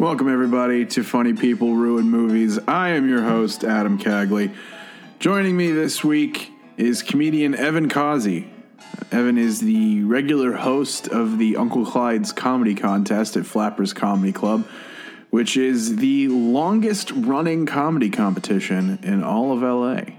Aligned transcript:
Welcome, 0.00 0.28
everybody, 0.28 0.86
to 0.86 1.04
Funny 1.04 1.34
People 1.34 1.76
Ruin 1.76 2.10
Movies. 2.10 2.58
I 2.66 2.90
am 2.90 3.08
your 3.08 3.22
host, 3.22 3.62
Adam 3.62 3.96
Cagley. 3.96 4.52
Joining 5.20 5.56
me 5.56 5.70
this 5.70 6.02
week 6.02 6.50
is 6.76 7.00
comedian 7.00 7.54
Evan 7.54 7.88
Causey. 7.88 8.50
Evan 9.12 9.38
is 9.38 9.60
the 9.60 10.02
regular 10.02 10.54
host 10.54 11.06
of 11.06 11.38
the 11.38 11.56
Uncle 11.56 11.86
Clyde's 11.86 12.32
Comedy 12.32 12.74
Contest 12.74 13.36
at 13.36 13.46
Flappers 13.46 13.92
Comedy 13.92 14.32
Club, 14.32 14.66
which 15.30 15.56
is 15.56 15.94
the 15.94 16.26
longest 16.26 17.12
running 17.12 17.64
comedy 17.64 18.10
competition 18.10 18.98
in 19.04 19.22
all 19.22 19.52
of 19.52 19.62
LA. 19.62 20.12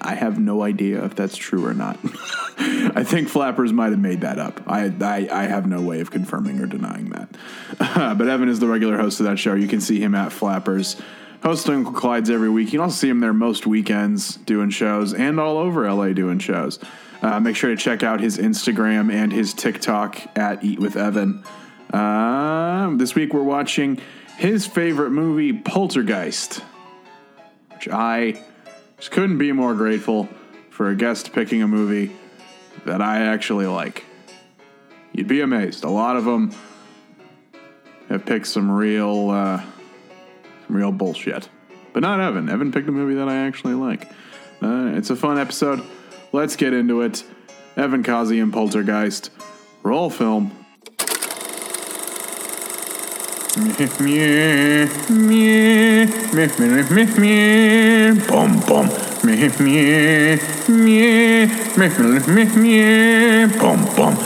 I 0.00 0.16
have 0.16 0.40
no 0.40 0.64
idea 0.64 1.04
if 1.04 1.14
that's 1.14 1.36
true 1.36 1.64
or 1.64 1.72
not. 1.72 2.00
I 2.58 3.02
think 3.02 3.28
Flappers 3.28 3.72
might 3.72 3.90
have 3.90 3.98
made 3.98 4.20
that 4.20 4.38
up. 4.38 4.60
I, 4.66 4.92
I, 5.00 5.28
I 5.30 5.42
have 5.44 5.66
no 5.66 5.80
way 5.80 6.00
of 6.00 6.10
confirming 6.10 6.60
or 6.60 6.66
denying 6.66 7.10
that. 7.10 7.36
but 8.18 8.28
Evan 8.28 8.48
is 8.48 8.60
the 8.60 8.68
regular 8.68 8.96
host 8.96 9.18
of 9.20 9.26
that 9.26 9.38
show. 9.38 9.54
You 9.54 9.66
can 9.66 9.80
see 9.80 10.00
him 10.00 10.14
at 10.14 10.32
Flappers 10.32 11.00
hosting 11.42 11.74
Uncle 11.74 11.92
Clyde's 11.92 12.30
every 12.30 12.48
week. 12.48 12.66
You 12.66 12.78
can 12.78 12.80
also 12.80 12.96
see 12.96 13.08
him 13.08 13.20
there 13.20 13.32
most 13.32 13.66
weekends 13.66 14.36
doing 14.36 14.70
shows 14.70 15.12
and 15.12 15.40
all 15.40 15.58
over 15.58 15.90
LA 15.90 16.12
doing 16.12 16.38
shows. 16.38 16.78
Uh, 17.22 17.40
make 17.40 17.56
sure 17.56 17.70
to 17.70 17.76
check 17.76 18.02
out 18.02 18.20
his 18.20 18.38
Instagram 18.38 19.12
and 19.12 19.32
his 19.32 19.52
TikTok 19.52 20.38
at 20.38 20.62
Eat 20.62 20.78
with 20.78 20.96
Evan. 20.96 21.42
Uh, 21.92 22.94
this 22.96 23.14
week 23.14 23.34
we're 23.34 23.42
watching 23.42 24.00
his 24.36 24.66
favorite 24.66 25.10
movie, 25.10 25.52
Poltergeist, 25.52 26.62
which 27.72 27.88
I 27.88 28.42
just 28.98 29.10
couldn't 29.10 29.38
be 29.38 29.52
more 29.52 29.74
grateful 29.74 30.28
for 30.70 30.88
a 30.88 30.94
guest 30.94 31.32
picking 31.32 31.62
a 31.62 31.68
movie 31.68 32.14
that 32.86 33.00
I 33.00 33.26
actually 33.26 33.66
like. 33.66 34.04
You'd 35.12 35.28
be 35.28 35.40
amazed. 35.40 35.84
A 35.84 35.90
lot 35.90 36.16
of 36.16 36.24
them 36.24 36.54
have 38.08 38.26
picked 38.26 38.46
some 38.46 38.70
real, 38.70 39.30
uh, 39.30 39.62
some 40.66 40.76
real 40.76 40.92
bullshit, 40.92 41.48
but 41.92 42.00
not 42.00 42.20
Evan. 42.20 42.48
Evan 42.48 42.72
picked 42.72 42.88
a 42.88 42.92
movie 42.92 43.14
that 43.14 43.28
I 43.28 43.46
actually 43.46 43.74
like. 43.74 44.10
Uh, 44.62 44.92
it's 44.94 45.10
a 45.10 45.16
fun 45.16 45.38
episode. 45.38 45.82
Let's 46.32 46.56
get 46.56 46.72
into 46.72 47.02
it. 47.02 47.22
Evan 47.76 48.02
Causey 48.02 48.40
and 48.40 48.52
Poltergeist. 48.52 49.30
Roll 49.82 50.10
film. 50.10 50.52
Bum 63.58 63.84
bum. 63.96 63.96
Bum 63.96 63.96
bum. 63.96 64.16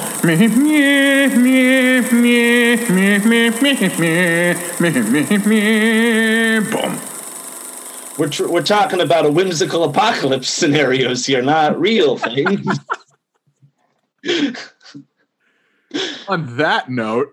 Bum. 6.70 7.00
We're, 8.18 8.28
tr- 8.28 8.48
we're 8.48 8.62
talking 8.64 9.00
about 9.00 9.26
a 9.26 9.30
whimsical 9.30 9.84
apocalypse 9.84 10.48
scenarios 10.50 11.24
here, 11.24 11.42
not 11.42 11.78
real 11.80 12.18
things. 12.18 12.66
On 16.28 16.56
that 16.56 16.90
note, 16.90 17.28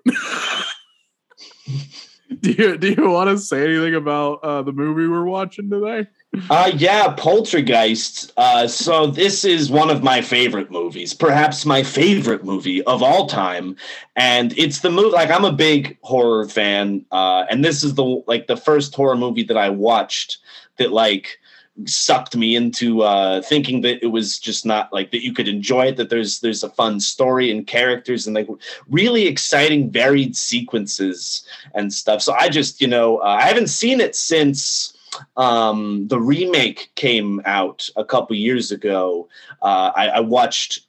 do 2.41 2.51
you 2.51 2.77
do 2.77 2.89
you 2.91 3.09
want 3.09 3.29
to 3.31 3.37
say 3.39 3.63
anything 3.63 3.95
about 3.95 4.43
uh, 4.43 4.61
the 4.61 4.71
movie 4.71 5.07
we're 5.07 5.25
watching 5.25 5.69
today? 5.69 6.07
Uh, 6.49 6.71
yeah, 6.75 7.13
Poltergeist. 7.13 8.31
Uh, 8.37 8.67
so 8.67 9.07
this 9.07 9.45
is 9.45 9.69
one 9.69 9.89
of 9.89 10.03
my 10.03 10.21
favorite 10.21 10.71
movies, 10.71 11.13
perhaps 11.13 11.65
my 11.65 11.83
favorite 11.83 12.43
movie 12.43 12.83
of 12.83 13.01
all 13.01 13.27
time, 13.27 13.75
and 14.15 14.57
it's 14.57 14.79
the 14.79 14.89
movie. 14.89 15.09
Like 15.09 15.29
I'm 15.29 15.45
a 15.45 15.51
big 15.51 15.97
horror 16.01 16.47
fan, 16.47 17.05
uh, 17.11 17.45
and 17.49 17.63
this 17.63 17.83
is 17.83 17.95
the 17.95 18.23
like 18.27 18.47
the 18.47 18.57
first 18.57 18.93
horror 18.95 19.17
movie 19.17 19.43
that 19.43 19.57
I 19.57 19.69
watched 19.69 20.37
that 20.77 20.91
like 20.91 21.39
sucked 21.85 22.35
me 22.35 22.55
into 22.55 23.01
uh, 23.01 23.41
thinking 23.41 23.81
that 23.81 24.01
it 24.01 24.07
was 24.07 24.39
just 24.39 24.65
not 24.65 24.93
like 24.93 25.11
that 25.11 25.23
you 25.23 25.33
could 25.33 25.47
enjoy 25.47 25.87
it. 25.87 25.97
That 25.97 26.09
there's 26.09 26.39
there's 26.39 26.63
a 26.63 26.69
fun 26.69 26.99
story 26.99 27.51
and 27.51 27.67
characters 27.67 28.25
and 28.25 28.35
like 28.35 28.47
really 28.89 29.27
exciting, 29.27 29.91
varied 29.91 30.35
sequences 30.35 31.45
and 31.73 31.93
stuff. 31.93 32.21
So 32.21 32.33
I 32.33 32.49
just 32.49 32.81
you 32.81 32.87
know 32.87 33.17
uh, 33.17 33.37
I 33.39 33.43
haven't 33.43 33.67
seen 33.67 33.99
it 33.99 34.15
since 34.15 34.94
um, 35.37 36.07
the 36.07 36.19
remake 36.19 36.91
came 36.95 37.41
out 37.45 37.87
a 37.95 38.05
couple 38.05 38.35
years 38.35 38.71
ago. 38.71 39.27
Uh, 39.61 39.91
I, 39.95 40.07
I 40.07 40.19
watched 40.19 40.81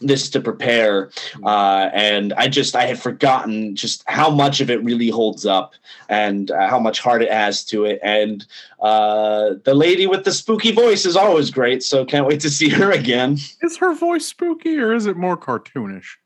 this 0.00 0.30
to 0.30 0.40
prepare 0.40 1.10
uh, 1.44 1.90
and 1.92 2.32
i 2.34 2.48
just 2.48 2.74
i 2.74 2.84
had 2.86 2.98
forgotten 2.98 3.76
just 3.76 4.02
how 4.06 4.30
much 4.30 4.60
of 4.60 4.70
it 4.70 4.82
really 4.82 5.08
holds 5.08 5.44
up 5.44 5.74
and 6.08 6.50
uh, 6.50 6.68
how 6.68 6.78
much 6.78 7.00
heart 7.00 7.22
it 7.22 7.30
has 7.30 7.64
to 7.64 7.84
it 7.84 8.00
and 8.02 8.46
uh, 8.80 9.50
the 9.64 9.74
lady 9.74 10.06
with 10.06 10.24
the 10.24 10.32
spooky 10.32 10.72
voice 10.72 11.04
is 11.04 11.16
always 11.16 11.50
great 11.50 11.82
so 11.82 12.04
can't 12.04 12.26
wait 12.26 12.40
to 12.40 12.50
see 12.50 12.68
her 12.68 12.90
again 12.90 13.36
Is 13.62 13.76
her 13.78 13.94
voice 13.94 14.26
spooky 14.26 14.78
or 14.78 14.94
is 14.94 15.06
it 15.06 15.16
more 15.16 15.36
cartoonish? 15.36 16.16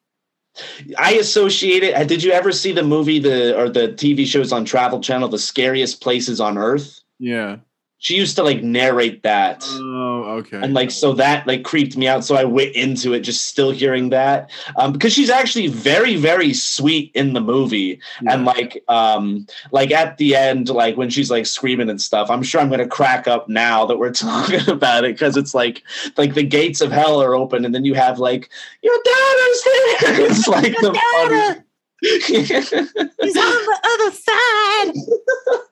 i 0.98 1.14
associate 1.14 1.82
it 1.82 2.06
did 2.06 2.22
you 2.22 2.30
ever 2.30 2.52
see 2.52 2.70
the 2.70 2.82
movie 2.82 3.18
the 3.18 3.58
or 3.58 3.68
the 3.68 3.88
tv 3.88 4.24
shows 4.24 4.52
on 4.52 4.64
travel 4.64 5.00
channel 5.00 5.28
the 5.28 5.38
scariest 5.38 6.00
places 6.00 6.40
on 6.40 6.56
earth 6.56 7.00
Yeah. 7.18 7.58
she 7.98 8.16
used 8.16 8.36
to 8.36 8.42
like 8.42 8.62
narrate 8.62 9.22
that 9.22 9.64
Oh, 9.70 10.38
okay. 10.40 10.58
and 10.60 10.74
like 10.74 10.90
so 10.90 11.12
that 11.14 11.46
like 11.46 11.62
creeped 11.62 11.96
me 11.96 12.06
out 12.08 12.24
so 12.24 12.34
i 12.34 12.44
went 12.44 12.72
into 12.74 13.14
it 13.14 13.20
just 13.20 13.46
still 13.46 13.70
hearing 13.70 14.10
that 14.10 14.50
um 14.76 14.92
because 14.92 15.12
she's 15.12 15.30
actually 15.30 15.68
very 15.68 16.16
very 16.16 16.52
sweet 16.52 17.12
in 17.14 17.32
the 17.32 17.40
movie 17.40 18.00
and 18.28 18.44
like 18.44 18.82
um 18.88 19.46
like 19.70 19.90
at 19.92 20.18
the 20.18 20.34
end 20.36 20.68
like 20.68 20.96
when 20.96 21.08
she's 21.08 21.30
like 21.30 21.46
screaming 21.46 21.88
and 21.88 22.02
stuff 22.02 22.30
i'm 22.30 22.42
sure 22.42 22.60
i'm 22.60 22.68
gonna 22.68 22.86
crack 22.86 23.26
up 23.28 23.48
now 23.48 23.86
that 23.86 23.98
we're 23.98 24.12
talking 24.26 24.68
about 24.68 25.04
it 25.04 25.14
because 25.14 25.36
it's 25.36 25.54
like 25.54 25.82
like 26.18 26.34
the 26.34 26.42
gates 26.42 26.80
of 26.82 26.90
hell 26.92 27.22
are 27.22 27.34
open 27.34 27.64
and 27.64 27.74
then 27.74 27.84
you 27.84 27.94
have 27.94 28.18
like 28.18 28.50
your 28.82 28.96
daughter's 29.04 29.62
here. 29.62 30.26
it's 30.28 30.48
like 30.48 30.74
the 30.82 30.92
funny- 30.92 31.60
He's 32.04 33.36
on 33.36 33.52
the 33.70 33.78
other 33.92 34.10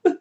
side. 0.06 0.18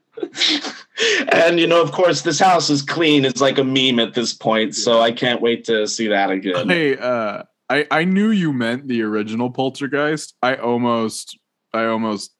And 1.34 1.60
you 1.60 1.68
know 1.68 1.82
of 1.82 1.92
course 1.92 2.22
this 2.22 2.40
house 2.40 2.70
is 2.70 2.82
clean 2.82 3.26
it's 3.26 3.42
like 3.42 3.58
a 3.58 3.64
meme 3.64 4.00
at 4.00 4.14
this 4.14 4.34
point 4.34 4.76
so 4.76 5.02
i 5.02 5.12
can't 5.12 5.42
wait 5.42 5.64
to 5.64 5.88
see 5.88 6.08
that 6.08 6.30
again 6.30 6.70
Hey, 6.70 6.98
uh, 6.98 7.44
I 7.70 7.86
I 7.90 8.04
knew 8.04 8.32
you 8.32 8.52
meant 8.54 8.88
the 8.88 9.02
original 9.02 9.50
Poltergeist. 9.50 10.36
I 10.44 10.56
almost 10.56 11.38
I 11.74 11.86
almost 11.86 12.36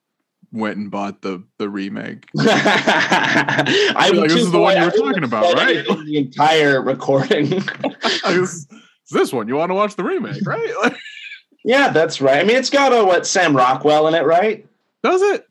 went 0.52 0.76
and 0.76 0.90
bought 0.90 1.22
the 1.22 1.42
the 1.58 1.70
remake. 1.70 2.28
I 2.38 4.10
Like, 4.14 4.28
this 4.28 4.42
is 4.42 4.52
the 4.52 4.60
one 4.60 4.76
you 4.76 4.84
were 4.84 4.90
talking 4.90 5.24
about, 5.24 5.54
right? 5.54 5.84
The 5.86 6.18
entire 6.18 6.82
recording. 6.82 7.50
I 8.24 8.38
was, 8.38 8.66
it's 8.70 9.10
this 9.10 9.32
one. 9.32 9.48
You 9.48 9.56
want 9.56 9.70
to 9.70 9.74
watch 9.74 9.96
the 9.96 10.04
remake, 10.04 10.46
right? 10.46 10.94
Yeah, 11.64 11.90
that's 11.90 12.20
right. 12.20 12.40
I 12.40 12.42
mean, 12.42 12.56
it's 12.56 12.70
got 12.70 12.92
a 12.92 13.04
what 13.04 13.24
Sam 13.24 13.56
Rockwell 13.56 14.08
in 14.08 14.14
it, 14.14 14.24
right? 14.24 14.66
does 15.04 15.22
it? 15.22 15.46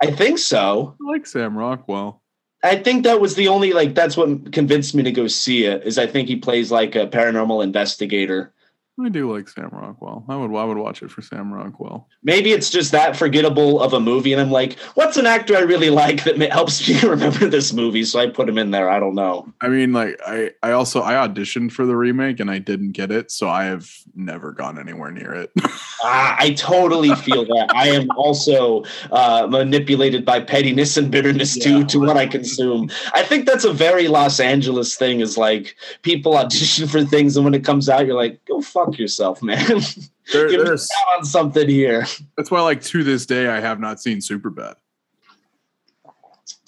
I 0.00 0.10
think 0.10 0.38
so. 0.38 0.96
I 1.00 1.10
like 1.10 1.26
Sam 1.26 1.56
Rockwell. 1.56 2.22
I 2.62 2.76
think 2.76 3.04
that 3.04 3.20
was 3.20 3.34
the 3.34 3.48
only 3.48 3.72
like 3.72 3.94
that's 3.94 4.16
what 4.16 4.52
convinced 4.52 4.94
me 4.94 5.02
to 5.04 5.12
go 5.12 5.26
see 5.26 5.64
it. 5.64 5.84
Is 5.84 5.98
I 5.98 6.06
think 6.06 6.28
he 6.28 6.36
plays 6.36 6.70
like 6.72 6.94
a 6.96 7.06
paranormal 7.06 7.62
investigator. 7.62 8.52
I 8.98 9.10
do 9.10 9.30
like 9.30 9.46
Sam 9.46 9.68
Rockwell. 9.72 10.24
I 10.26 10.36
would 10.36 10.54
I 10.56 10.64
would 10.64 10.78
watch 10.78 11.02
it 11.02 11.10
for 11.10 11.20
Sam 11.20 11.52
Rockwell. 11.52 12.08
Maybe 12.22 12.52
it's 12.52 12.70
just 12.70 12.92
that 12.92 13.14
forgettable 13.14 13.82
of 13.82 13.92
a 13.92 14.00
movie, 14.00 14.32
and 14.32 14.40
I'm 14.40 14.50
like, 14.50 14.78
what's 14.94 15.18
an 15.18 15.26
actor 15.26 15.54
I 15.54 15.60
really 15.60 15.90
like 15.90 16.24
that 16.24 16.38
helps 16.50 16.88
me 16.88 16.98
remember 17.06 17.46
this 17.46 17.74
movie? 17.74 18.04
So 18.04 18.18
I 18.18 18.28
put 18.28 18.48
him 18.48 18.56
in 18.56 18.70
there. 18.70 18.88
I 18.88 18.98
don't 18.98 19.14
know. 19.14 19.52
I 19.60 19.68
mean, 19.68 19.92
like 19.92 20.18
I 20.26 20.52
I 20.62 20.72
also 20.72 21.02
I 21.02 21.12
auditioned 21.12 21.72
for 21.72 21.84
the 21.84 21.94
remake 21.94 22.40
and 22.40 22.50
I 22.50 22.58
didn't 22.58 22.92
get 22.92 23.10
it, 23.12 23.30
so 23.30 23.50
I 23.50 23.64
have 23.64 23.90
never 24.14 24.52
gone 24.52 24.78
anywhere 24.78 25.10
near 25.10 25.32
it. 25.34 25.50
Ah, 26.02 26.36
I 26.38 26.50
totally 26.52 27.14
feel 27.16 27.46
that. 27.46 27.70
I 27.74 27.88
am 27.88 28.10
also 28.16 28.84
uh, 29.10 29.46
manipulated 29.50 30.26
by 30.26 30.40
pettiness 30.40 30.98
and 30.98 31.10
bitterness 31.10 31.56
Yeah. 31.56 31.78
to 31.80 31.84
to 31.86 32.00
what 32.00 32.18
I 32.18 32.26
consume. 32.26 32.90
I 33.14 33.22
think 33.22 33.46
that's 33.46 33.64
a 33.64 33.72
very 33.72 34.06
Los 34.06 34.38
Angeles 34.38 34.94
thing. 34.94 35.20
Is 35.20 35.38
like 35.38 35.74
people 36.02 36.36
audition 36.36 36.86
for 36.86 37.02
things, 37.02 37.34
and 37.36 37.44
when 37.46 37.54
it 37.54 37.64
comes 37.64 37.88
out, 37.88 38.06
you're 38.06 38.14
like, 38.14 38.44
"Go 38.44 38.60
fuck 38.60 38.85
yourself, 38.98 39.42
man." 39.42 39.80
There- 40.32 40.50
You're 40.50 40.64
there's- 40.64 40.88
on 41.16 41.24
something 41.24 41.68
here. 41.68 42.04
that's 42.36 42.50
why, 42.50 42.60
like 42.60 42.82
to 42.82 43.04
this 43.04 43.26
day, 43.26 43.46
I 43.46 43.60
have 43.60 43.78
not 43.78 44.00
seen 44.00 44.18
Superbad. 44.18 44.74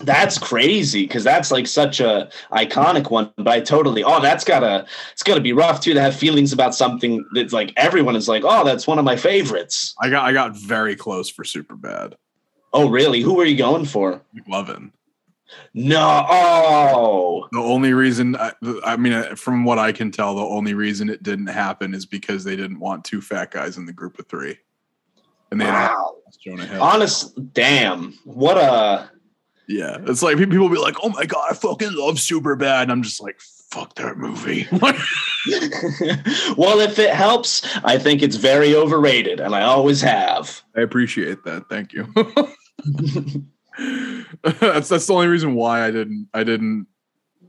That's 0.00 0.38
crazy 0.38 1.03
because 1.09 1.25
that's 1.25 1.50
like 1.50 1.67
such 1.67 1.99
a 1.99 2.31
iconic 2.53 3.11
one. 3.11 3.32
But 3.37 3.49
I 3.49 3.61
totally, 3.61 4.05
oh, 4.05 4.20
that's 4.20 4.44
gotta, 4.44 4.87
it's 5.12 5.25
gotta 5.25 5.41
be 5.41 5.53
rough 5.53 5.81
too 5.81 5.93
to 5.93 6.00
have 6.00 6.15
feelings 6.15 6.53
about 6.53 6.73
something 6.73 7.25
that's 7.35 7.53
like 7.53 7.73
everyone 7.76 8.15
is 8.15 8.29
like, 8.29 8.44
oh, 8.47 8.64
that's 8.64 8.87
one 8.87 9.00
of 9.00 9.05
my 9.05 9.17
favorites. 9.17 9.94
I 10.00 10.09
got 10.09 10.25
I 10.25 10.32
got 10.32 10.56
very 10.56 10.94
close 10.94 11.29
for 11.29 11.43
Superbad. 11.44 12.14
Oh, 12.73 12.88
really? 12.88 13.23
Who 13.23 13.35
were 13.35 13.44
you 13.44 13.56
going 13.56 13.87
for? 13.87 14.21
McLovin. 14.37 14.93
No. 15.75 17.49
The 17.53 17.59
only 17.59 17.93
reason, 17.95 18.37
I, 18.37 18.53
I 18.85 18.97
mean, 18.97 19.12
uh, 19.12 19.35
from 19.35 19.65
what 19.65 19.79
I 19.79 19.93
can 19.93 20.11
tell, 20.11 20.35
the 20.35 20.43
only 20.43 20.75
reason 20.75 21.09
it 21.09 21.23
didn't 21.23 21.47
happen 21.47 21.95
is 21.95 22.06
because 22.06 22.45
they 22.45 22.56
didn't 22.56 22.81
want 22.81 23.05
two 23.05 23.21
fat 23.21 23.50
guys 23.50 23.77
in 23.77 23.87
the 23.87 23.93
group 23.93 24.19
of 24.19 24.27
three. 24.27 24.59
and 25.50 25.61
they 25.61 25.65
Wow. 25.65 26.17
Jonah 26.43 26.67
Hill. 26.67 26.83
Honest, 26.83 27.53
damn, 27.55 28.12
what 28.25 28.59
a 28.59 29.11
yeah, 29.69 29.99
it's 30.06 30.23
like 30.23 30.39
people 30.39 30.71
be 30.71 30.79
like, 30.79 30.97
"Oh 31.03 31.11
my 31.11 31.27
god, 31.27 31.47
I 31.50 31.55
fucking 31.55 31.93
love 31.93 32.15
Superbad," 32.15 32.85
and 32.85 32.91
I'm 32.91 33.03
just 33.03 33.21
like, 33.21 33.39
"Fuck 33.71 33.97
that 33.97 34.17
movie." 34.17 34.67
well, 36.56 36.81
if 36.81 36.99
it 36.99 37.11
helps, 37.11 37.62
I 37.85 37.99
think 37.99 38.23
it's 38.23 38.37
very 38.37 38.75
overrated, 38.75 39.41
and 39.41 39.55
I 39.55 39.62
always 39.62 40.00
have. 40.00 40.62
I 40.75 40.81
appreciate 40.81 41.45
that. 41.45 41.69
Thank 41.69 41.93
you. 41.93 42.06
that's 43.78 44.88
that's 44.88 45.06
the 45.06 45.12
only 45.12 45.28
reason 45.28 45.54
why 45.54 45.84
I 45.84 45.90
didn't 45.90 46.28
I 46.34 46.44
didn't 46.44 46.86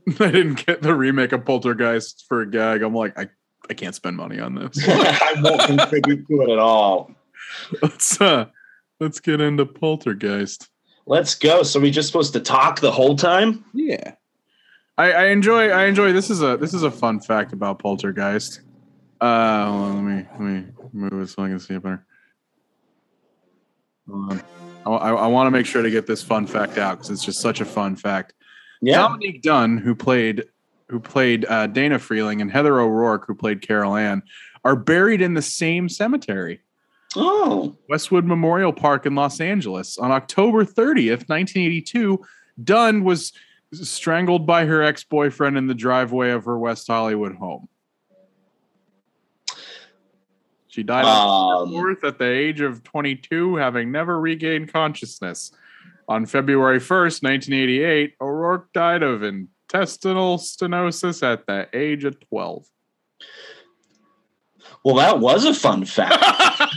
I 0.20 0.30
didn't 0.30 0.66
get 0.66 0.82
the 0.82 0.94
remake 0.94 1.32
of 1.32 1.44
Poltergeist 1.44 2.26
for 2.28 2.42
a 2.42 2.50
gag. 2.50 2.82
I'm 2.82 2.94
like, 2.94 3.18
I, 3.18 3.28
I 3.68 3.74
can't 3.74 3.94
spend 3.94 4.16
money 4.16 4.40
on 4.40 4.54
this. 4.54 4.82
I 4.88 5.34
won't 5.40 5.62
contribute 5.62 6.26
to 6.26 6.42
it 6.42 6.50
at 6.50 6.58
all. 6.58 7.10
let's 7.82 8.20
uh 8.20 8.46
let's 8.98 9.20
get 9.20 9.40
into 9.40 9.66
Poltergeist. 9.66 10.68
Let's 11.06 11.34
go. 11.34 11.62
So 11.62 11.80
we 11.80 11.90
just 11.90 12.08
supposed 12.08 12.32
to 12.34 12.40
talk 12.40 12.80
the 12.80 12.92
whole 12.92 13.16
time? 13.16 13.64
Yeah. 13.72 14.14
I, 14.96 15.12
I 15.12 15.26
enjoy 15.26 15.70
I 15.70 15.86
enjoy 15.86 16.12
this 16.12 16.30
is 16.30 16.42
a 16.42 16.56
this 16.56 16.74
is 16.74 16.82
a 16.82 16.90
fun 16.90 17.20
fact 17.20 17.52
about 17.52 17.78
Poltergeist. 17.78 18.60
Uh 19.20 19.66
hold 19.66 19.82
on, 19.82 20.06
let 20.06 20.16
me 20.16 20.28
let 20.32 20.40
me 20.40 20.72
move 20.92 21.22
it 21.22 21.28
so 21.28 21.42
I 21.42 21.48
can 21.48 21.58
see 21.58 21.74
it 21.74 21.82
better. 21.82 22.04
Hold 24.08 24.32
on. 24.32 24.69
I, 24.86 24.90
I, 24.90 25.12
I 25.12 25.26
want 25.26 25.46
to 25.46 25.50
make 25.50 25.66
sure 25.66 25.82
to 25.82 25.90
get 25.90 26.06
this 26.06 26.22
fun 26.22 26.46
fact 26.46 26.78
out 26.78 26.98
because 26.98 27.10
it's 27.10 27.24
just 27.24 27.40
such 27.40 27.60
a 27.60 27.64
fun 27.64 27.96
fact. 27.96 28.34
Yeah. 28.80 28.96
Dominique 28.96 29.42
Dunne, 29.42 29.78
who 29.78 29.94
played 29.94 30.44
who 30.88 30.98
played 30.98 31.44
uh, 31.44 31.68
Dana 31.68 31.98
Freeling, 32.00 32.40
and 32.40 32.50
Heather 32.50 32.80
O'Rourke, 32.80 33.24
who 33.26 33.34
played 33.34 33.62
Carol 33.62 33.94
Ann, 33.94 34.22
are 34.64 34.74
buried 34.74 35.20
in 35.20 35.34
the 35.34 35.42
same 35.42 35.88
cemetery, 35.88 36.60
Oh, 37.16 37.76
Westwood 37.88 38.24
Memorial 38.24 38.72
Park 38.72 39.06
in 39.06 39.14
Los 39.14 39.40
Angeles. 39.40 39.98
On 39.98 40.12
October 40.12 40.64
30th, 40.64 41.28
1982, 41.28 42.20
Dunne 42.62 43.04
was 43.04 43.32
strangled 43.72 44.46
by 44.46 44.64
her 44.64 44.82
ex-boyfriend 44.82 45.56
in 45.56 45.66
the 45.66 45.74
driveway 45.74 46.30
of 46.30 46.44
her 46.44 46.58
West 46.58 46.86
Hollywood 46.86 47.34
home. 47.36 47.68
She 50.70 50.84
died 50.84 51.04
on 51.04 51.62
um, 51.62 51.72
fourth 51.72 52.04
at 52.04 52.18
the 52.18 52.30
age 52.30 52.60
of 52.60 52.84
22, 52.84 53.56
having 53.56 53.90
never 53.90 54.20
regained 54.20 54.72
consciousness. 54.72 55.50
On 56.08 56.24
February 56.26 56.78
1st, 56.78 57.22
1988, 57.22 58.14
O'Rourke 58.20 58.72
died 58.72 59.02
of 59.02 59.24
intestinal 59.24 60.38
stenosis 60.38 61.24
at 61.24 61.46
the 61.46 61.68
age 61.72 62.04
of 62.04 62.20
12. 62.20 62.66
well, 64.84 64.94
that 64.96 65.18
was 65.18 65.44
a 65.44 65.54
fun 65.54 65.84
fact. 65.84 66.22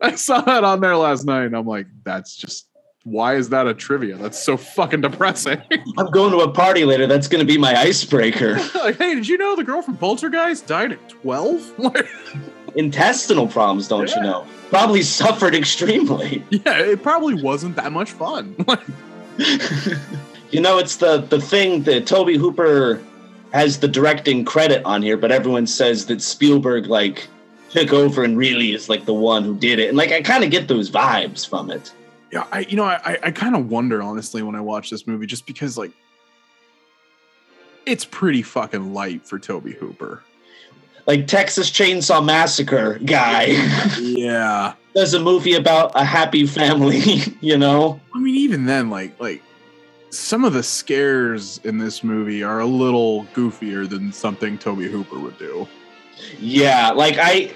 I 0.00 0.14
saw 0.14 0.40
that 0.40 0.64
on 0.64 0.80
there 0.80 0.96
last 0.96 1.24
night, 1.24 1.46
and 1.46 1.56
I'm 1.56 1.66
like, 1.66 1.86
that's 2.04 2.36
just 2.36 2.67
why 3.10 3.36
is 3.36 3.48
that 3.50 3.66
a 3.66 3.74
trivia? 3.74 4.16
That's 4.16 4.38
so 4.42 4.56
fucking 4.56 5.00
depressing. 5.00 5.60
I'm 5.98 6.10
going 6.10 6.30
to 6.32 6.38
a 6.38 6.50
party 6.50 6.84
later. 6.84 7.06
That's 7.06 7.28
going 7.28 7.40
to 7.40 7.46
be 7.50 7.58
my 7.58 7.74
icebreaker. 7.74 8.54
like, 8.74 8.96
hey, 8.98 9.14
did 9.14 9.26
you 9.28 9.38
know 9.38 9.56
the 9.56 9.64
girl 9.64 9.82
from 9.82 9.96
Poltergeist 9.96 10.66
died 10.66 10.92
at 10.92 11.08
12? 11.08 11.80
Intestinal 12.76 13.46
problems, 13.48 13.88
don't 13.88 14.08
Yeah. 14.08 14.16
you 14.16 14.22
know? 14.22 14.46
Probably 14.70 15.02
suffered 15.02 15.54
extremely. 15.54 16.44
yeah, 16.50 16.78
it 16.78 17.02
probably 17.02 17.34
wasn't 17.42 17.76
that 17.76 17.90
much 17.92 18.10
fun. 18.10 18.54
you 20.50 20.60
know, 20.60 20.78
it's 20.78 20.96
the 20.96 21.18
the 21.18 21.40
thing 21.40 21.82
that 21.84 22.06
Tobe 22.06 22.34
Hooper 22.36 23.02
has 23.52 23.78
the 23.80 23.88
directing 23.88 24.44
credit 24.44 24.82
on 24.84 25.00
here, 25.02 25.16
but 25.16 25.32
everyone 25.32 25.66
says 25.66 26.04
that 26.06 26.20
Spielberg 26.20 26.86
like 26.86 27.28
took 27.70 27.92
over 27.94 28.22
and 28.24 28.36
really 28.36 28.72
is 28.72 28.88
like 28.90 29.06
the 29.06 29.14
one 29.14 29.42
who 29.44 29.56
did 29.56 29.78
it. 29.78 29.88
And 29.88 29.96
like 29.96 30.12
I 30.12 30.20
kind 30.20 30.44
of 30.44 30.50
get 30.50 30.68
those 30.68 30.90
vibes 30.90 31.48
from 31.48 31.70
it. 31.70 31.92
Yeah, 32.32 32.46
I 32.52 32.60
you 32.60 32.76
know 32.76 32.84
I 32.84 33.00
I, 33.04 33.18
I 33.24 33.30
kind 33.30 33.56
of 33.56 33.68
wonder 33.70 34.02
honestly 34.02 34.42
when 34.42 34.54
I 34.54 34.60
watch 34.60 34.90
this 34.90 35.06
movie 35.06 35.26
just 35.26 35.46
because 35.46 35.78
like 35.78 35.92
it's 37.86 38.04
pretty 38.04 38.42
fucking 38.42 38.92
light 38.92 39.26
for 39.26 39.38
Tobe 39.38 39.72
Hooper. 39.74 40.22
Like 41.06 41.26
Texas 41.26 41.70
Chainsaw 41.70 42.22
Massacre 42.22 42.98
guy 42.98 43.44
Yeah, 43.98 44.74
There's 44.92 45.14
a 45.14 45.20
movie 45.20 45.54
about 45.54 45.92
a 45.94 46.04
happy 46.04 46.46
family, 46.46 47.00
you 47.40 47.56
know? 47.56 48.00
I 48.14 48.18
mean 48.18 48.34
even 48.34 48.66
then 48.66 48.90
like 48.90 49.18
like 49.18 49.42
some 50.10 50.44
of 50.44 50.52
the 50.52 50.62
scares 50.62 51.60
in 51.64 51.78
this 51.78 52.02
movie 52.02 52.42
are 52.42 52.60
a 52.60 52.66
little 52.66 53.24
goofier 53.34 53.88
than 53.88 54.12
something 54.12 54.58
Tobe 54.58 54.80
Hooper 54.80 55.18
would 55.18 55.38
do. 55.38 55.68
Yeah, 56.38 56.90
like 56.90 57.16
I, 57.18 57.52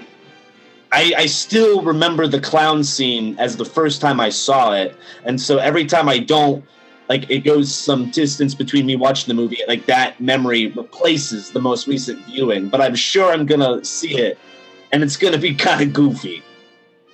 I, 0.92 1.14
I 1.16 1.26
still 1.26 1.82
remember 1.82 2.26
the 2.26 2.40
clown 2.40 2.84
scene 2.84 3.38
as 3.38 3.56
the 3.56 3.64
first 3.64 4.00
time 4.00 4.20
I 4.20 4.28
saw 4.28 4.74
it, 4.74 4.94
and 5.24 5.40
so 5.40 5.58
every 5.58 5.86
time 5.86 6.08
I 6.08 6.18
don't, 6.18 6.64
like, 7.08 7.28
it 7.30 7.40
goes 7.40 7.74
some 7.74 8.10
distance 8.10 8.54
between 8.54 8.86
me 8.86 8.96
watching 8.96 9.34
the 9.34 9.40
movie. 9.40 9.58
Like 9.66 9.86
that 9.86 10.20
memory 10.20 10.66
replaces 10.68 11.50
the 11.50 11.60
most 11.60 11.86
recent 11.86 12.24
viewing, 12.26 12.68
but 12.68 12.80
I'm 12.80 12.94
sure 12.94 13.32
I'm 13.32 13.46
gonna 13.46 13.84
see 13.84 14.18
it, 14.18 14.38
and 14.92 15.02
it's 15.02 15.16
gonna 15.16 15.38
be 15.38 15.54
kind 15.66 15.82
of 15.82 15.92
goofy. 15.92 16.42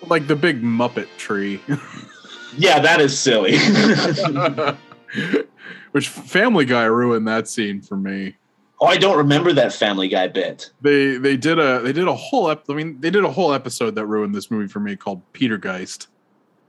Like 0.06 0.26
the 0.26 0.36
big 0.36 0.62
Muppet 0.62 1.08
tree. 1.16 1.60
Yeah, 2.56 2.80
that 2.80 3.00
is 3.00 3.16
silly. 3.16 3.56
Which 5.92 6.08
Family 6.08 6.64
Guy 6.64 6.84
ruined 6.84 7.28
that 7.28 7.46
scene 7.46 7.80
for 7.80 7.96
me. 7.96 8.36
Oh, 8.80 8.86
I 8.86 8.96
don't 8.96 9.16
remember 9.16 9.52
that 9.54 9.72
Family 9.72 10.08
Guy 10.08 10.28
bit. 10.28 10.70
They 10.80 11.16
they 11.16 11.36
did 11.36 11.58
a 11.58 11.80
they 11.80 11.92
did 11.92 12.06
a 12.06 12.14
whole 12.14 12.48
ep- 12.50 12.64
I 12.70 12.74
mean 12.74 13.00
they 13.00 13.10
did 13.10 13.24
a 13.24 13.30
whole 13.30 13.52
episode 13.52 13.94
that 13.96 14.06
ruined 14.06 14.34
this 14.34 14.50
movie 14.50 14.68
for 14.68 14.78
me 14.80 14.94
called 14.96 15.20
Petergeist. 15.32 16.06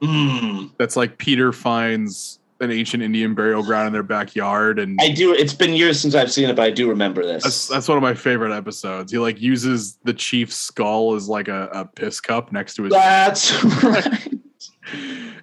Mm, 0.01 0.71
That's 0.77 0.95
like 0.95 1.17
Peter 1.17 1.51
finds 1.51 2.39
an 2.61 2.71
ancient 2.71 3.03
Indian 3.03 3.33
burial 3.35 3.63
ground 3.63 3.87
in 3.87 3.93
their 3.93 4.03
backyard 4.03 4.79
and 4.79 4.97
I 5.01 5.11
do. 5.11 5.33
It's 5.33 5.53
been 5.53 5.73
years 5.73 5.99
since 5.99 6.15
I've 6.15 6.31
seen 6.31 6.49
it, 6.49 6.55
but 6.55 6.63
I 6.63 6.71
do 6.71 6.89
remember 6.89 7.25
that's, 7.25 7.43
this. 7.45 7.67
that's 7.67 7.87
one 7.87 7.97
of 7.97 8.01
my 8.01 8.13
favorite 8.13 8.53
episodes. 8.55 9.11
He 9.11 9.17
like 9.17 9.39
uses 9.39 9.97
the 10.03 10.13
chief's 10.13 10.55
skull 10.55 11.15
as 11.15 11.29
like 11.29 11.47
a, 11.47 11.69
a 11.71 11.85
piss 11.85 12.19
cup 12.19 12.51
next 12.51 12.73
to 12.75 12.83
his 12.83 12.91
That's 12.93 13.63
right. 13.83 14.33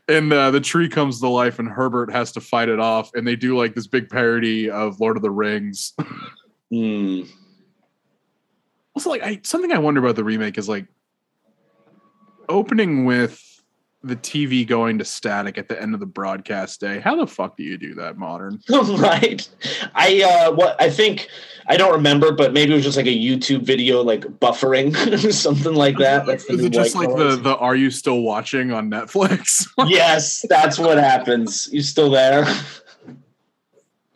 and 0.08 0.32
uh, 0.32 0.50
the 0.50 0.60
tree 0.60 0.88
comes 0.88 1.20
to 1.20 1.28
life 1.28 1.58
and 1.58 1.68
Herbert 1.68 2.10
has 2.12 2.32
to 2.32 2.40
fight 2.40 2.68
it 2.68 2.80
off 2.80 3.10
and 3.14 3.26
they 3.26 3.36
do 3.36 3.56
like 3.56 3.74
this 3.74 3.86
big 3.86 4.10
parody 4.10 4.68
of 4.70 5.00
Lord 5.00 5.16
of 5.16 5.22
the 5.22 5.30
Rings. 5.30 5.94
Mm. 6.72 7.28
also 8.94 9.10
like 9.10 9.22
I 9.22 9.40
something 9.44 9.72
I 9.72 9.78
wonder 9.78 10.00
about 10.00 10.16
the 10.16 10.24
remake 10.24 10.58
is 10.58 10.68
like 10.68 10.86
opening 12.48 13.04
with 13.04 13.42
the 14.06 14.16
TV 14.16 14.66
going 14.66 14.98
to 14.98 15.04
static 15.04 15.58
at 15.58 15.68
the 15.68 15.80
end 15.80 15.92
of 15.92 16.00
the 16.00 16.06
broadcast 16.06 16.80
day. 16.80 17.00
How 17.00 17.16
the 17.16 17.26
fuck 17.26 17.56
do 17.56 17.64
you 17.64 17.76
do 17.76 17.94
that 17.94 18.16
modern? 18.16 18.60
right. 18.70 19.48
I 19.94 20.22
uh 20.22 20.52
what 20.52 20.80
I 20.80 20.90
think 20.90 21.28
I 21.68 21.76
don't 21.76 21.92
remember, 21.92 22.30
but 22.30 22.52
maybe 22.52 22.72
it 22.72 22.76
was 22.76 22.84
just 22.84 22.96
like 22.96 23.06
a 23.06 23.16
YouTube 23.16 23.62
video 23.62 24.02
like 24.02 24.22
buffering, 24.22 24.94
something 25.32 25.74
like 25.74 25.98
that. 25.98 26.24
That's 26.24 26.44
Is 26.44 26.64
it 26.64 26.72
just 26.72 26.94
like 26.94 27.08
the 27.08 27.36
the 27.36 27.56
Are 27.56 27.74
you 27.74 27.90
still 27.90 28.22
watching 28.22 28.72
on 28.72 28.90
Netflix? 28.90 29.66
Yes, 29.88 30.44
that's 30.48 30.78
what 30.78 30.98
happens. 30.98 31.68
You 31.72 31.82
still 31.82 32.10
there? 32.10 32.44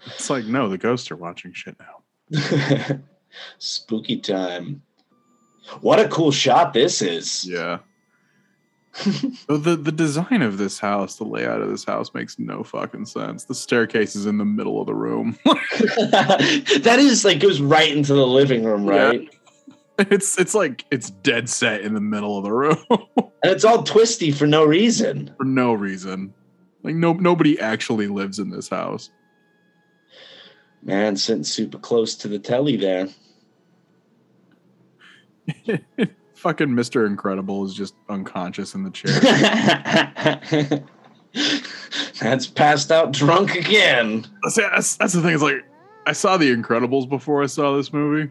it's 0.06 0.30
like 0.30 0.44
no, 0.44 0.68
the 0.68 0.78
ghosts 0.78 1.10
are 1.10 1.16
watching 1.16 1.52
shit 1.52 1.76
now. 1.78 1.99
Spooky 3.58 4.18
time. 4.18 4.82
What 5.80 6.00
a 6.00 6.08
cool 6.08 6.30
shot 6.32 6.72
this 6.72 7.00
is. 7.02 7.46
Yeah. 7.46 7.78
So 9.46 9.56
the 9.56 9.76
the 9.76 9.92
design 9.92 10.42
of 10.42 10.58
this 10.58 10.80
house, 10.80 11.14
the 11.16 11.24
layout 11.24 11.62
of 11.62 11.68
this 11.70 11.84
house 11.84 12.12
makes 12.12 12.38
no 12.40 12.64
fucking 12.64 13.06
sense. 13.06 13.44
The 13.44 13.54
staircase 13.54 14.16
is 14.16 14.26
in 14.26 14.36
the 14.38 14.44
middle 14.44 14.80
of 14.80 14.86
the 14.88 14.94
room. 14.94 15.38
that 15.44 16.96
is 16.98 17.24
like 17.24 17.38
goes 17.38 17.60
right 17.60 17.90
into 17.96 18.14
the 18.14 18.26
living 18.26 18.64
room, 18.64 18.86
Yeah. 18.86 18.92
right? 19.06 19.28
it's 20.10 20.38
it's 20.40 20.54
like 20.54 20.84
it's 20.90 21.10
dead 21.10 21.48
set 21.48 21.82
in 21.82 21.94
the 21.94 22.00
middle 22.00 22.36
of 22.36 22.42
the 22.44 22.52
room 22.52 22.78
And 22.88 23.52
it's 23.52 23.64
all 23.64 23.82
twisty 23.84 24.32
for 24.32 24.46
no 24.46 24.64
reason. 24.64 25.32
for 25.36 25.44
no 25.44 25.72
reason. 25.72 26.34
Like 26.82 26.96
no 26.96 27.12
nobody 27.12 27.60
actually 27.60 28.08
lives 28.08 28.40
in 28.40 28.50
this 28.50 28.68
house. 28.68 29.10
Man, 30.82 31.16
sitting 31.16 31.44
super 31.44 31.78
close 31.78 32.14
to 32.16 32.28
the 32.28 32.38
telly 32.38 32.76
there. 32.76 33.08
Fucking 36.34 36.68
Mr. 36.68 37.06
Incredible 37.06 37.64
is 37.66 37.74
just 37.74 37.94
unconscious 38.08 38.74
in 38.74 38.82
the 38.82 38.90
chair. 38.90 39.12
That's 42.20 42.46
passed 42.46 42.92
out 42.92 43.12
drunk 43.12 43.54
again. 43.54 44.26
that's, 44.42 44.56
that's, 44.56 44.96
that's 44.96 45.12
the 45.14 45.22
thing. 45.22 45.34
Is 45.34 45.42
like 45.42 45.64
I 46.06 46.12
saw 46.12 46.36
The 46.36 46.54
Incredibles 46.54 47.08
before 47.08 47.42
I 47.42 47.46
saw 47.46 47.76
this 47.76 47.92
movie, 47.92 48.30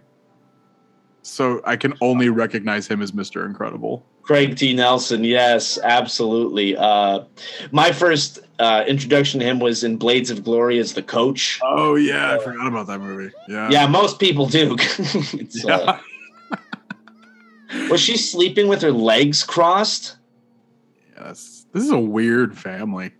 so 1.23 1.61
I 1.65 1.75
can 1.75 1.93
only 2.01 2.29
recognize 2.29 2.87
him 2.87 3.01
as 3.01 3.11
Mr. 3.11 3.45
Incredible. 3.45 4.05
Craig 4.21 4.57
T. 4.57 4.73
Nelson, 4.73 5.23
yes, 5.23 5.79
absolutely. 5.81 6.77
Uh, 6.77 7.23
my 7.71 7.91
first 7.91 8.39
uh, 8.59 8.83
introduction 8.87 9.39
to 9.39 9.45
him 9.45 9.59
was 9.59 9.83
in 9.83 9.97
Blades 9.97 10.29
of 10.29 10.43
Glory 10.43 10.79
as 10.79 10.93
the 10.93 11.01
coach. 11.01 11.59
Oh 11.63 11.95
yeah, 11.95 12.33
I 12.33 12.39
forgot 12.39 12.67
about 12.67 12.87
that 12.87 12.99
movie. 12.99 13.33
Yeah, 13.47 13.69
Yeah, 13.69 13.87
most 13.87 14.19
people 14.19 14.45
do. 14.45 14.75
it's, 14.77 15.65
uh, 15.65 15.99
Was 17.89 18.01
she 18.01 18.17
sleeping 18.17 18.67
with 18.67 18.81
her 18.81 18.91
legs 18.91 19.43
crossed? 19.43 20.17
Yes, 21.17 21.65
this 21.71 21.83
is 21.83 21.91
a 21.91 21.99
weird 21.99 22.57
family. 22.57 23.11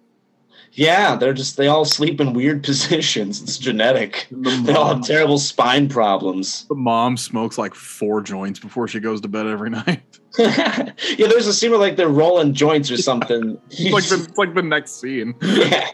Yeah, 0.74 1.16
they're 1.16 1.34
just 1.34 1.58
they 1.58 1.68
all 1.68 1.84
sleep 1.86 2.22
in 2.22 2.34
weird 2.34 2.64
positions. 2.70 3.42
It's 3.42 3.58
genetic. 3.58 4.28
The 4.32 4.50
They 4.66 4.74
all 4.74 4.94
have 4.96 5.04
terrible 5.06 5.38
spine 5.40 5.90
problems. 5.90 6.66
the 6.66 6.76
mom 6.76 7.18
smokes 7.18 7.58
like 7.58 7.74
four 7.76 8.22
joints 8.22 8.60
before 8.60 8.88
she 8.88 9.00
goes 9.00 9.22
to 9.22 9.28
bed 9.28 9.48
every 9.48 9.70
night. 9.72 10.02
yeah, 10.40 10.94
there's 11.18 11.48
a 11.48 11.54
scene 11.54 11.72
where 11.72 11.80
like 11.80 11.96
they're 11.96 12.08
rolling 12.08 12.54
joints 12.54 12.92
or 12.92 12.98
something. 12.98 13.58
It's 13.72 13.92
like 13.92 14.04
the, 14.06 14.34
like 14.38 14.54
the 14.54 14.62
next 14.62 15.02
scene. 15.02 15.36
yeah. 15.42 15.90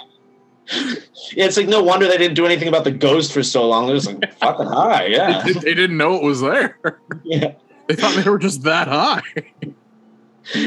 Yeah, 1.32 1.46
it's 1.46 1.58
like 1.58 1.67
no 1.67 1.82
wonder 1.84 2.08
they 2.08 2.17
didn't 2.17 2.34
do 2.36 2.46
anything 2.46 2.67
about 2.67 2.84
the 2.86 2.91
ghost 2.91 3.32
for 3.32 3.44
so 3.44 3.67
long. 3.67 3.86
They're 3.88 3.96
just 3.98 4.08
like 4.12 4.34
fucking 4.39 4.65
high, 4.65 5.05
yeah. 5.05 5.44
They, 5.44 5.53
they 5.53 5.74
didn't 5.75 5.98
know 5.98 6.15
it 6.15 6.24
was 6.24 6.41
there. 6.41 6.79
yeah. 7.24 7.53
They 7.88 7.94
thought 7.96 8.15
they 8.24 8.27
were 8.29 8.39
just 8.39 8.63
that 8.63 8.88
high. 8.88 9.22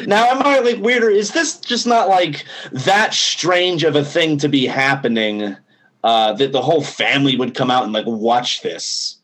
Now 0.07 0.27
am 0.29 0.43
I 0.43 0.59
like 0.59 0.79
weirder? 0.79 1.11
Is 1.11 1.33
this 1.33 1.59
just 1.59 1.87
not 1.87 2.09
like 2.09 2.45
that 2.73 3.15
strange 3.15 3.85
of 3.85 3.97
a 3.97 4.05
thing 4.05 4.39
to 4.39 4.49
be 4.49 4.67
happening? 4.67 5.57
Uh, 6.05 6.33
that 6.33 6.53
the 6.53 6.63
whole 6.63 6.83
family 6.83 7.37
would 7.37 7.55
come 7.57 7.71
out 7.71 7.83
and 7.83 7.93
like 7.93 8.07
watch 8.07 8.63
this. 8.63 9.19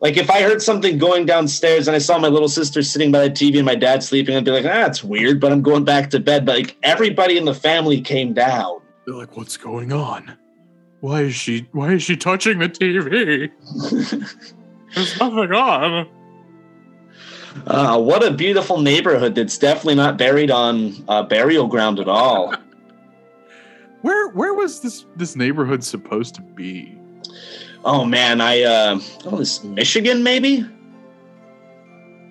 Like 0.00 0.16
if 0.16 0.30
I 0.30 0.42
heard 0.42 0.62
something 0.62 0.98
going 0.98 1.26
downstairs 1.26 1.88
and 1.88 1.96
I 1.96 1.98
saw 1.98 2.18
my 2.18 2.28
little 2.28 2.48
sister 2.48 2.82
sitting 2.82 3.10
by 3.10 3.26
the 3.26 3.30
TV 3.30 3.56
and 3.56 3.66
my 3.66 3.74
dad 3.74 4.02
sleeping, 4.04 4.36
I'd 4.36 4.44
be 4.44 4.52
like, 4.52 4.64
ah, 4.64 4.86
it's 4.86 5.02
weird, 5.02 5.40
but 5.40 5.50
I'm 5.50 5.62
going 5.62 5.84
back 5.84 6.10
to 6.10 6.20
bed. 6.20 6.46
But 6.46 6.56
like 6.56 6.76
everybody 6.84 7.36
in 7.36 7.44
the 7.44 7.54
family 7.54 8.00
came 8.00 8.32
down. 8.32 8.80
They're 9.06 9.16
like, 9.16 9.36
"What's 9.36 9.56
going 9.56 9.92
on? 9.92 10.36
Why 11.00 11.22
is 11.22 11.34
she? 11.34 11.66
Why 11.72 11.94
is 11.94 12.02
she 12.02 12.16
touching 12.16 12.58
the 12.58 12.68
TV? 12.68 13.50
There's 14.94 15.18
nothing 15.18 15.52
on." 15.52 16.08
Uh, 17.66 18.00
what 18.00 18.24
a 18.24 18.30
beautiful 18.30 18.80
neighborhood 18.80 19.34
that's 19.34 19.58
definitely 19.58 19.94
not 19.94 20.16
buried 20.18 20.50
on 20.50 20.94
uh, 21.08 21.22
burial 21.22 21.66
ground 21.66 21.98
at 21.98 22.08
all. 22.08 22.54
Where 24.02 24.28
where 24.28 24.54
was 24.54 24.78
this 24.78 25.06
this 25.16 25.34
neighborhood 25.34 25.82
supposed 25.82 26.36
to 26.36 26.40
be? 26.40 26.96
Oh 27.84 28.04
man, 28.04 28.40
I 28.40 28.62
uh, 28.62 29.00
oh 29.24 29.38
this 29.38 29.64
Michigan 29.64 30.22
maybe. 30.22 30.64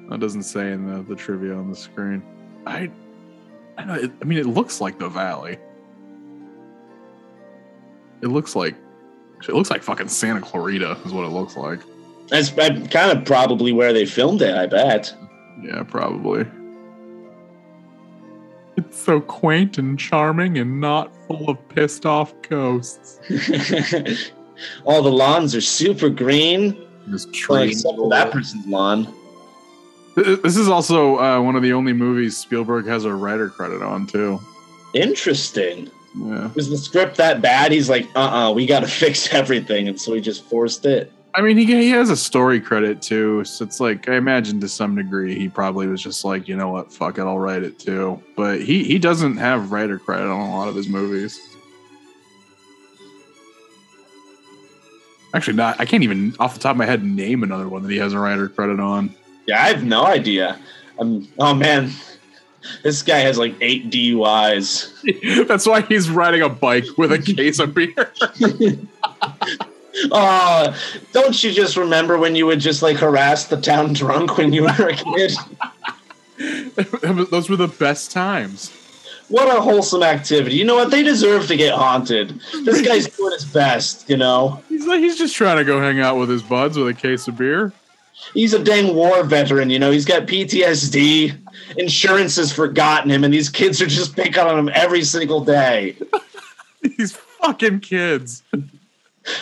That 0.10 0.22
doesn't 0.22 0.44
say 0.44 0.72
in 0.72 0.88
the, 0.88 1.04
the 1.04 1.14
trivia 1.14 1.54
on 1.54 1.70
the 1.70 1.76
screen. 1.76 2.24
I 2.66 2.90
I 3.78 3.84
know. 3.84 3.96
It, 3.96 4.12
I 4.22 4.26
mean, 4.26 4.38
it 4.38 4.48
looks 4.48 4.80
like 4.80 4.98
the 4.98 5.10
valley. 5.10 5.58
It 8.22 8.28
looks 8.28 8.56
like 8.56 8.76
it 9.42 9.54
looks 9.54 9.70
like 9.70 9.84
fucking 9.84 10.08
Santa 10.08 10.42
Clarita 10.42 10.98
is 11.06 11.12
what 11.12 11.26
it 11.26 11.32
looks 11.32 11.58
like. 11.58 11.82
That's 12.30 12.50
kind 12.50 13.18
of 13.18 13.26
probably 13.26 13.72
where 13.72 13.94
they 13.94 14.06
filmed 14.06 14.42
it. 14.42 14.56
I 14.56 14.66
bet. 14.66 15.14
Yeah, 15.62 15.84
probably. 15.84 16.46
It's 18.76 19.00
so 19.00 19.20
quaint 19.22 19.78
and 19.78 19.98
charming 19.98 20.58
and 20.58 20.80
not 20.80 21.12
full 21.28 21.50
of 21.50 21.70
pissed 21.70 22.06
off 22.06 22.34
ghosts. 22.48 23.20
All 24.86 25.02
the 25.02 25.12
lawns 25.12 25.56
are 25.56 25.62
super 25.62 26.10
green, 26.10 26.78
This 27.08 27.26
tree. 27.34 27.70
except 27.70 27.98
for 27.98 28.10
that 28.10 28.32
person's 28.32 28.68
lawn. 28.68 29.14
This 30.16 30.58
is 30.58 30.68
also 30.68 31.18
uh, 31.18 31.42
one 31.42 31.56
of 31.56 31.62
the 31.62 31.74
only 31.74 31.94
movies 31.94 32.38
Spielberg 32.38 32.88
has 32.88 33.06
a 33.06 33.14
writer 33.14 33.50
credit 33.50 33.82
on 33.84 34.08
too. 34.08 34.40
Interesting. 34.94 35.92
Yeah. 36.16 36.50
Was 36.56 36.70
the 36.70 36.78
script 36.78 37.18
that 37.18 37.42
bad? 37.42 37.72
He's 37.72 37.90
like, 37.90 38.08
uh, 38.16 38.50
uh 38.50 38.52
we 38.52 38.66
got 38.66 38.80
to 38.82 38.88
fix 39.04 39.32
everything, 39.34 39.88
and 39.88 40.00
so 40.00 40.14
he 40.14 40.22
just 40.22 40.44
forced 40.46 40.86
it. 40.86 41.12
I 41.38 41.42
mean, 41.42 41.56
he 41.56 41.66
he 41.66 41.92
has 41.92 42.10
a 42.10 42.18
story 42.18 42.60
credit 42.60 43.00
too, 43.00 43.46
so 43.46 43.64
it's 43.64 43.80
like 43.80 44.10
I 44.10 44.16
imagine 44.16 44.60
to 44.62 44.68
some 44.68 44.96
degree 44.96 45.38
he 45.38 45.48
probably 45.48 45.86
was 45.86 46.02
just 46.02 46.26
like, 46.26 46.48
you 46.48 46.56
know 46.56 46.70
what, 46.70 46.92
fuck 46.92 47.20
it, 47.20 47.22
I'll 47.22 47.38
write 47.38 47.62
it 47.62 47.78
too. 47.78 48.20
But 48.36 48.64
he 48.64 48.84
he 48.84 48.98
doesn't 48.98 49.38
have 49.38 49.72
writer 49.72 50.00
credit 50.00 50.26
on 50.26 50.50
a 50.50 50.58
lot 50.58 50.68
of 50.68 50.74
his 50.74 50.90
movies. 50.90 51.40
Actually, 55.36 55.58
not. 55.58 55.80
I 55.80 55.86
can't 55.86 56.02
even 56.02 56.36
off 56.40 56.56
the 56.56 56.60
top 56.60 56.72
of 56.72 56.78
my 56.78 56.88
head 56.88 57.04
name 57.04 57.44
another 57.44 57.70
one 57.70 57.84
that 57.84 57.92
he 57.92 58.00
has 58.00 58.14
a 58.14 58.20
writer 58.20 58.50
credit 58.50 58.80
on. 58.80 59.14
Yeah, 59.46 59.62
I 59.62 59.68
have 59.68 59.84
no 59.84 60.08
idea. 60.08 60.60
Um, 60.98 61.28
oh 61.38 61.54
man, 61.54 61.92
this 62.82 63.04
guy 63.04 63.20
has 63.20 63.38
like 63.38 63.54
eight 63.62 63.92
DUIs. 63.92 65.46
That's 65.48 65.68
why 65.68 65.82
he's 65.82 66.10
riding 66.10 66.42
a 66.42 66.50
bike 66.50 66.86
with 66.98 67.12
a 67.12 67.20
case 67.20 67.60
of 67.60 67.76
beer. 67.76 68.12
Oh, 70.12 70.76
don't 71.12 71.44
you 71.44 71.52
just 71.52 71.78
remember 71.78 72.18
when 72.18 72.36
you 72.36 72.46
would 72.46 72.60
just 72.60 72.82
like 72.82 72.98
harass 72.98 73.46
the 73.46 73.60
town 73.60 73.94
drunk 73.94 74.38
when 74.38 74.54
you 74.54 74.64
were 74.64 74.90
a 74.90 74.96
kid? 74.96 75.34
Those 77.32 77.50
were 77.50 77.56
the 77.56 77.74
best 77.80 78.12
times. 78.12 78.72
What 79.30 79.54
a 79.56 79.60
wholesome 79.60 80.04
activity. 80.04 80.56
You 80.56 80.66
know 80.66 80.76
what? 80.76 80.92
They 80.92 81.04
deserve 81.04 81.48
to 81.48 81.58
get 81.58 81.74
haunted. 81.74 82.40
This 82.64 82.82
guy's 82.82 83.08
doing 83.18 83.34
his 83.34 83.46
best, 83.46 84.10
you 84.10 84.18
know? 84.18 84.62
He's 84.70 84.88
like 84.88 85.00
he's 85.00 85.18
just 85.18 85.36
trying 85.36 85.58
to 85.58 85.66
go 85.66 85.82
hang 85.82 86.00
out 86.00 86.18
with 86.18 86.30
his 86.30 86.44
buds 86.44 86.78
with 86.78 86.88
a 86.88 86.94
case 86.94 87.28
of 87.28 87.38
beer. 87.38 87.74
He's 88.34 88.54
a 88.54 88.64
dang 88.64 88.96
war 88.96 89.24
veteran, 89.24 89.70
you 89.70 89.80
know? 89.80 89.92
He's 89.92 90.06
got 90.06 90.28
PTSD. 90.28 91.38
Insurance 91.78 92.36
has 92.38 92.52
forgotten 92.52 93.12
him, 93.12 93.24
and 93.24 93.34
these 93.34 93.50
kids 93.50 93.82
are 93.82 93.88
just 93.88 94.16
picking 94.16 94.44
on 94.44 94.58
him 94.58 94.70
every 94.74 95.04
single 95.04 95.42
day. 95.42 95.98
These 96.82 97.14
fucking 97.14 97.82
kids. 97.82 98.44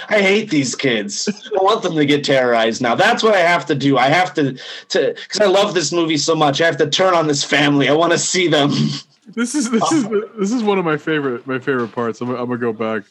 I 0.09 0.21
hate 0.21 0.49
these 0.49 0.75
kids. 0.75 1.27
I 1.27 1.63
want 1.63 1.83
them 1.83 1.95
to 1.95 2.05
get 2.05 2.23
terrorized 2.23 2.81
now. 2.81 2.95
That's 2.95 3.23
what 3.23 3.35
I 3.35 3.39
have 3.39 3.65
to 3.67 3.75
do. 3.75 3.97
I 3.97 4.07
have 4.07 4.33
to 4.35 4.57
to 4.89 5.13
because 5.13 5.41
I 5.41 5.45
love 5.45 5.73
this 5.73 5.91
movie 5.91 6.17
so 6.17 6.35
much. 6.35 6.61
I 6.61 6.65
have 6.65 6.77
to 6.77 6.89
turn 6.89 7.13
on 7.13 7.27
this 7.27 7.43
family. 7.43 7.89
I 7.89 7.93
want 7.93 8.11
to 8.11 8.17
see 8.17 8.47
them. 8.47 8.71
This 9.27 9.55
is 9.55 9.71
this 9.71 9.91
is 9.91 10.05
oh. 10.05 10.29
this 10.37 10.51
is 10.51 10.63
one 10.63 10.77
of 10.77 10.85
my 10.85 10.97
favorite 10.97 11.47
my 11.47 11.59
favorite 11.59 11.91
parts. 11.91 12.21
I'm, 12.21 12.29
I'm 12.29 12.45
gonna 12.45 12.57
go 12.57 12.73
back. 12.73 13.03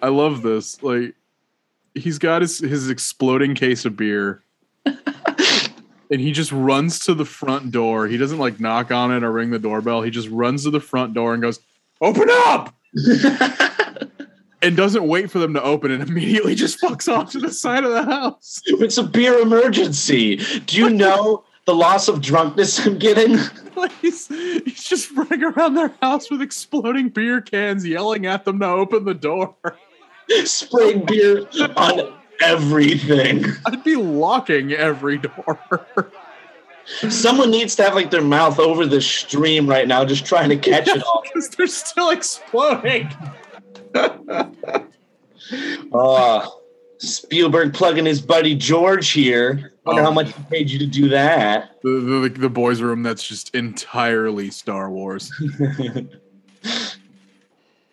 I 0.00 0.08
love 0.08 0.42
this. 0.42 0.82
Like 0.82 1.14
he's 1.94 2.18
got 2.18 2.42
his 2.42 2.58
his 2.58 2.88
exploding 2.88 3.54
case 3.54 3.84
of 3.84 3.96
beer, 3.96 4.42
and 4.86 6.20
he 6.20 6.32
just 6.32 6.52
runs 6.52 7.00
to 7.00 7.14
the 7.14 7.24
front 7.24 7.72
door. 7.72 8.06
He 8.06 8.16
doesn't 8.16 8.38
like 8.38 8.60
knock 8.60 8.92
on 8.92 9.12
it 9.12 9.24
or 9.24 9.32
ring 9.32 9.50
the 9.50 9.58
doorbell. 9.58 10.02
He 10.02 10.10
just 10.10 10.28
runs 10.28 10.62
to 10.64 10.70
the 10.70 10.80
front 10.80 11.14
door 11.14 11.34
and 11.34 11.42
goes, 11.42 11.60
"Open 12.00 12.28
up!" 12.30 12.74
and 14.62 14.76
doesn't 14.76 15.06
wait 15.06 15.30
for 15.30 15.38
them 15.38 15.54
to 15.54 15.62
open 15.62 15.90
and 15.90 16.02
immediately 16.08 16.54
just 16.54 16.80
fucks 16.80 17.12
off 17.12 17.32
to 17.32 17.38
the 17.38 17.50
side 17.50 17.84
of 17.84 17.92
the 17.92 18.04
house. 18.04 18.60
it's 18.66 18.98
a 18.98 19.02
beer 19.02 19.38
emergency. 19.38 20.36
Do 20.66 20.76
you 20.76 20.90
know 20.90 21.44
the 21.66 21.74
loss 21.74 22.08
of 22.08 22.20
drunkenness 22.20 22.86
I'm 22.86 22.98
getting? 22.98 23.38
He's, 24.00 24.26
he's 24.26 24.82
just 24.82 25.12
running 25.12 25.44
around 25.44 25.74
their 25.74 25.94
house 26.02 26.32
with 26.32 26.42
exploding 26.42 27.10
beer 27.10 27.40
cans, 27.40 27.86
yelling 27.86 28.26
at 28.26 28.44
them 28.44 28.58
to 28.58 28.66
open 28.66 29.04
the 29.04 29.14
door. 29.14 29.54
Spraying 30.44 31.04
beer 31.04 31.46
on 31.76 32.12
everything. 32.40 33.44
I'd 33.66 33.84
be 33.84 33.94
locking 33.94 34.72
every 34.72 35.18
door. 35.18 35.60
Someone 37.08 37.52
needs 37.52 37.76
to 37.76 37.84
have 37.84 37.94
like 37.94 38.10
their 38.10 38.22
mouth 38.22 38.58
over 38.58 38.84
the 38.84 39.00
stream 39.00 39.68
right 39.68 39.86
now, 39.86 40.04
just 40.04 40.24
trying 40.24 40.48
to 40.48 40.56
catch 40.56 40.88
it 40.88 41.02
all. 41.04 41.22
because 41.32 41.50
they're 41.50 41.66
still 41.66 42.10
exploding. 42.10 43.08
Oh, 45.92 46.60
Spielberg 46.98 47.72
plugging 47.74 48.04
his 48.06 48.20
buddy 48.20 48.54
George 48.54 49.10
here. 49.10 49.72
Wonder 49.84 50.02
Oh. 50.02 50.04
how 50.04 50.10
much 50.10 50.34
he 50.34 50.42
paid 50.50 50.70
you 50.70 50.78
to 50.80 50.86
do 50.86 51.08
that. 51.10 51.80
The, 51.82 51.90
the, 51.90 52.28
the 52.40 52.48
boys' 52.50 52.82
room 52.82 53.02
that's 53.02 53.26
just 53.26 53.54
entirely 53.54 54.50
Star 54.50 54.90
Wars, 54.90 55.32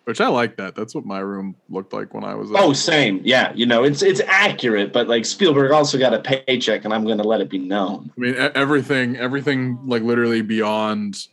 which 0.03 0.19
I 0.19 0.27
like 0.27 0.57
that. 0.57 0.75
That's 0.75 0.93
what 0.93 1.05
my 1.05 1.19
room 1.19 1.55
looked 1.69 1.93
like 1.93 2.13
when 2.13 2.23
I 2.25 2.35
was. 2.35 2.49
Oh, 2.53 2.73
same. 2.73 3.21
Yeah, 3.23 3.53
you 3.55 3.65
know, 3.65 3.83
it's 3.83 4.01
it's 4.01 4.19
accurate, 4.25 4.91
but 4.91 5.07
like 5.07 5.25
Spielberg 5.25 5.71
also 5.71 5.97
got 5.97 6.13
a 6.13 6.19
paycheck, 6.19 6.83
and 6.83 6.93
I'm 6.93 7.05
going 7.05 7.17
to 7.19 7.23
let 7.23 7.39
it 7.41 7.49
be 7.49 7.59
known. 7.59 8.11
I 8.17 8.19
mean, 8.19 8.35
everything, 8.35 9.15
everything, 9.17 9.79
like 9.85 10.01
literally 10.03 10.41
beyond 10.41 11.27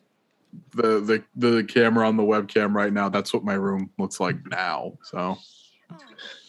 the 0.74 1.00
the 1.00 1.24
the 1.36 1.64
camera 1.64 2.06
on 2.06 2.16
the 2.16 2.22
webcam 2.22 2.74
right 2.74 2.92
now. 2.92 3.08
That's 3.08 3.32
what 3.32 3.44
my 3.44 3.54
room 3.54 3.90
looks 3.98 4.20
like 4.20 4.36
now. 4.50 4.98
So 5.02 5.38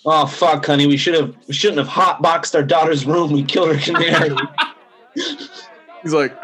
Oh 0.06 0.26
fuck, 0.26 0.66
honey, 0.66 0.86
we 0.86 0.98
should 0.98 1.14
have 1.16 1.36
we 1.48 1.54
shouldn't 1.54 1.88
have 1.88 1.88
hotboxed 1.88 2.56
our 2.56 2.64
daughter's 2.64 3.06
room. 3.06 3.32
We 3.32 3.44
killed 3.44 3.76
her 3.76 3.82
canary. 3.82 4.36
he's 5.16 6.14
like, 6.14 6.36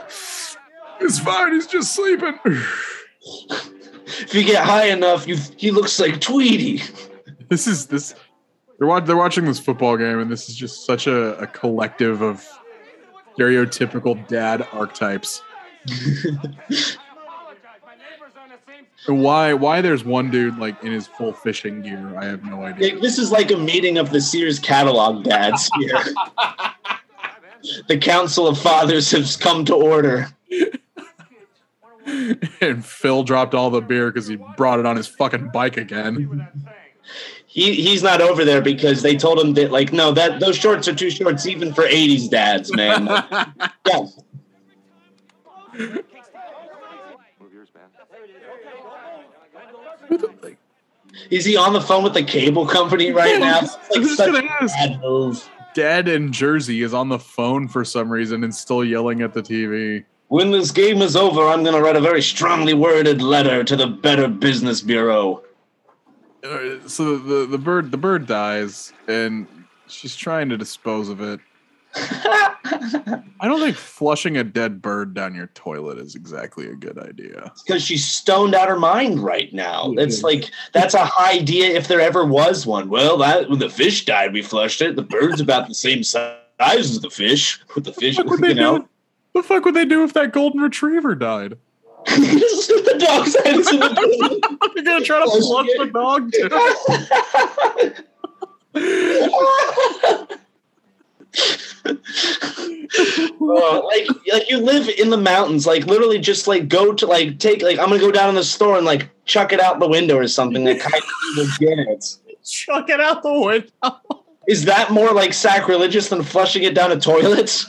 "It's 1.01 1.19
fine. 1.19 1.53
He's 1.53 1.67
just 1.67 1.93
sleeping." 1.93 2.39
if 2.45 4.33
you 4.33 4.43
get 4.43 4.63
high 4.63 4.87
enough, 4.87 5.27
you 5.27 5.37
he 5.57 5.71
looks 5.71 5.99
like 5.99 6.21
Tweety. 6.21 6.81
this 7.49 7.67
is 7.67 7.87
this 7.87 8.15
they're, 8.77 8.87
watch, 8.87 9.05
they're 9.05 9.17
watching 9.17 9.43
this 9.45 9.59
football 9.59 9.97
game 9.97 10.19
and 10.19 10.31
this 10.31 10.47
is 10.47 10.55
just 10.55 10.85
such 10.85 11.05
a, 11.07 11.37
a 11.37 11.47
collective 11.47 12.21
of 12.21 12.47
stereotypical 13.37 14.25
dad 14.27 14.65
archetypes 14.71 15.41
why 19.13 19.53
why 19.53 19.81
there's 19.81 20.03
one 20.03 20.29
dude 20.29 20.57
like 20.57 20.81
in 20.83 20.91
his 20.91 21.07
full 21.07 21.33
fishing 21.33 21.81
gear 21.81 22.17
i 22.17 22.25
have 22.25 22.43
no 22.43 22.63
idea 22.63 22.99
This 22.99 23.17
is 23.17 23.31
like 23.31 23.51
a 23.51 23.57
meeting 23.57 23.97
of 23.97 24.09
the 24.11 24.21
Sears 24.21 24.59
catalog 24.59 25.23
dads 25.23 25.69
here. 25.79 25.97
the 27.87 27.97
Council 27.97 28.47
of 28.47 28.59
Fathers 28.59 29.11
has 29.11 29.35
come 29.35 29.65
to 29.65 29.75
order. 29.75 30.27
and 32.61 32.85
Phil 32.85 33.23
dropped 33.23 33.53
all 33.53 33.69
the 33.69 33.81
beer 33.81 34.11
because 34.11 34.27
he 34.27 34.37
brought 34.57 34.79
it 34.79 34.85
on 34.85 34.95
his 34.95 35.07
fucking 35.07 35.49
bike 35.49 35.77
again. 35.77 36.49
He 37.45 37.73
he's 37.75 38.03
not 38.03 38.21
over 38.21 38.45
there 38.45 38.61
because 38.61 39.01
they 39.01 39.15
told 39.15 39.39
him 39.39 39.53
that 39.55 39.71
like 39.71 39.91
no 39.91 40.11
that 40.11 40.39
those 40.39 40.55
shorts 40.55 40.87
are 40.87 40.95
too 40.95 41.09
shorts 41.09 41.45
even 41.45 41.73
for 41.73 41.83
'80s 41.83 42.29
dads, 42.29 42.73
man. 42.75 43.07
yeah. 43.87 44.05
Is 51.29 51.45
he 51.45 51.57
on 51.57 51.73
the 51.73 51.81
phone 51.81 52.03
with 52.03 52.13
the 52.13 52.23
cable 52.23 52.65
company 52.65 53.11
right 53.11 53.39
now? 53.39 53.59
It's 53.61 53.77
like 53.95 54.05
such 54.05 54.29
a 54.29 54.67
bad 54.67 55.01
move. 55.01 55.49
Dad 55.73 56.07
in 56.07 56.31
Jersey 56.31 56.81
is 56.81 56.93
on 56.93 57.09
the 57.09 57.19
phone 57.19 57.67
for 57.67 57.85
some 57.85 58.09
reason 58.09 58.43
and 58.43 58.53
still 58.53 58.83
yelling 58.83 59.21
at 59.21 59.33
the 59.33 59.41
TV. 59.41 60.03
When 60.29 60.51
this 60.51 60.71
game 60.71 61.01
is 61.01 61.15
over, 61.15 61.47
I'm 61.47 61.63
going 61.63 61.75
to 61.75 61.81
write 61.81 61.95
a 61.95 62.01
very 62.01 62.21
strongly 62.21 62.73
worded 62.73 63.21
letter 63.21 63.63
to 63.63 63.75
the 63.75 63.87
Better 63.87 64.27
Business 64.27 64.81
Bureau. 64.81 65.43
So 66.87 67.17
the 67.17 67.45
the 67.45 67.57
bird 67.57 67.91
the 67.91 67.97
bird 67.97 68.25
dies 68.25 68.93
and 69.07 69.45
she's 69.87 70.15
trying 70.15 70.49
to 70.49 70.57
dispose 70.57 71.09
of 71.09 71.19
it. 71.19 71.41
I 71.95 73.21
don't 73.43 73.59
think 73.59 73.75
flushing 73.75 74.37
a 74.37 74.43
dead 74.43 74.81
bird 74.81 75.13
down 75.13 75.33
your 75.33 75.47
toilet 75.47 75.97
is 75.97 76.15
exactly 76.15 76.67
a 76.67 76.75
good 76.75 76.97
idea. 76.99 77.51
because 77.65 77.81
she's 77.83 78.05
stoned 78.05 78.53
out 78.53 78.67
her 78.69 78.79
mind 78.79 79.19
right 79.19 79.51
now. 79.53 79.93
It's 79.97 80.23
like 80.23 80.51
that's 80.73 80.93
a 80.93 81.05
high 81.05 81.33
idea 81.39 81.67
if 81.69 81.87
there 81.87 82.01
ever 82.01 82.25
was 82.25 82.65
one. 82.65 82.89
Well, 82.89 83.17
that 83.17 83.49
when 83.49 83.59
the 83.59 83.69
fish 83.69 84.05
died, 84.05 84.33
we 84.33 84.41
flushed 84.41 84.81
it. 84.81 84.95
The 84.95 85.01
bird's 85.01 85.41
about 85.41 85.67
the 85.67 85.75
same 85.75 86.03
size 86.03 86.35
as 86.59 86.99
the 87.01 87.09
fish. 87.09 87.59
With 87.75 87.85
the 87.85 87.93
fish, 87.93 88.17
What 88.17 88.27
would 88.27 88.41
they 88.41 88.49
you 88.49 88.55
know, 88.55 88.79
do? 88.79 88.87
The 89.33 89.43
fuck 89.43 89.65
would 89.65 89.75
they 89.75 89.85
do 89.85 90.03
if 90.03 90.13
that 90.13 90.33
golden 90.33 90.61
retriever 90.61 91.15
died? 91.15 91.57
the 92.05 92.95
dog's 92.99 93.35
head 93.43 93.55
is 93.57 93.71
in 93.71 93.79
the 93.79 94.69
They're 94.75 94.83
gonna 94.83 95.05
try 95.05 95.19
to 95.19 95.25
Flush 95.29 95.43
flush 95.43 95.67
the 95.77 95.85
dog 95.91 96.31
too. 96.33 96.49
Oh, 103.41 103.89
like 103.91 104.07
like 104.31 104.49
you 104.49 104.59
live 104.59 104.89
in 104.89 105.09
the 105.09 105.17
mountains. 105.17 105.67
Like 105.67 105.85
literally, 105.85 106.19
just 106.19 106.47
like 106.47 106.67
go 106.67 106.93
to 106.93 107.05
like 107.05 107.39
take 107.39 107.61
like 107.61 107.79
I'm 107.79 107.89
gonna 107.89 107.99
go 107.99 108.11
down 108.11 108.29
in 108.29 108.35
the 108.35 108.43
store 108.43 108.77
and 108.77 108.85
like 108.85 109.09
chuck 109.25 109.53
it 109.53 109.59
out 109.59 109.79
the 109.79 109.87
window 109.87 110.17
or 110.17 110.27
something. 110.27 110.65
Like 110.65 110.79
kind 110.79 110.95
of 111.39 111.59
get 111.59 111.79
it. 111.79 112.17
Chuck 112.43 112.89
it 112.89 112.99
out 112.99 113.21
the 113.23 113.33
window. 113.33 114.01
Is 114.47 114.65
that 114.65 114.91
more 114.91 115.13
like 115.13 115.33
sacrilegious 115.33 116.09
than 116.09 116.23
flushing 116.23 116.63
it 116.63 116.73
down 116.73 116.91
a 116.91 116.99
toilet? 116.99 117.63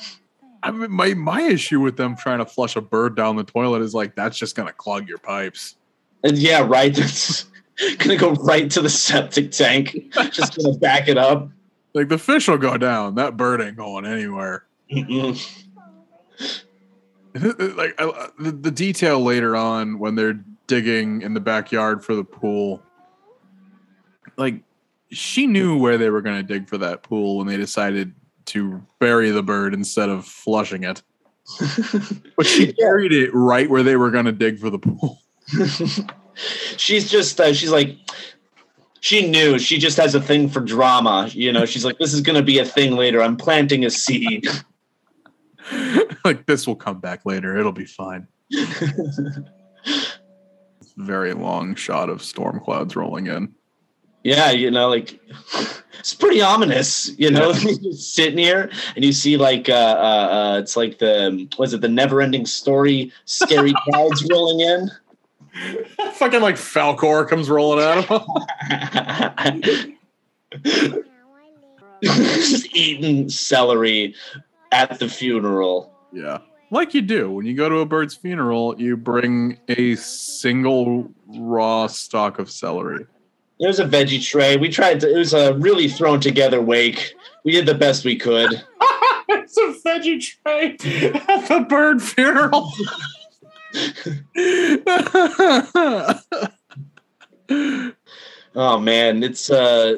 I 0.62 0.70
mean, 0.70 0.90
my 0.90 1.14
my 1.14 1.42
issue 1.42 1.80
with 1.80 1.96
them 1.96 2.16
trying 2.16 2.38
to 2.38 2.46
flush 2.46 2.76
a 2.76 2.80
bird 2.80 3.16
down 3.16 3.36
the 3.36 3.44
toilet 3.44 3.82
is 3.82 3.94
like 3.94 4.14
that's 4.14 4.38
just 4.38 4.56
gonna 4.56 4.72
clog 4.72 5.08
your 5.08 5.18
pipes. 5.18 5.76
And 6.24 6.38
yeah, 6.38 6.66
right. 6.66 6.94
That's 6.94 7.46
gonna 7.98 8.16
go 8.16 8.32
right 8.32 8.70
to 8.70 8.80
the 8.80 8.90
septic 8.90 9.52
tank. 9.52 10.12
Just 10.30 10.56
gonna 10.56 10.76
back 10.76 11.08
it 11.08 11.18
up. 11.18 11.50
Like 11.92 12.08
the 12.08 12.18
fish 12.18 12.48
will 12.48 12.58
go 12.58 12.76
down. 12.76 13.16
That 13.16 13.36
bird 13.36 13.60
ain't 13.60 13.76
going 13.76 14.06
anywhere. 14.06 14.64
Like 17.32 17.94
I, 17.96 18.28
the, 18.40 18.50
the 18.50 18.72
detail 18.72 19.22
later 19.22 19.54
on 19.54 20.00
when 20.00 20.16
they're 20.16 20.40
digging 20.66 21.22
in 21.22 21.34
the 21.34 21.40
backyard 21.40 22.04
for 22.04 22.16
the 22.16 22.24
pool 22.24 22.82
like 24.36 24.62
she 25.10 25.46
knew 25.46 25.76
where 25.76 25.98
they 25.98 26.10
were 26.10 26.22
going 26.22 26.36
to 26.36 26.42
dig 26.42 26.68
for 26.68 26.78
that 26.78 27.02
pool 27.02 27.38
when 27.38 27.46
they 27.46 27.56
decided 27.56 28.12
to 28.46 28.84
bury 28.98 29.30
the 29.30 29.42
bird 29.42 29.74
instead 29.74 30.08
of 30.08 30.24
flushing 30.24 30.84
it 30.84 31.02
but 32.36 32.46
she 32.46 32.72
buried 32.72 33.12
it 33.12 33.30
right 33.32 33.68
where 33.68 33.82
they 33.82 33.96
were 33.96 34.10
going 34.10 34.24
to 34.24 34.32
dig 34.32 34.58
for 34.58 34.70
the 34.70 34.78
pool 34.78 35.20
she's 36.76 37.10
just 37.10 37.40
uh, 37.40 37.52
she's 37.52 37.70
like 37.70 37.96
she 39.00 39.28
knew. 39.28 39.58
She 39.58 39.78
just 39.78 39.96
has 39.96 40.14
a 40.14 40.20
thing 40.20 40.48
for 40.48 40.60
drama 40.60 41.28
you 41.32 41.52
know? 41.52 41.64
She's 41.64 41.84
like 41.84 41.98
this 41.98 42.12
is 42.12 42.20
gonna 42.20 42.42
be 42.42 42.58
a 42.58 42.64
thing 42.64 42.96
later. 42.96 43.22
I'm 43.22 43.36
planting 43.36 43.84
a 43.84 43.90
seed. 43.90 44.46
Like 46.24 46.46
this 46.46 46.66
will 46.66 46.76
come 46.76 46.98
back 46.98 47.24
later. 47.24 47.56
It'll 47.56 47.70
be 47.70 47.84
fine. 47.84 48.26
Very 50.96 51.32
long 51.32 51.74
shot 51.76 52.10
of 52.10 52.22
storm 52.22 52.60
clouds 52.60 52.96
rolling 52.96 53.28
in. 53.28 53.54
Yeah 54.22 54.50
you 54.50 54.70
know 54.70 54.88
like 54.88 55.18
it's 55.98 56.12
pretty 56.12 56.42
ominous 56.42 57.16
you 57.18 57.30
know? 57.30 57.52
You're 57.80 57.92
sitting 57.92 58.38
here 58.38 58.70
and 58.96 59.04
you 59.04 59.12
see 59.12 59.36
like 59.36 59.68
uh, 59.68 59.72
uh 59.72 60.28
uh 60.32 60.58
it's 60.58 60.76
like 60.76 60.98
the 60.98 61.48
was 61.58 61.72
it 61.72 61.80
the 61.80 61.88
never 61.88 62.20
ending 62.20 62.44
story 62.44 63.12
scary 63.24 63.72
clouds 63.84 64.26
rolling 64.30 64.60
in 64.60 64.90
fucking 66.14 66.40
like 66.40 66.56
Falkor 66.56 67.28
comes 67.28 67.50
rolling 67.50 67.84
out 67.84 68.10
of 68.10 68.24
him 69.38 69.96
just 72.02 72.74
eating 72.74 73.28
celery 73.28 74.14
at 74.72 74.98
the 74.98 75.08
funeral 75.08 75.92
Yeah. 76.12 76.38
Like 76.72 76.94
you 76.94 77.02
do. 77.02 77.30
When 77.30 77.46
you 77.46 77.54
go 77.54 77.68
to 77.68 77.78
a 77.78 77.86
bird's 77.86 78.14
funeral, 78.14 78.80
you 78.80 78.96
bring 78.96 79.58
a 79.68 79.96
single 79.96 81.10
raw 81.26 81.88
stalk 81.88 82.38
of 82.38 82.48
celery. 82.48 83.06
It 83.58 83.66
was 83.66 83.80
a 83.80 83.84
veggie 83.84 84.24
tray. 84.24 84.56
We 84.56 84.68
tried 84.68 85.00
to, 85.00 85.12
it 85.12 85.18
was 85.18 85.34
a 85.34 85.54
really 85.54 85.88
thrown 85.88 86.20
together 86.20 86.62
wake. 86.62 87.14
We 87.44 87.52
did 87.52 87.66
the 87.66 87.74
best 87.74 88.04
we 88.04 88.16
could. 88.16 88.52
it's 89.28 89.56
a 89.56 89.74
veggie 89.86 90.20
tray 90.20 90.76
at 91.28 91.48
the 91.48 91.66
bird 91.68 92.00
funeral. 92.00 92.72
Oh 98.54 98.78
man, 98.78 99.22
it's 99.22 99.50
uh 99.50 99.96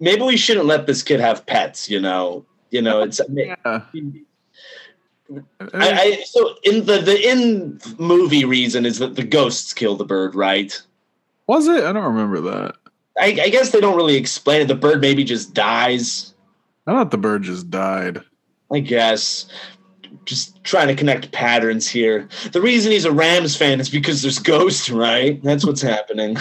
maybe 0.00 0.22
we 0.22 0.36
shouldn't 0.36 0.66
let 0.66 0.86
this 0.86 1.02
kid 1.02 1.20
have 1.20 1.46
pets, 1.46 1.88
you 1.88 2.00
know. 2.00 2.44
You 2.70 2.82
know, 2.82 3.02
it's 3.02 3.20
yeah. 3.30 3.56
I, 3.64 3.82
I 5.74 6.22
so 6.26 6.56
in 6.64 6.86
the 6.86 6.98
the 6.98 7.18
in 7.28 7.80
movie 7.98 8.44
reason 8.44 8.84
is 8.84 8.98
that 8.98 9.16
the 9.16 9.22
ghosts 9.22 9.72
kill 9.72 9.96
the 9.96 10.04
bird, 10.04 10.34
right? 10.34 10.80
Was 11.46 11.66
it? 11.66 11.84
I 11.84 11.92
don't 11.92 12.04
remember 12.04 12.40
that. 12.42 12.76
I, 13.18 13.26
I 13.42 13.48
guess 13.48 13.70
they 13.70 13.80
don't 13.80 13.96
really 13.96 14.16
explain 14.16 14.62
it. 14.62 14.68
The 14.68 14.74
bird 14.74 15.00
maybe 15.00 15.24
just 15.24 15.54
dies. 15.54 16.34
I 16.86 16.92
thought 16.92 17.10
the 17.10 17.18
bird 17.18 17.42
just 17.42 17.70
died. 17.70 18.22
I 18.72 18.80
guess. 18.80 19.46
Just 20.24 20.62
trying 20.64 20.88
to 20.88 20.94
connect 20.94 21.32
patterns 21.32 21.88
here. 21.88 22.28
The 22.52 22.60
reason 22.60 22.92
he's 22.92 23.04
a 23.04 23.12
Rams 23.12 23.56
fan 23.56 23.80
is 23.80 23.90
because 23.90 24.22
there's 24.22 24.38
ghosts, 24.38 24.90
right? 24.90 25.42
That's 25.42 25.66
what's 25.66 25.82
happening. 25.82 26.36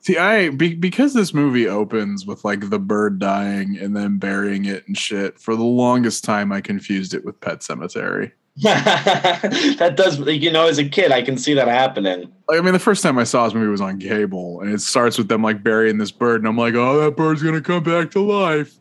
See, 0.00 0.16
I 0.16 0.50
be, 0.50 0.74
because 0.74 1.14
this 1.14 1.34
movie 1.34 1.66
opens 1.66 2.24
with 2.24 2.44
like 2.44 2.70
the 2.70 2.78
bird 2.78 3.18
dying 3.18 3.76
and 3.76 3.96
then 3.96 4.18
burying 4.18 4.64
it 4.64 4.86
and 4.86 4.96
shit. 4.96 5.40
For 5.40 5.56
the 5.56 5.64
longest 5.64 6.22
time, 6.22 6.52
I 6.52 6.60
confused 6.60 7.12
it 7.12 7.24
with 7.24 7.40
Pet 7.40 7.58
Sematary. 7.60 8.30
that 8.62 9.94
does, 9.96 10.18
you 10.20 10.50
know, 10.50 10.68
as 10.68 10.78
a 10.78 10.88
kid, 10.88 11.12
I 11.12 11.22
can 11.22 11.36
see 11.36 11.52
that 11.54 11.68
happening. 11.68 12.32
I 12.48 12.60
mean, 12.60 12.72
the 12.72 12.78
first 12.78 13.02
time 13.02 13.18
I 13.18 13.24
saw 13.24 13.44
this 13.44 13.54
movie 13.54 13.66
was 13.68 13.80
on 13.80 13.98
cable, 13.98 14.60
and 14.60 14.72
it 14.72 14.80
starts 14.80 15.18
with 15.18 15.28
them 15.28 15.42
like 15.42 15.62
burying 15.62 15.98
this 15.98 16.10
bird, 16.12 16.40
and 16.40 16.48
I'm 16.48 16.56
like, 16.56 16.74
oh, 16.74 17.00
that 17.00 17.16
bird's 17.16 17.42
gonna 17.42 17.60
come 17.60 17.82
back 17.82 18.12
to 18.12 18.20
life. 18.20 18.78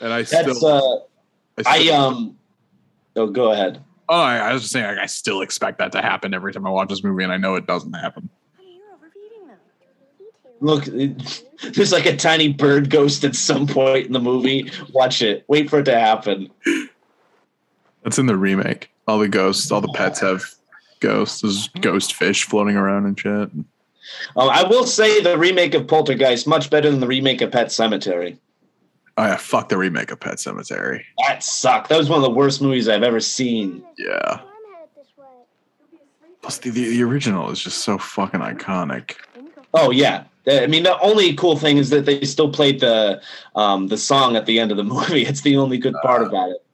And 0.00 0.12
I 0.12 0.22
That's 0.22 0.58
still, 0.58 0.66
uh, 0.66 0.98
I 1.66 1.82
still- 1.82 1.94
um. 1.94 2.36
Oh, 3.16 3.26
go 3.26 3.52
ahead. 3.52 3.82
oh, 4.08 4.14
I, 4.20 4.36
I 4.38 4.52
was 4.52 4.62
just 4.62 4.72
saying, 4.72 4.86
like, 4.86 4.98
I 4.98 5.06
still 5.06 5.40
expect 5.42 5.78
that 5.78 5.92
to 5.92 6.02
happen 6.02 6.32
every 6.34 6.52
time 6.52 6.66
I 6.66 6.70
watch 6.70 6.88
this 6.88 7.02
movie, 7.04 7.22
and 7.24 7.32
I 7.32 7.36
know 7.36 7.54
it 7.56 7.66
doesn't 7.66 7.92
happen. 7.92 8.28
Look, 10.60 10.86
it- 10.88 11.44
there's 11.74 11.92
like 11.92 12.06
a 12.06 12.16
tiny 12.16 12.52
bird 12.52 12.90
ghost 12.90 13.24
at 13.24 13.34
some 13.34 13.66
point 13.66 14.06
in 14.06 14.12
the 14.12 14.20
movie. 14.20 14.70
Watch 14.92 15.22
it. 15.22 15.44
Wait 15.48 15.70
for 15.70 15.80
it 15.80 15.84
to 15.84 15.98
happen. 15.98 16.50
That's 18.02 18.18
in 18.18 18.26
the 18.26 18.36
remake. 18.36 18.90
All 19.08 19.18
the 19.18 19.28
ghosts, 19.28 19.70
all 19.72 19.80
the 19.80 19.92
pets 19.94 20.20
have 20.20 20.42
ghosts. 21.00 21.40
There's 21.40 21.68
ghost 21.80 22.14
fish 22.14 22.44
floating 22.44 22.76
around 22.76 23.06
and 23.06 23.18
shit. 23.18 23.32
Um, 23.32 23.64
I 24.36 24.64
will 24.64 24.86
say 24.86 25.20
the 25.22 25.38
remake 25.38 25.74
of 25.74 25.86
Poltergeist 25.86 26.46
much 26.46 26.68
better 26.70 26.90
than 26.90 27.00
the 27.00 27.06
remake 27.06 27.40
of 27.42 27.52
Pet 27.52 27.68
Sematary. 27.68 28.38
Oh 29.20 29.24
yeah, 29.24 29.36
fuck 29.36 29.68
the 29.68 29.76
remake 29.76 30.10
of 30.10 30.18
Pet 30.18 30.36
Sematary. 30.36 31.02
That 31.18 31.42
sucked. 31.42 31.90
That 31.90 31.98
was 31.98 32.08
one 32.08 32.16
of 32.16 32.22
the 32.22 32.30
worst 32.30 32.62
movies 32.62 32.88
I've 32.88 33.02
ever 33.02 33.20
seen. 33.20 33.84
Yeah. 33.98 34.40
Plus, 36.40 36.56
the, 36.56 36.70
the, 36.70 36.88
the 36.88 37.02
original 37.02 37.50
is 37.50 37.62
just 37.62 37.82
so 37.84 37.98
fucking 37.98 38.40
iconic. 38.40 39.16
Oh 39.74 39.90
yeah. 39.90 40.24
I 40.48 40.66
mean, 40.68 40.84
the 40.84 40.98
only 41.00 41.34
cool 41.34 41.58
thing 41.58 41.76
is 41.76 41.90
that 41.90 42.06
they 42.06 42.22
still 42.22 42.50
played 42.50 42.80
the 42.80 43.20
um, 43.56 43.88
the 43.88 43.98
song 43.98 44.36
at 44.36 44.46
the 44.46 44.58
end 44.58 44.70
of 44.70 44.78
the 44.78 44.84
movie. 44.94 45.26
It's 45.26 45.42
the 45.42 45.58
only 45.58 45.76
good 45.76 45.96
part 46.02 46.22
about 46.22 46.48
it. 46.52 46.64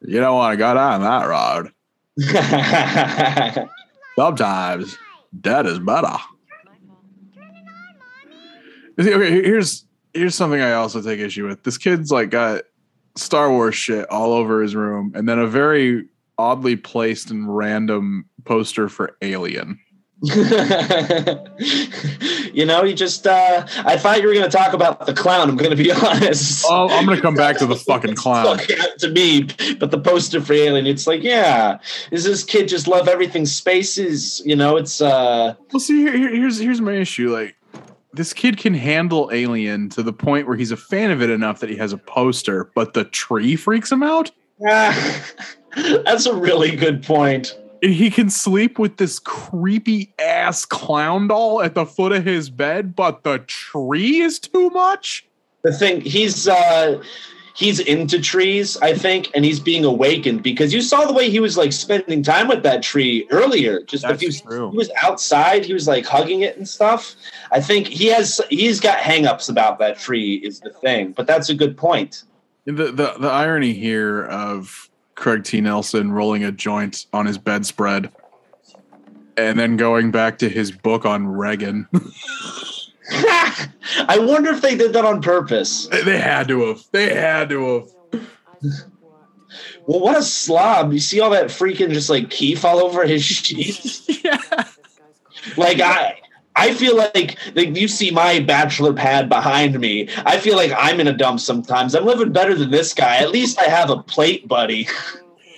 You 0.00 0.20
don't 0.20 0.36
want 0.36 0.52
to 0.52 0.56
go 0.56 0.74
down 0.74 1.00
that 1.00 1.26
road. 1.26 1.72
Sometimes 4.14 4.96
dead 5.40 5.66
is 5.66 5.80
better. 5.80 6.16
See, 9.00 9.12
Okay, 9.12 9.42
here's 9.42 9.84
here's 10.14 10.34
something 10.34 10.60
I 10.60 10.72
also 10.72 11.00
take 11.02 11.20
issue 11.20 11.46
with. 11.46 11.62
This 11.64 11.78
kid's 11.78 12.10
like 12.10 12.30
got 12.30 12.62
Star 13.16 13.50
Wars 13.50 13.74
shit 13.74 14.08
all 14.10 14.32
over 14.32 14.62
his 14.62 14.74
room, 14.74 15.12
and 15.14 15.28
then 15.28 15.38
a 15.38 15.46
very 15.46 16.06
oddly 16.38 16.76
placed 16.76 17.30
and 17.30 17.54
random 17.56 18.24
poster 18.44 18.88
for 18.88 19.16
Alien. 19.22 19.78
you 22.52 22.66
know, 22.66 22.82
you 22.82 22.92
just 22.94 23.24
uh 23.26 23.64
I 23.84 23.96
thought 23.96 24.20
you 24.20 24.26
were 24.28 24.34
gonna 24.34 24.48
talk 24.48 24.72
about 24.72 25.06
the 25.06 25.12
clown, 25.14 25.48
I'm 25.48 25.56
gonna 25.56 25.76
be 25.76 25.92
honest. 26.06 26.64
Oh, 26.68 26.88
I'm 26.88 27.06
gonna 27.06 27.20
come 27.20 27.34
back 27.36 27.56
to 27.58 27.66
the 27.66 27.76
fucking 27.76 28.14
clown. 28.16 28.58
to 28.98 29.08
me, 29.10 29.48
but 29.78 29.90
the 29.92 29.98
poster 30.00 30.40
for 30.40 30.54
Alien, 30.54 30.86
it's 30.86 31.06
like, 31.06 31.22
yeah, 31.22 31.78
is 32.10 32.24
this 32.24 32.42
kid 32.42 32.66
just 32.68 32.88
love 32.88 33.06
everything 33.08 33.46
spaces? 33.46 34.42
You 34.44 34.56
know, 34.56 34.76
it's 34.76 35.00
uh 35.00 35.54
Well, 35.72 35.80
see, 35.80 35.98
here, 36.02 36.16
here- 36.16 36.34
here's 36.34 36.58
here's 36.58 36.80
my 36.80 36.94
issue. 36.94 37.32
Like, 37.32 37.54
this 38.12 38.32
kid 38.32 38.56
can 38.56 38.74
handle 38.74 39.30
Alien 39.32 39.88
to 39.90 40.02
the 40.02 40.12
point 40.12 40.46
where 40.46 40.56
he's 40.56 40.70
a 40.70 40.76
fan 40.76 41.10
of 41.10 41.22
it 41.22 41.30
enough 41.30 41.60
that 41.60 41.70
he 41.70 41.76
has 41.76 41.92
a 41.92 41.98
poster, 41.98 42.70
but 42.74 42.94
the 42.94 43.04
tree 43.04 43.56
freaks 43.56 43.92
him 43.92 44.02
out. 44.02 44.30
that's 44.58 46.26
a 46.26 46.34
really 46.34 46.74
good 46.74 47.02
point. 47.02 47.58
And 47.82 47.92
he 47.92 48.10
can 48.10 48.28
sleep 48.28 48.78
with 48.78 48.96
this 48.96 49.18
creepy 49.18 50.12
ass 50.18 50.64
clown 50.64 51.28
doll 51.28 51.62
at 51.62 51.74
the 51.74 51.86
foot 51.86 52.12
of 52.12 52.24
his 52.24 52.50
bed, 52.50 52.96
but 52.96 53.22
the 53.22 53.38
tree 53.40 54.18
is 54.18 54.38
too 54.40 54.70
much. 54.70 55.24
The 55.62 55.72
thing 55.72 56.00
he's 56.00 56.48
uh 56.48 57.02
he's 57.58 57.80
into 57.80 58.20
trees, 58.20 58.76
I 58.76 58.94
think, 58.94 59.32
and 59.34 59.44
he's 59.44 59.58
being 59.58 59.84
awakened 59.84 60.44
because 60.44 60.72
you 60.72 60.80
saw 60.80 61.04
the 61.04 61.12
way 61.12 61.28
he 61.28 61.40
was 61.40 61.56
like 61.56 61.72
spending 61.72 62.22
time 62.22 62.46
with 62.46 62.62
that 62.62 62.84
tree 62.84 63.26
earlier. 63.30 63.82
Just 63.82 64.04
a 64.04 64.16
few 64.16 64.30
true. 64.30 64.70
he 64.70 64.76
was 64.76 64.90
outside, 65.02 65.64
he 65.64 65.74
was 65.74 65.88
like 65.88 66.06
hugging 66.06 66.42
it 66.42 66.56
and 66.56 66.68
stuff. 66.68 67.16
I 67.50 67.60
think 67.60 67.88
he 67.88 68.06
has 68.06 68.40
he's 68.48 68.78
got 68.78 68.98
hangups 68.98 69.50
about 69.50 69.80
that 69.80 69.98
tree 69.98 70.36
is 70.36 70.60
the 70.60 70.70
thing, 70.70 71.12
but 71.12 71.26
that's 71.26 71.48
a 71.48 71.54
good 71.54 71.76
point. 71.76 72.22
The, 72.64 72.92
the 72.92 73.14
the 73.18 73.28
irony 73.28 73.72
here 73.72 74.24
of 74.26 74.88
Craig 75.16 75.42
T. 75.42 75.60
Nelson 75.60 76.12
rolling 76.12 76.44
a 76.44 76.52
joint 76.52 77.06
on 77.12 77.26
his 77.26 77.38
bedspread 77.38 78.12
and 79.36 79.58
then 79.58 79.76
going 79.76 80.12
back 80.12 80.38
to 80.38 80.48
his 80.48 80.70
book 80.70 81.04
on 81.04 81.26
Reagan. 81.26 81.88
I 83.10 84.18
wonder 84.20 84.50
if 84.50 84.60
they 84.60 84.76
did 84.76 84.92
that 84.92 85.04
on 85.04 85.22
purpose. 85.22 85.86
they 85.86 86.18
had 86.18 86.48
to 86.48 86.66
have. 86.68 86.82
They 86.92 87.14
had 87.14 87.48
to 87.50 87.88
have. 88.12 88.22
Well, 89.86 90.00
what 90.00 90.18
a 90.18 90.22
slob. 90.22 90.92
You 90.92 90.98
see 91.00 91.20
all 91.20 91.30
that 91.30 91.46
freaking 91.46 91.92
just 91.92 92.10
like 92.10 92.28
keef 92.28 92.64
all 92.64 92.78
over 92.78 93.06
his 93.06 93.24
sheets? 93.24 94.06
Yeah. 94.22 94.36
like 95.56 95.80
I 95.80 96.20
I 96.54 96.74
feel 96.74 96.96
like 96.96 97.38
like 97.54 97.74
you 97.76 97.88
see 97.88 98.10
my 98.10 98.40
bachelor 98.40 98.92
pad 98.92 99.28
behind 99.28 99.78
me. 99.80 100.08
I 100.26 100.38
feel 100.38 100.56
like 100.56 100.72
I'm 100.76 101.00
in 101.00 101.06
a 101.06 101.16
dump 101.16 101.40
sometimes. 101.40 101.94
I'm 101.94 102.04
living 102.04 102.32
better 102.32 102.54
than 102.54 102.70
this 102.70 102.92
guy. 102.92 103.16
At 103.16 103.30
least 103.30 103.58
I 103.58 103.64
have 103.64 103.90
a 103.90 104.02
plate 104.02 104.46
buddy. 104.46 104.88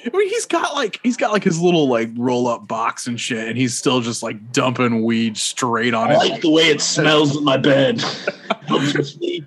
I 0.05 0.17
mean, 0.17 0.29
he's 0.29 0.47
got 0.47 0.75
like 0.75 0.99
he's 1.03 1.17
got 1.17 1.33
like 1.33 1.45
his 1.45 1.61
little 1.61 1.89
like 1.89 2.09
roll 2.17 2.49
up 2.49 2.67
box 2.67 3.07
and 3.07 3.21
shit, 3.21 3.49
and 3.49 3.57
he's 3.59 3.77
still 3.77 4.01
just 4.01 4.23
like 4.23 4.53
dumping 4.53 5.05
weed 5.05 5.37
straight 5.37 5.95
on 5.95 6.11
I 6.11 6.15
it. 6.15 6.17
like 6.17 6.41
the 6.41 6.51
way 6.51 6.65
it 6.65 6.81
smells 6.81 7.37
in 7.37 7.45
my 7.45 7.57
bed. 7.57 8.01
Helps 8.67 8.95
me 8.95 9.03
sleep. 9.05 9.45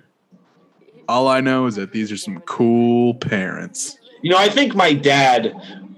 All 1.08 1.28
I 1.28 1.40
know 1.40 1.66
is 1.66 1.74
that 1.74 1.92
these 1.92 2.10
are 2.12 2.16
some 2.16 2.40
cool 2.40 3.14
parents. 3.14 3.98
You 4.22 4.30
know, 4.30 4.38
I 4.38 4.48
think 4.48 4.74
my 4.74 4.94
dad 4.94 5.54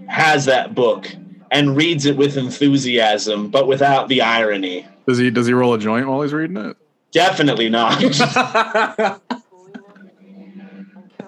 has 0.08 0.46
that 0.46 0.74
book 0.74 1.06
and 1.50 1.76
reads 1.76 2.06
it 2.06 2.16
with 2.16 2.36
enthusiasm, 2.36 3.48
but 3.48 3.66
without 3.66 4.08
the 4.08 4.20
irony. 4.22 4.86
Does 5.06 5.18
he 5.18 5.30
does 5.30 5.46
he 5.46 5.52
roll 5.52 5.74
a 5.74 5.78
joint 5.78 6.08
while 6.08 6.22
he's 6.22 6.32
reading 6.32 6.56
it? 6.56 6.76
Definitely 7.12 7.68
not. 7.68 8.00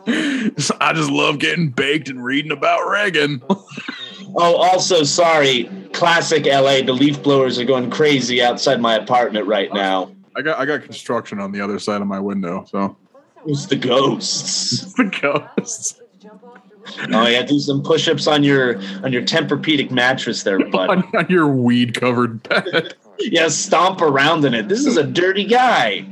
I 0.81 0.93
just 0.95 1.11
love 1.11 1.39
getting 1.39 1.69
baked 1.69 2.09
and 2.09 2.25
reading 2.25 2.53
about 2.53 2.89
Reagan. 2.89 3.43
oh, 3.51 4.57
also, 4.57 5.03
sorry, 5.05 5.71
classic 5.93 6.47
LA. 6.47 6.81
The 6.81 6.95
leaf 6.95 7.23
blowers 7.23 7.59
are 7.59 7.65
going 7.65 7.91
crazy 7.91 8.43
outside 8.43 8.81
my 8.81 8.95
apartment 8.95 9.47
right 9.47 9.73
now. 9.73 10.13
I 10.35 10.43
got 10.43 10.59
I 10.59 10.65
got 10.65 10.83
construction 10.83 11.41
on 11.41 11.53
the 11.53 11.61
other 11.61 11.79
side 11.79 12.01
of 12.01 12.07
my 12.07 12.21
window, 12.21 12.65
so 12.71 12.97
It's 13.47 13.67
the 13.67 13.77
ghosts. 13.77 14.93
the 14.95 15.05
ghosts 15.05 16.01
Oh 17.13 17.27
yeah, 17.27 17.43
do 17.43 17.59
some 17.59 17.83
push-ups 17.83 18.27
on 18.27 18.43
your 18.43 18.79
on 19.03 19.13
your 19.13 19.23
Tempur-Pedic 19.23 19.91
mattress 19.91 20.43
there, 20.43 20.59
bud. 20.71 20.91
on, 20.91 21.03
on 21.17 21.27
your 21.29 21.49
weed 21.49 22.01
covered 22.01 22.43
bed. 22.49 22.95
yeah, 23.19 23.49
stomp 23.49 24.01
around 24.01 24.45
in 24.45 24.55
it. 24.55 24.69
This 24.69 24.87
is 24.87 24.97
a 24.97 25.05
dirty 25.05 25.45
guy. 25.45 26.07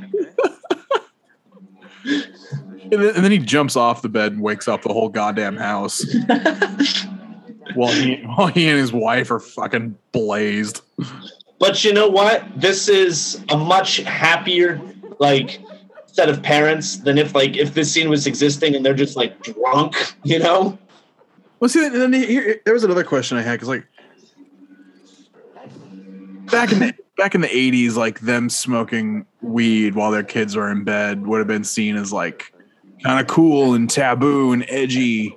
And 2.92 3.03
then, 3.03 3.16
and 3.16 3.25
then 3.25 3.33
he 3.33 3.38
jumps 3.38 3.77
off 3.77 4.03
the 4.03 4.09
bed 4.09 4.33
and 4.33 4.40
wakes 4.40 4.68
up 4.68 4.83
the 4.83 4.92
whole 4.92 5.09
goddamn 5.09 5.57
house 5.57 6.05
while 7.75 7.92
he 7.92 8.16
while 8.22 8.46
he 8.49 8.68
and 8.68 8.79
his 8.79 8.92
wife 8.92 9.31
are 9.31 9.40
fucking 9.40 9.96
blazed. 10.12 10.83
But 11.59 11.83
you 11.85 11.92
know 11.92 12.09
what? 12.09 12.44
This 12.55 12.88
is 12.88 13.42
a 13.51 13.57
much 13.57 13.99
happier 13.99 14.81
like 15.18 15.61
set 16.07 16.29
of 16.29 16.42
parents 16.42 16.99
than 16.99 17.18
if 17.18 17.35
like 17.35 17.57
if 17.57 17.75
this 17.75 17.92
scene 17.92 18.09
was 18.09 18.27
existing 18.27 18.75
and 18.75 18.85
they're 18.85 18.94
just 18.94 19.16
like 19.16 19.42
drunk, 19.42 19.94
you 20.25 20.38
know? 20.38 20.79
Well, 21.61 21.68
see, 21.68 21.88
then 21.88 22.12
here, 22.12 22.61
there 22.64 22.75
was 22.75 22.85
another 22.85 23.05
question 23.05 23.38
I 23.38 23.42
had 23.42 23.53
because, 23.53 23.68
like, 23.68 23.87
back 26.51 26.70
in 26.70 26.81
the 26.81 26.94
back 27.16 27.35
in 27.35 27.40
the 27.40 27.55
eighties, 27.55 27.96
like 27.96 28.20
them 28.20 28.51
smoking 28.51 29.25
weed 29.40 29.94
while 29.94 30.11
their 30.11 30.22
kids 30.22 30.55
were 30.55 30.70
in 30.70 30.85
bed 30.85 31.27
would 31.27 31.38
have 31.38 31.49
been 31.49 31.64
seen 31.64 31.96
as 31.96 32.12
like 32.12 32.53
kind 33.07 33.21
of 33.21 33.27
cool 33.29 33.75
and 33.75 33.88
taboo 33.88 34.53
and 34.53 34.64
edgy. 34.69 35.37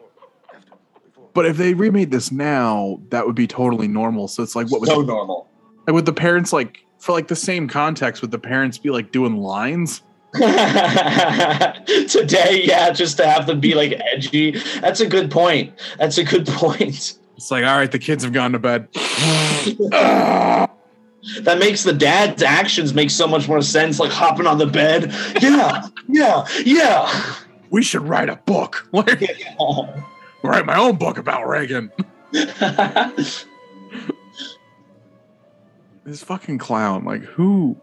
But 1.34 1.46
if 1.46 1.58
they 1.58 1.74
remade 1.76 2.10
this 2.12 2.32
now, 2.32 3.00
that 3.10 3.26
would 3.26 3.36
be 3.36 3.48
totally 3.48 3.88
normal. 3.88 4.28
So 4.28 4.42
it's 4.44 4.56
like, 4.56 4.70
what 4.72 4.82
was 4.82 4.90
So 4.90 5.02
normal. 5.02 5.48
like, 5.86 5.94
would 5.94 6.06
the 6.08 6.14
parents 6.14 6.52
like 6.52 6.84
for 6.98 7.12
like 7.12 7.28
the 7.28 7.36
same 7.36 7.68
context? 7.68 8.22
Would 8.24 8.32
the 8.32 8.40
parents 8.40 8.78
be 8.80 8.90
like 8.90 9.12
doing 9.12 9.38
lines? 9.38 10.02
Today, 10.34 10.52
yeah, 12.64 12.90
just 12.92 13.18
to 13.18 13.28
have 13.28 13.46
them 13.48 13.60
be 13.60 13.74
like 13.76 13.94
edgy. 14.14 14.60
That's 14.82 15.00
a 15.00 15.08
good 15.08 15.30
point. 15.32 15.74
That's 15.98 16.18
a 16.18 16.24
good 16.24 16.46
point. 16.48 17.18
It's 17.38 17.52
like, 17.52 17.64
all 17.64 17.78
right, 17.78 17.92
the 17.92 18.00
kids 18.00 18.24
have 18.24 18.34
gone 18.34 18.52
to 18.54 18.60
bed. 18.60 18.88
That 21.42 21.60
makes 21.60 21.84
the 21.84 21.92
dad's 21.92 22.42
actions 22.42 22.94
make 22.94 23.10
so 23.10 23.28
much 23.28 23.50
more 23.50 23.62
sense, 23.62 24.00
like 24.00 24.10
hopping 24.10 24.48
on 24.48 24.58
the 24.58 24.66
bed. 24.66 25.14
Yeah, 25.42 25.86
yeah, 26.08 26.46
yeah. 26.64 27.36
We 27.70 27.84
should 27.84 28.02
write 28.08 28.30
a 28.30 28.36
book. 28.38 28.88
Like, 28.94 29.22
write 30.44 30.66
my 30.66 30.78
own 30.78 30.96
book 30.98 31.18
about 31.18 31.48
Reagan. 31.48 31.92
This 36.06 36.24
fucking 36.24 36.58
clown, 36.58 37.06
like 37.06 37.22
who 37.22 37.78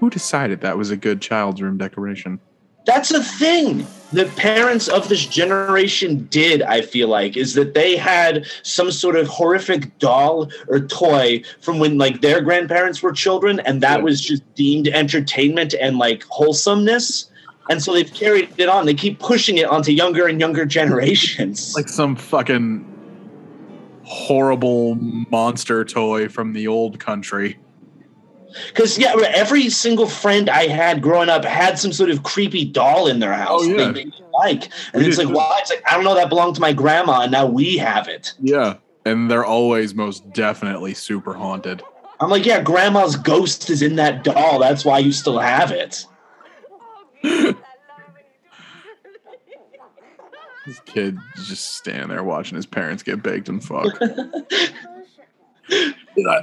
who 0.00 0.10
decided 0.10 0.60
that 0.62 0.76
was 0.76 0.90
a 0.90 0.96
good 0.96 1.20
child's 1.20 1.62
room 1.62 1.78
decoration? 1.78 2.40
That's 2.86 3.12
a 3.12 3.22
thing 3.22 3.86
that 4.12 4.34
parents 4.36 4.88
of 4.88 5.08
this 5.08 5.24
generation 5.24 6.26
did, 6.30 6.60
I 6.62 6.80
feel 6.82 7.08
like, 7.08 7.36
is 7.36 7.54
that 7.54 7.72
they 7.74 7.96
had 7.96 8.46
some 8.62 8.90
sort 8.90 9.16
of 9.16 9.26
horrific 9.28 9.96
doll 9.98 10.50
or 10.68 10.80
toy 10.80 11.42
from 11.60 11.78
when 11.78 11.98
like 11.98 12.20
their 12.20 12.40
grandparents 12.42 13.00
were 13.02 13.12
children, 13.12 13.60
and 13.60 13.80
that 13.80 13.98
Yeah. 13.98 14.04
was 14.04 14.20
just 14.20 14.42
deemed 14.54 14.88
entertainment 14.88 15.74
and 15.80 15.98
like 15.98 16.24
wholesomeness. 16.24 17.30
And 17.70 17.82
so 17.82 17.94
they've 17.94 18.12
carried 18.12 18.52
it 18.58 18.68
on. 18.68 18.86
They 18.86 18.94
keep 18.94 19.18
pushing 19.18 19.58
it 19.58 19.66
onto 19.66 19.92
younger 19.92 20.26
and 20.26 20.38
younger 20.40 20.66
generations. 20.66 21.74
Like 21.76 21.88
some 21.88 22.14
fucking 22.14 22.90
horrible 24.04 24.96
monster 24.96 25.84
toy 25.84 26.28
from 26.28 26.52
the 26.52 26.68
old 26.68 27.00
country. 27.00 27.58
Because 28.68 28.98
yeah, 28.98 29.14
every 29.34 29.68
single 29.70 30.06
friend 30.06 30.48
I 30.48 30.66
had 30.66 31.02
growing 31.02 31.28
up 31.28 31.44
had 31.44 31.78
some 31.78 31.92
sort 31.92 32.10
of 32.10 32.22
creepy 32.22 32.64
doll 32.64 33.06
in 33.08 33.18
their 33.18 33.32
house. 33.32 33.62
Oh, 33.64 33.68
yeah. 33.68 33.76
They 33.88 34.04
didn't 34.04 34.14
like, 34.32 34.68
and 34.92 35.02
We 35.02 35.08
it's 35.08 35.18
like, 35.18 35.34
why? 35.34 35.58
It's 35.60 35.70
like 35.70 35.82
I 35.90 35.94
don't 35.94 36.04
know. 36.04 36.14
That 36.14 36.28
belonged 36.28 36.54
to 36.56 36.60
my 36.60 36.72
grandma, 36.72 37.22
and 37.22 37.32
now 37.32 37.46
we 37.46 37.76
have 37.78 38.06
it. 38.08 38.34
Yeah. 38.40 38.76
And 39.04 39.30
they're 39.30 39.44
always 39.44 39.94
most 39.94 40.30
definitely 40.32 40.94
super 40.94 41.34
haunted. 41.34 41.82
I'm 42.20 42.30
like, 42.30 42.46
yeah, 42.46 42.62
grandma's 42.62 43.16
ghost 43.16 43.68
is 43.70 43.82
in 43.82 43.96
that 43.96 44.24
doll. 44.24 44.58
That's 44.58 44.84
why 44.84 44.98
you 44.98 45.12
still 45.12 45.38
have 45.38 45.72
it. 45.72 46.06
This 50.66 50.80
kid 50.86 51.18
just 51.36 51.76
standing 51.76 52.08
there 52.08 52.24
watching 52.24 52.56
his 52.56 52.66
parents 52.66 53.02
get 53.02 53.22
baked 53.22 53.50
and 53.50 53.62
fucked. 53.62 53.98
I, 55.70 55.94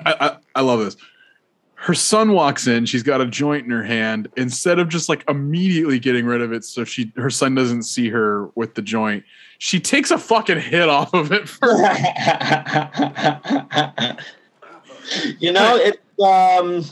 I, 0.06 0.38
I 0.54 0.62
love 0.62 0.80
this. 0.80 0.96
Her 1.74 1.96
son 1.96 2.34
walks 2.34 2.68
in. 2.68 2.86
She's 2.86 3.02
got 3.02 3.22
a 3.22 3.26
joint 3.26 3.66
in 3.66 3.72
her 3.72 3.84
hand. 3.84 4.28
Instead 4.38 4.78
of 4.78 4.90
just 4.90 5.10
like 5.10 5.24
immediately 5.28 5.98
getting 5.98 6.28
rid 6.28 6.42
of 6.42 6.54
it, 6.54 6.64
so 6.64 6.84
she 6.84 7.12
her 7.16 7.32
son 7.32 7.56
doesn't 7.56 7.84
see 7.84 8.10
her 8.10 8.50
with 8.54 8.76
the 8.76 8.84
joint, 8.84 9.24
she 9.58 9.80
takes 9.80 10.12
a 10.12 10.20
fucking 10.20 10.60
hit 10.60 10.88
off 10.88 11.16
of 11.16 11.32
it. 11.32 11.50
You 15.40 15.52
know, 15.52 15.76
it. 15.76 16.00
Um, 16.22 16.86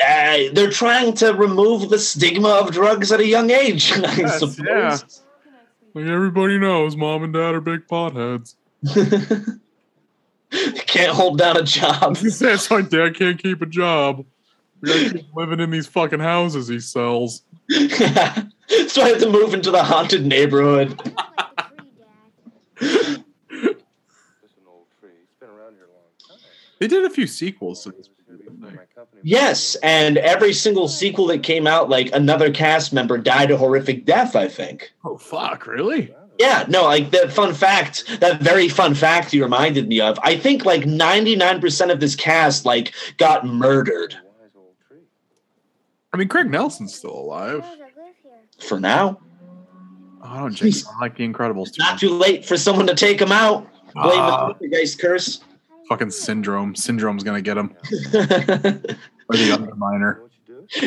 uh, 0.00 0.38
they're 0.52 0.70
trying 0.70 1.14
to 1.14 1.32
remove 1.34 1.90
the 1.90 1.98
stigma 1.98 2.48
of 2.48 2.70
drugs 2.72 3.10
at 3.12 3.20
a 3.20 3.26
young 3.26 3.50
age. 3.50 3.92
I 3.96 4.14
Yes, 4.16 4.38
suppose. 4.40 4.58
yeah. 4.66 4.98
Like 5.94 6.06
everybody 6.06 6.58
knows, 6.58 6.96
mom 6.96 7.22
and 7.24 7.32
dad 7.34 7.54
are 7.54 7.60
big 7.60 7.86
potheads. 7.86 8.54
Can't 10.50 11.12
hold 11.14 11.38
down 11.38 11.56
a 11.56 11.62
job. 11.62 12.16
That's 12.16 12.70
like 12.70 12.90
dad 12.90 13.14
can't 13.16 13.42
keep 13.42 13.62
a 13.62 13.66
job. 13.66 14.24
Keep 14.84 15.26
living 15.34 15.60
in 15.60 15.70
these 15.70 15.86
fucking 15.86 16.20
houses 16.20 16.68
he 16.68 16.78
sells. 16.80 17.42
so 17.70 17.78
I 17.80 19.08
have 19.08 19.18
to 19.20 19.30
move 19.30 19.54
into 19.54 19.70
the 19.70 19.82
haunted 19.82 20.26
neighborhood. 20.26 21.00
It's 22.80 23.16
an 23.16 23.24
old 24.68 24.86
tree. 25.00 25.10
It's 25.22 25.32
been 25.40 25.48
around 25.48 25.74
here 25.74 25.84
a 25.84 25.92
long 25.94 26.10
time. 26.28 26.38
They 26.80 26.86
did 26.88 27.04
a 27.04 27.10
few 27.10 27.26
sequels 27.26 27.82
to 27.84 27.90
this 27.92 28.08
movie. 28.28 28.42
didn't 28.44 28.60
they? 28.60 28.70
My 28.76 28.84
company. 29.02 29.22
Yes, 29.24 29.74
and 29.82 30.18
every 30.18 30.52
single 30.52 30.88
sequel 30.88 31.26
that 31.28 31.42
came 31.42 31.66
out, 31.66 31.88
like 31.88 32.10
another 32.12 32.50
cast 32.52 32.92
member 32.92 33.18
died 33.18 33.50
a 33.50 33.56
horrific 33.56 34.04
death, 34.04 34.36
I 34.36 34.48
think. 34.48 34.92
Oh 35.04 35.16
fuck, 35.18 35.66
really? 35.66 36.14
Yeah, 36.38 36.64
no, 36.68 36.84
like 36.84 37.10
that 37.10 37.32
fun 37.32 37.54
fact, 37.54 38.04
that 38.20 38.40
very 38.40 38.68
fun 38.68 38.94
fact 38.94 39.32
you 39.32 39.42
reminded 39.42 39.86
me 39.88 40.00
of. 40.00 40.18
I 40.22 40.36
think 40.36 40.64
like 40.64 40.82
99% 40.82 41.90
of 41.92 42.00
this 42.00 42.16
cast 42.16 42.64
like 42.64 42.94
got 43.18 43.46
murdered 43.46 44.14
Wise 44.14 44.50
old 44.56 44.74
tree. 44.88 44.98
I 46.12 46.16
mean, 46.16 46.28
Craig 46.28 46.50
Nelson's 46.50 46.94
still 46.94 47.14
alive. 47.16 47.64
for 48.60 48.80
now. 48.80 49.20
Oh, 50.24 50.28
I 50.28 50.38
don't 50.40 50.54
jinx. 50.54 50.84
I 50.86 51.00
like 51.00 51.16
The 51.16 51.26
Incredibles 51.28 51.72
too 51.72 51.80
Not 51.82 51.92
much. 51.92 52.00
too 52.00 52.10
late 52.10 52.44
for 52.44 52.56
someone 52.56 52.86
to 52.86 52.94
take 52.94 53.20
him 53.20 53.32
out. 53.32 53.66
Blame 53.92 54.18
Ah. 54.18 54.46
the 54.48 54.54
poltergeist 54.54 54.98
curse. 55.00 55.40
Fucking 55.88 56.10
Syndrome. 56.10 56.74
Syndrome's 56.74 57.22
gonna 57.24 57.42
get 57.42 57.56
him. 57.56 57.74
Or 59.28 59.36
the 59.36 59.50
Underminer. 59.50 60.28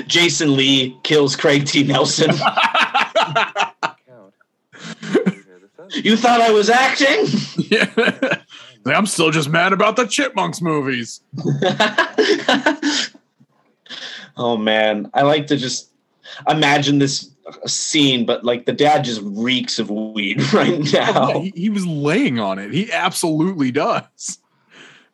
Jason 0.08 0.56
Lee 0.56 0.98
kills 1.04 1.36
Craig 1.36 1.66
T. 1.66 1.84
Nelson. 1.84 2.32
Count. 2.38 2.44
Here, 5.02 5.60
the 5.62 5.70
sun. 5.76 5.90
you 6.04 6.16
thought 6.18 6.42
I 6.42 6.52
was 6.52 6.70
acting? 6.70 7.26
yeah. 7.70 7.90
I'm 8.86 9.06
still 9.08 9.32
just 9.32 9.50
mad 9.50 9.74
about 9.74 9.96
the 9.96 10.06
Chipmunks 10.06 10.62
movies. 10.62 11.22
oh 14.38 14.58
man, 14.58 15.10
I 15.14 15.24
like 15.24 15.48
to 15.48 15.58
just 15.58 15.90
imagine 16.48 17.00
this 17.00 17.32
scene, 17.66 18.26
but 18.26 18.44
like 18.44 18.66
the 18.66 18.74
dad 18.74 19.04
just 19.06 19.22
reeks 19.24 19.80
of 19.80 19.90
weed 19.90 20.42
right 20.54 20.80
Yeah, 20.92 21.12
now. 21.12 21.40
he, 21.40 21.52
he 21.56 21.70
was 21.70 21.86
laying 21.88 22.40
on 22.40 22.60
it. 22.60 22.72
He 22.74 22.92
absolutely 22.92 23.72
does. 23.72 24.40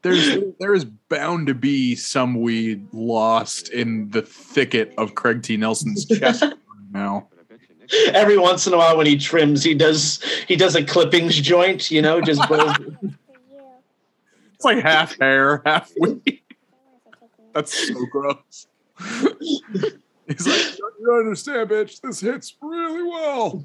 There's 0.03 0.39
there 0.59 0.73
is 0.73 0.85
bound 0.85 1.47
to 1.47 1.53
be 1.53 1.95
some 1.95 2.41
weed 2.41 2.87
lost 2.91 3.69
in 3.69 4.09
the 4.09 4.21
thicket 4.23 4.93
of 4.97 5.13
Craig 5.15 5.43
T. 5.43 5.57
Nelson's 5.57 6.05
chest 6.05 6.41
right 6.41 6.53
now. 6.91 7.27
But 7.29 7.39
I 7.39 7.43
bet 7.53 7.59
you 7.69 7.75
Nick- 8.05 8.15
Every 8.15 8.37
once 8.37 8.65
in 8.65 8.73
a 8.73 8.77
while, 8.77 8.97
when 8.97 9.05
he 9.05 9.17
trims, 9.17 9.63
he 9.63 9.75
does 9.75 10.21
he 10.47 10.55
does 10.55 10.75
a 10.75 10.83
clippings 10.83 11.39
joint. 11.39 11.91
You 11.91 12.01
know, 12.01 12.19
just 12.21 12.47
goes, 12.49 12.75
It's 14.55 14.65
like 14.65 14.83
half 14.83 15.17
hair, 15.19 15.61
half 15.65 15.91
weed. 15.99 16.41
That's 17.53 17.87
so 17.87 18.05
gross. 18.11 18.67
He's 18.99 20.47
like, 20.47 20.77
you 20.77 21.05
don't 21.05 21.19
understand, 21.19 21.69
bitch. 21.69 21.99
This 22.01 22.21
hits 22.21 22.55
really 22.61 23.03
well. 23.03 23.61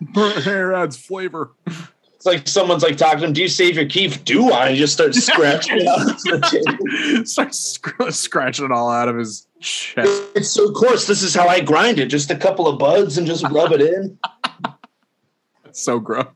Burnt 0.00 0.42
hair 0.44 0.74
adds 0.74 0.96
flavor. 0.96 1.52
It's 2.20 2.26
like 2.26 2.46
someone's 2.46 2.82
like 2.82 2.98
talking 2.98 3.20
to 3.20 3.26
him. 3.28 3.32
Do 3.32 3.40
you 3.40 3.48
save 3.48 3.76
your 3.76 3.86
keef? 3.86 4.26
Do 4.26 4.52
I? 4.52 4.66
And 4.66 4.74
he 4.74 4.78
just 4.78 4.92
starts 4.92 5.24
scratching 5.24 5.78
it 5.80 5.86
out. 5.86 7.26
Starts 7.26 7.58
sc- 7.58 8.10
scratching 8.10 8.66
it 8.66 8.70
all 8.70 8.90
out 8.90 9.08
of 9.08 9.16
his 9.16 9.46
chest. 9.58 10.24
It's 10.34 10.50
so 10.50 10.70
coarse. 10.70 11.06
This 11.06 11.22
is 11.22 11.34
how 11.34 11.48
I 11.48 11.60
grind 11.60 11.98
it. 11.98 12.08
Just 12.08 12.30
a 12.30 12.36
couple 12.36 12.68
of 12.68 12.78
buds 12.78 13.16
and 13.16 13.26
just 13.26 13.42
rub 13.48 13.72
it 13.72 13.80
in. 13.80 14.18
It's 15.64 15.80
so 15.80 16.00
gross. 16.00 16.26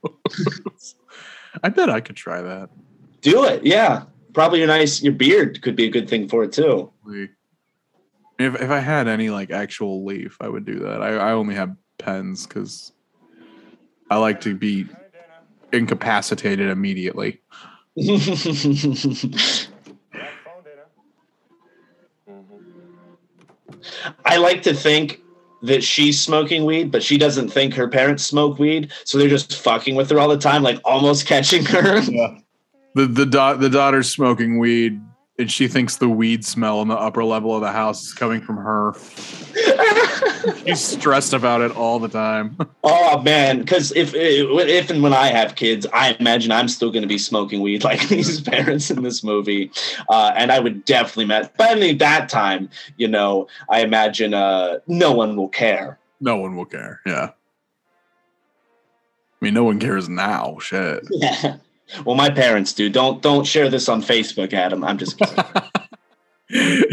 I 1.65 1.69
bet 1.69 1.91
I 1.91 2.01
could 2.01 2.15
try 2.15 2.41
that. 2.41 2.71
Do 3.21 3.45
it. 3.45 3.67
Yeah. 3.67 4.05
Probably 4.33 4.61
your 4.61 4.69
nice 4.69 5.03
your 5.03 5.13
beard 5.13 5.61
could 5.61 5.75
be 5.75 5.87
a 5.87 5.91
good 5.91 6.09
thing 6.09 6.29
for 6.29 6.45
it 6.45 6.53
too. 6.53 6.93
If 8.39 8.55
if 8.55 8.71
I 8.71 8.79
had 8.79 9.09
any 9.09 9.31
like 9.31 9.51
actual 9.51 10.05
leaf, 10.05 10.39
I 10.41 10.49
would 10.49 10.65
do 10.65 10.79
that. 10.79 11.03
I, 11.03 11.17
I 11.17 11.33
only 11.33 11.57
have 11.57 11.77
pens 11.99 12.47
because 12.47 12.93
I 14.09 14.19
like 14.19 14.41
to 14.43 14.55
be 14.55 14.87
incapacitated 15.75 16.71
immediately. 16.71 17.41
I 24.25 24.39
like 24.39 24.63
to 24.63 24.75
think 24.75 25.21
that 25.63 25.83
she's 25.83 26.21
smoking 26.21 26.65
weed, 26.65 26.91
but 26.91 27.03
she 27.03 27.17
doesn't 27.17 27.49
think 27.49 27.75
her 27.75 27.89
parents 27.89 28.25
smoke 28.25 28.59
weed, 28.59 28.93
so 29.05 29.19
they're 29.19 29.29
just 29.29 29.57
fucking 29.57 29.95
with 29.95 30.11
her 30.11 30.19
all 30.19 30.29
the 30.29 30.39
time, 30.39 30.63
like 30.63 30.81
almost 30.85 31.27
catching 31.27 31.65
her. 31.67 32.01
The 32.95 33.07
the 33.07 33.27
da- 33.27 33.55
the 33.55 33.71
daughter's 33.71 34.11
smoking 34.11 34.59
weed, 34.59 35.01
and 35.39 35.51
she 35.51 35.67
thinks 35.67 35.97
the 35.97 36.09
weed 36.09 36.45
smell 36.45 36.81
in 36.83 36.89
the 36.89 36.95
upper 36.95 37.25
level 37.25 37.55
of 37.55 37.61
the 37.61 37.73
house 37.73 38.07
is 38.07 38.15
coming 38.15 38.41
from 38.41 38.57
her. 38.57 38.95
She's 40.65 40.81
stressed 40.81 41.33
about 41.33 41.61
it 41.61 41.73
all 41.73 41.99
the 41.99 42.09
time. 42.09 42.57
oh 42.85 43.21
man, 43.23 43.59
because 43.59 43.93
if 43.93 44.13
if 44.15 44.91
and 44.91 45.03
when 45.03 45.13
I 45.13 45.29
have 45.29 45.57
kids, 45.57 45.87
I 45.93 46.17
imagine 46.21 46.53
I'm 46.53 46.69
still 46.69 46.91
going 46.91 47.03
to 47.03 47.09
be 47.09 47.19
smoking 47.19 47.61
weed 47.61 47.83
like 47.83 48.09
these 48.09 48.41
parents 48.41 48.91
in 48.91 49.03
this 49.03 49.25
movie, 49.25 49.73
uh, 50.09 50.33
and 50.37 50.53
I 50.53 50.61
would 50.61 50.85
definitely. 50.85 51.25
Met, 51.25 51.57
but 51.57 51.71
I 51.71 51.75
mean, 51.81 51.99
that 51.99 52.29
time, 52.29 52.69
you 52.97 53.09
know, 53.09 53.49
I 53.71 53.81
imagine 53.81 54.35
uh, 54.35 54.79
no 54.87 55.13
one 55.13 55.37
will 55.37 55.49
care. 55.49 55.99
No 56.21 56.37
one 56.37 56.55
will 56.57 56.67
care. 56.67 57.01
Yeah. 57.07 57.31
I 59.41 59.45
mean, 59.45 59.55
no 59.55 59.65
one 59.65 59.79
cares 59.81 60.09
now. 60.09 60.59
Shit. 60.61 61.07
Yeah. 61.11 61.57
Well, 62.05 62.17
my 62.17 62.31
parents 62.31 62.73
do. 62.73 62.89
Don't 62.89 63.23
don't 63.23 63.45
share 63.45 63.69
this 63.69 63.89
on 63.89 64.03
Facebook, 64.03 64.53
Adam. 64.53 64.85
I'm 64.85 64.99
just 64.99 65.19
kidding. 65.19 65.45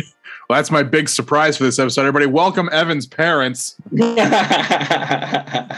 well, 0.50 0.58
that's 0.58 0.72
my 0.72 0.84
big 0.84 1.10
surprise 1.10 1.58
for 1.58 1.64
this 1.64 1.80
episode. 1.80 2.02
Everybody, 2.02 2.26
welcome 2.26 2.70
Evan's 2.72 3.08
parents. 3.08 3.76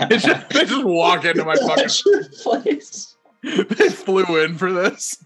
They 0.10 0.17
just, 0.17 0.49
they 0.49 0.65
just 0.65 0.86
walk 0.86 1.23
into 1.23 1.45
my 1.45 1.56
fucking. 1.56 1.88
Place. 2.43 3.15
They 3.43 3.89
flew 3.89 4.43
in 4.43 4.58
for 4.58 4.71
this. 4.71 5.17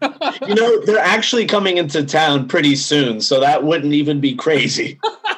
You 0.47 0.56
know, 0.56 0.86
they're 0.86 1.00
actually 1.00 1.45
coming 1.45 1.78
into 1.78 2.04
town 2.04 2.47
pretty 2.47 2.76
soon, 2.76 3.21
so 3.21 3.39
that 3.39 3.63
wouldn't 3.63 3.93
even 3.93 4.19
be 4.19 4.36
crazy. 4.36 5.00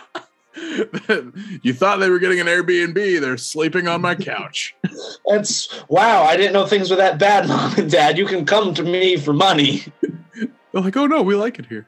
you 1.63 1.73
thought 1.73 1.97
they 1.97 2.09
were 2.09 2.19
getting 2.19 2.39
an 2.39 2.47
Airbnb. 2.47 3.21
They're 3.21 3.37
sleeping 3.37 3.87
on 3.87 4.01
my 4.01 4.15
couch. 4.15 4.75
That's 5.25 5.83
wow, 5.89 6.23
I 6.23 6.37
didn't 6.37 6.53
know 6.53 6.65
things 6.65 6.89
were 6.89 6.95
that 6.97 7.19
bad, 7.19 7.47
mom 7.49 7.75
and 7.77 7.89
dad. 7.89 8.17
You 8.17 8.25
can 8.25 8.45
come 8.45 8.73
to 8.75 8.83
me 8.83 9.17
for 9.17 9.33
money. 9.33 9.83
They're 10.01 10.81
like, 10.81 10.97
oh 10.97 11.07
no, 11.07 11.21
we 11.21 11.35
like 11.35 11.59
it 11.59 11.65
here. 11.65 11.87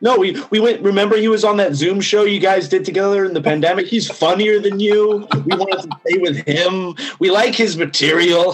No, 0.00 0.16
we 0.16 0.40
we 0.50 0.58
went 0.58 0.82
remember 0.82 1.16
he 1.16 1.28
was 1.28 1.44
on 1.44 1.56
that 1.58 1.74
Zoom 1.74 2.00
show 2.00 2.24
you 2.24 2.40
guys 2.40 2.68
did 2.68 2.84
together 2.84 3.24
in 3.24 3.34
the 3.34 3.42
pandemic. 3.42 3.86
He's 3.86 4.10
funnier 4.10 4.58
than 4.58 4.80
you. 4.80 5.28
We 5.44 5.56
wanted 5.56 5.88
to 5.88 5.98
stay 6.06 6.18
with 6.18 6.36
him. 6.44 6.96
We 7.20 7.30
like 7.30 7.54
his 7.54 7.76
material. 7.76 8.52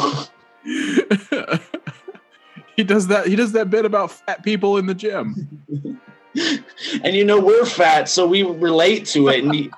he 2.76 2.84
does 2.84 3.06
that. 3.06 3.26
He 3.26 3.34
does 3.34 3.52
that 3.52 3.70
bit 3.70 3.86
about 3.86 4.10
fat 4.10 4.42
people 4.42 4.76
in 4.76 4.86
the 4.86 4.94
gym. 4.94 5.98
And 7.02 7.16
you 7.16 7.24
know, 7.24 7.40
we're 7.40 7.66
fat, 7.66 8.08
so 8.08 8.26
we 8.26 8.42
relate 8.42 9.06
to 9.06 9.28
it. 9.28 9.40
And 9.40 9.50
we, 9.50 9.70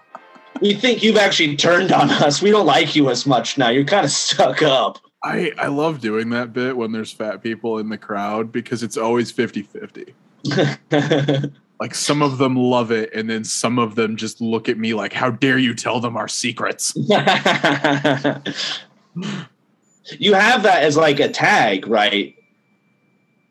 we 0.61 0.75
think 0.75 1.03
you've 1.03 1.17
actually 1.17 1.57
turned 1.57 1.93
on 1.93 2.11
us. 2.11 2.43
We 2.43 2.51
don't 2.51 2.67
like 2.67 2.95
you 2.95 3.09
as 3.11 3.27
much 3.27 3.57
now. 3.57 3.71
You're 3.71 3.85
kind 3.85 4.05
of 4.05 4.11
stuck 4.11 4.63
up. 4.63 4.99
I, 5.23 5.53
I 5.59 5.69
love 5.69 6.01
doing 6.01 6.31
that 6.31 6.53
bit 6.53 6.77
when 6.77 6.93
there's 6.93 7.13
fat 7.13 7.43
people 7.43 7.79
in 7.79 7.89
the 7.89 7.99
crowd 7.99 8.53
because 8.53 8.83
it's 8.83 8.97
always 8.97 9.31
50 9.31 9.63
50. 9.63 10.15
Like 11.81 11.95
some 11.95 12.21
of 12.21 12.37
them 12.37 12.57
love 12.57 12.93
it, 12.93 13.11
and 13.15 13.29
then 13.31 13.43
some 13.43 13.79
of 13.79 13.95
them 13.95 14.17
just 14.17 14.43
look 14.43 14.69
at 14.69 14.77
me 14.77 14.93
like, 14.93 15.15
How 15.15 15.31
dare 15.31 15.57
you 15.57 15.75
tell 15.75 15.99
them 15.99 16.15
our 16.15 16.29
secrets? 16.29 16.93
you 16.99 17.09
have 20.35 20.63
that 20.65 20.83
as 20.83 20.99
like 20.99 21.21
a 21.21 21.31
tag, 21.31 21.87
right? 21.89 22.37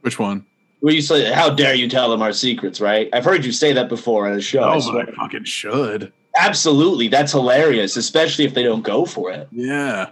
Which 0.01 0.19
one? 0.19 0.45
Where 0.81 0.93
you 0.93 1.01
say, 1.01 1.31
"How 1.31 1.49
dare 1.49 1.73
you 1.75 1.89
tell 1.89 2.09
them 2.09 2.21
our 2.21 2.31
secrets?" 2.33 2.79
Right? 2.79 3.09
I've 3.13 3.25
heard 3.25 3.43
you 3.45 3.51
say 3.51 3.73
that 3.73 3.89
before 3.89 4.27
on 4.27 4.33
a 4.37 4.41
show. 4.41 4.63
I 4.63 4.75
Oh, 4.77 4.91
but 4.93 5.09
I 5.09 5.11
fucking 5.13 5.43
should. 5.43 6.13
Absolutely, 6.37 7.07
that's 7.09 7.31
hilarious, 7.33 7.97
especially 7.97 8.45
if 8.45 8.53
they 8.53 8.63
don't 8.63 8.83
go 8.83 9.05
for 9.05 9.31
it. 9.31 9.47
Yeah. 9.51 10.09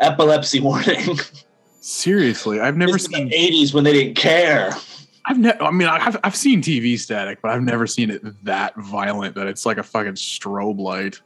Epilepsy 0.00 0.60
warning. 0.60 1.18
Seriously, 1.80 2.60
I've 2.60 2.76
never 2.76 2.92
This 2.92 3.04
seen. 3.04 3.30
'80s 3.30 3.74
when 3.74 3.84
they 3.84 3.92
didn't 3.92 4.14
care. 4.16 4.72
I've 5.26 5.38
never. 5.38 5.62
I 5.62 5.70
mean, 5.70 5.88
I've 5.88 6.16
I've 6.24 6.36
seen 6.36 6.62
TV 6.62 6.98
static, 6.98 7.40
but 7.42 7.50
I've 7.50 7.62
never 7.62 7.86
seen 7.86 8.10
it 8.10 8.22
that 8.44 8.74
violent 8.76 9.34
that 9.34 9.46
it's 9.46 9.66
like 9.66 9.78
a 9.78 9.82
fucking 9.82 10.14
strobe 10.14 10.78
light. 10.78 11.20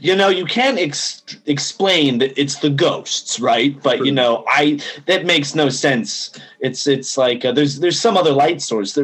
You 0.00 0.16
know 0.16 0.28
you 0.28 0.44
can't 0.44 0.78
ex- 0.78 1.22
explain 1.46 2.18
that 2.18 2.38
it's 2.40 2.56
the 2.56 2.70
ghosts 2.70 3.38
right? 3.40 3.80
But 3.82 4.04
you 4.04 4.12
know 4.12 4.44
i 4.48 4.80
that 5.06 5.24
makes 5.24 5.54
no 5.54 5.68
sense. 5.68 6.30
It's 6.60 6.86
it's 6.86 7.16
like 7.16 7.44
uh, 7.44 7.52
there's 7.52 7.80
there's 7.80 8.00
some 8.00 8.16
other 8.16 8.32
light 8.32 8.62
source 8.62 8.98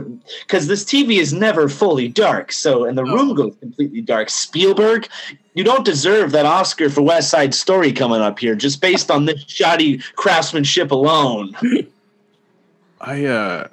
because 0.47 0.67
this 0.67 0.85
tv 0.85 1.19
is 1.19 1.33
never 1.33 1.69
fully 1.69 2.09
dark. 2.09 2.53
So 2.53 2.85
and 2.85 2.97
the 2.97 3.05
room 3.05 3.35
goes 3.35 3.55
completely 3.61 4.01
dark. 4.01 4.31
Spielberg 4.31 5.09
you 5.55 5.65
don't 5.65 5.85
deserve 5.85 6.33
that 6.33 6.47
oscar 6.47 6.89
for 6.89 7.03
west 7.03 7.31
side 7.31 7.55
story 7.55 7.93
coming 7.93 8.21
up 8.21 8.39
here 8.39 8.55
just 8.55 8.81
based 8.81 9.11
on 9.11 9.27
this 9.27 9.45
shoddy 9.47 9.99
craftsmanship 10.17 10.91
alone. 10.91 11.55
I 13.01 13.27
uh 13.27 13.69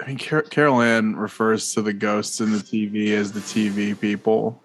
I 0.00 0.06
mean 0.06 0.18
Car- 0.18 0.42
Carol 0.42 0.80
Ann 0.80 1.16
refers 1.16 1.74
to 1.74 1.82
the 1.82 1.92
ghosts 1.92 2.40
in 2.40 2.52
the 2.52 2.58
TV 2.58 3.10
as 3.10 3.32
the 3.32 3.40
TV 3.40 3.98
people. 3.98 4.62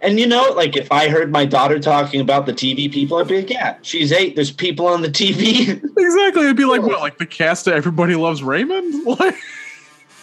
And 0.00 0.18
you 0.18 0.26
know, 0.26 0.52
like 0.56 0.76
if 0.76 0.90
I 0.90 1.08
heard 1.08 1.30
my 1.30 1.44
daughter 1.44 1.78
talking 1.78 2.20
about 2.20 2.46
the 2.46 2.52
TV 2.52 2.92
people, 2.92 3.18
I'd 3.18 3.28
be 3.28 3.36
like, 3.38 3.50
yeah, 3.50 3.76
she's 3.82 4.10
eight. 4.12 4.34
There's 4.34 4.50
people 4.50 4.86
on 4.86 5.02
the 5.02 5.08
TV. 5.08 5.80
Exactly. 5.96 6.44
It'd 6.44 6.56
be 6.56 6.64
like 6.64 6.82
what, 6.82 7.00
like 7.00 7.18
the 7.18 7.26
cast 7.26 7.66
of 7.66 7.74
Everybody 7.74 8.14
Loves 8.16 8.42
Raymond? 8.42 9.06
Like 9.18 9.36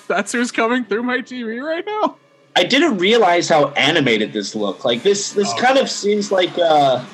that's 0.07 0.31
who's 0.31 0.51
coming 0.51 0.83
through 0.85 1.03
my 1.03 1.19
TV 1.19 1.63
right 1.63 1.85
now. 1.85 2.15
I 2.55 2.63
didn't 2.63 2.97
realize 2.97 3.47
how 3.47 3.69
animated 3.69 4.33
this 4.33 4.55
looked. 4.55 4.83
Like 4.83 5.03
this, 5.03 5.33
this 5.33 5.49
Oh. 5.53 5.57
kind 5.61 5.77
of 5.77 5.89
seems 5.89 6.31
like 6.31 6.57
uh, 6.57 7.05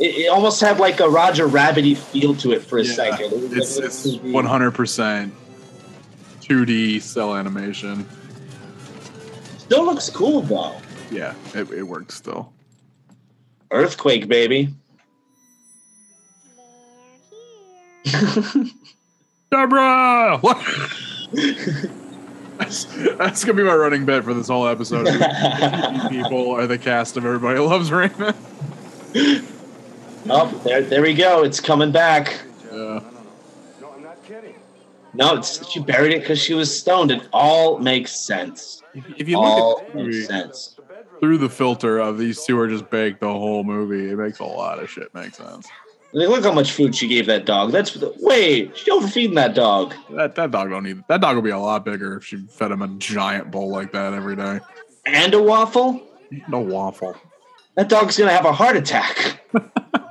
it, 0.00 0.24
it 0.24 0.28
almost 0.30 0.60
had 0.60 0.78
like 0.80 1.00
a 1.00 1.08
Roger 1.08 1.46
Rabbity 1.48 1.96
feel 1.96 2.34
to 2.36 2.52
it 2.52 2.62
for 2.62 2.78
a 2.78 2.84
Yeah. 2.84 2.92
second. 2.92 3.32
It 3.32 3.52
It's 3.52 4.16
one 4.18 4.44
hundred 4.44 4.72
percent 4.72 5.32
2D 6.42 7.00
cel 7.00 7.34
animation. 7.36 8.06
Still 9.68 9.84
looks 9.84 10.08
cool 10.08 10.40
though. 10.40 10.74
Yeah, 11.10 11.34
it, 11.54 11.70
it 11.70 11.82
works 11.82 12.14
still. 12.14 12.50
Earthquake, 13.70 14.26
baby. 14.26 14.70
Deborah! 19.50 20.38
What? 20.40 20.56
that's, 22.56 22.84
that's 23.18 23.44
gonna 23.44 23.58
be 23.58 23.62
my 23.62 23.74
running 23.74 24.06
bet 24.06 24.24
for 24.24 24.32
this 24.32 24.48
whole 24.48 24.66
episode. 24.66 25.04
People 26.08 26.52
are 26.52 26.66
the 26.66 26.78
cast 26.78 27.18
of 27.18 27.26
Everybody 27.26 27.58
Loves 27.58 27.92
Raymond. 27.92 28.34
oh, 30.30 30.60
there, 30.64 30.80
there 30.80 31.02
we 31.02 31.12
go. 31.12 31.42
It's 31.44 31.60
coming 31.60 31.92
back. 31.92 32.40
Yeah. 32.72 33.02
No, 33.82 33.92
I'm 33.94 34.02
not 34.02 34.24
kidding. 34.24 34.54
No, 35.18 35.34
it's, 35.34 35.68
she 35.68 35.80
buried 35.80 36.12
it 36.12 36.20
because 36.20 36.38
she 36.40 36.54
was 36.54 36.74
stoned. 36.74 37.10
It 37.10 37.22
all 37.32 37.78
makes 37.78 38.12
sense. 38.12 38.84
If 38.94 39.28
you 39.28 39.36
All 39.36 39.70
look 39.70 39.88
at 39.88 39.94
makes 39.96 40.26
sense. 40.28 40.76
Through 41.18 41.38
the 41.38 41.48
filter 41.48 41.98
of 41.98 42.18
these 42.18 42.44
two 42.44 42.56
are 42.56 42.68
just 42.68 42.88
baked 42.88 43.18
the 43.18 43.26
whole 43.26 43.64
movie, 43.64 44.10
it 44.12 44.16
makes 44.16 44.38
a 44.38 44.44
lot 44.44 44.78
of 44.78 44.88
shit 44.88 45.12
make 45.14 45.34
sense. 45.34 45.66
Like, 46.12 46.28
look 46.28 46.44
how 46.44 46.52
much 46.52 46.70
food 46.70 46.94
she 46.94 47.08
gave 47.08 47.26
that 47.26 47.44
dog. 47.46 47.72
That's 47.72 47.98
wait, 48.20 48.76
she 48.76 48.92
overfeeding 48.92 49.34
that 49.34 49.56
dog. 49.56 49.92
That 50.10 50.36
that 50.36 50.52
dog 50.52 50.70
don't 50.70 50.84
need 50.84 51.02
that 51.08 51.20
dog 51.20 51.34
will 51.34 51.42
be 51.42 51.50
a 51.50 51.58
lot 51.58 51.84
bigger 51.84 52.16
if 52.16 52.24
she 52.24 52.36
fed 52.46 52.70
him 52.70 52.80
a 52.80 52.88
giant 52.98 53.50
bowl 53.50 53.68
like 53.70 53.92
that 53.92 54.14
every 54.14 54.36
day. 54.36 54.60
And 55.04 55.34
a 55.34 55.42
waffle. 55.42 56.00
No 56.48 56.60
waffle. 56.60 57.16
That 57.74 57.88
dog's 57.88 58.16
gonna 58.16 58.30
have 58.30 58.46
a 58.46 58.52
heart 58.52 58.76
attack. 58.76 59.44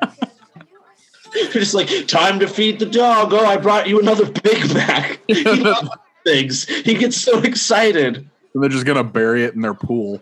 Just 1.51 1.73
like, 1.73 2.07
time 2.07 2.39
to 2.39 2.47
feed 2.47 2.79
the 2.79 2.85
dog. 2.85 3.33
Oh, 3.33 3.45
I 3.45 3.57
brought 3.57 3.87
you 3.87 3.99
another 3.99 4.29
Big 4.29 4.73
Mac. 4.73 5.19
He 5.27 5.43
loves 5.43 5.89
things. 6.25 6.65
He 6.67 6.95
gets 6.95 7.17
so 7.17 7.39
excited. 7.41 8.17
And 8.53 8.63
they're 8.63 8.69
just 8.69 8.85
gonna 8.85 9.03
bury 9.03 9.43
it 9.43 9.53
in 9.53 9.61
their 9.61 9.73
pool. 9.73 10.21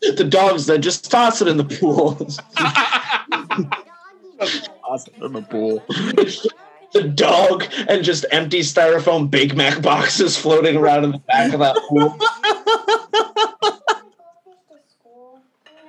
The 0.00 0.26
dog's 0.28 0.66
then 0.66 0.82
just 0.82 1.10
toss 1.10 1.40
it 1.42 1.48
in 1.48 1.56
the 1.56 1.64
pool. 1.64 2.14
toss 4.86 5.08
it 5.08 5.14
in 5.22 5.32
the 5.32 5.42
pool. 5.42 5.82
the 6.92 7.02
dog 7.14 7.64
and 7.88 8.04
just 8.04 8.24
empty 8.30 8.60
styrofoam 8.60 9.30
Big 9.30 9.56
Mac 9.56 9.80
boxes 9.82 10.36
floating 10.36 10.76
around 10.76 11.04
in 11.04 11.12
the 11.12 11.18
back 11.18 11.52
of 11.52 11.60
that 11.60 11.76
pool. 11.88 12.16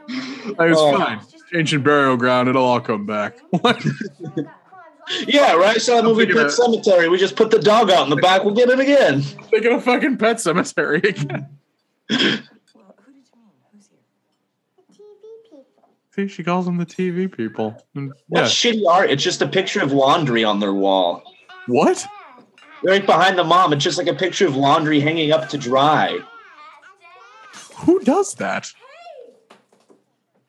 It's 0.07 0.79
Oh. 0.79 0.97
fine. 0.97 1.19
Ancient 1.53 1.83
burial 1.83 2.17
ground, 2.17 2.49
it'll 2.49 2.63
all 2.65 2.81
come 2.81 3.05
back. 3.05 3.37
Yeah, 5.27 5.53
right. 5.53 5.79
So 5.79 5.95
that 5.95 6.03
movie 6.03 6.25
Pet 6.25 6.47
of- 6.47 6.51
Sematary. 6.51 7.11
We 7.11 7.19
just 7.19 7.35
put 7.35 7.51
the 7.51 7.59
dog 7.59 7.91
out 7.91 8.05
in 8.05 8.09
the 8.09 8.15
back. 8.15 8.43
We'll 8.43 8.55
get 8.55 8.69
it 8.69 8.79
again. 8.79 9.21
Thinking 9.21 9.71
of 9.73 9.83
fucking 9.83 10.17
Pet 10.17 10.37
Sematary 10.37 11.03
again. 11.03 11.47
Well, 12.73 12.95
who 13.05 13.13
did 13.13 13.21
you 13.31 13.39
mean? 13.39 13.51
Who's 13.71 13.87
here? 13.87 13.99
The 14.87 14.93
TV 14.93 15.43
people. 15.51 15.65
See, 16.15 16.27
she 16.27 16.43
calls 16.43 16.65
them 16.65 16.77
the 16.77 16.87
TV 16.87 17.31
people. 17.31 17.73
Mm, 17.95 18.01
and- 18.01 18.13
What 18.29 18.39
Yeah. 18.41 18.45
shitty 18.47 18.83
art? 18.89 19.11
It's 19.11 19.21
just 19.23 19.43
a 19.43 19.47
picture 19.47 19.83
of 19.83 19.91
laundry 19.91 20.43
on 20.43 20.59
their 20.59 20.73
wall. 20.73 21.21
What? 21.67 22.03
Right 22.83 23.05
behind 23.05 23.37
the 23.37 23.43
mom, 23.43 23.73
it's 23.73 23.83
just 23.83 23.99
like 23.99 24.07
a 24.07 24.15
picture 24.15 24.47
of 24.47 24.55
laundry 24.55 24.99
hanging 24.99 25.31
up 25.31 25.49
to 25.49 25.57
dry. 25.59 26.17
Who 27.85 27.99
does 27.99 28.33
that? 28.35 28.71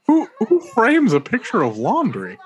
Who 0.07 0.29
who 0.49 0.61
frames 0.61 1.13
a 1.13 1.21
picture 1.21 1.63
of 1.63 1.79
laundry? 1.79 2.39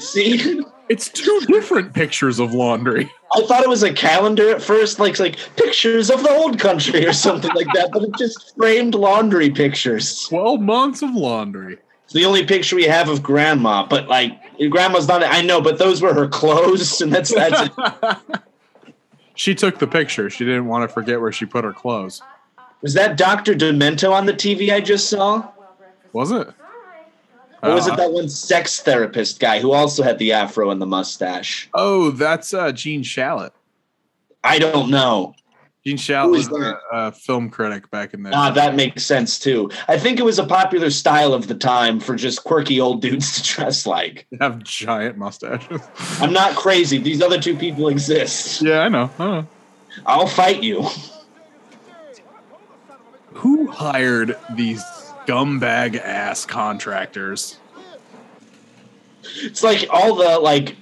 See, 0.00 0.62
It's 0.88 1.08
two 1.08 1.40
different 1.48 1.94
pictures 1.94 2.38
of 2.38 2.54
laundry. 2.54 3.10
I 3.34 3.42
thought 3.42 3.62
it 3.62 3.68
was 3.68 3.82
a 3.82 3.92
calendar 3.92 4.50
at 4.50 4.62
first, 4.62 5.00
like 5.00 5.18
like 5.18 5.36
pictures 5.56 6.10
of 6.10 6.22
the 6.22 6.30
old 6.30 6.60
country 6.60 7.06
or 7.06 7.12
something 7.12 7.50
like 7.54 7.66
that, 7.74 7.90
but 7.92 8.02
it 8.02 8.10
just 8.16 8.54
framed 8.56 8.94
laundry 8.94 9.50
pictures. 9.50 10.24
Twelve 10.28 10.60
months 10.60 11.02
of 11.02 11.14
laundry. 11.14 11.78
It's 12.04 12.12
the 12.12 12.24
only 12.24 12.46
picture 12.46 12.76
we 12.76 12.84
have 12.84 13.08
of 13.08 13.22
grandma, 13.22 13.84
but 13.84 14.06
like 14.06 14.40
grandma's 14.70 15.08
not. 15.08 15.24
I 15.24 15.42
know, 15.42 15.60
but 15.60 15.78
those 15.78 16.00
were 16.00 16.14
her 16.14 16.28
clothes, 16.28 17.00
and 17.00 17.12
that's 17.12 17.34
that's. 17.34 17.68
she 19.34 19.56
took 19.56 19.80
the 19.80 19.88
picture. 19.88 20.30
She 20.30 20.44
didn't 20.44 20.66
want 20.66 20.88
to 20.88 20.94
forget 20.94 21.20
where 21.20 21.32
she 21.32 21.46
put 21.46 21.64
her 21.64 21.72
clothes. 21.72 22.22
Was 22.82 22.94
that 22.94 23.16
Doctor 23.16 23.54
Demento 23.54 24.12
on 24.12 24.26
the 24.26 24.32
TV 24.32 24.72
I 24.72 24.80
just 24.80 25.08
saw? 25.08 25.48
Was 26.12 26.30
it? 26.30 26.48
Or 27.62 27.74
was 27.74 27.88
it 27.88 27.96
that 27.96 28.12
one 28.12 28.28
sex 28.28 28.80
therapist 28.80 29.40
guy 29.40 29.60
who 29.60 29.72
also 29.72 30.02
had 30.02 30.18
the 30.18 30.32
afro 30.32 30.70
and 30.70 30.80
the 30.80 30.86
mustache? 30.86 31.68
Oh, 31.74 32.10
that's 32.10 32.54
uh, 32.54 32.70
Gene 32.70 33.02
Shalit. 33.02 33.50
I 34.44 34.58
don't 34.58 34.90
know. 34.90 35.34
Gene 35.84 35.96
Shalit 35.96 36.30
was 36.30 36.48
a, 36.48 36.78
a 36.92 37.12
film 37.12 37.48
critic 37.50 37.90
back 37.90 38.12
in 38.14 38.22
the 38.22 38.30
Ah, 38.32 38.50
that 38.50 38.76
makes 38.76 39.04
sense 39.04 39.38
too. 39.38 39.70
I 39.88 39.98
think 39.98 40.20
it 40.20 40.24
was 40.24 40.38
a 40.38 40.46
popular 40.46 40.90
style 40.90 41.32
of 41.32 41.48
the 41.48 41.54
time 41.54 41.98
for 41.98 42.14
just 42.14 42.44
quirky 42.44 42.80
old 42.80 43.02
dudes 43.02 43.32
to 43.36 43.42
dress 43.42 43.86
like. 43.86 44.26
have 44.38 44.62
giant 44.62 45.16
mustaches. 45.16 45.80
I'm 46.20 46.32
not 46.32 46.54
crazy. 46.56 46.98
These 46.98 47.22
other 47.22 47.40
two 47.40 47.56
people 47.56 47.88
exist. 47.88 48.62
yeah, 48.62 48.80
I 48.80 48.88
know. 48.88 49.10
I 49.18 49.24
know. 49.24 49.46
I'll 50.04 50.26
fight 50.26 50.62
you. 50.62 50.86
Who 53.36 53.66
hired 53.68 54.36
these 54.54 54.82
scumbag 54.82 56.00
ass 56.00 56.44
contractors? 56.46 57.58
It's 59.42 59.62
like 59.62 59.86
all 59.90 60.14
the 60.14 60.38
like. 60.38 60.76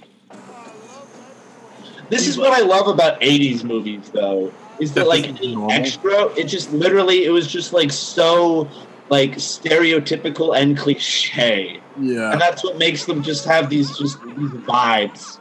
This 2.11 2.29
is 2.29 2.39
what 2.39 2.53
I 2.53 2.61
love 2.61 2.87
about 2.87 3.21
'80s 3.21 3.65
movies, 3.65 4.11
though, 4.13 4.53
is 4.79 4.93
that 4.95 5.01
That 5.01 5.09
like 5.09 5.41
normal. 5.43 5.73
extra, 5.73 6.27
it 6.35 6.45
just 6.45 6.73
literally, 6.73 7.25
it 7.25 7.31
was 7.31 7.47
just 7.47 7.73
like 7.73 7.91
so 7.91 8.69
like 9.11 9.33
stereotypical 9.33 10.57
and 10.57 10.77
cliche, 10.77 11.81
Yeah, 12.01 12.33
and 12.33 12.41
that's 12.41 12.63
what 12.63 12.79
makes 12.79 13.05
them 13.05 13.23
just 13.23 13.45
have 13.47 13.69
these 13.69 13.97
just 13.99 14.23
these 14.23 14.51
vibes. 14.51 15.39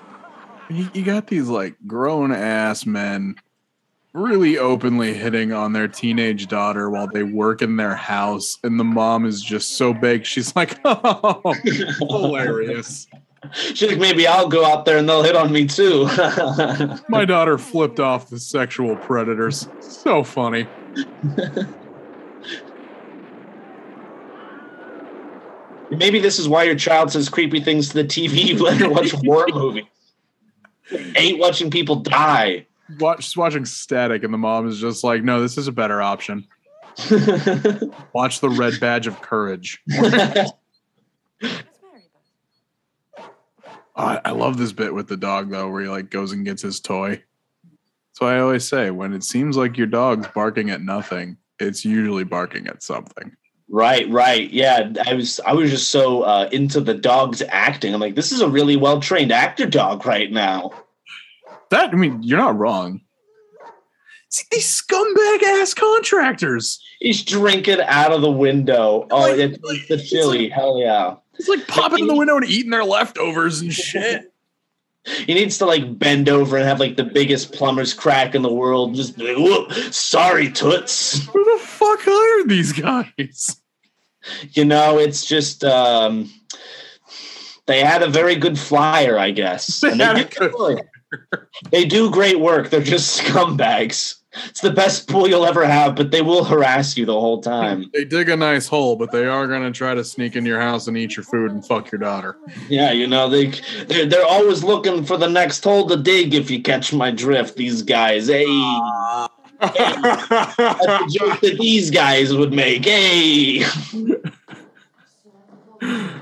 You, 0.70 0.90
you 0.94 1.04
got 1.04 1.28
these 1.28 1.48
like 1.50 1.76
grown 1.86 2.32
ass 2.32 2.86
men 2.86 3.36
really 4.14 4.58
openly 4.58 5.14
hitting 5.14 5.52
on 5.52 5.74
their 5.74 5.88
teenage 5.88 6.48
daughter 6.48 6.90
while 6.90 7.08
they 7.08 7.24
work 7.24 7.62
in 7.62 7.78
their 7.78 7.96
house, 7.96 8.58
and 8.64 8.80
the 8.80 8.84
mom 8.84 9.26
is 9.26 9.42
just 9.42 9.78
so 9.78 9.94
big. 9.94 10.26
She's 10.26 10.56
like, 10.56 10.80
oh, 10.86 11.54
hilarious. 12.00 13.08
She's 13.52 13.90
like, 13.90 14.00
maybe 14.00 14.26
I'll 14.26 14.48
go 14.48 14.64
out 14.66 14.86
there 14.86 14.98
and 14.98 15.10
they'll 15.10 15.24
hit 15.24 15.36
on 15.36 15.52
me 15.52 15.68
too. 15.68 16.06
My 17.10 17.26
daughter 17.26 17.58
flipped 17.58 18.00
off 18.00 18.30
the 18.30 18.40
sexual 18.40 18.96
predators. 18.96 19.68
So 19.80 20.24
funny. 20.24 20.68
maybe 25.90 26.20
this 26.20 26.40
is 26.40 26.48
why 26.48 26.64
your 26.64 26.76
child 26.76 27.12
says 27.12 27.28
creepy 27.28 27.60
things 27.60 27.90
to 27.90 27.96
the 27.96 28.06
TV 28.06 28.60
when 28.60 28.78
they 28.78 28.88
watch 28.88 29.12
horror 29.12 29.48
movies. 29.50 29.84
Ain't 31.16 31.40
watching 31.40 31.70
people 31.70 31.98
die. 31.98 32.68
Watch, 33.00 33.24
she's 33.24 33.38
watching 33.38 33.66
Static, 33.66 34.24
and 34.24 34.34
the 34.34 34.38
mom 34.38 34.68
is 34.68 34.80
just 34.80 35.04
like, 35.04 35.24
no, 35.24 35.42
this 35.42 35.58
is 35.58 35.68
a 35.68 35.72
better 35.72 36.02
option. 36.02 36.48
Watch 38.14 38.40
the 38.40 38.50
Red 38.50 38.80
Badge 38.80 39.08
of 39.08 39.22
Courage. 39.22 39.82
I, 43.96 44.20
I 44.26 44.32
love 44.32 44.58
this 44.58 44.72
bit 44.74 44.94
with 44.94 45.08
the 45.08 45.18
dog 45.18 45.50
though, 45.50 45.70
where 45.70 45.82
he 45.84 45.88
like 45.88 46.10
goes 46.10 46.32
and 46.32 46.46
gets 46.46 46.62
his 46.62 46.80
toy. 46.80 47.10
That's 47.10 48.20
why 48.20 48.36
I 48.36 48.40
always 48.40 48.68
say 48.68 48.92
when 48.92 49.14
it 49.14 49.24
seems 49.24 49.58
like 49.58 49.78
your 49.78 49.88
dog's 49.88 50.28
barking 50.28 50.70
at 50.70 50.82
nothing, 50.82 51.38
it's 51.60 51.86
usually 51.86 52.24
barking 52.24 52.68
at 52.68 52.84
something. 52.84 53.36
Right, 53.70 54.08
right. 54.10 54.52
Yeah, 54.52 54.94
I 55.08 55.16
was 55.16 55.40
I 55.48 55.54
was 55.54 55.72
just 55.72 55.90
so 55.90 56.22
uh, 56.22 56.50
into 56.52 56.80
the 56.80 56.94
dog's 56.94 57.42
acting. 57.50 57.94
I'm 57.94 58.00
like, 58.00 58.16
this 58.16 58.32
is 58.32 58.42
a 58.42 58.48
really 58.48 58.76
well 58.76 59.00
trained 59.00 59.32
actor 59.32 59.66
dog 59.66 60.06
right 60.06 60.32
now. 60.32 60.72
That 61.70 61.90
I 61.92 61.96
mean, 61.96 62.22
you're 62.24 62.38
not 62.40 62.58
wrong. 62.58 63.02
See, 64.30 64.46
these 64.52 64.82
scumbag 64.82 65.44
ass 65.44 65.74
contractors. 65.74 66.84
He's 67.00 67.24
drinking 67.24 67.82
out 67.86 68.12
of 68.12 68.22
the 68.22 68.32
window. 68.32 69.08
Oh, 69.12 69.20
Like- 69.22 69.38
it's 69.38 69.64
like- 69.64 69.88
the 69.88 69.98
chili. 69.98 70.50
Hell 70.50 70.80
yeah. 70.80 71.16
It's 71.38 71.48
like 71.48 71.68
popping 71.68 72.00
in 72.00 72.08
the 72.08 72.16
window 72.16 72.38
and 72.38 72.46
eating 72.46 72.72
their 72.72 72.84
leftovers 72.84 73.62
and 73.62 73.74
shit. 73.74 74.30
He 75.06 75.34
needs 75.34 75.58
to 75.58 75.66
like 75.66 76.00
bend 76.00 76.30
over 76.30 76.56
and 76.56 76.66
have 76.66 76.80
like 76.80 76.96
the 76.96 77.04
biggest 77.04 77.52
plumber's 77.52 77.94
crack 77.94 78.36
in 78.36 78.42
the 78.42 78.54
world. 78.54 78.96
Just 78.96 79.18
be 79.18 79.34
like, 79.34 79.38
whoop, 79.38 79.74
sorry, 79.94 80.50
toots. 80.50 81.26
Who 81.28 81.44
the 81.44 81.60
fuck 81.62 82.00
hired 82.04 82.48
these 82.48 82.72
guys? 82.72 83.60
You 84.52 84.64
know, 84.64 85.00
it's 85.00 85.26
just 85.26 85.66
um, 85.66 86.32
they 87.66 87.82
had 87.82 88.02
a 88.02 88.08
very 88.08 88.38
good 88.38 88.58
flyer, 88.58 89.20
I 89.20 89.32
guess. 89.32 89.82
They 89.82 89.92
And 89.92 90.00
had 90.00 90.20
a 90.20 90.24
good 90.24 90.54
they 91.72 91.86
do 91.86 92.10
great 92.12 92.40
work. 92.40 92.70
They're 92.70 92.82
just 92.82 93.20
scumbags. 93.20 94.16
It's 94.48 94.62
the 94.62 94.72
best 94.72 95.08
pool 95.08 95.28
you'll 95.28 95.46
ever 95.46 95.64
have, 95.66 95.96
but 95.96 96.10
they 96.10 96.24
will 96.24 96.44
harass 96.44 96.98
you 96.98 97.06
the 97.06 97.20
whole 97.20 97.42
time. 97.42 97.92
They 97.94 98.04
dig 98.04 98.30
a 98.30 98.36
nice 98.36 98.68
hole, 98.68 98.96
but 98.96 99.12
they 99.12 99.28
are 99.28 99.48
gonna 99.48 99.72
try 99.72 99.94
to 99.94 100.04
sneak 100.04 100.36
in 100.36 100.44
your 100.46 100.60
house 100.60 100.88
and 100.88 100.98
eat 100.98 101.16
your 101.16 101.24
food 101.24 101.52
and 101.52 101.66
fuck 101.66 101.92
your 101.92 102.00
daughter. 102.00 102.38
Yeah, 102.68 102.92
you 102.92 103.06
know 103.06 103.30
they 103.30 103.48
they're, 103.88 104.08
they're 104.08 104.26
always 104.26 104.64
looking 104.64 105.06
for 105.06 105.18
the 105.18 105.30
next 105.30 105.64
hole 105.64 105.88
to 105.88 105.98
dig. 105.98 106.34
If 106.34 106.50
you 106.50 106.64
catch 106.64 106.92
my 106.94 107.12
drift, 107.12 107.58
these 107.58 107.84
guys. 107.84 108.28
Hey, 108.28 108.46
that's 109.60 109.80
a 109.80 111.06
joke 111.10 111.40
that 111.42 111.58
these 111.60 111.92
guys 111.92 112.34
would 112.34 112.54
make. 112.54 112.86
Hey. 112.86 113.64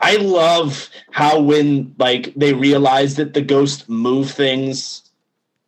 I 0.00 0.16
love 0.16 0.88
how 1.10 1.40
when 1.40 1.94
like 1.98 2.34
they 2.34 2.52
realize 2.52 3.16
that 3.16 3.34
the 3.34 3.42
ghost 3.42 3.88
move 3.88 4.30
things, 4.30 5.02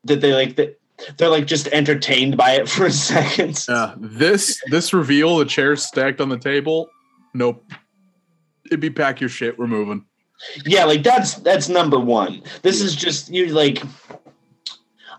that 0.04 0.20
they 0.20 0.32
like 0.32 0.56
that 0.56 0.78
they're 1.16 1.28
like 1.28 1.46
just 1.46 1.68
entertained 1.68 2.36
by 2.36 2.52
it 2.52 2.68
for 2.68 2.86
a 2.86 2.90
second. 2.90 3.64
Yeah, 3.68 3.94
this 3.98 4.60
this 4.70 4.92
reveal, 4.92 5.38
the 5.38 5.44
chairs 5.44 5.84
stacked 5.84 6.20
on 6.20 6.28
the 6.28 6.38
table. 6.38 6.88
Nope. 7.34 7.64
It'd 8.66 8.80
be 8.80 8.90
pack 8.90 9.20
your 9.20 9.30
shit. 9.30 9.58
We're 9.58 9.66
moving. 9.66 10.04
Yeah, 10.64 10.84
like 10.84 11.02
that's 11.02 11.34
that's 11.34 11.68
number 11.68 11.98
one. 11.98 12.42
This 12.62 12.80
is 12.80 12.94
just 12.94 13.30
you 13.30 13.46
like. 13.48 13.82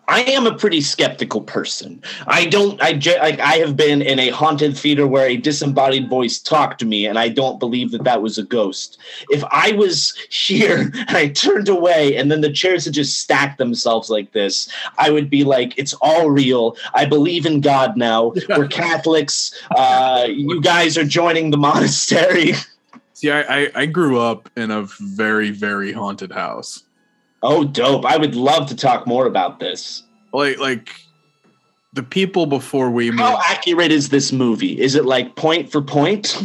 I 0.08 0.22
am 0.24 0.45
a 0.45 0.56
pretty 0.56 0.82
skeptical 0.82 1.41
person. 1.41 2.01
I 2.28 2.45
don't. 2.45 2.82
I 2.82 2.93
ge- 2.93 3.18
like. 3.20 3.39
I 3.39 3.56
have 3.56 3.78
been 3.78 4.01
in 4.01 4.20
a 4.20 4.30
haunted 4.30 4.78
theater 4.78 5.08
where 5.08 5.28
a 5.28 5.38
disembodied 5.38 6.10
voice 6.10 6.39
talked 6.39 6.80
to 6.80 6.86
me, 6.86 7.06
and 7.06 7.18
I 7.18 7.30
don't 7.30 7.60
believe 7.60 7.91
that 7.91 8.04
that 8.04 8.22
was 8.22 8.38
a 8.38 8.43
ghost. 8.43 8.97
If 9.30 9.43
I 9.49 9.72
was 9.72 10.14
here 10.30 10.91
and 11.08 11.18
I 11.18 11.30
turned 11.30 11.70
away, 11.70 12.18
and 12.18 12.30
then 12.30 12.41
the 12.41 12.51
chairs 12.51 12.86
had 12.86 12.93
just 12.93 13.20
stacked 13.20 13.58
themselves 13.58 14.10
like 14.10 14.34
this, 14.34 14.68
I 14.97 15.10
would 15.10 15.30
be 15.30 15.45
like, 15.45 15.78
"It's 15.78 15.93
all 16.01 16.30
real. 16.30 16.76
I 16.93 17.06
believe 17.06 17.45
in 17.45 17.62
God 17.62 17.95
now. 17.95 18.34
We're 18.49 18.68
Catholics. 18.68 19.58
Uh, 19.76 20.28
you 20.30 20.60
guys 20.62 20.97
are 20.97 21.06
joining 21.06 21.51
the 21.51 21.58
monastery." 21.58 22.54
See, 23.14 23.32
I, 23.32 23.64
I 23.64 23.72
I 23.74 23.86
grew 23.86 24.20
up 24.20 24.49
in 24.58 24.70
a 24.70 24.84
very 24.99 25.51
very 25.51 25.93
haunted 25.93 26.34
house. 26.34 26.84
Oh, 27.44 27.66
dope! 27.66 28.06
I 28.06 28.16
would 28.18 28.36
love 28.36 28.68
to 28.70 28.76
talk 28.76 29.06
more 29.06 29.28
about 29.28 29.60
this. 29.60 30.04
Like 30.32 30.58
like 30.60 30.89
the 31.91 32.04
people 32.04 32.46
before 32.46 32.89
we 32.89 33.12
moved. 33.12 33.22
How 33.22 33.39
accurate 33.46 33.91
is 33.91 34.10
this 34.10 34.32
movie? 34.32 34.80
Is 34.80 34.96
it 34.96 35.06
like 35.06 35.36
point 35.36 35.72
for 35.72 35.82
point? 35.82 36.41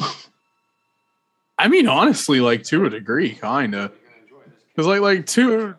I 1.59 1.69
mean, 1.69 1.89
honestly, 1.89 2.41
like 2.41 2.65
to 2.65 2.85
a 2.85 2.91
degree, 2.91 3.31
kinda. 3.31 3.93
Because 4.69 4.87
like 4.87 5.01
like 5.01 5.27
two 5.27 5.75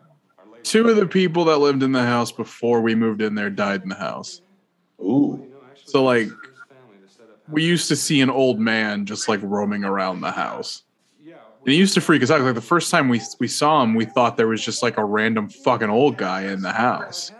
two 0.62 0.88
of 0.88 0.96
the 0.96 1.06
people 1.06 1.44
that 1.46 1.58
lived 1.58 1.82
in 1.82 1.92
the 1.92 2.02
house 2.02 2.32
before 2.32 2.80
we 2.80 2.94
moved 2.94 3.22
in 3.22 3.34
there 3.34 3.50
died 3.50 3.82
in 3.82 3.90
the 3.90 3.94
house. 3.94 4.40
Ooh. 5.00 5.46
So 5.84 6.02
like 6.02 6.28
we 7.48 7.64
used 7.64 7.88
to 7.88 7.96
see 7.96 8.20
an 8.20 8.30
old 8.30 8.58
man 8.58 9.04
just 9.04 9.28
like 9.28 9.40
roaming 9.42 9.84
around 9.84 10.20
the 10.20 10.30
house. 10.30 10.82
And 11.64 11.72
he 11.72 11.76
used 11.76 11.94
to 11.94 12.00
freak 12.00 12.22
us 12.22 12.30
out. 12.30 12.40
Like 12.40 12.54
the 12.54 12.60
first 12.60 12.90
time 12.90 13.08
we 13.08 13.20
we 13.38 13.48
saw 13.48 13.82
him, 13.82 13.94
we 13.94 14.04
thought 14.04 14.36
there 14.36 14.48
was 14.48 14.64
just 14.64 14.82
like 14.82 14.96
a 14.96 15.04
random 15.04 15.48
fucking 15.48 15.90
old 15.90 16.16
guy 16.16 16.42
in 16.42 16.62
the 16.62 16.72
house. 16.72 17.32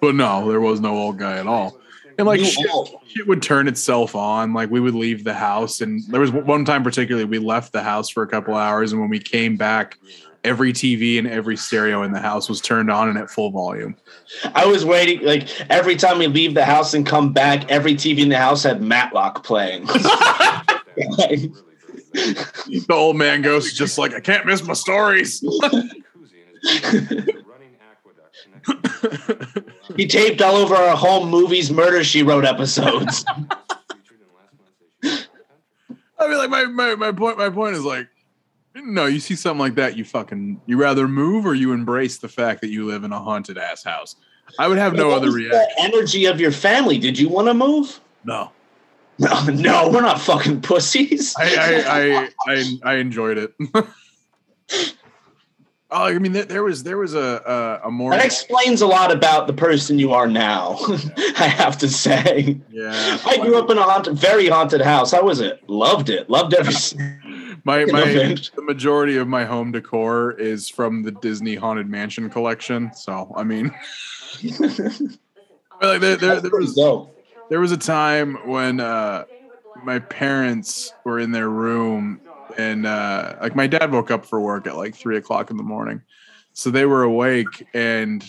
But 0.00 0.14
no, 0.14 0.50
there 0.50 0.60
was 0.60 0.80
no 0.80 0.96
old 0.96 1.18
guy 1.18 1.38
at 1.38 1.46
all. 1.46 1.78
And 2.18 2.26
like 2.26 2.40
You 2.40 2.46
shit, 2.46 2.70
shit 3.08 3.26
would 3.26 3.42
turn 3.42 3.68
itself 3.68 4.14
on. 4.14 4.52
Like 4.52 4.70
we 4.70 4.80
would 4.80 4.94
leave 4.94 5.24
the 5.24 5.34
house, 5.34 5.80
and 5.80 6.02
there 6.08 6.20
was 6.20 6.30
one 6.30 6.64
time 6.64 6.82
particularly 6.82 7.24
we 7.24 7.38
left 7.38 7.72
the 7.72 7.82
house 7.82 8.08
for 8.08 8.22
a 8.22 8.26
couple 8.26 8.54
hours, 8.54 8.92
and 8.92 9.00
when 9.00 9.10
we 9.10 9.18
came 9.18 9.56
back, 9.56 9.98
every 10.44 10.72
TV 10.72 11.18
and 11.18 11.26
every 11.26 11.56
stereo 11.56 12.02
in 12.02 12.12
the 12.12 12.20
house 12.20 12.48
was 12.48 12.60
turned 12.60 12.90
on 12.90 13.08
and 13.08 13.18
at 13.18 13.30
full 13.30 13.50
volume. 13.50 13.96
I 14.54 14.64
was 14.64 14.84
waiting. 14.84 15.22
Like 15.22 15.48
every 15.70 15.96
time 15.96 16.18
we 16.18 16.26
leave 16.26 16.54
the 16.54 16.64
house 16.64 16.94
and 16.94 17.04
come 17.06 17.32
back, 17.32 17.70
every 17.70 17.94
TV 17.94 18.20
in 18.20 18.28
the 18.28 18.38
house 18.38 18.62
had 18.62 18.82
Matlock 18.82 19.44
playing. 19.44 19.86
The 22.16 22.86
old 22.90 23.16
man 23.16 23.42
goes 23.42 23.72
just 23.72 23.98
like 23.98 24.14
I 24.14 24.20
can't 24.20 24.46
miss 24.46 24.64
my 24.64 24.72
stories. 24.72 25.44
he 29.96 30.06
taped 30.06 30.40
all 30.40 30.56
over 30.56 30.74
our 30.74 30.96
home 30.96 31.28
movies, 31.28 31.70
Murder 31.70 32.02
She 32.02 32.22
Wrote 32.22 32.44
episodes. 32.44 33.24
I 36.18 36.28
mean, 36.28 36.38
like 36.38 36.50
my, 36.50 36.64
my 36.64 36.94
my 36.94 37.12
point 37.12 37.36
my 37.38 37.50
point 37.50 37.76
is 37.76 37.84
like, 37.84 38.08
no, 38.74 39.06
you 39.06 39.20
see 39.20 39.36
something 39.36 39.60
like 39.60 39.74
that, 39.74 39.96
you 39.96 40.04
fucking 40.04 40.62
you 40.66 40.78
rather 40.78 41.06
move 41.06 41.44
or 41.44 41.54
you 41.54 41.72
embrace 41.72 42.18
the 42.18 42.28
fact 42.28 42.62
that 42.62 42.68
you 42.68 42.86
live 42.86 43.04
in 43.04 43.12
a 43.12 43.20
haunted 43.20 43.58
ass 43.58 43.84
house. 43.84 44.16
I 44.58 44.68
would 44.68 44.78
have 44.78 44.94
no 44.94 45.10
other 45.10 45.30
reaction. 45.30 45.58
The 45.58 45.82
energy 45.82 46.24
of 46.24 46.40
your 46.40 46.52
family. 46.52 46.98
Did 46.98 47.18
you 47.18 47.28
want 47.28 47.48
to 47.48 47.54
move? 47.54 48.00
No, 48.24 48.52
No, 49.18 49.44
no, 49.46 49.90
we're 49.90 50.02
not 50.02 50.20
fucking 50.20 50.60
pussies. 50.62 51.34
I 51.38 51.56
I 51.56 51.84
I 51.86 52.28
I, 52.54 52.78
I 52.84 52.94
enjoyed 52.96 53.38
it. 53.38 53.54
oh, 53.74 53.86
I 55.90 56.18
mean, 56.18 56.32
there, 56.32 56.44
there 56.44 56.62
was 56.62 56.82
there 56.82 56.98
was 56.98 57.14
a 57.14 57.80
a, 57.82 57.88
a 57.88 57.90
more 57.90 58.10
That 58.10 58.24
explains 58.24 58.82
a 58.82 58.86
lot 58.86 59.12
about 59.12 59.46
the 59.46 59.52
person 59.52 59.98
you 59.98 60.12
are 60.12 60.26
now. 60.26 60.78
I 61.38 61.46
have 61.48 61.78
to 61.78 61.88
say. 61.88 62.60
yeah. 62.70 63.18
I 63.24 63.38
grew 63.38 63.58
up 63.58 63.70
in 63.70 63.78
a 63.78 63.82
haunted, 63.82 64.18
very 64.18 64.48
haunted 64.48 64.82
house. 64.82 65.12
How 65.12 65.24
was 65.24 65.40
it? 65.40 65.68
Loved 65.68 66.10
it. 66.10 66.28
Loved 66.28 66.54
every. 66.54 66.74
My 67.64 67.84
my 67.86 68.04
the 68.04 68.62
majority 68.62 69.16
of 69.16 69.26
my 69.26 69.44
home 69.44 69.72
decor 69.72 70.32
is 70.32 70.68
from 70.68 71.02
the 71.02 71.10
Disney 71.10 71.56
Haunted 71.56 71.88
Mansion 71.88 72.30
collection. 72.30 72.92
So 72.94 73.32
I 73.34 73.42
mean, 73.42 73.74
like 75.82 76.00
there, 76.00 76.16
there, 76.16 76.40
there 76.40 76.50
was 76.52 76.76
So, 76.76 77.10
there 77.48 77.60
was 77.60 77.72
a 77.72 77.76
time 77.76 78.36
when 78.46 78.80
uh, 78.80 79.24
my 79.84 79.98
parents 79.98 80.92
were 81.04 81.18
in 81.18 81.32
their 81.32 81.48
room 81.48 82.20
and 82.58 82.86
uh, 82.86 83.36
like 83.40 83.54
my 83.54 83.66
dad 83.66 83.92
woke 83.92 84.10
up 84.10 84.24
for 84.24 84.40
work 84.40 84.66
at 84.66 84.76
like 84.76 84.94
three 84.94 85.16
o'clock 85.16 85.50
in 85.50 85.56
the 85.56 85.62
morning, 85.62 86.02
so 86.52 86.70
they 86.70 86.86
were 86.86 87.02
awake 87.02 87.66
and 87.74 88.24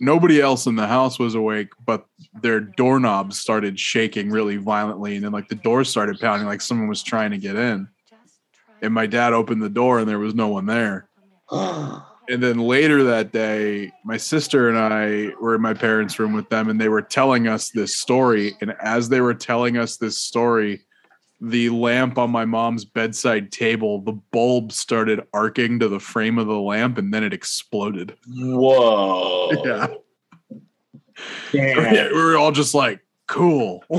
nobody 0.00 0.40
else 0.40 0.66
in 0.66 0.76
the 0.76 0.86
house 0.86 1.18
was 1.18 1.34
awake, 1.34 1.68
but 1.86 2.06
their 2.42 2.60
doorknobs 2.60 3.38
started 3.38 3.78
shaking 3.78 4.30
really 4.30 4.56
violently, 4.56 5.16
and 5.16 5.24
then 5.24 5.32
like 5.32 5.48
the 5.48 5.54
doors 5.54 5.88
started 5.88 6.20
pounding 6.20 6.46
like 6.46 6.60
someone 6.60 6.88
was 6.88 7.02
trying 7.02 7.30
to 7.30 7.38
get 7.38 7.56
in. 7.56 7.88
And 8.82 8.92
my 8.92 9.06
dad 9.06 9.32
opened 9.32 9.62
the 9.62 9.70
door 9.70 9.98
and 9.98 10.08
there 10.08 10.18
was 10.18 10.34
no 10.34 10.48
one 10.48 10.66
there. 10.66 11.08
And 12.28 12.42
then 12.42 12.58
later 12.58 13.04
that 13.04 13.32
day, 13.32 13.92
my 14.04 14.16
sister 14.16 14.68
and 14.68 14.78
I 14.78 15.34
were 15.40 15.54
in 15.54 15.60
my 15.60 15.74
parents' 15.74 16.18
room 16.18 16.32
with 16.32 16.48
them, 16.48 16.68
and 16.68 16.80
they 16.80 16.88
were 16.88 17.02
telling 17.02 17.48
us 17.48 17.70
this 17.70 17.98
story. 17.98 18.56
And 18.60 18.74
as 18.80 19.08
they 19.08 19.20
were 19.20 19.34
telling 19.34 19.76
us 19.76 19.96
this 19.96 20.18
story, 20.18 20.82
the 21.40 21.68
lamp 21.70 22.16
on 22.16 22.30
my 22.30 22.44
mom's 22.44 22.84
bedside 22.84 23.52
table, 23.52 24.00
the 24.00 24.12
bulb 24.12 24.72
started 24.72 25.20
arcing 25.34 25.78
to 25.80 25.88
the 25.88 26.00
frame 26.00 26.38
of 26.38 26.46
the 26.46 26.58
lamp, 26.58 26.96
and 26.96 27.12
then 27.12 27.24
it 27.24 27.34
exploded. 27.34 28.16
whoa. 28.28 29.50
Yeah. 29.64 29.86
Damn. 31.52 32.12
we 32.12 32.22
were 32.22 32.36
all 32.36 32.52
just 32.52 32.74
like, 32.74 33.00
cool. 33.26 33.84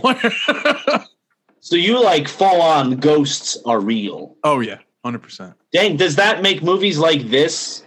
So 1.66 1.76
you 1.76 2.00
like 2.00 2.28
full 2.28 2.62
on 2.62 2.98
ghosts 2.98 3.58
are 3.66 3.80
real. 3.80 4.38
oh, 4.44 4.60
yeah, 4.60 4.78
100%. 5.04 5.56
Dang, 5.74 5.98
does 5.98 6.16
that 6.16 6.44
make 6.44 6.62
movies 6.62 7.00
like 7.00 7.28
this 7.30 7.82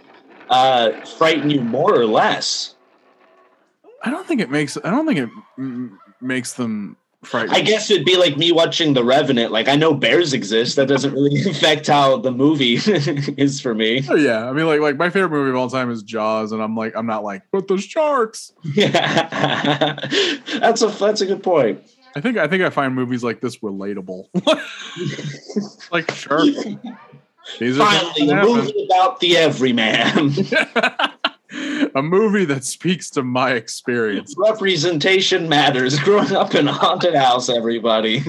uh, 0.49 0.91
frighten 1.05 1.49
you 1.49 1.61
more 1.61 1.93
or 1.93 2.05
less? 2.05 2.75
I 4.03 4.09
don't 4.09 4.27
think 4.27 4.41
it 4.41 4.49
makes, 4.49 4.77
I 4.83 4.91
don't 4.91 5.05
think 5.05 5.19
it 5.19 5.29
mm, 5.57 5.97
makes 6.21 6.53
them 6.53 6.97
frightening. 7.23 7.55
I 7.55 7.61
guess 7.61 7.91
it'd 7.91 8.05
be 8.05 8.17
like 8.17 8.37
me 8.37 8.51
watching 8.51 8.93
The 8.93 9.03
Revenant. 9.03 9.51
Like 9.51 9.67
I 9.67 9.75
know 9.75 9.93
bears 9.93 10.33
exist. 10.33 10.75
That 10.75 10.87
doesn't 10.87 11.13
really 11.13 11.41
affect 11.49 11.87
how 11.87 12.17
the 12.17 12.31
movie 12.31 12.75
is 12.85 13.59
for 13.59 13.73
me. 13.75 14.03
Oh, 14.09 14.15
yeah, 14.15 14.49
I 14.49 14.53
mean, 14.53 14.65
like, 14.65 14.81
like 14.81 14.97
my 14.97 15.09
favorite 15.09 15.31
movie 15.31 15.49
of 15.49 15.55
all 15.55 15.69
time 15.69 15.91
is 15.91 16.03
Jaws, 16.03 16.51
and 16.51 16.61
I'm 16.61 16.75
like, 16.75 16.93
I'm 16.95 17.05
not 17.05 17.23
like, 17.23 17.43
but 17.51 17.67
the 17.67 17.77
sharks. 17.77 18.53
Yeah, 18.63 18.89
that's 20.59 20.81
a 20.81 20.87
that's 20.87 21.21
a 21.21 21.25
good 21.25 21.43
point. 21.43 21.81
I 22.15 22.21
think 22.21 22.37
I 22.37 22.47
think 22.47 22.63
I 22.63 22.69
find 22.69 22.95
movies 22.95 23.23
like 23.23 23.41
this 23.41 23.57
relatable. 23.59 24.27
like, 25.91 26.09
sure, 26.11 26.45
these 27.57 27.77
Finally, 27.77 28.29
a 28.29 28.35
movie 28.35 28.85
about 28.85 29.19
the 29.19 29.37
everyman. 29.37 30.33
a 31.95 32.01
movie 32.01 32.45
that 32.45 32.63
speaks 32.63 33.09
to 33.11 33.23
my 33.23 33.51
experience. 33.51 34.35
Representation 34.37 35.49
matters. 35.49 35.99
Growing 35.99 36.33
up 36.33 36.55
in 36.55 36.67
a 36.67 36.73
haunted 36.73 37.15
house, 37.15 37.49
everybody. 37.49 38.23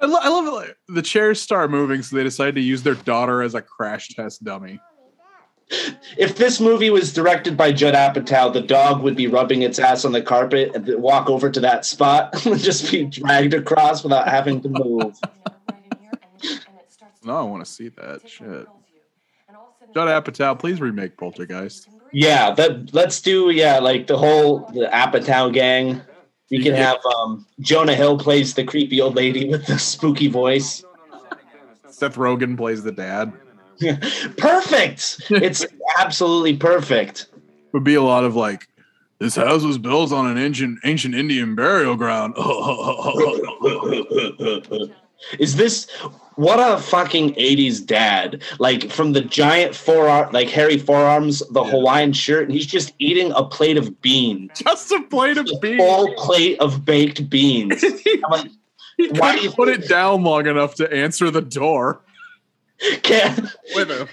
I, 0.00 0.06
lo- 0.06 0.18
I 0.20 0.28
love 0.28 0.64
it. 0.64 0.76
The 0.88 1.02
chairs 1.02 1.40
start 1.40 1.70
moving, 1.70 2.02
so 2.02 2.16
they 2.16 2.24
decide 2.24 2.54
to 2.54 2.60
use 2.60 2.82
their 2.82 2.94
daughter 2.94 3.42
as 3.42 3.54
a 3.54 3.62
crash 3.62 4.08
test 4.08 4.42
dummy. 4.42 4.80
If 6.16 6.36
this 6.36 6.58
movie 6.58 6.90
was 6.90 7.12
directed 7.12 7.56
by 7.56 7.70
Judd 7.70 7.94
Apatow, 7.94 8.52
the 8.52 8.60
dog 8.60 9.02
would 9.02 9.14
be 9.14 9.28
rubbing 9.28 9.62
its 9.62 9.78
ass 9.78 10.04
on 10.04 10.10
the 10.10 10.20
carpet 10.20 10.72
and 10.74 11.00
walk 11.00 11.30
over 11.30 11.48
to 11.48 11.60
that 11.60 11.84
spot 11.84 12.44
and 12.46 12.58
just 12.58 12.90
be 12.90 13.04
dragged 13.04 13.54
across 13.54 14.02
without 14.02 14.26
having 14.26 14.60
to 14.62 14.68
move. 14.68 15.16
No, 17.24 17.36
I 17.36 17.42
want 17.42 17.64
to 17.64 17.70
see 17.70 17.88
that 17.90 18.28
shit. 18.28 18.66
Judd 19.94 20.24
Apatow, 20.24 20.58
please 20.58 20.80
remake 20.80 21.16
Poltergeist. 21.16 21.88
Yeah, 22.12 22.52
that 22.52 22.94
let's 22.94 23.20
do 23.20 23.50
yeah, 23.50 23.78
like 23.78 24.06
the 24.06 24.16
whole 24.16 24.60
the 24.72 24.88
Apatow 24.92 25.52
gang. 25.52 26.00
We 26.50 26.62
can 26.62 26.74
have 26.74 26.98
um, 27.16 27.46
Jonah 27.60 27.94
Hill 27.94 28.18
plays 28.18 28.54
the 28.54 28.64
creepy 28.64 29.00
old 29.00 29.14
lady 29.14 29.48
with 29.48 29.66
the 29.66 29.78
spooky 29.78 30.26
voice. 30.26 30.82
Seth 31.88 32.16
Rogen 32.16 32.56
plays 32.56 32.82
the 32.82 32.90
dad. 32.90 33.32
perfect. 34.36 35.22
It's 35.30 35.64
absolutely 35.98 36.56
perfect. 36.56 37.26
Would 37.72 37.84
be 37.84 37.94
a 37.94 38.02
lot 38.02 38.24
of 38.24 38.34
like, 38.34 38.66
this 39.20 39.36
house 39.36 39.62
was 39.62 39.78
built 39.78 40.12
on 40.12 40.26
an 40.26 40.38
ancient 40.38 40.80
ancient 40.84 41.14
Indian 41.14 41.54
burial 41.54 41.94
ground. 41.94 42.34
Is 45.38 45.54
this 45.56 45.86
what 46.40 46.58
a 46.58 46.80
fucking 46.82 47.34
80s 47.34 47.84
dad? 47.84 48.42
Like 48.58 48.90
from 48.90 49.12
the 49.12 49.20
giant 49.20 49.74
forearm, 49.74 50.32
like 50.32 50.48
hairy 50.48 50.78
forearms, 50.78 51.40
the 51.50 51.62
Yeah. 51.62 51.70
Hawaiian 51.72 52.12
shirt, 52.14 52.44
and 52.44 52.52
he's 52.52 52.66
just 52.66 52.92
eating 52.98 53.30
a 53.32 53.44
plate 53.44 53.76
of 53.76 54.00
beans. 54.00 54.50
Just 54.56 54.90
a 54.90 55.02
plate 55.02 55.36
of 55.36 55.46
A 55.52 55.58
beans. 55.58 55.76
full 55.82 56.14
plate 56.14 56.58
of 56.60 56.84
baked 56.84 57.28
beans. 57.28 57.84
I'm 58.24 58.30
like, 58.30 58.50
he 58.96 59.08
Why 59.08 59.32
couldn't 59.32 59.36
do 59.36 59.42
you 59.42 59.50
put 59.52 59.68
it 59.68 59.86
down 59.88 60.22
long 60.24 60.46
enough 60.46 60.74
to 60.76 60.90
answer 60.92 61.30
the 61.30 61.42
door 61.42 62.00
can 63.02 63.50
with 63.74 63.90
him. 63.90 64.08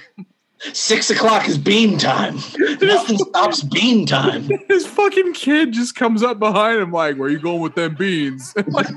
six 0.74 1.10
o'clock 1.10 1.48
is 1.48 1.58
bean 1.58 1.98
time. 1.98 2.36
Nothing 2.82 3.18
stops 3.18 3.64
bean 3.64 4.06
time. 4.06 4.50
His 4.68 4.86
fucking 4.86 5.34
kid 5.34 5.72
just 5.72 5.96
comes 5.96 6.24
up 6.24 6.40
behind 6.40 6.80
him 6.82 6.92
like, 6.92 7.16
"Where 7.16 7.30
you 7.30 7.40
going 7.40 7.62
with 7.62 7.76
them 7.76 7.96
beans?" 7.96 8.54
And 8.58 8.68
like 8.74 8.88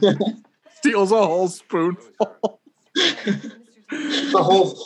steals 0.79 1.13
a 1.13 1.17
whole 1.25 1.49
spoonful. 1.49 2.60
The 3.91 4.43
whole 4.43 4.79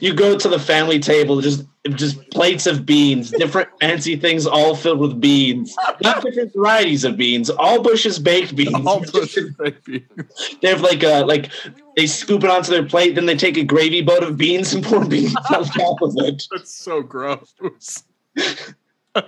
you 0.00 0.14
go 0.14 0.38
to 0.38 0.48
the 0.48 0.58
family 0.58 0.98
table, 0.98 1.40
just 1.42 1.66
just 1.90 2.30
plates 2.30 2.66
of 2.66 2.86
beans, 2.86 3.30
different 3.30 3.68
fancy 3.80 4.16
things, 4.16 4.46
all 4.46 4.74
filled 4.74 5.00
with 5.00 5.20
beans. 5.20 5.74
Not 6.02 6.22
different 6.22 6.52
varieties 6.54 7.04
of 7.04 7.18
beans, 7.18 7.50
all 7.50 7.82
Bush's 7.82 8.18
baked 8.18 8.56
beans. 8.56 8.86
All 8.86 9.00
Bush's 9.00 9.54
baked 9.56 9.84
beans. 9.84 10.56
They 10.62 10.68
have 10.68 10.80
like 10.80 11.02
a 11.02 11.24
like 11.26 11.50
they 11.96 12.06
scoop 12.06 12.42
it 12.42 12.48
onto 12.48 12.70
their 12.70 12.86
plate, 12.86 13.16
then 13.16 13.26
they 13.26 13.36
take 13.36 13.58
a 13.58 13.64
gravy 13.64 14.00
boat 14.00 14.22
of 14.22 14.38
beans 14.38 14.72
and 14.72 14.82
pour 14.82 15.04
beans 15.04 15.36
on 15.50 15.64
top 15.64 16.00
of 16.00 16.14
it. 16.16 16.44
That's 16.50 16.74
so 16.74 17.02
gross. 17.02 17.52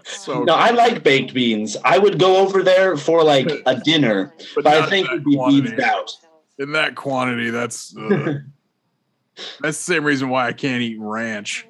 So 0.05 0.45
No, 0.45 0.55
I 0.55 0.71
like 0.71 1.03
baked 1.03 1.35
beans. 1.35 1.77
I 1.85 1.99
would 1.99 2.19
go 2.19 2.39
over 2.39 2.62
there 2.62 2.97
for 2.97 3.23
like 3.23 3.51
a 3.67 3.79
dinner, 3.81 4.33
but, 4.55 4.67
I 4.67 4.89
think 4.89 5.09
it'd 5.09 5.25
be 5.25 5.37
quantity. 5.37 5.69
beans 5.69 5.83
out. 5.83 6.17
In 6.59 6.73
that 6.73 6.95
quantity, 6.95 7.51
that's 7.51 7.97
uh, 8.01 8.39
that's 9.61 9.79
the 9.85 9.95
same 9.95 10.05
reason 10.05 10.29
why 10.29 10.47
I 10.47 10.53
can't 10.53 10.83
eat 10.83 10.99
ranch. 11.01 11.67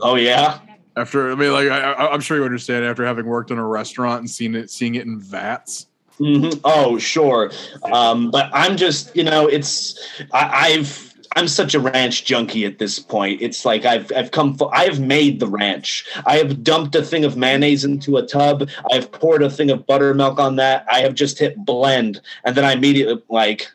Oh 0.00 0.16
yeah. 0.16 0.58
After 0.96 1.30
I 1.30 1.34
mean, 1.34 1.52
like 1.52 1.68
I, 1.68 1.92
I- 1.92 2.12
I'm 2.12 2.20
sure 2.20 2.36
you 2.36 2.44
understand. 2.44 2.84
After 2.84 3.04
having 3.04 3.26
worked 3.26 3.50
in 3.50 3.58
a 3.58 3.66
restaurant 3.66 4.20
and 4.20 4.30
seen 4.30 4.54
it, 4.54 4.70
seeing 4.70 4.96
it 4.96 5.06
in 5.06 5.20
vats. 5.20 5.86
hmm 6.18 6.50
Oh, 6.64 6.98
sure. 6.98 7.50
Um, 7.92 8.30
but 8.30 8.50
I'm 8.52 8.76
just, 8.76 9.14
you 9.16 9.22
know, 9.22 9.46
it's 9.46 9.98
I, 10.32 10.72
I've 10.72 11.09
I'm 11.36 11.46
such 11.46 11.74
a 11.74 11.80
ranch 11.80 12.24
junkie 12.24 12.64
at 12.64 12.78
this 12.78 12.98
point. 12.98 13.40
It's 13.40 13.64
like 13.64 13.84
I've 13.84 14.10
I've 14.16 14.32
come 14.32 14.56
for 14.56 14.68
I've 14.74 14.98
made 14.98 15.38
the 15.38 15.46
ranch. 15.46 16.04
I 16.26 16.36
have 16.38 16.64
dumped 16.64 16.94
a 16.96 17.02
thing 17.02 17.24
of 17.24 17.36
mayonnaise 17.36 17.84
into 17.84 18.16
a 18.16 18.26
tub. 18.26 18.68
I 18.90 18.96
have 18.96 19.12
poured 19.12 19.42
a 19.42 19.50
thing 19.50 19.70
of 19.70 19.86
buttermilk 19.86 20.40
on 20.40 20.56
that. 20.56 20.86
I 20.90 21.00
have 21.00 21.14
just 21.14 21.38
hit 21.38 21.56
blend, 21.64 22.20
and 22.44 22.56
then 22.56 22.64
I 22.64 22.72
immediately 22.72 23.22
like. 23.28 23.70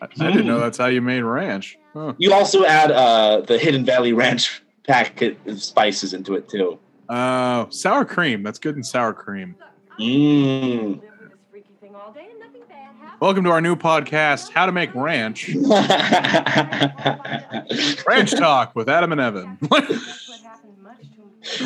I, 0.00 0.06
I 0.20 0.30
didn't 0.30 0.46
know 0.46 0.60
that's 0.60 0.78
how 0.78 0.86
you 0.86 1.00
made 1.00 1.22
ranch. 1.22 1.78
Huh. 1.94 2.12
You 2.18 2.32
also 2.32 2.64
add 2.64 2.92
uh, 2.92 3.40
the 3.40 3.58
Hidden 3.58 3.84
Valley 3.84 4.12
Ranch 4.12 4.62
packet 4.86 5.38
of 5.46 5.62
spices 5.62 6.14
into 6.14 6.34
it 6.34 6.48
too. 6.48 6.78
Uh, 7.08 7.66
sour 7.70 8.04
cream. 8.04 8.42
That's 8.42 8.58
good 8.58 8.76
in 8.76 8.84
sour 8.84 9.14
cream. 9.14 9.56
Mmm. 9.98 11.00
Welcome 13.20 13.42
to 13.44 13.50
our 13.50 13.60
new 13.60 13.74
podcast, 13.74 14.52
How 14.52 14.66
to 14.66 14.72
Make 14.72 14.94
Ranch. 14.94 15.48
Ranch 18.06 18.30
Talk 18.30 18.76
with 18.76 18.88
Adam 18.88 19.10
and 19.10 19.20
Evan. 19.20 19.58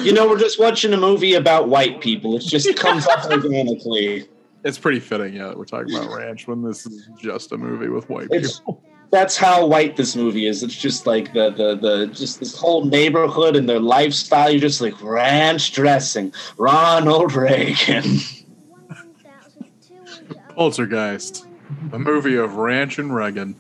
you 0.03 0.13
know, 0.15 0.27
we're 0.29 0.39
just 0.39 0.59
watching 0.59 0.95
a 0.95 0.97
movie 0.97 1.35
about 1.35 1.69
white 1.69 2.01
people. 2.01 2.37
It 2.37 2.43
just 2.43 2.75
comes 2.77 3.07
up 3.07 3.31
organically. 3.31 4.27
it's 4.65 4.79
pretty 4.79 5.01
fitting, 5.01 5.35
yeah, 5.35 5.49
that 5.49 5.59
we're 5.59 5.67
talking 5.67 5.95
about 5.95 6.17
ranch 6.17 6.49
when 6.49 6.63
this 6.63 6.87
is 6.87 7.07
just 7.19 7.53
a 7.53 7.59
movie 7.59 7.89
with 7.89 8.09
white 8.09 8.29
It's 8.31 8.61
people. 8.61 8.83
that's 9.11 9.37
how 9.37 9.67
white 9.67 9.97
this 9.97 10.17
movie 10.17 10.47
is. 10.47 10.63
It's 10.63 10.75
just 10.75 11.07
like 11.07 11.35
the 11.35 11.51
the 11.51 11.77
the 11.77 12.07
just 12.07 12.41
this 12.41 12.57
whole 12.57 12.87
neighborhood 12.87 13.57
and 13.57 13.69
their 13.69 13.81
lifestyle. 13.81 14.51
You're 14.51 14.61
just 14.61 14.81
like 14.81 14.95
ranch 15.03 15.73
dressing, 15.73 16.33
Ronald 16.57 17.35
Reagan. 17.35 18.05
Poltergeist, 20.55 21.47
a 21.93 21.99
movie 21.99 22.37
of 22.37 22.57
ranch 22.57 22.99
and 22.99 23.15
Reagan, 23.15 23.57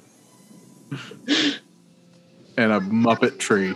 and 2.56 2.72
a 2.72 2.80
Muppet 2.80 3.38
tree. 3.38 3.74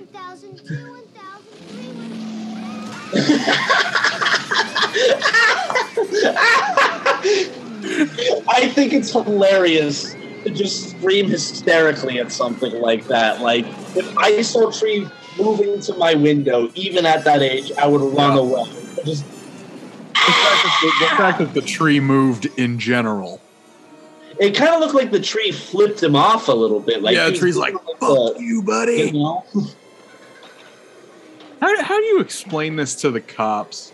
I 8.49 8.71
think 8.75 8.93
it's 8.93 9.12
hilarious 9.12 10.14
to 10.45 10.51
just 10.51 10.91
scream 10.91 11.29
hysterically 11.29 12.19
at 12.19 12.33
something 12.33 12.81
like 12.81 13.07
that. 13.09 13.41
Like 13.41 13.67
if 13.97 14.17
I 14.17 14.43
saw 14.43 14.69
a 14.69 14.73
tree 14.73 15.09
moving 15.39 15.81
to 15.81 15.95
my 15.95 16.14
window, 16.14 16.71
even 16.75 17.05
at 17.07 17.25
that 17.25 17.43
age, 17.43 17.73
I 17.79 17.87
would 17.87 18.01
run 18.01 18.35
Yeah. 18.35 18.39
away. 18.39 18.64
Just 19.05 19.25
fact, 20.33 20.62
that 20.62 20.97
the, 21.01 21.16
fact 21.16 21.39
that 21.39 21.55
the 21.55 21.61
tree 21.62 22.01
moved 22.01 22.47
in 22.59 22.79
general. 22.79 23.41
it 24.41 24.55
kind 24.55 24.74
of 24.74 24.81
looked 24.81 24.95
like 24.95 25.11
the 25.11 25.20
tree 25.20 25.53
flipped 25.53 26.03
him 26.03 26.14
off 26.16 26.49
a 26.49 26.53
little 26.53 26.81
bit. 26.81 27.03
Like 27.03 27.14
yeah, 27.16 27.31
the 27.31 27.37
tree's 27.37 27.57
like, 27.57 27.72
fuck 27.74 27.99
the- 28.01 28.35
you, 28.39 28.47
you 28.47 28.62
buddy. 28.62 29.11
know? 29.12 29.45
How, 31.61 31.83
how 31.83 31.99
do 31.99 32.05
you 32.05 32.20
explain 32.20 32.77
this 32.77 32.95
to 32.97 33.11
the 33.11 33.20
cops? 33.20 33.93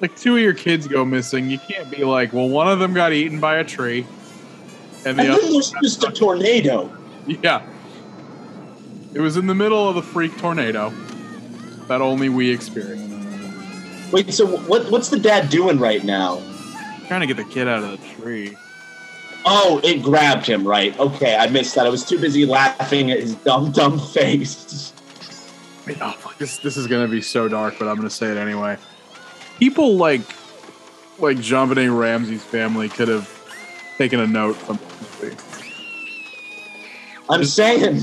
Like, 0.00 0.16
two 0.16 0.36
of 0.36 0.42
your 0.42 0.54
kids 0.54 0.88
go 0.88 1.04
missing. 1.04 1.50
You 1.50 1.58
can't 1.58 1.90
be 1.90 2.02
like, 2.04 2.32
well, 2.32 2.48
one 2.48 2.66
of 2.68 2.78
them 2.78 2.94
got 2.94 3.12
eaten 3.12 3.40
by 3.40 3.56
a 3.56 3.64
tree. 3.64 4.06
And 5.04 5.06
And 5.06 5.18
the 5.18 5.22
then 5.24 5.32
other, 5.32 5.52
there's 5.52 5.70
just 5.82 6.02
a 6.04 6.10
tornado. 6.10 6.90
yeah. 7.26 7.62
It 9.14 9.20
was 9.20 9.36
in 9.36 9.46
the 9.46 9.54
middle 9.54 9.88
of 9.88 9.94
the 9.96 10.02
freak 10.02 10.36
tornado 10.38 10.92
that 11.88 12.00
only 12.00 12.28
we 12.30 12.50
experienced. 12.50 13.15
Wait, 14.12 14.32
so 14.32 14.46
what? 14.46 14.90
What's 14.90 15.08
the 15.08 15.18
dad 15.18 15.48
doing 15.50 15.78
right 15.78 16.04
now? 16.04 16.42
Trying 17.08 17.20
to 17.20 17.26
get 17.26 17.36
the 17.36 17.44
kid 17.44 17.68
out 17.68 17.82
of 17.82 17.90
the 17.90 18.06
tree. 18.14 18.56
Oh, 19.44 19.80
it 19.84 20.02
grabbed 20.02 20.46
him. 20.46 20.66
Right. 20.66 20.98
Okay, 20.98 21.36
I 21.36 21.48
missed 21.48 21.74
that. 21.76 21.86
I 21.86 21.88
was 21.88 22.04
too 22.04 22.18
busy 22.18 22.46
laughing 22.46 23.10
at 23.10 23.20
his 23.20 23.34
dumb, 23.36 23.70
dumb 23.72 23.98
face. 23.98 24.92
Wait, 25.86 25.98
oh, 26.02 26.10
fuck, 26.12 26.36
this 26.38 26.58
this 26.58 26.76
is 26.76 26.86
gonna 26.86 27.08
be 27.08 27.20
so 27.22 27.48
dark, 27.48 27.76
but 27.78 27.88
I'm 27.88 27.96
gonna 27.96 28.10
say 28.10 28.30
it 28.30 28.36
anyway. 28.36 28.76
People 29.58 29.96
like 29.96 30.20
like 31.18 31.38
JonBenét 31.38 31.96
Ramsey's 31.96 32.42
family 32.44 32.88
could 32.88 33.08
have 33.08 33.30
taken 33.98 34.20
a 34.20 34.26
note 34.26 34.54
from 34.54 34.78
this. 35.20 35.34
I'm 37.28 37.44
saying. 37.44 38.00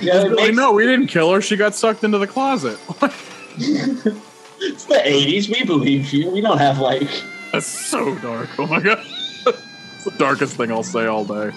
Yeah, 0.00 0.22
it 0.26 0.32
Like, 0.32 0.36
makes- 0.36 0.56
no, 0.56 0.72
we 0.72 0.84
didn't 0.84 1.06
kill 1.06 1.32
her. 1.32 1.40
She 1.40 1.56
got 1.56 1.74
sucked 1.74 2.04
into 2.04 2.18
the 2.18 2.26
closet. 2.26 2.78
it's 4.60 4.84
the 4.84 4.94
'80s. 4.94 5.48
We 5.48 5.64
believe 5.64 6.12
you. 6.12 6.30
We 6.30 6.40
don't 6.40 6.58
have 6.58 6.78
like. 6.78 7.10
That's 7.52 7.66
so 7.66 8.14
dark. 8.18 8.48
Oh 8.58 8.66
my 8.66 8.80
god. 8.80 9.04
It's 9.04 10.04
the 10.04 10.14
darkest 10.18 10.56
thing 10.56 10.70
I'll 10.72 10.82
say 10.82 11.06
all 11.06 11.24
day. 11.24 11.50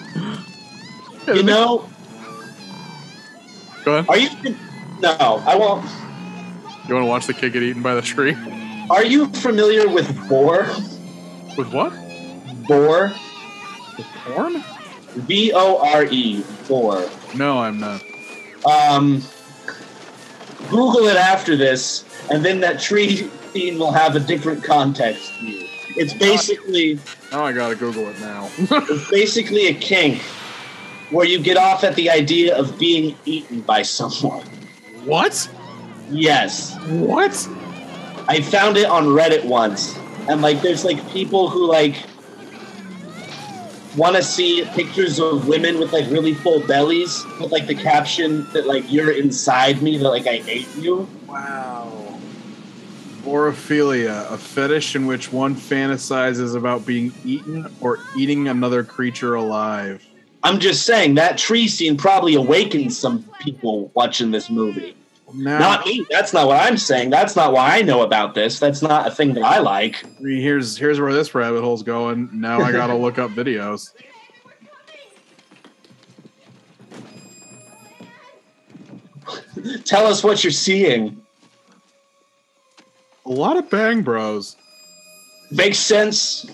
You 1.28 1.42
know, 1.42 1.88
Go 3.84 3.96
ahead. 3.96 4.06
are 4.10 4.18
you? 4.18 4.56
No, 5.00 5.42
I 5.46 5.56
won't. 5.56 5.84
You 6.86 6.94
want 6.94 7.04
to 7.04 7.08
watch 7.08 7.26
the 7.26 7.32
kid 7.32 7.54
get 7.54 7.62
eaten 7.62 7.82
by 7.82 7.94
the 7.94 8.02
tree? 8.02 8.36
Are 8.90 9.04
you 9.04 9.28
familiar 9.28 9.88
with 9.88 10.06
Vore? 10.28 10.66
With 11.56 11.72
what? 11.72 11.92
Vore? 12.68 13.12
With 13.96 14.06
porn? 14.26 14.62
B 15.26 15.52
O 15.54 15.78
R 15.78 16.04
E. 16.04 16.42
Vore. 16.64 17.08
No, 17.34 17.60
I'm 17.60 17.80
not. 17.80 18.02
Um, 18.66 19.22
Google 20.70 21.06
it 21.08 21.16
after 21.16 21.56
this, 21.56 22.04
and 22.30 22.44
then 22.44 22.60
that 22.60 22.80
tree 22.80 23.28
scene 23.52 23.78
will 23.78 23.92
have 23.92 24.16
a 24.16 24.20
different 24.20 24.64
context 24.64 25.32
to 25.38 25.46
you. 25.46 25.68
It's 25.96 26.12
basically 26.12 26.98
Now 27.30 27.44
I 27.44 27.52
gotta 27.52 27.76
Google 27.76 28.08
it 28.08 28.18
now. 28.20 28.50
it's 28.58 29.10
basically 29.10 29.68
a 29.68 29.74
kink 29.74 30.20
where 31.10 31.26
you 31.26 31.38
get 31.38 31.56
off 31.56 31.84
at 31.84 31.94
the 31.94 32.10
idea 32.10 32.56
of 32.56 32.78
being 32.78 33.16
eaten 33.24 33.60
by 33.60 33.82
someone. 33.82 34.44
what? 35.04 35.48
Yes. 36.10 36.76
What? 36.88 37.48
I 38.26 38.40
found 38.40 38.76
it 38.76 38.86
on 38.86 39.06
Reddit 39.06 39.44
once, 39.44 39.96
and 40.28 40.40
like, 40.40 40.62
there's 40.62 40.84
like 40.84 41.06
people 41.10 41.48
who 41.48 41.66
like 41.66 41.96
want 43.96 44.16
to 44.16 44.22
see 44.22 44.64
pictures 44.74 45.20
of 45.20 45.46
women 45.46 45.78
with 45.78 45.92
like 45.92 46.10
really 46.10 46.34
full 46.34 46.60
bellies, 46.66 47.24
with 47.40 47.52
like 47.52 47.66
the 47.66 47.74
caption 47.74 48.46
that 48.52 48.66
like 48.66 48.90
you're 48.90 49.12
inside 49.12 49.82
me, 49.82 49.96
that 49.98 50.08
like 50.08 50.26
I 50.26 50.42
ate 50.46 50.68
you. 50.76 51.08
Wow. 51.26 52.18
Orophilia, 53.24 54.30
a 54.30 54.36
fetish 54.36 54.94
in 54.96 55.06
which 55.06 55.32
one 55.32 55.54
fantasizes 55.54 56.54
about 56.54 56.84
being 56.84 57.12
eaten 57.24 57.66
or 57.80 57.98
eating 58.16 58.48
another 58.48 58.84
creature 58.84 59.34
alive. 59.34 60.04
I'm 60.42 60.60
just 60.60 60.84
saying 60.84 61.14
that 61.14 61.38
tree 61.38 61.66
scene 61.68 61.96
probably 61.96 62.34
awakened 62.34 62.92
some 62.92 63.24
people 63.40 63.90
watching 63.94 64.30
this 64.30 64.50
movie. 64.50 64.94
Now, 65.34 65.58
Not 65.58 65.86
me. 65.86 66.06
That's 66.10 66.32
not 66.32 66.46
what 66.46 66.60
I'm 66.60 66.76
saying. 66.76 67.10
That's 67.10 67.34
not 67.34 67.52
why 67.52 67.78
I 67.78 67.82
know 67.82 68.02
about 68.02 68.34
this. 68.34 68.60
That's 68.60 68.82
not 68.82 69.08
a 69.08 69.10
thing 69.10 69.34
that 69.34 69.42
I 69.42 69.58
like. 69.58 70.04
I 70.04 70.08
mean, 70.20 70.40
here's 70.40 70.76
here's 70.76 71.00
where 71.00 71.12
this 71.12 71.34
rabbit 71.34 71.60
hole's 71.62 71.82
going. 71.82 72.28
Now 72.32 72.60
I 72.60 72.70
gotta 72.70 72.94
look 72.94 73.18
up 73.18 73.30
videos. 73.32 73.90
Tell 79.84 80.06
us 80.06 80.22
what 80.22 80.44
you're 80.44 80.50
seeing. 80.50 81.20
A 83.26 83.30
lot 83.30 83.56
of 83.56 83.68
bang 83.70 84.02
bros. 84.02 84.56
Makes 85.50 85.78
sense. 85.78 86.46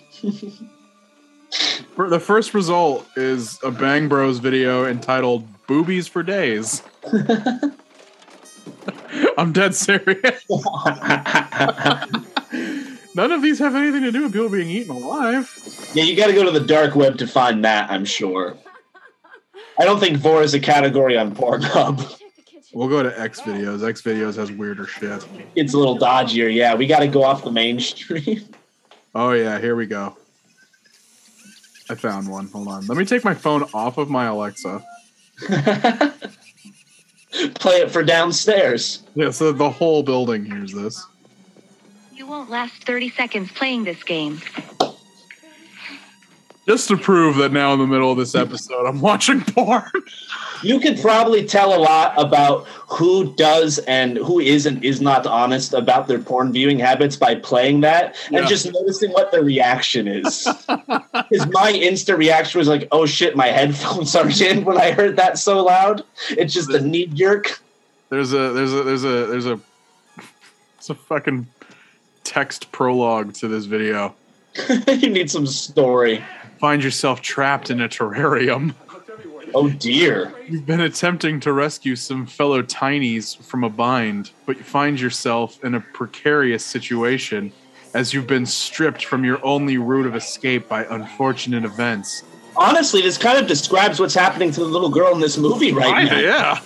The 2.08 2.20
first 2.20 2.54
result 2.54 3.06
is 3.16 3.58
a 3.62 3.70
Bang 3.70 4.08
Bros 4.08 4.38
video 4.38 4.86
entitled 4.86 5.46
"Boobies 5.66 6.08
for 6.08 6.22
Days." 6.22 6.82
I'm 9.40 9.52
dead 9.52 9.74
serious. 9.74 10.44
None 13.14 13.32
of 13.32 13.40
these 13.40 13.58
have 13.58 13.74
anything 13.74 14.02
to 14.02 14.12
do 14.12 14.24
with 14.24 14.34
people 14.34 14.50
being 14.50 14.68
eaten 14.68 14.94
alive. 14.94 15.50
Yeah, 15.94 16.04
you 16.04 16.14
got 16.14 16.26
to 16.26 16.34
go 16.34 16.44
to 16.44 16.50
the 16.50 16.60
dark 16.60 16.94
web 16.94 17.16
to 17.16 17.26
find 17.26 17.64
that. 17.64 17.90
I'm 17.90 18.04
sure. 18.04 18.58
I 19.78 19.86
don't 19.86 19.98
think 19.98 20.18
vore 20.18 20.42
is 20.42 20.52
a 20.52 20.60
category 20.60 21.16
on 21.16 21.34
Pornhub. 21.34 22.20
We'll 22.74 22.88
go 22.88 23.02
to 23.02 23.18
X 23.18 23.40
videos. 23.40 23.82
X 23.88 24.02
videos 24.02 24.36
has 24.36 24.52
weirder 24.52 24.86
shit. 24.86 25.26
It's 25.56 25.72
a 25.72 25.78
little 25.78 25.98
dodgier. 25.98 26.54
Yeah, 26.54 26.74
we 26.74 26.86
got 26.86 26.98
to 26.98 27.08
go 27.08 27.24
off 27.24 27.42
the 27.42 27.50
mainstream. 27.50 28.42
Oh 29.14 29.32
yeah, 29.32 29.58
here 29.58 29.74
we 29.74 29.86
go. 29.86 30.18
I 31.88 31.94
found 31.94 32.28
one. 32.28 32.46
Hold 32.48 32.68
on. 32.68 32.86
Let 32.86 32.98
me 32.98 33.06
take 33.06 33.24
my 33.24 33.34
phone 33.34 33.62
off 33.72 33.96
of 33.96 34.10
my 34.10 34.26
Alexa. 34.26 34.84
Play 37.54 37.76
it 37.76 37.90
for 37.90 38.02
downstairs. 38.02 39.02
Yeah, 39.14 39.30
so 39.30 39.52
the 39.52 39.70
whole 39.70 40.02
building 40.02 40.44
hears 40.44 40.72
this. 40.72 41.06
You 42.14 42.26
won't 42.26 42.50
last 42.50 42.84
30 42.84 43.10
seconds 43.10 43.52
playing 43.52 43.84
this 43.84 44.02
game. 44.02 44.40
Just 46.66 46.88
to 46.88 46.96
prove 46.96 47.36
that 47.36 47.52
now 47.52 47.72
in 47.72 47.78
the 47.78 47.86
middle 47.86 48.12
of 48.12 48.18
this 48.18 48.34
episode, 48.34 48.86
I'm 48.86 49.00
watching 49.00 49.40
porn. 49.40 49.90
You 50.62 50.78
could 50.78 51.00
probably 51.00 51.44
tell 51.44 51.74
a 51.74 51.80
lot 51.80 52.12
about 52.22 52.66
who 52.86 53.34
does 53.34 53.78
and 53.80 54.18
who 54.18 54.38
is 54.40 54.66
and 54.66 54.84
is 54.84 55.00
not 55.00 55.26
honest 55.26 55.72
about 55.72 56.06
their 56.06 56.18
porn 56.18 56.52
viewing 56.52 56.78
habits 56.78 57.16
by 57.16 57.34
playing 57.36 57.80
that 57.80 58.14
Yeah. 58.30 58.40
and 58.40 58.48
just 58.48 58.70
noticing 58.70 59.10
what 59.12 59.32
the 59.32 59.42
reaction 59.42 60.06
is. 60.06 60.46
Because 61.30 61.46
my 61.52 61.70
instant 61.70 62.18
reaction 62.18 62.58
was 62.58 62.66
like, 62.66 62.88
"Oh 62.90 63.06
shit, 63.06 63.36
my 63.36 63.46
headphones 63.48 64.16
are 64.16 64.28
in." 64.42 64.64
When 64.64 64.76
I 64.78 64.90
heard 64.90 65.16
that 65.16 65.38
so 65.38 65.62
loud, 65.64 66.02
it's 66.30 66.52
just 66.52 66.70
a 66.70 66.80
knee 66.80 67.06
jerk. 67.06 67.60
There's 68.08 68.32
a 68.32 68.52
there's 68.52 68.72
a 68.72 68.82
there's 68.82 69.04
a 69.04 69.26
there's 69.26 69.46
a 69.46 69.60
it's 70.76 70.90
a 70.90 70.94
fucking 70.96 71.46
text 72.24 72.72
prologue 72.72 73.34
to 73.34 73.46
this 73.48 73.66
video. 73.66 74.14
you 74.88 75.10
need 75.10 75.30
some 75.30 75.46
story. 75.46 76.24
Find 76.60 76.84
yourself 76.84 77.22
trapped 77.22 77.70
in 77.70 77.80
a 77.80 77.88
terrarium. 77.88 78.74
Oh 79.54 79.70
dear. 79.70 80.32
You've 80.46 80.66
been 80.66 80.80
attempting 80.80 81.40
to 81.40 81.52
rescue 81.52 81.96
some 81.96 82.26
fellow 82.26 82.62
tinies 82.62 83.34
from 83.42 83.64
a 83.64 83.70
bind, 83.70 84.30
but 84.46 84.58
you 84.58 84.62
find 84.62 85.00
yourself 85.00 85.62
in 85.64 85.74
a 85.74 85.80
precarious 85.80 86.64
situation 86.64 87.50
as 87.94 88.12
you've 88.14 88.26
been 88.26 88.46
stripped 88.46 89.04
from 89.06 89.24
your 89.24 89.44
only 89.44 89.78
route 89.78 90.06
of 90.06 90.14
escape 90.14 90.68
by 90.68 90.84
unfortunate 90.84 91.64
events. 91.64 92.22
Honestly, 92.56 93.00
this 93.00 93.16
kind 93.16 93.38
of 93.38 93.46
describes 93.48 93.98
what's 93.98 94.14
happening 94.14 94.52
to 94.52 94.60
the 94.60 94.66
little 94.66 94.90
girl 94.90 95.14
in 95.14 95.20
this 95.20 95.38
movie 95.38 95.72
right 95.72 96.04
now. 96.04 96.18
yeah. 96.20 96.58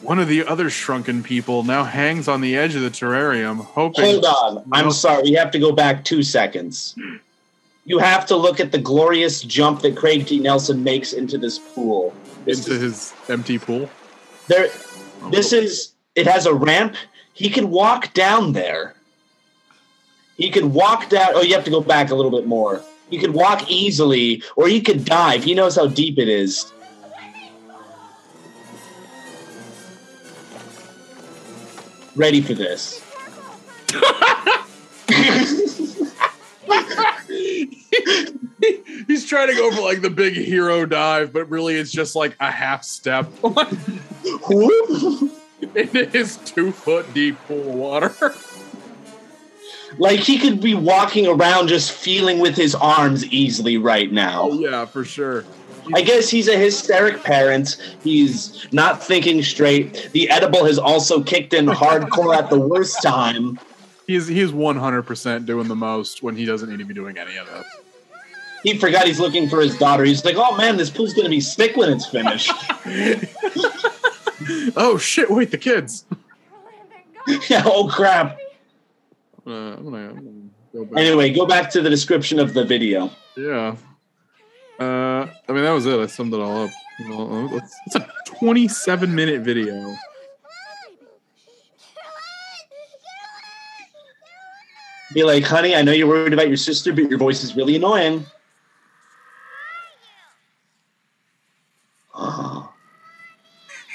One 0.00 0.18
of 0.18 0.26
the 0.26 0.44
other 0.46 0.68
shrunken 0.70 1.22
people 1.22 1.62
now 1.62 1.84
hangs 1.84 2.26
on 2.26 2.40
the 2.40 2.56
edge 2.56 2.74
of 2.74 2.82
the 2.82 2.90
terrarium, 2.90 3.58
hoping. 3.64 4.04
Hold 4.04 4.24
on. 4.24 4.64
I'm 4.72 4.86
No. 4.86 4.90
sorry. 4.90 5.22
We 5.22 5.32
have 5.34 5.50
to 5.52 5.60
go 5.60 5.70
back 5.70 6.02
two 6.04 6.24
seconds. 6.24 6.96
You 7.84 7.98
have 7.98 8.26
to 8.26 8.36
look 8.36 8.60
at 8.60 8.70
the 8.70 8.78
glorious 8.78 9.42
jump 9.42 9.80
that 9.80 9.96
Craig 9.96 10.26
T. 10.26 10.38
Nelson 10.38 10.84
makes 10.84 11.12
into 11.12 11.36
this 11.36 11.58
pool. 11.58 12.14
This 12.44 12.58
into 12.58 12.74
is, 12.74 12.80
his 12.80 13.14
empty 13.28 13.58
pool. 13.58 13.90
there, 14.46 14.68
oh. 15.22 15.30
this 15.30 15.52
is. 15.52 15.92
It 16.14 16.26
has 16.26 16.46
a 16.46 16.54
ramp. 16.54 16.94
He 17.32 17.48
can 17.48 17.70
walk 17.70 18.12
down 18.12 18.52
there. 18.52 18.94
He 20.36 20.50
can 20.50 20.72
walk 20.72 21.08
down. 21.08 21.32
Oh, 21.34 21.42
you 21.42 21.54
have 21.54 21.64
to 21.64 21.70
go 21.70 21.80
back 21.80 22.10
a 22.10 22.14
little 22.14 22.30
bit 22.30 22.46
more. 22.46 22.82
He 23.10 23.18
could 23.18 23.34
walk 23.34 23.70
easily, 23.70 24.42
or 24.56 24.68
he 24.68 24.80
could 24.80 25.04
dive. 25.04 25.42
He 25.42 25.54
knows 25.54 25.76
how 25.76 25.86
deep 25.86 26.18
it 26.18 26.28
is. 26.28 26.72
Ready 32.14 32.42
for 32.42 32.54
this. 32.54 33.02
He's 39.06 39.26
trying 39.26 39.48
to 39.48 39.54
go 39.54 39.70
for 39.74 39.82
like 39.82 40.00
the 40.02 40.10
big 40.10 40.34
hero 40.34 40.86
dive, 40.86 41.32
but 41.32 41.48
really 41.50 41.74
it's 41.76 41.90
just 41.92 42.14
like 42.16 42.36
a 42.40 42.50
half 42.50 42.84
step 42.84 43.28
into 45.74 46.08
his 46.12 46.36
two 46.44 46.72
foot 46.72 47.12
deep 47.14 47.36
pool 47.46 47.60
of 47.70 47.74
water. 47.74 48.34
Like 49.98 50.20
he 50.20 50.38
could 50.38 50.60
be 50.60 50.74
walking 50.74 51.26
around 51.26 51.68
just 51.68 51.92
feeling 51.92 52.38
with 52.38 52.56
his 52.56 52.74
arms 52.74 53.26
easily 53.26 53.76
right 53.76 54.08
Oh 54.10 54.14
now. 54.14 54.48
yeah, 54.52 54.86
for 54.86 55.04
sure. 55.04 55.44
I 55.94 56.00
guess 56.02 56.30
he's 56.30 56.46
a 56.48 56.56
hysteric 56.56 57.22
parent. 57.24 57.76
He's 58.04 58.66
not 58.72 59.02
thinking 59.02 59.42
straight. 59.42 60.10
The 60.12 60.30
edible 60.30 60.64
has 60.64 60.78
also 60.78 61.22
kicked 61.22 61.52
in 61.52 61.66
hardcore 61.66 62.36
at 62.36 62.48
the 62.48 62.58
worst 62.58 63.02
time. 63.02 63.58
He's 64.06 64.26
he's 64.28 64.52
one 64.52 64.76
hundred 64.76 65.02
percent 65.02 65.44
doing 65.46 65.68
the 65.68 65.76
most 65.76 66.22
when 66.22 66.36
he 66.36 66.44
doesn't 66.44 66.70
need 66.70 66.78
to 66.78 66.84
be 66.84 66.94
doing 66.94 67.18
any 67.18 67.36
of 67.36 67.48
it. 67.48 67.64
He 68.62 68.78
forgot 68.78 69.06
he's 69.06 69.18
looking 69.18 69.48
for 69.48 69.60
his 69.60 69.76
daughter. 69.76 70.04
He's 70.04 70.24
like, 70.24 70.36
"Oh 70.36 70.56
man, 70.56 70.76
this 70.76 70.90
pool's 70.90 71.14
gonna 71.14 71.28
be 71.28 71.40
sick 71.40 71.76
when 71.76 71.90
it's 71.92 72.06
finished." 72.06 72.52
Oh 74.76 74.98
shit! 74.98 75.30
Wait, 75.30 75.50
the 75.50 75.58
kids. 75.58 76.04
yeah, 77.48 77.62
oh 77.64 77.88
crap. 77.88 78.38
Uh, 79.46 79.50
I'm 79.50 79.84
gonna, 79.84 80.08
I'm 80.08 80.14
gonna 80.14 80.48
go 80.72 80.84
back. 80.84 80.98
Anyway, 80.98 81.32
go 81.32 81.46
back 81.46 81.70
to 81.70 81.80
the 81.80 81.90
description 81.90 82.38
of 82.38 82.54
the 82.54 82.64
video. 82.64 83.10
Yeah. 83.36 83.76
Uh, 84.78 85.26
I 85.48 85.52
mean 85.52 85.62
that 85.62 85.72
was 85.72 85.86
it. 85.86 85.98
I 85.98 86.06
summed 86.06 86.34
it 86.34 86.40
all 86.40 86.64
up. 86.64 86.70
Uh, 87.00 87.60
it's 87.86 87.96
a 87.96 88.06
27 88.26 89.14
minute 89.14 89.42
video. 89.42 89.94
Be 95.14 95.24
like, 95.24 95.44
"Honey, 95.44 95.76
I 95.76 95.82
know 95.82 95.92
you're 95.92 96.08
worried 96.08 96.32
about 96.32 96.48
your 96.48 96.56
sister, 96.56 96.92
but 96.92 97.08
your 97.10 97.18
voice 97.18 97.44
is 97.44 97.54
really 97.54 97.76
annoying." 97.76 98.26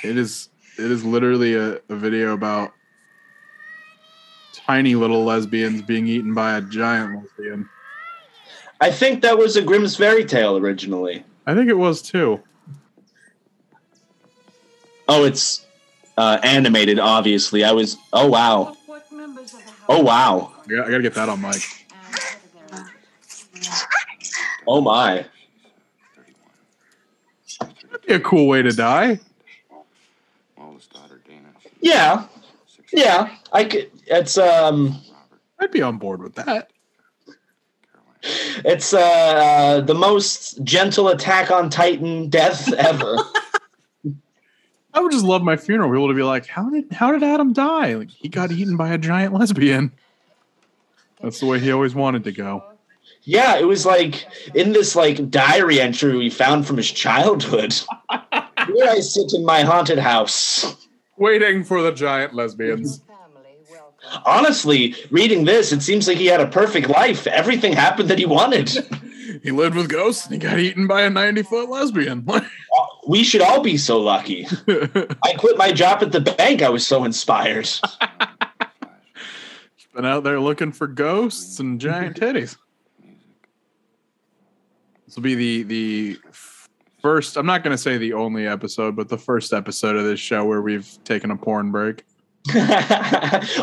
It 0.08 0.18
is 0.18 0.49
it 0.78 0.89
is 0.89 1.03
literally 1.03 1.55
a, 1.55 1.80
a 1.89 1.95
video 1.95 2.34
about 2.34 2.74
tiny 4.53 4.95
little 4.95 5.24
lesbians 5.24 5.82
being 5.82 6.08
eaten 6.08 6.34
by 6.34 6.58
a 6.58 6.62
giant 6.62 7.24
lesbian. 7.24 7.70
I 8.80 8.91
think 8.91 9.22
that 9.24 9.38
was 9.38 9.55
a 9.55 9.62
Grimm's 9.62 9.95
fairy 9.95 10.24
tale 10.24 10.58
originally. 10.58 11.24
I 11.45 11.55
think 11.55 11.70
it 11.70 11.78
was 11.78 12.01
too. 12.01 12.41
Oh, 15.08 15.24
it's 15.24 15.66
uh, 16.18 16.39
animated. 16.43 16.99
Obviously, 16.99 17.64
I 17.64 17.72
was. 17.72 17.97
Oh 18.14 18.28
wow. 18.28 18.76
Oh 19.89 20.01
wow. 20.01 20.53
I 20.64 20.68
gotta, 20.68 20.84
I 20.84 20.91
gotta 20.91 21.03
get 21.03 21.14
that 21.16 21.30
on 21.30 21.41
mic. 21.41 21.62
Oh 24.68 24.82
my. 24.82 25.26
That'd 27.60 28.05
be 28.05 28.14
a 28.14 28.20
cool 28.20 28.47
way 28.47 28.62
to 28.62 28.72
die. 28.72 29.20
Oldest 31.84 32.05
daughter, 32.05 32.21
Dana. 32.21 32.28
Yeah. 32.93 33.28
Yeah. 33.30 33.36
I 33.51 33.63
could. 33.65 33.91
It's 34.07 34.38
um. 34.38 34.99
I'd 35.59 35.71
be 35.71 35.82
on 35.82 35.97
board 35.97 36.21
with 36.21 36.36
that. 36.36 36.71
It's 38.65 38.93
uh 38.93 39.82
the 39.86 39.93
most 39.93 40.63
gentle 40.63 41.07
attack 41.09 41.51
on 41.51 41.69
Titan 41.69 42.30
death 42.30 42.71
ever. 42.78 43.17
I 44.93 44.99
would 44.99 45.11
just 45.11 45.25
love 45.25 45.43
my 45.43 45.55
funeral. 45.57 45.91
People 45.91 46.07
to 46.07 46.13
be 46.13 46.23
like, 46.23 46.47
"How 46.47 46.69
did 46.69 46.91
how 46.91 47.11
did 47.11 47.23
Adam 47.23 47.53
die? 47.53 47.93
Like 47.95 48.09
he 48.09 48.28
got 48.30 48.51
eaten 48.51 48.75
by 48.78 48.89
a 48.89 48.97
giant 48.97 49.34
lesbian." 49.34 49.91
That's 51.21 51.39
the 51.39 51.45
way 51.45 51.59
he 51.59 51.71
always 51.71 51.95
wanted 51.95 52.23
to 52.25 52.32
go. 52.32 52.63
yeah, 53.23 53.57
it 53.57 53.65
was 53.67 53.86
like 53.86 54.28
in 54.55 54.73
this 54.73 54.95
like 54.95 55.30
diary 55.30 55.80
entry 55.82 56.15
we 56.17 56.30
found 56.30 56.65
from 56.67 56.78
his 56.78 56.91
childhood. 56.91 57.73
Here 58.67 58.86
I 58.88 58.99
sit 58.99 59.34
in 59.34 59.45
my 59.45 59.61
haunted 59.61 59.99
house. 59.99 60.87
Waiting 61.18 61.63
for 61.63 61.82
the 61.82 61.91
giant 61.91 62.34
lesbians. 62.34 63.01
Honestly, 64.26 64.95
reading 65.09 65.45
this, 65.45 65.72
it 65.72 65.82
seems 65.82 66.07
like 66.07 66.18
he 66.18 66.28
had 66.28 66.39
a 66.39 66.47
perfect 66.47 66.89
life. 66.89 67.28
Everything 67.28 67.74
happened 67.74 68.09
that 68.09 68.20
he 68.20 68.26
wanted. 68.26 68.70
he 69.43 69.51
lived 69.51 69.76
with 69.76 69.89
ghosts 69.89 70.26
and 70.26 70.34
he 70.34 70.39
got 70.39 70.59
eaten 70.59 70.88
by 70.88 71.01
a 71.01 71.09
90 71.09 71.43
foot 71.43 71.70
lesbian. 71.70 72.28
Uh, 72.78 72.86
we 73.07 73.24
should 73.24 73.41
all 73.41 73.61
be 73.61 73.76
so 73.76 73.97
lucky. 73.97 74.45
I 74.68 75.34
quit 75.38 75.57
my 75.57 75.72
job 75.72 76.03
at 76.03 76.11
the 76.11 76.20
bank. 76.20 76.61
I 76.61 76.70
was 76.70 76.86
so 76.86 77.05
inspired. 77.05 77.68
Been 79.95 80.05
out 80.05 80.24
there 80.24 80.39
looking 80.39 80.72
for 80.72 80.86
ghosts 80.86 81.59
and 81.59 81.82
giant 81.82 82.20
titties. 82.20 82.55
This 85.07 85.15
will 85.15 85.24
be 85.24 85.34
the 85.34 85.63
the 85.63 86.20
first. 87.02 87.38
I'm 87.38 87.45
not 87.45 87.64
going 87.64 87.76
to 87.76 87.82
say 87.82 87.98
the 87.98 88.14
only 88.14 88.48
episode, 88.48 88.95
but 88.95 89.10
the 89.10 89.18
first 89.18 89.54
episode 89.54 89.95
of 89.95 90.04
this 90.04 90.20
show 90.20 90.45
where 90.45 90.62
we've 90.62 90.88
taken 91.04 91.32
a 91.32 91.38
porn 91.38 91.72
break. 91.72 92.04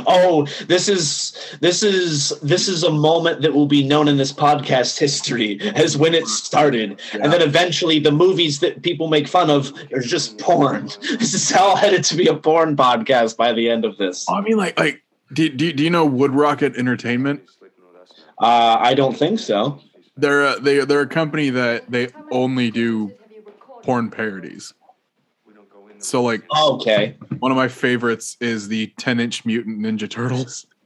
oh, 0.07 0.47
this 0.67 0.89
is 0.89 1.57
this 1.61 1.83
is 1.83 2.39
this 2.43 2.69
is 2.69 2.83
a 2.83 2.91
moment 2.91 3.41
that 3.41 3.55
will 3.55 3.67
be 3.67 3.83
known 3.83 4.09
in 4.09 4.19
this 4.19 4.31
podcast 4.31 4.99
history 4.99 5.59
as 5.75 5.97
when 5.97 6.13
it 6.13 6.27
started, 6.27 7.01
and 7.15 7.33
then 7.33 7.41
eventually 7.41 7.99
the 7.99 8.13
movies 8.13 8.61
that 8.61 8.83
people 8.83 9.09
make 9.09 9.27
fun 9.27 9.49
of 9.49 9.73
are 9.95 10.01
just 10.01 10.39
porn. 10.39 10.91
This 11.25 11.33
is 11.33 11.53
all 11.55 11.77
headed 11.77 12.05
to 12.05 12.17
be 12.17 12.27
a 12.27 12.37
porn 12.37 12.77
podcast 12.77 13.39
by 13.39 13.53
the 13.55 13.71
end 13.71 13.87
of 13.87 13.97
this. 13.97 14.27
I 14.29 14.43
mean, 14.43 14.59
like, 14.59 14.79
like, 14.79 15.03
do, 15.33 15.49
do, 15.49 15.73
do 15.73 15.83
you 15.83 15.91
know 15.91 16.05
Wood 16.05 16.33
Rocket 16.33 16.77
Entertainment? 16.77 17.49
Uh, 18.39 18.77
I 18.81 18.95
don't 18.95 19.17
think 19.17 19.39
so. 19.39 19.81
They're 20.17 20.43
a, 20.43 20.61
they 20.61 20.85
they're 20.85 21.01
a 21.01 21.07
company 21.07 21.51
that 21.51 21.91
they 21.91 22.09
only 22.31 22.71
do 22.71 23.13
porn 23.85 24.11
parodies. 24.11 24.73
So 25.99 26.23
like 26.23 26.43
oh, 26.51 26.75
Okay. 26.77 27.17
one 27.39 27.51
of 27.51 27.57
my 27.57 27.69
favorites 27.69 28.37
is 28.41 28.69
the 28.69 28.93
10 28.99 29.21
inch 29.21 29.45
mutant 29.45 29.79
ninja 29.79 30.09
turtles. 30.11 30.67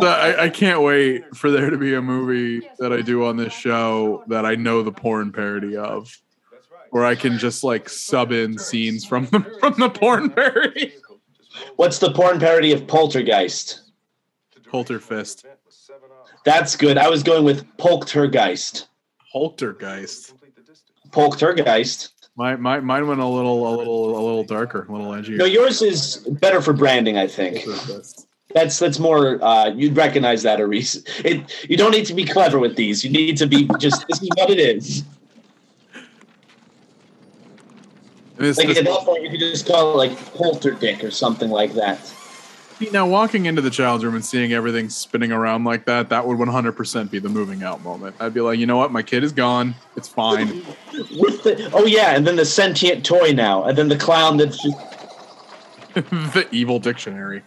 So 0.00 0.06
I, 0.06 0.44
I 0.44 0.48
can't 0.48 0.82
wait 0.82 1.24
for 1.36 1.50
there 1.50 1.70
to 1.70 1.76
be 1.76 1.94
a 1.94 2.02
movie 2.02 2.68
that 2.78 2.92
I 2.92 3.00
do 3.00 3.24
on 3.24 3.36
this 3.36 3.52
show 3.52 4.22
that 4.28 4.44
I 4.46 4.54
know 4.54 4.82
the 4.82 4.92
porn 4.92 5.32
parody 5.32 5.76
of. 5.76 6.16
Where 6.90 7.04
I 7.04 7.14
can 7.14 7.38
just 7.38 7.64
like 7.64 7.88
sub 7.88 8.32
in 8.32 8.58
scenes 8.58 9.04
from 9.04 9.26
the 9.26 9.40
from 9.60 9.74
the 9.78 9.88
porn 9.88 10.30
parody. 10.30 10.92
What's 11.76 11.98
the 11.98 12.12
porn 12.12 12.38
parody 12.38 12.72
of 12.72 12.86
Poltergeist? 12.86 13.80
Polterfist. 14.70 15.44
That's 16.44 16.76
good. 16.76 16.98
I 16.98 17.08
was 17.08 17.22
going 17.22 17.44
with 17.44 17.64
Poltergeist. 17.78 18.88
Poltergeist. 19.32 20.34
Poltergeist. 21.12 22.08
My, 22.34 22.56
my 22.56 22.80
mine 22.80 23.06
went 23.06 23.20
a 23.20 23.26
little 23.26 23.68
a 23.68 23.72
little 23.76 24.10
a 24.18 24.22
little 24.24 24.44
darker, 24.44 24.86
a 24.88 24.92
little 24.92 25.08
edgier. 25.12 25.36
No, 25.36 25.44
yours 25.44 25.82
is 25.82 26.16
better 26.40 26.60
for 26.62 26.72
branding, 26.72 27.18
I 27.18 27.26
think. 27.26 27.64
That's 28.54 28.78
that's 28.78 28.98
more. 28.98 29.42
Uh, 29.42 29.68
you'd 29.68 29.96
recognize 29.96 30.42
that, 30.42 30.60
Aris. 30.60 31.02
It. 31.24 31.66
You 31.68 31.76
don't 31.76 31.90
need 31.90 32.06
to 32.06 32.14
be 32.14 32.24
clever 32.24 32.58
with 32.58 32.74
these. 32.76 33.04
You 33.04 33.10
need 33.10 33.36
to 33.36 33.46
be 33.46 33.68
just. 33.78 34.06
this 34.08 34.22
is 34.22 34.28
what 34.34 34.50
it 34.50 34.58
is. 34.58 35.04
This- 38.36 38.56
Like 38.58 38.70
at 38.70 38.84
that 38.84 39.00
point, 39.04 39.22
you 39.22 39.30
could 39.30 39.40
just 39.40 39.66
call 39.66 39.92
it 39.92 39.96
like 40.08 40.18
Polter 40.34 40.72
Dick 40.72 41.04
or 41.04 41.10
something 41.10 41.50
like 41.50 41.74
that. 41.74 41.98
Now, 42.90 43.06
walking 43.06 43.46
into 43.46 43.60
the 43.60 43.70
child's 43.70 44.04
room 44.04 44.14
and 44.14 44.24
seeing 44.24 44.52
everything 44.52 44.88
spinning 44.88 45.30
around 45.30 45.64
like 45.64 45.84
that, 45.86 46.08
that 46.08 46.26
would 46.26 46.38
100% 46.38 47.10
be 47.10 47.18
the 47.18 47.28
moving 47.28 47.62
out 47.62 47.82
moment. 47.82 48.16
I'd 48.18 48.34
be 48.34 48.40
like, 48.40 48.58
you 48.58 48.66
know 48.66 48.76
what? 48.76 48.90
My 48.90 49.02
kid 49.02 49.22
is 49.22 49.32
gone. 49.32 49.74
It's 49.96 50.08
fine. 50.08 50.62
With 51.18 51.42
the, 51.42 51.70
oh 51.72 51.84
yeah, 51.84 52.16
and 52.16 52.26
then 52.26 52.36
the 52.36 52.44
sentient 52.44 53.04
toy 53.04 53.32
now, 53.32 53.64
and 53.64 53.76
then 53.76 53.88
the 53.88 53.96
clown 53.96 54.36
that's 54.36 54.62
just. 54.62 54.76
the 55.94 56.48
evil 56.50 56.78
dictionary. 56.78 57.42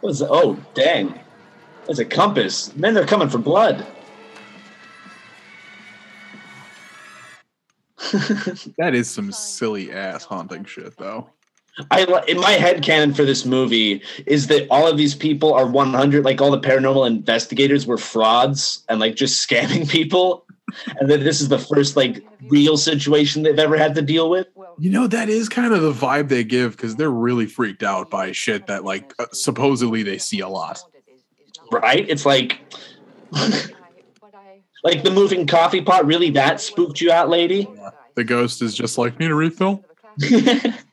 What's 0.00 0.18
the, 0.18 0.28
oh 0.28 0.58
dang, 0.74 1.18
that's 1.86 1.98
a 1.98 2.04
compass. 2.04 2.74
Men, 2.76 2.94
they're 2.94 3.06
coming 3.06 3.28
for 3.28 3.38
blood. 3.38 3.86
That 8.78 8.94
is 8.94 9.10
some 9.10 9.32
silly 9.32 9.92
ass 9.92 10.24
haunting 10.24 10.64
shit, 10.64 10.96
though. 10.96 11.30
I 11.90 12.22
in 12.26 12.40
my 12.40 12.52
head 12.52 12.82
canon 12.82 13.14
for 13.14 13.24
this 13.24 13.44
movie 13.44 14.02
is 14.26 14.48
that 14.48 14.66
all 14.70 14.86
of 14.86 14.96
these 14.96 15.14
people 15.14 15.54
are 15.54 15.66
100 15.66 16.24
like 16.24 16.40
all 16.40 16.50
the 16.50 16.60
paranormal 16.60 17.06
investigators 17.06 17.86
were 17.86 17.98
frauds 17.98 18.84
and 18.88 19.00
like 19.00 19.14
just 19.14 19.48
scamming 19.48 19.88
people. 19.88 20.44
And 21.00 21.10
that 21.10 21.20
this 21.20 21.40
is 21.40 21.48
the 21.48 21.58
first 21.58 21.96
like 21.96 22.22
real 22.48 22.76
situation 22.76 23.42
they've 23.42 23.58
ever 23.58 23.78
had 23.78 23.94
to 23.94 24.02
deal 24.02 24.28
with. 24.28 24.48
You 24.78 24.90
know, 24.90 25.06
that 25.06 25.30
is 25.30 25.48
kind 25.48 25.72
of 25.72 25.80
the 25.80 25.92
vibe 25.92 26.28
they 26.28 26.44
give 26.44 26.72
because 26.72 26.96
they're 26.96 27.10
really 27.10 27.46
freaked 27.46 27.82
out 27.82 28.10
by 28.10 28.32
shit 28.32 28.66
that, 28.66 28.84
like, 28.84 29.12
uh, 29.18 29.26
supposedly 29.32 30.02
they 30.02 30.18
see 30.18 30.40
a 30.40 30.48
lot. 30.48 30.78
right? 31.72 32.06
It's 32.08 32.26
like 32.26 32.60
like 34.84 35.02
the 35.02 35.10
moving 35.10 35.46
coffee 35.46 35.80
pot 35.80 36.06
really 36.06 36.30
that 36.30 36.60
spooked 36.60 37.00
you 37.00 37.10
out 37.10 37.28
lady? 37.28 37.68
The 38.14 38.24
ghost 38.24 38.62
is 38.62 38.74
just 38.74 38.98
like, 38.98 39.18
need 39.18 39.30
a 39.30 39.34
refill? 39.34 39.84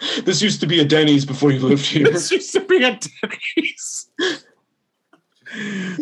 this 0.24 0.40
used 0.42 0.60
to 0.60 0.66
be 0.66 0.80
a 0.80 0.84
denny's 0.84 1.24
before 1.24 1.50
you 1.52 1.58
lived 1.60 1.84
here 1.86 2.10
This 2.10 2.30
used 2.30 2.52
to 2.52 2.60
be 2.60 2.76
a 2.84 2.98
Denny's. 2.98 4.10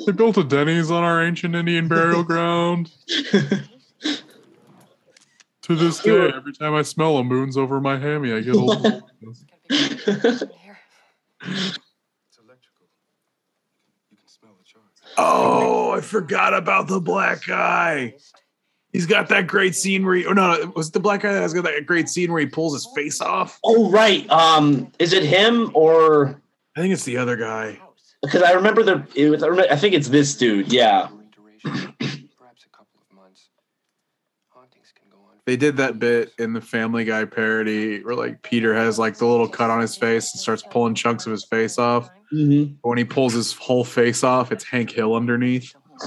they 0.07 0.12
built 0.12 0.36
a 0.36 0.44
Denny's 0.44 0.90
on 0.90 1.03
our 1.05 1.22
ancient 1.24 1.55
Indian 1.55 1.88
burial 1.88 2.22
ground. 2.32 2.90
To 5.62 5.74
this 5.74 6.01
day, 6.01 6.30
every 6.34 6.53
time 6.55 6.74
I 6.74 6.82
smell 6.82 7.18
a 7.18 7.24
moon's 7.24 7.57
over 7.57 7.80
my 7.80 7.99
hammy, 7.99 8.32
I 8.32 8.40
get 8.40 8.55
a 8.55 8.59
little. 8.59 9.03
It's 9.70 10.42
electrical. 12.38 12.86
You 14.11 14.16
can 14.16 14.26
smell 14.26 14.53
the 14.59 14.64
charge. 14.64 14.84
Oh, 15.16 15.92
I 15.92 16.01
forgot 16.01 16.55
about 16.55 16.88
the 16.88 17.01
black 17.01 17.46
guy. 17.46 18.14
He's 18.93 19.07
got 19.07 19.28
that 19.28 19.47
great 19.47 19.74
scene 19.74 20.05
where 20.07 20.14
he, 20.14 20.24
oh 20.26 20.32
no, 20.32 20.53
it 20.55 20.74
was 20.74 20.91
the 20.91 21.01
black 21.01 21.20
guy 21.22 21.32
that 21.32 21.43
has 21.43 21.53
got 21.53 21.64
that 21.64 21.84
great 21.86 22.09
scene 22.09 22.32
where 22.32 22.41
he 22.41 22.47
pulls 22.47 22.72
his 22.72 22.89
face 22.95 23.20
off. 23.20 23.59
oh 23.64 23.91
right 23.91 24.28
um 24.30 24.91
is 24.99 25.12
it 25.12 25.22
him 25.24 25.70
or 25.74 26.41
I 26.76 26.80
think 26.80 26.93
it's 26.95 27.05
the 27.05 27.16
other 27.18 27.36
guy. 27.36 27.78
because 28.22 28.43
i 28.43 28.53
remember 28.53 28.82
the 28.82 29.07
it 29.14 29.28
was, 29.30 29.43
I 29.43 29.49
remember- 29.49 29.72
I 29.72 29.76
think 29.76 29.95
it's 29.95 30.09
this 30.09 30.34
dude 30.36 30.72
yeah 30.72 31.09
perhaps 31.62 32.64
a 32.64 32.68
couple 32.70 33.01
of 33.11 33.14
months. 33.16 33.51
Hauntings 34.49 34.93
can 34.95 35.11
go 35.11 35.18
on. 35.18 35.34
They 35.45 35.57
did 35.57 35.76
that 35.78 35.99
bit 35.99 36.32
in 36.39 36.53
the 36.55 36.61
Family 36.61 37.05
Guy 37.05 37.24
parody 37.26 38.03
where 38.03 38.14
like 38.14 38.41
Peter 38.43 38.74
has 38.74 38.99
like 38.99 39.16
the 39.18 39.26
little 39.26 39.49
cut 39.49 39.68
on 39.70 39.80
his 39.80 39.97
face 39.97 40.32
and 40.32 40.41
starts 40.41 40.62
pulling 40.62 40.95
chunks 40.95 41.26
of 41.26 41.32
his 41.32 41.45
face 41.45 41.78
off. 41.78 42.09
Mhm. 42.32 42.76
But 42.82 42.89
when 42.89 42.99
he 42.99 43.05
pulls 43.05 43.32
his 43.34 43.53
whole 43.53 43.84
face 43.84 44.22
off, 44.24 44.51
it's 44.53 44.64
Hank 44.64 44.91
Hill 44.91 45.14
underneath. 45.14 45.74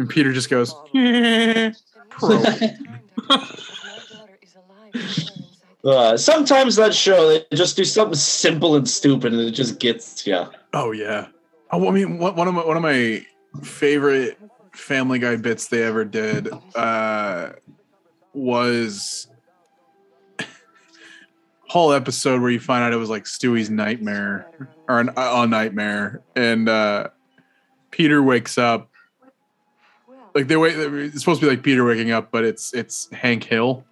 And 0.00 0.08
Peter 0.08 0.32
just 0.32 0.48
goes, 0.48 0.74
"Eh, 0.94 1.72
pro." 2.08 2.42
Uh, 5.82 6.14
sometimes 6.14 6.76
that 6.76 6.92
show 6.92 7.26
they 7.28 7.56
just 7.56 7.74
do 7.74 7.86
something 7.86 8.14
simple 8.14 8.76
and 8.76 8.86
stupid 8.86 9.32
and 9.32 9.40
it 9.40 9.52
just 9.52 9.80
gets 9.80 10.26
you. 10.26 10.44
Oh 10.74 10.92
yeah. 10.92 11.28
Oh, 11.70 11.88
I 11.88 11.90
mean, 11.90 12.18
one 12.18 12.36
one 12.36 12.48
of 12.48 12.52
my 12.52 12.66
one 12.66 12.76
of 12.76 12.82
my 12.82 13.24
favorite 13.62 14.38
Family 14.72 15.18
Guy 15.18 15.36
bits 15.36 15.68
they 15.68 15.82
ever 15.82 16.04
did 16.04 16.50
uh, 16.74 17.52
was 18.34 19.28
whole 21.66 21.94
episode 21.94 22.42
where 22.42 22.50
you 22.50 22.60
find 22.60 22.84
out 22.84 22.92
it 22.92 22.96
was 22.96 23.08
like 23.08 23.24
Stewie's 23.24 23.70
nightmare 23.70 24.50
or 24.86 25.00
an, 25.00 25.08
a 25.16 25.46
nightmare, 25.46 26.20
and 26.36 26.68
uh, 26.68 27.08
Peter 27.90 28.22
wakes 28.22 28.58
up. 28.58 28.89
Like 30.34 30.48
they 30.48 30.56
wait. 30.56 30.74
It's 30.76 31.20
supposed 31.20 31.40
to 31.40 31.46
be 31.46 31.50
like 31.50 31.62
Peter 31.62 31.84
waking 31.84 32.10
up, 32.12 32.30
but 32.30 32.44
it's 32.44 32.72
it's 32.74 33.08
Hank 33.12 33.44
Hill 33.44 33.84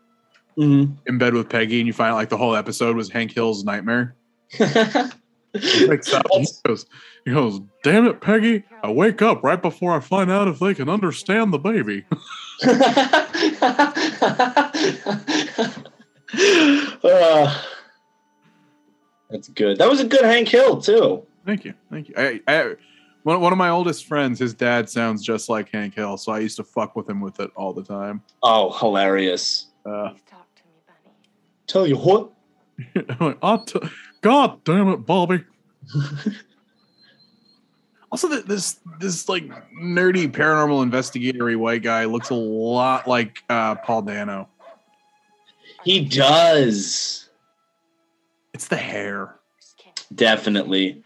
Mhm. 0.56 0.96
in 1.06 1.18
bed 1.18 1.34
with 1.34 1.48
Peggy, 1.48 1.78
and 1.80 1.86
you 1.86 1.92
find 1.92 2.12
out 2.12 2.16
like 2.16 2.28
the 2.30 2.36
whole 2.36 2.54
episode 2.56 2.96
was 2.96 3.10
Hank 3.10 3.32
Hill's 3.32 3.64
nightmare. 3.64 4.14
He 4.50 5.86
wakes 5.86 6.12
up. 6.12 6.26
and 6.32 6.44
He 6.46 6.52
goes, 6.66 6.86
he 7.24 7.32
goes, 7.32 7.60
"Damn 7.82 8.06
it, 8.06 8.20
Peggy! 8.20 8.64
I 8.82 8.90
wake 8.90 9.22
up 9.22 9.42
right 9.42 9.60
before 9.60 9.92
I 9.96 10.00
find 10.00 10.30
out 10.30 10.46
if 10.48 10.58
they 10.58 10.74
can 10.74 10.88
understand 10.88 11.52
the 11.52 11.58
baby." 11.58 12.04
Uh, 17.04 17.62
that's 19.30 19.48
good. 19.48 19.78
That 19.78 19.88
was 19.88 20.00
a 20.00 20.04
good 20.06 20.24
Hank 20.24 20.48
Hill 20.48 20.80
too. 20.80 21.24
Thank 21.46 21.64
you, 21.64 21.74
thank 21.90 22.08
you. 22.08 22.14
I, 22.16 22.40
I 22.46 22.74
one 23.28 23.40
one 23.42 23.52
of 23.52 23.58
my 23.58 23.68
oldest 23.68 24.06
friends, 24.06 24.38
his 24.38 24.54
dad 24.54 24.88
sounds 24.88 25.22
just 25.22 25.48
like 25.50 25.68
Hank 25.70 25.94
Hill, 25.94 26.16
so 26.16 26.32
I 26.32 26.38
used 26.38 26.56
to 26.56 26.64
fuck 26.64 26.96
with 26.96 27.08
him 27.08 27.20
with 27.20 27.40
it 27.40 27.50
all 27.54 27.72
the 27.74 27.82
time. 27.84 28.22
Oh, 28.42 28.72
hilarious! 28.78 29.66
Uh, 29.84 30.10
Tell 31.66 31.86
you 31.86 31.96
what, 31.96 32.30
I'm 32.96 33.16
like, 33.20 33.38
"I'll 33.42 33.58
t- 33.62 33.78
God 34.22 34.64
damn 34.64 34.88
it, 34.88 35.04
Bobby. 35.04 35.44
also, 38.10 38.28
th- 38.28 38.46
this 38.46 38.80
this 38.98 39.28
like 39.28 39.44
nerdy 39.78 40.30
paranormal 40.30 40.82
investigatory 40.82 41.56
white 41.56 41.82
guy 41.82 42.06
looks 42.06 42.30
a 42.30 42.34
lot 42.34 43.06
like 43.06 43.42
uh, 43.50 43.74
Paul 43.74 44.02
Dano. 44.02 44.48
he 45.84 46.04
does 46.06 47.28
It's 48.54 48.68
the 48.68 48.76
hair. 48.76 49.36
definitely. 50.14 51.02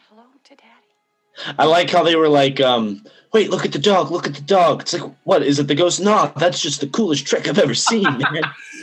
I 1.59 1.67
like 1.67 1.91
how 1.91 2.03
they 2.03 2.17
were 2.17 2.29
like, 2.29 2.61
um, 2.61 3.05
"Wait, 3.33 3.51
look 3.51 3.65
at 3.65 3.73
the 3.73 3.79
dog! 3.79 4.11
Look 4.11 4.27
at 4.27 4.35
the 4.35 4.43
dog!" 4.43 4.83
It's 4.83 4.93
like, 4.95 5.13
what 5.25 5.43
is 5.43 5.59
it? 5.59 5.69
The 5.69 5.75
ghost? 5.75 6.01
No, 6.01 6.33
that's 6.37 6.61
just 6.61 6.81
the 6.81 6.87
coolest 6.87 7.27
trick 7.27 7.49
I've 7.49 7.59
ever 7.59 7.75
seen, 7.75 8.03
man. 8.33 8.43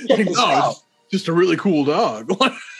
No, 0.10 0.76
just 1.12 1.28
a 1.28 1.34
really 1.34 1.58
cool 1.58 1.86
dog. 1.86 2.32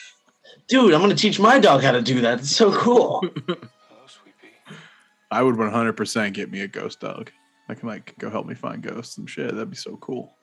Dude, 0.68 0.94
I'm 0.94 1.02
gonna 1.02 1.16
teach 1.16 1.40
my 1.40 1.60
dog 1.60 1.82
how 1.84 1.92
to 1.92 2.02
do 2.02 2.22
that. 2.22 2.40
It's 2.40 2.56
so 2.56 2.72
cool. 2.72 3.24
I 5.32 5.44
would 5.44 5.56
100% 5.56 6.34
get 6.34 6.52
me 6.52 6.62
a 6.62 6.68
ghost 6.68 7.02
dog. 7.02 7.32
I 7.68 7.76
can 7.76 7.88
like 7.88 8.16
go 8.18 8.30
help 8.30 8.48
me 8.48 8.56
find 8.56 8.82
ghosts 8.82 9.18
and 9.18 9.30
shit. 9.30 9.54
That'd 9.54 9.70
be 9.70 9.76
so 9.76 9.96
cool. 9.98 10.34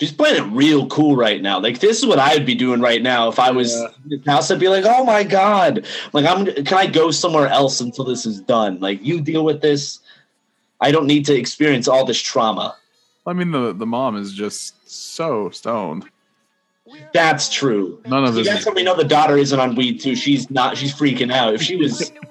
She's 0.00 0.12
playing 0.12 0.36
it 0.42 0.46
real 0.50 0.86
cool 0.86 1.14
right 1.14 1.42
now. 1.42 1.60
Like 1.60 1.78
this 1.78 1.98
is 1.98 2.06
what 2.06 2.18
I 2.18 2.32
would 2.32 2.46
be 2.46 2.54
doing 2.54 2.80
right 2.80 3.02
now 3.02 3.28
if 3.28 3.38
I 3.38 3.50
was 3.50 3.70
Yeah. 4.08 4.16
house. 4.26 4.50
I'd 4.50 4.58
be 4.58 4.68
like, 4.68 4.86
"Oh 4.86 5.04
my 5.04 5.22
god! 5.22 5.84
Like 6.14 6.24
I'm. 6.24 6.46
Can 6.46 6.78
I 6.78 6.86
go 6.86 7.10
somewhere 7.10 7.48
else 7.48 7.82
until 7.82 8.06
this 8.06 8.24
is 8.24 8.40
done? 8.40 8.80
Like 8.80 9.04
you 9.04 9.20
deal 9.20 9.44
with 9.44 9.60
this. 9.60 9.98
I 10.80 10.90
don't 10.90 11.06
need 11.06 11.26
to 11.26 11.34
experience 11.36 11.86
all 11.86 12.06
this 12.06 12.18
trauma." 12.18 12.76
I 13.26 13.34
mean, 13.34 13.50
the 13.50 13.74
the 13.74 13.84
mom 13.86 14.16
is 14.16 14.32
just 14.32 14.90
so 14.90 15.50
stoned. 15.50 16.06
That's 17.12 17.50
true. 17.50 18.00
None 18.06 18.24
of 18.24 18.34
this. 18.34 18.48
that's 18.48 18.64
how 18.64 18.72
we 18.72 18.82
know 18.82 18.96
the 18.96 19.04
daughter 19.04 19.36
isn't 19.36 19.60
on 19.60 19.74
weed 19.76 20.00
too. 20.00 20.16
She's 20.16 20.50
not. 20.50 20.78
She's 20.78 20.94
freaking 20.94 21.30
out. 21.30 21.52
If 21.52 21.62
she 21.62 21.76
was, 21.76 22.10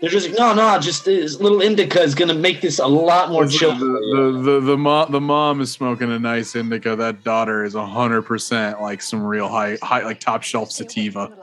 they're 0.00 0.10
just 0.10 0.28
like, 0.28 0.38
no, 0.38 0.54
no. 0.54 0.78
Just 0.78 1.02
uh, 1.02 1.10
this 1.10 1.40
little 1.40 1.60
indica 1.60 2.00
is 2.00 2.14
gonna 2.14 2.34
make 2.34 2.60
this 2.60 2.78
a 2.78 2.86
lot 2.86 3.30
more 3.30 3.46
chill. 3.46 3.74
the, 3.74 4.40
the, 4.42 4.60
the, 4.60 4.76
mom, 4.76 5.10
the 5.10 5.20
mom 5.20 5.60
is 5.60 5.72
smoking 5.72 6.12
a 6.12 6.18
nice 6.18 6.54
indica. 6.54 6.94
That 6.94 7.24
daughter 7.24 7.64
is 7.64 7.74
100% 7.74 8.80
like 8.80 9.02
some 9.02 9.24
real 9.24 9.48
high, 9.48 9.76
high 9.82 10.04
like 10.04 10.20
top 10.20 10.42
shelf 10.42 10.70
sativa. 10.70 11.36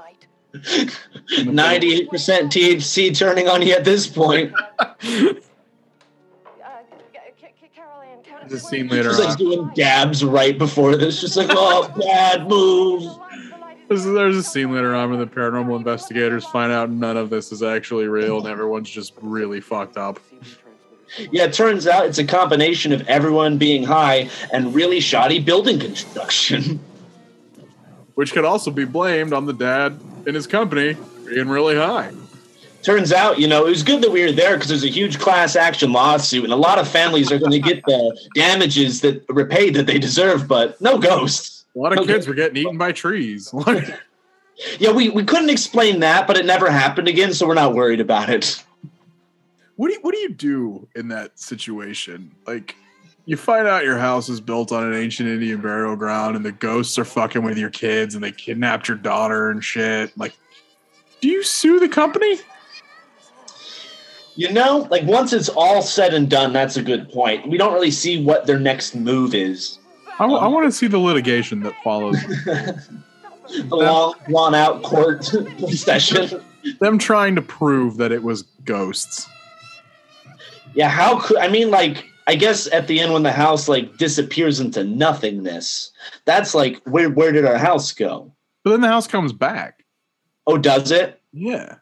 Ninety-eight 1.43 2.09
percent 2.09 2.49
THC 2.49 3.13
turning 3.13 3.49
on 3.49 3.61
you 3.61 3.73
at 3.73 3.83
this 3.83 4.07
point. 4.07 4.53
A 8.51 8.59
scene 8.59 8.87
later 8.87 9.09
She's 9.09 9.19
like 9.19 9.29
on. 9.31 9.37
doing 9.37 9.71
dabs 9.75 10.23
right 10.23 10.57
before 10.57 10.95
this. 10.95 11.19
Just 11.19 11.35
like, 11.35 11.49
oh, 11.51 11.91
bad 11.99 12.47
move. 12.47 13.17
There's, 13.87 14.03
there's 14.03 14.37
a 14.37 14.43
scene 14.43 14.73
later 14.73 14.95
on 14.95 15.09
where 15.09 15.19
the 15.19 15.27
paranormal 15.27 15.77
investigators 15.77 16.43
find 16.45 16.71
out 16.71 16.89
none 16.89 17.17
of 17.17 17.29
this 17.29 17.51
is 17.51 17.61
actually 17.61 18.07
real 18.07 18.39
and 18.39 18.47
everyone's 18.47 18.89
just 18.89 19.13
really 19.21 19.61
fucked 19.61 19.97
up. 19.97 20.19
Yeah, 21.31 21.43
it 21.43 21.53
turns 21.53 21.85
out 21.85 22.05
it's 22.05 22.17
a 22.17 22.25
combination 22.25 22.91
of 22.91 23.07
everyone 23.07 23.57
being 23.57 23.83
high 23.83 24.29
and 24.51 24.73
really 24.73 24.99
shoddy 24.99 25.39
building 25.39 25.79
construction. 25.79 26.79
Which 28.15 28.33
could 28.33 28.45
also 28.45 28.71
be 28.71 28.85
blamed 28.85 29.33
on 29.33 29.45
the 29.45 29.53
dad 29.53 29.99
and 30.25 30.35
his 30.35 30.47
company 30.47 30.97
being 31.27 31.47
really 31.47 31.75
high. 31.75 32.11
Turns 32.81 33.11
out, 33.11 33.39
you 33.39 33.47
know, 33.47 33.65
it 33.65 33.69
was 33.69 33.83
good 33.83 34.01
that 34.03 34.11
we 34.11 34.23
were 34.23 34.31
there 34.31 34.55
because 34.55 34.69
there's 34.69 34.83
a 34.83 34.89
huge 34.89 35.19
class 35.19 35.55
action 35.55 35.91
lawsuit, 35.91 36.43
and 36.43 36.53
a 36.53 36.55
lot 36.55 36.77
of 36.77 36.87
families 36.87 37.31
are 37.31 37.39
going 37.39 37.51
to 37.51 37.59
get 37.59 37.83
the 37.85 38.15
damages 38.35 39.01
that 39.01 39.25
repaid 39.27 39.73
that 39.73 39.87
they 39.87 39.97
deserve, 39.97 40.47
but 40.47 40.79
no 40.79 40.99
ghosts. 40.99 41.54
A 41.75 41.79
lot 41.79 41.93
of 41.93 41.99
Okay. 41.99 42.13
kids 42.13 42.27
were 42.27 42.33
getting 42.33 42.57
eaten 42.57 42.77
by 42.77 42.91
trees. 42.91 43.53
Yeah, 44.79 44.93
we, 44.93 45.09
we 45.09 45.25
couldn't 45.25 45.49
explain 45.49 45.99
that, 45.99 46.27
but 46.27 46.37
it 46.37 46.45
never 46.45 46.71
happened 46.71 47.09
again, 47.09 47.33
so 47.33 47.45
we're 47.45 47.55
not 47.55 47.73
worried 47.73 47.99
about 47.99 48.29
it. 48.29 48.63
what 49.75 49.89
do 49.89 49.95
you, 49.95 49.99
what 49.99 50.13
do 50.13 50.19
you 50.21 50.29
do 50.29 50.87
in 50.95 51.09
that 51.09 51.37
situation? 51.37 52.33
Like, 52.47 52.73
you 53.25 53.35
find 53.35 53.67
out 53.67 53.83
your 53.83 53.97
house 53.97 54.29
is 54.29 54.39
built 54.39 54.71
on 54.71 54.85
an 54.85 54.93
ancient 54.93 55.27
Indian 55.27 55.59
burial 55.59 55.97
ground, 55.97 56.37
and 56.37 56.45
the 56.45 56.53
ghosts 56.53 56.97
are 56.97 57.03
fucking 57.03 57.43
with 57.43 57.57
your 57.57 57.69
kids, 57.69 58.15
and 58.15 58.23
they 58.23 58.31
kidnapped 58.31 58.87
your 58.87 58.95
daughter 58.95 59.49
and 59.49 59.61
shit. 59.61 60.17
Like, 60.17 60.33
do 61.19 61.27
you 61.27 61.43
sue 61.43 61.81
the 61.81 61.89
company? 61.89 62.37
You 64.37 64.53
know, 64.53 64.87
like 64.89 65.03
once 65.03 65.33
it's 65.33 65.49
all 65.49 65.81
said 65.81 66.13
and 66.13 66.29
done, 66.29 66.53
that's 66.53 66.77
a 66.77 66.81
good 66.81 67.09
point. 67.09 67.45
We 67.49 67.57
don't 67.57 67.73
really 67.73 67.91
see 67.91 68.23
what 68.23 68.45
their 68.47 68.59
next 68.59 68.95
move 68.95 69.33
is. 69.35 69.79
I, 70.19 70.23
um, 70.23 70.53
want 70.53 70.65
to 70.65 70.71
see 70.71 70.87
the 70.87 70.99
litigation 70.99 71.61
that 71.61 71.73
follows. 71.83 72.17
A 73.71 73.75
long, 73.75 74.15
drawn 74.27 74.55
out 74.55 74.81
court 74.83 75.23
session. 75.69 76.41
Them 76.79 76.97
trying 76.97 77.35
to 77.35 77.41
prove 77.41 77.97
that 77.97 78.11
it 78.11 78.23
was 78.23 78.43
ghosts. 78.63 79.27
Yeah, 80.73 80.89
how 80.89 81.19
could 81.19 81.37
I 81.37 81.47
mean 81.47 81.69
like 81.69 82.05
I 82.27 82.35
guess 82.35 82.71
at 82.71 82.87
the 82.87 82.99
end 82.99 83.13
when 83.13 83.23
the 83.23 83.31
house 83.31 83.69
like 83.69 83.97
disappears 83.97 84.59
into 84.59 84.83
nothingness, 84.83 85.91
that's 86.25 86.55
like 86.55 86.81
where 86.85 87.09
where 87.09 87.31
did 87.31 87.45
our 87.45 87.57
house 87.57 87.91
go? 87.91 88.33
But 88.63 88.71
then 88.71 88.81
the 88.81 88.87
house 88.87 89.07
comes 89.07 89.31
back. 89.31 89.85
Oh, 90.47 90.57
does 90.57 90.91
it? 90.91 91.21
Yeah. 91.31 91.75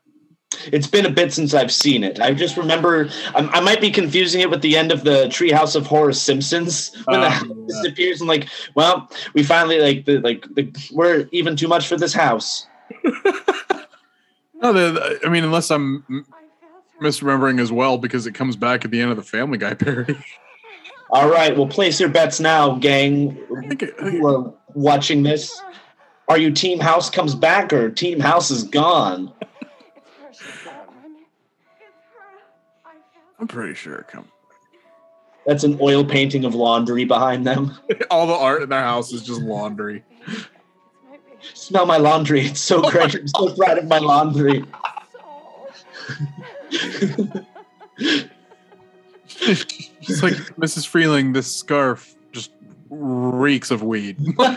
It's 0.72 0.88
been 0.88 1.06
a 1.06 1.10
bit 1.10 1.34
since 1.34 1.54
I've 1.54 1.72
seen 1.72 2.04
it. 2.04 2.20
I 2.20 2.34
just 2.34 2.58
remember 2.58 3.10
I, 3.36 3.40
I 3.54 3.60
might 3.60 3.82
be 3.82 3.92
confusing 3.92 4.42
it 4.42 4.50
with 4.50 4.62
the 4.62 4.78
end 4.78 4.92
of 4.92 5.04
the 5.04 5.26
Treehouse 5.28 5.76
of 5.76 5.86
Horror 5.88 6.14
Simpsons 6.14 6.94
when 7.06 7.22
the 7.22 7.28
Oh, 7.28 7.30
house 7.30 7.46
yeah. 7.48 7.66
disappears 7.68 8.22
and 8.22 8.28
like, 8.28 8.48
well, 8.76 9.10
we 9.34 9.44
finally 9.44 9.80
like 9.80 10.06
the 10.06 10.20
like 10.20 10.46
the, 10.56 10.72
we're 10.92 11.28
even 11.32 11.56
too 11.56 11.68
much 11.68 11.88
for 11.88 11.98
this 11.98 12.14
house. 12.14 12.68
No, 14.62 14.72
the, 14.72 15.20
I 15.26 15.30
mean, 15.30 15.44
unless 15.44 15.70
I'm 15.70 16.26
misremembering 17.02 17.60
as 17.60 17.70
well, 17.70 17.98
because 17.98 18.26
it 18.28 18.32
comes 18.34 18.56
back 18.56 18.86
at 18.86 18.92
the 18.92 19.02
end 19.02 19.12
of 19.12 19.18
the 19.18 19.24
Family 19.24 19.58
Guy 19.58 19.74
parody. 19.74 20.18
All 21.10 21.30
right, 21.30 21.56
well, 21.58 21.68
place 21.68 22.00
your 22.00 22.08
bets 22.08 22.40
now, 22.40 22.76
gang. 22.76 23.38
I 23.58 23.68
think 23.68 23.84
it- 23.84 23.94
I 24.00 24.04
think 24.04 24.20
Who 24.22 24.28
are 24.28 24.54
watching 24.74 25.24
this? 25.24 25.62
Are 26.30 26.38
you 26.38 26.50
Team 26.52 26.80
House 26.80 27.10
comes 27.10 27.36
back 27.36 27.74
or 27.74 27.90
Team 27.90 28.22
House 28.22 28.50
is 28.52 28.64
gone? 28.64 29.34
I'm 33.44 33.48
pretty 33.50 33.74
sure 33.74 33.96
it 33.96 34.08
comes. 34.08 34.30
That's 35.46 35.66
an 35.66 35.78
oil 35.82 36.06
painting 36.06 36.46
of 36.46 36.56
laundry 36.56 37.04
behind 37.04 37.46
them. 37.46 37.78
All 38.10 38.26
the 38.26 38.32
art 38.32 38.62
in 38.64 38.70
their 38.70 38.80
house 38.80 39.12
is 39.12 39.22
just 39.22 39.42
laundry. 39.42 40.02
Smell 41.54 41.86
my 41.86 41.98
laundry. 41.98 42.46
It's 42.46 42.62
so 42.62 42.82
great. 42.90 43.14
I'm 43.14 43.28
so 43.28 43.54
proud 43.54 43.80
of 43.80 43.88
my 43.90 43.98
laundry. 43.98 44.64
It's 49.46 50.24
like 50.24 50.36
Mrs. 50.56 50.88
Freeling, 50.88 51.34
this 51.34 51.54
scarf 51.54 52.16
just 52.32 52.52
reeks 52.90 53.72
of 53.72 53.84
weed. 53.84 54.18
my, 54.38 54.56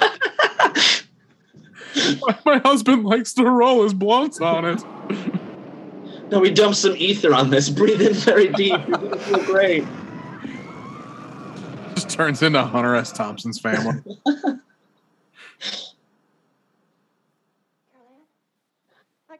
my 2.44 2.58
husband 2.58 3.04
likes 3.04 3.32
to 3.34 3.44
roll 3.44 3.82
his 3.82 3.94
blunts 3.94 4.40
on 4.40 4.64
it. 4.64 4.80
No, 6.30 6.40
we 6.40 6.50
dumped 6.50 6.78
some 6.78 6.96
ether 6.96 7.32
on 7.32 7.50
this. 7.50 7.68
Breathe 7.68 8.02
in 8.02 8.14
very 8.14 8.48
deep. 8.48 8.72
You're 8.88 8.98
gonna 8.98 9.16
feel 9.16 9.44
great. 9.44 9.84
Just 11.94 12.10
turns 12.10 12.42
into 12.42 12.62
Hunter 12.62 12.96
S. 12.96 13.12
Thompson's 13.12 13.60
family. 13.60 14.02
I 14.26 14.32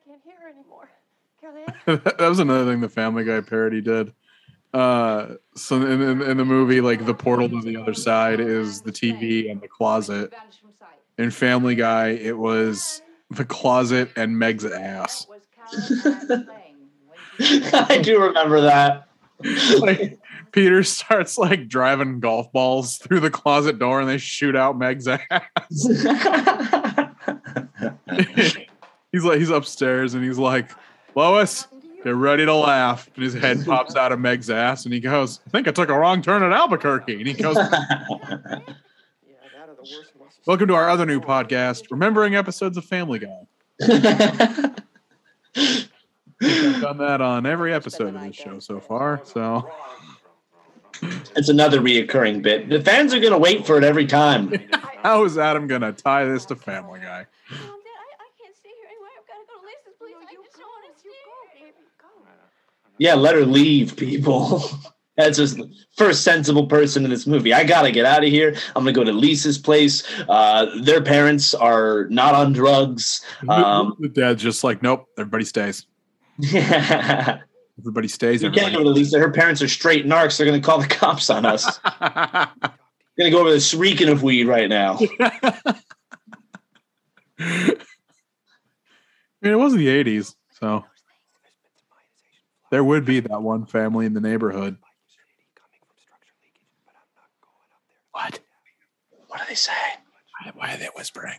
can't 0.05 0.23
hear 0.25 0.35
her 0.41 0.49
anymore. 0.49 0.89
That 2.19 2.29
was 2.29 2.39
another 2.39 2.71
thing 2.71 2.81
the 2.81 2.89
Family 2.89 3.25
Guy 3.25 3.41
parody 3.41 3.81
did. 3.81 4.13
Uh, 4.75 5.35
so 5.55 5.77
in, 5.77 6.03
in, 6.03 6.23
in 6.23 6.37
the 6.37 6.45
movie, 6.45 6.81
like 6.81 7.07
the 7.07 7.15
portal 7.15 7.49
to 7.49 7.61
the 7.63 7.77
other 7.77 7.95
side 7.95 8.41
is 8.41 8.83
the 8.83 8.93
TV 8.93 9.51
and 9.51 9.61
the 9.61 9.69
closet. 9.69 10.35
In 11.19 11.31
Family 11.31 11.75
Guy, 11.75 12.09
it 12.09 12.37
was 12.37 13.01
the 13.31 13.45
closet 13.45 14.11
and 14.17 14.39
Meg's 14.39 14.65
ass. 14.65 15.27
I 17.41 18.01
do 18.03 18.23
remember 18.23 18.63
that. 18.63 19.09
Like 19.79 20.19
Peter 20.53 20.83
starts 20.83 21.37
like 21.37 21.69
driving 21.69 22.21
golf 22.21 22.51
balls 22.53 22.97
through 22.97 23.21
the 23.21 23.31
closet 23.31 23.79
door 23.79 24.01
and 24.01 24.09
they 24.09 24.17
shoot 24.19 24.57
out 24.57 24.79
Meg's 24.79 25.07
ass. 25.07 25.21
he's 29.13 29.25
like 29.25 29.39
he's 29.39 29.51
upstairs 29.51 30.15
and 30.15 30.25
he's 30.25 30.39
like, 30.39 30.71
Lois, 31.15 31.67
get 32.03 32.15
ready 32.15 32.47
to 32.47 32.55
laugh. 32.55 33.11
And 33.15 33.25
his 33.25 33.35
head 33.35 33.67
pops 33.67 33.95
out 33.97 34.13
of 34.13 34.21
Meg's 34.21 34.49
ass 34.49 34.87
and 34.87 34.95
he 34.95 35.01
goes, 35.01 35.41
I 35.47 35.51
think 35.51 35.69
I 35.69 35.73
took 35.73 35.91
a 35.91 35.99
wrong 35.99 36.23
turn 36.23 36.43
at 36.43 36.53
Albuquerque. 36.53 37.17
And 37.17 37.27
he 37.27 37.35
goes, 37.35 37.57
Yeah, 37.57 37.69
that 37.69 38.07
or 39.69 39.75
the 39.75 39.83
worst 39.83 40.13
muscles. 40.19 40.39
Welcome 40.47 40.69
to 40.69 40.75
our 40.75 40.89
other 40.89 41.05
new 41.05 41.21
podcast, 41.21 41.91
Remembering 41.91 42.35
Episodes 42.35 42.79
of 42.79 42.87
Family 42.87 43.19
Guy. 43.19 43.47
I've 46.43 46.81
done 46.81 46.99
that 46.99 47.21
on 47.21 47.47
every 47.47 47.73
episode 47.73 48.15
of 48.15 48.21
this 48.21 48.37
show 48.37 48.59
so 48.59 48.81
far. 48.81 49.23
So 49.25 49.71
it's 51.03 51.49
another 51.49 51.81
reoccurring 51.81 52.43
bit. 52.43 52.69
The 52.69 52.83
fans 52.83 53.15
are 53.15 53.21
going 53.21 53.33
to 53.33 53.39
wait 53.39 53.67
for 53.67 53.79
it 53.79 53.85
every 53.85 54.07
time. 54.07 54.53
how 55.03 55.25
is 55.25 55.39
Adam 55.39 55.67
gonna 55.67 55.93
tie 55.93 56.25
this 56.25 56.45
to 56.47 56.57
Family 56.57 57.01
Guy? 57.01 57.27
Mom, 57.51 57.59
Dad, 57.59 57.61
I, 57.61 58.25
I 58.25 58.29
can't 58.41 58.57
stay 58.57 58.71
here 58.77 58.89
anymore. 58.89 59.09
I've 59.19 59.27
got 59.27 59.41
to 59.41 59.47
go 59.47 59.61
to 59.61 59.67
Lisa's 59.67 59.97
place. 59.99 60.15
I 60.19 60.35
just 60.35 60.57
don't 60.59 60.67
want 60.67 60.95
to 60.95 61.01
stay 61.01 61.09
here. 61.09 61.73
Yeah, 62.99 63.15
let 63.15 63.35
her 63.35 63.45
leave, 63.45 63.97
people. 63.97 64.63
That's 65.17 65.39
just 65.39 65.57
the 65.57 65.73
first 65.97 66.25
sensible 66.25 66.67
person 66.67 67.05
in 67.05 67.11
this 67.11 67.27
movie. 67.27 67.55
I 67.55 67.65
gotta 67.65 67.91
get 67.91 68.05
out 68.05 68.23
of 68.23 68.29
here. 68.29 68.55
I'm 68.75 68.83
gonna 68.85 68.93
go 68.93 69.03
to 69.03 69.13
Lisa's 69.13 69.57
place. 69.57 70.03
Uh, 70.29 70.67
their 70.83 71.01
parents 71.01 71.55
are 71.55 72.07
not 72.11 72.35
on 72.35 72.53
drugs. 72.53 73.25
Um, 73.49 73.97
the 73.99 74.11
dad's 74.11 74.43
just 74.43 74.63
like, 74.63 74.83
nope, 74.83 75.07
everybody 75.17 75.47
stays. 75.47 75.87
You 76.39 76.61
Everybody 77.79 78.09
stays. 78.09 78.41
can't 78.41 78.55
go 78.55 78.83
to 78.83 78.89
Lisa. 78.89 79.19
Her 79.19 79.31
parents 79.31 79.61
are 79.61 79.69
straight 79.69 80.07
narcs. 80.07 80.39
They're 80.39 80.47
gonna 80.47 80.61
call 80.61 80.79
the 80.81 80.87
cops 80.87 81.29
on 81.29 81.45
us. 81.45 81.79
gonna 82.01 83.31
go 83.31 83.41
over 83.41 83.51
this 83.51 83.75
reeking 83.75 84.09
of 84.09 84.23
weed 84.23 84.45
right 84.47 84.69
now. 84.69 84.99
I 87.39 87.77
mean, 89.43 89.53
it 89.53 89.59
was 89.59 89.75
the 89.75 89.89
'80s, 89.89 90.35
so 90.59 90.85
there 92.71 92.83
would 92.83 93.05
be 93.05 93.21
that 93.21 93.43
one 93.43 93.67
family 93.67 94.07
in 94.07 94.15
the 94.15 94.23
neighborhood. 94.23 94.79
What? 98.13 98.41
What 99.29 99.41
do 99.41 99.45
they 99.49 99.55
saying? 99.55 99.99
Why, 100.41 100.53
why 100.55 100.75
are 100.75 100.79
they 100.79 100.89
whispering? 100.97 101.39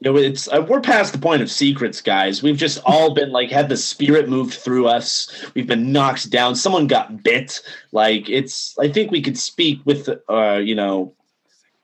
You 0.00 0.12
know, 0.12 0.16
it's 0.16 0.48
uh, 0.48 0.64
we're 0.68 0.80
past 0.80 1.12
the 1.12 1.18
point 1.18 1.42
of 1.42 1.50
secrets, 1.50 2.00
guys. 2.00 2.42
We've 2.42 2.56
just 2.56 2.80
all 2.84 3.14
been 3.14 3.30
like 3.30 3.50
had 3.50 3.68
the 3.68 3.76
spirit 3.76 4.28
moved 4.28 4.54
through 4.54 4.88
us. 4.88 5.30
We've 5.54 5.66
been 5.66 5.92
knocked 5.92 6.30
down. 6.30 6.56
Someone 6.56 6.86
got 6.86 7.22
bit. 7.22 7.60
Like 7.92 8.28
it's. 8.28 8.76
I 8.78 8.88
think 8.88 9.10
we 9.10 9.22
could 9.22 9.38
speak 9.38 9.80
with, 9.84 10.08
uh, 10.28 10.56
you 10.56 10.74
know, 10.74 11.14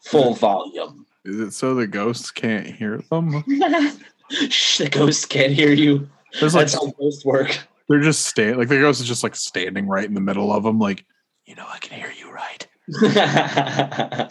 full 0.01 0.35
volume. 0.35 1.07
Is 1.25 1.41
it 1.41 1.53
so 1.53 1.75
the 1.75 1.87
ghosts 1.87 2.31
can't 2.31 2.67
hear 2.67 3.03
them? 3.11 3.45
Shh, 4.49 4.79
the 4.79 4.89
ghosts 4.91 5.25
can't 5.25 5.53
hear 5.53 5.73
you. 5.73 6.09
There's 6.41 6.55
like 6.55 6.67
That's 6.69 6.75
how 6.75 6.91
ghosts 6.99 7.25
work. 7.25 7.59
they're 7.89 8.01
just 8.01 8.27
staying. 8.27 8.57
Like 8.57 8.69
the 8.69 8.79
ghost 8.79 9.01
is 9.01 9.09
just 9.09 9.23
like 9.23 9.35
standing 9.37 9.87
right 9.87 10.05
in 10.05 10.15
the 10.15 10.21
middle 10.21 10.53
of 10.53 10.63
them. 10.63 10.79
Like, 10.79 11.05
you 11.47 11.55
know, 11.55 11.67
I 11.69 11.79
can 11.79 11.99
hear 11.99 12.13
you 12.19 12.31
right. 12.31 12.67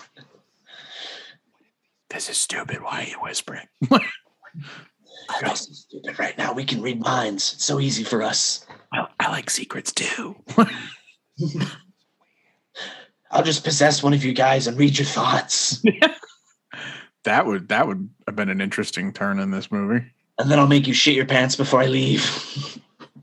This 2.10 2.30
is 2.30 2.38
stupid. 2.38 2.82
Why 2.82 3.02
are 3.02 3.08
you 3.08 3.18
whispering? 3.22 3.68
I'm 3.92 5.56
so 5.56 5.74
stupid 5.74 6.18
right 6.20 6.38
now. 6.38 6.54
We 6.54 6.64
can 6.64 6.82
read 6.82 7.02
minds. 7.02 7.54
It's 7.54 7.66
so 7.66 7.80
easy 7.80 8.04
for 8.04 8.24
us. 8.24 8.66
I, 8.94 9.08
I 9.20 9.30
like 9.30 9.50
secrets 9.50 9.92
too. 9.92 10.36
I'll 13.32 13.44
just 13.44 13.64
possess 13.66 14.02
one 14.02 14.14
of 14.14 14.24
you 14.24 14.34
guys 14.34 14.68
and 14.68 14.78
read 14.78 14.98
your 14.98 15.06
thoughts, 15.06 15.84
that 17.26 17.46
would 17.46 17.68
that 17.68 17.86
would 17.88 18.10
have 18.26 18.38
been 18.38 18.50
an 18.50 18.62
interesting 18.62 19.12
turn 19.12 19.40
in 19.40 19.52
this 19.52 19.70
movie. 19.70 20.06
and 20.40 20.50
then 20.50 20.60
I'll 20.60 20.68
make 20.68 20.88
you 20.88 20.94
shit 20.94 21.16
your 21.16 21.26
pants 21.26 21.56
before 21.56 21.82
I 21.82 21.88
leave. 21.88 22.26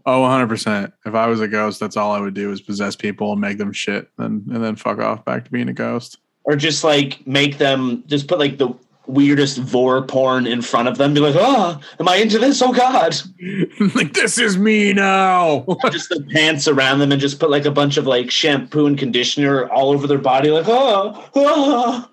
Oh, 0.07 0.21
100%. 0.21 0.93
If 1.07 1.15
I 1.15 1.27
was 1.27 1.41
a 1.41 1.49
ghost, 1.49 1.81
that's 1.81 1.97
all 1.97 2.13
I 2.13 2.21
would 2.21 2.35
do 2.35 2.53
is 2.53 2.61
possess 2.61 2.95
people 2.95 3.33
and 3.33 3.41
make 3.41 3.57
them 3.57 3.73
shit 3.73 4.11
and, 4.19 4.47
and 4.49 4.63
then 4.63 4.77
fuck 4.77 4.99
off 4.99 5.25
back 5.25 5.47
to 5.47 5.51
being 5.51 5.71
a 5.71 5.73
ghost. 5.73 6.19
Or 6.45 6.57
just 6.57 6.85
like 6.85 7.27
make 7.27 7.59
them 7.59 8.05
just 8.07 8.29
put 8.29 8.39
like 8.39 8.59
the 8.59 8.75
weirdest 9.07 9.59
vore 9.59 10.03
porn 10.03 10.47
in 10.47 10.63
front 10.63 10.89
of 10.89 10.99
them. 10.99 11.15
Be 11.15 11.21
like, 11.21 11.37
oh, 11.39 11.81
am 12.01 12.09
I 12.09 12.17
into 12.17 12.39
this? 12.39 12.63
Oh 12.63 12.73
God! 12.73 13.15
like, 13.95 14.13
this 14.13 14.39
is 14.39 14.57
me 14.59 14.93
now. 14.93 15.67
just 15.91 16.09
the 16.09 16.27
pants 16.33 16.69
around 16.69 16.99
them, 16.99 17.13
and 17.13 17.21
just 17.21 17.41
put 17.41 17.51
like 17.51 17.65
a 17.65 17.71
bunch 17.71 17.97
of 17.97 18.07
like 18.07 18.31
shampoo 18.31 18.87
and 18.87 18.99
conditioner 18.99 19.69
all 19.71 19.91
over 19.91 20.07
their 20.07 20.19
body. 20.19 20.51
Like, 20.51 20.69
ah, 20.69 21.31
ah. 21.35 22.11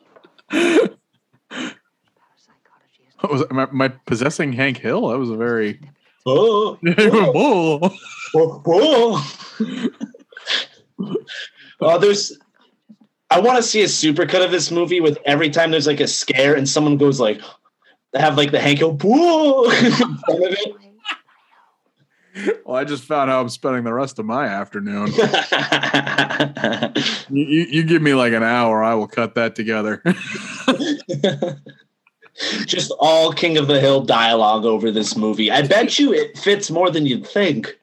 oh, 0.51 0.87
oh. 1.51 1.69
What 3.21 3.31
was? 3.31 3.43
Am 3.51 3.59
I, 3.59 3.63
am 3.63 3.81
I 3.81 3.89
possessing 3.89 4.53
Hank 4.53 4.77
Hill? 4.77 5.09
That 5.09 5.19
was 5.19 5.29
a 5.29 5.35
very. 5.35 5.79
oh, 6.25 6.77
Whoa. 6.81 7.91
Oh. 8.33 8.61
oh, 8.65 9.27
oh. 9.69 9.89
oh 11.81 11.97
there's. 11.99 12.37
I 13.31 13.39
want 13.39 13.57
to 13.57 13.63
see 13.63 13.81
a 13.81 13.85
supercut 13.85 14.43
of 14.43 14.51
this 14.51 14.69
movie 14.71 14.99
with 14.99 15.17
every 15.25 15.49
time 15.49 15.71
there's 15.71 15.87
like 15.87 16.01
a 16.01 16.07
scare 16.07 16.53
and 16.53 16.67
someone 16.67 16.97
goes 16.97 17.19
like, 17.19 17.41
they 18.11 18.19
have 18.19 18.37
like 18.37 18.51
the 18.51 18.59
Hank 18.59 18.79
Hill 18.79 18.97
whoa 19.01 19.69
in 19.71 19.91
front 19.93 20.19
of 20.29 20.51
it. 20.51 20.75
Well, 22.65 22.77
I 22.77 22.83
just 22.85 23.03
found 23.03 23.29
how 23.29 23.41
I'm 23.41 23.49
spending 23.49 23.83
the 23.83 23.93
rest 23.93 24.17
of 24.19 24.25
my 24.25 24.45
afternoon. 24.47 25.11
You, 27.29 27.45
you, 27.45 27.65
you 27.69 27.83
give 27.83 28.01
me 28.01 28.13
like 28.13 28.33
an 28.33 28.43
hour, 28.43 28.83
I 28.83 28.93
will 28.95 29.07
cut 29.07 29.35
that 29.35 29.55
together. 29.55 30.03
Just 32.65 32.91
all 32.99 33.31
King 33.31 33.57
of 33.57 33.67
the 33.67 33.79
Hill 33.79 34.01
dialogue 34.01 34.65
over 34.65 34.91
this 34.91 35.15
movie. 35.15 35.49
I 35.51 35.61
bet 35.61 35.97
you 35.99 36.11
it 36.13 36.37
fits 36.37 36.69
more 36.71 36.89
than 36.89 37.05
you'd 37.05 37.25
think. 37.27 37.77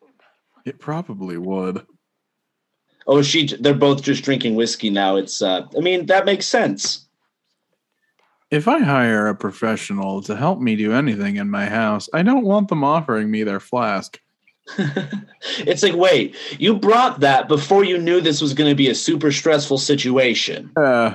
it 0.65 0.79
probably 0.79 1.39
would. 1.39 1.87
Oh, 3.09 3.23
she 3.23 3.47
they're 3.47 3.75
both 3.75 4.03
just 4.03 4.23
drinking 4.23 4.55
whiskey 4.55 4.91
now. 4.91 5.17
It's 5.17 5.43
uh 5.43 5.67
I 5.77 5.81
mean, 5.81 6.07
that 6.07 6.27
makes 6.27 6.47
sense. 6.47 7.07
If 8.51 8.69
I 8.69 8.79
hire 8.79 9.29
a 9.29 9.35
professional 9.35 10.23
to 10.23 10.37
help 10.37 10.61
me 10.61 10.77
do 10.77 10.93
anything 10.93 11.37
in 11.37 11.51
my 11.51 11.67
house, 11.67 12.09
I 12.15 12.23
don't 12.23 12.45
want 12.45 12.69
them 12.69 12.85
offering 12.85 13.31
me 13.31 13.43
their 13.43 13.61
flask. 13.61 14.19
it's 15.59 15.83
like, 15.83 15.95
wait, 15.95 16.37
you 16.59 16.75
brought 16.75 17.21
that 17.21 17.49
before 17.49 17.85
you 17.85 17.99
knew 17.99 18.21
this 18.21 18.41
was 18.41 18.55
going 18.55 18.71
to 18.71 18.77
be 18.77 18.89
a 18.89 18.95
super 18.95 19.33
stressful 19.33 19.79
situation. 19.79 20.71
Uh, 20.77 21.15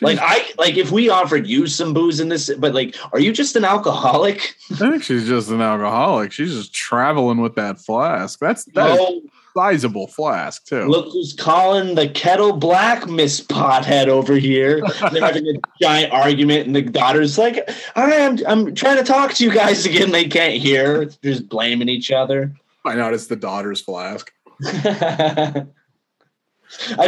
Like 0.00 0.18
I 0.20 0.44
like 0.58 0.76
if 0.76 0.90
we 0.90 1.08
offered 1.08 1.46
you 1.46 1.66
some 1.68 1.94
booze 1.94 2.20
in 2.20 2.28
this, 2.28 2.52
but 2.58 2.74
like, 2.74 2.96
are 3.12 3.20
you 3.20 3.32
just 3.32 3.56
an 3.56 3.64
alcoholic? 3.64 4.54
I 4.72 4.76
think 4.76 5.04
she's 5.04 5.26
just 5.26 5.50
an 5.50 5.62
alcoholic. 5.62 6.32
She's 6.32 6.54
just 6.54 6.74
traveling 6.74 7.40
with 7.40 7.54
that 7.54 7.78
flask. 7.78 8.38
That's 8.40 8.64
that's 8.66 8.98
No, 8.98 9.22
sizable 9.56 10.06
flask 10.06 10.66
too. 10.66 10.84
look 10.84 11.06
who's 11.12 11.32
calling 11.32 11.94
the 11.94 12.08
kettle 12.08 12.52
black, 12.52 13.08
Miss 13.08 13.40
Pothead 13.40 14.08
over 14.08 14.34
here. 14.34 14.82
They're 15.12 15.24
having 15.24 15.46
a 15.48 15.54
giant 15.80 16.12
argument, 16.12 16.66
and 16.66 16.76
the 16.76 16.82
daughter's 16.82 17.38
like, 17.38 17.68
"I 17.94 18.12
am, 18.12 18.38
I'm 18.46 18.74
trying 18.74 18.98
to 18.98 19.04
talk 19.04 19.32
to 19.34 19.44
you 19.44 19.52
guys 19.52 19.86
again." 19.86 20.12
They 20.12 20.28
can't 20.28 20.54
hear. 20.54 21.06
They're 21.06 21.32
just 21.32 21.48
blaming 21.48 21.88
each 21.88 22.10
other. 22.10 22.54
Out 22.84 23.14
it's 23.14 23.26
the 23.26 23.36
daughter's 23.36 23.80
flask. 23.80 24.32
I 24.64 25.66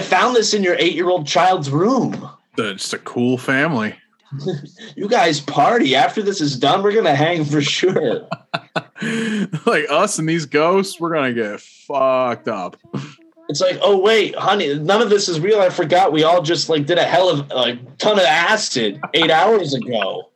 found 0.01 0.34
this 0.34 0.55
in 0.55 0.62
your 0.64 0.74
eight-year-old 0.78 1.26
child's 1.26 1.70
room. 1.70 2.28
It's 2.57 2.92
a 2.92 2.99
cool 2.99 3.38
family. 3.38 3.94
You 4.97 5.09
guys 5.09 5.41
party. 5.41 5.95
After 5.95 6.22
this 6.22 6.41
is 6.41 6.59
done, 6.59 6.83
we're 6.83 6.95
gonna 6.95 7.14
hang 7.14 7.45
for 7.45 7.62
sure. 7.62 8.29
like 9.66 9.87
us 9.89 10.18
and 10.18 10.29
these 10.29 10.47
ghosts, 10.47 10.99
we're 10.99 11.14
gonna 11.14 11.33
get 11.33 11.61
fucked 11.61 12.49
up. 12.49 12.76
It's 13.49 13.61
like, 13.61 13.79
oh 13.81 13.99
wait, 13.99 14.35
honey, 14.35 14.79
none 14.79 15.01
of 15.01 15.09
this 15.09 15.29
is 15.29 15.41
real. 15.41 15.61
I 15.61 15.70
forgot 15.70 16.12
we 16.12 16.24
all 16.24 16.43
just 16.43 16.68
like 16.68 16.87
did 16.87 16.99
a 16.99 17.05
hell 17.05 17.31
of 17.31 17.51
a 17.51 17.76
ton 17.99 18.18
of 18.18 18.24
acid 18.24 19.01
eight 19.14 19.31
hours 19.31 19.74
ago. 19.74 20.31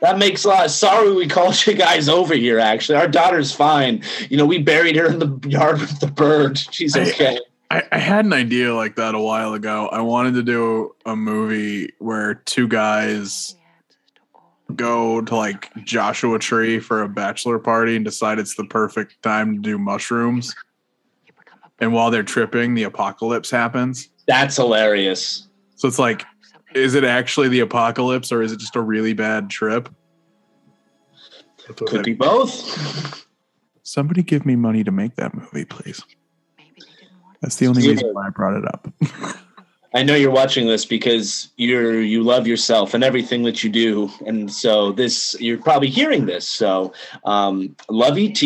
That 0.00 0.18
makes 0.18 0.44
a 0.44 0.48
lot. 0.48 0.70
Sorry, 0.70 1.12
we 1.12 1.26
called 1.26 1.66
you 1.66 1.74
guys 1.74 2.08
over 2.08 2.34
here. 2.34 2.58
Actually, 2.58 2.98
our 2.98 3.08
daughter's 3.08 3.52
fine. 3.52 4.02
You 4.28 4.36
know, 4.36 4.46
we 4.46 4.58
buried 4.58 4.96
her 4.96 5.06
in 5.06 5.18
the 5.18 5.38
yard 5.48 5.80
with 5.80 6.00
the 6.00 6.08
bird. 6.08 6.58
She's 6.58 6.96
okay. 6.96 7.38
I, 7.76 7.82
I 7.92 7.98
had 7.98 8.24
an 8.24 8.32
idea 8.32 8.74
like 8.74 8.96
that 8.96 9.14
a 9.14 9.20
while 9.20 9.52
ago. 9.52 9.88
I 9.88 10.00
wanted 10.00 10.34
to 10.34 10.42
do 10.42 10.94
a 11.04 11.14
movie 11.14 11.92
where 11.98 12.34
two 12.34 12.68
guys 12.68 13.54
go 14.74 15.20
to 15.20 15.36
like 15.36 15.70
Joshua 15.84 16.38
Tree 16.38 16.80
for 16.80 17.02
a 17.02 17.08
bachelor 17.08 17.58
party 17.58 17.94
and 17.94 18.04
decide 18.04 18.38
it's 18.38 18.54
the 18.54 18.64
perfect 18.64 19.22
time 19.22 19.56
to 19.56 19.60
do 19.60 19.78
mushrooms. 19.78 20.54
And 21.78 21.92
while 21.92 22.10
they're 22.10 22.22
tripping, 22.22 22.74
the 22.74 22.84
apocalypse 22.84 23.50
happens. 23.50 24.08
That's 24.26 24.56
hilarious. 24.56 25.46
So 25.74 25.86
it's 25.86 25.98
like, 25.98 26.24
is 26.74 26.94
it 26.94 27.04
actually 27.04 27.48
the 27.48 27.60
apocalypse 27.60 28.32
or 28.32 28.42
is 28.42 28.52
it 28.52 28.58
just 28.58 28.76
a 28.76 28.80
really 28.80 29.12
bad 29.12 29.50
trip? 29.50 29.90
Could 31.86 32.04
be 32.04 32.14
both. 32.14 33.26
Somebody 33.82 34.22
give 34.22 34.46
me 34.46 34.56
money 34.56 34.82
to 34.82 34.90
make 34.90 35.16
that 35.16 35.34
movie, 35.34 35.66
please. 35.66 36.02
That's 37.46 37.56
the 37.56 37.68
only 37.68 37.82
Yeah. 37.84 37.90
reason 37.92 38.08
why 38.12 38.26
I 38.26 38.30
brought 38.30 38.56
it 38.56 38.64
up. 38.66 38.88
I 39.94 40.02
know 40.02 40.16
you're 40.16 40.32
watching 40.32 40.66
this 40.66 40.84
because 40.84 41.48
you're 41.56 42.02
you 42.02 42.24
love 42.24 42.44
yourself 42.44 42.92
and 42.92 43.04
everything 43.04 43.44
that 43.44 43.62
you 43.62 43.70
do, 43.70 44.10
and 44.26 44.52
so 44.52 44.90
this 44.90 45.36
you're 45.38 45.56
probably 45.58 45.88
hearing 45.88 46.26
this. 46.26 46.48
So, 46.48 46.92
um, 47.24 47.76
love 47.88 48.18
ET. 48.18 48.42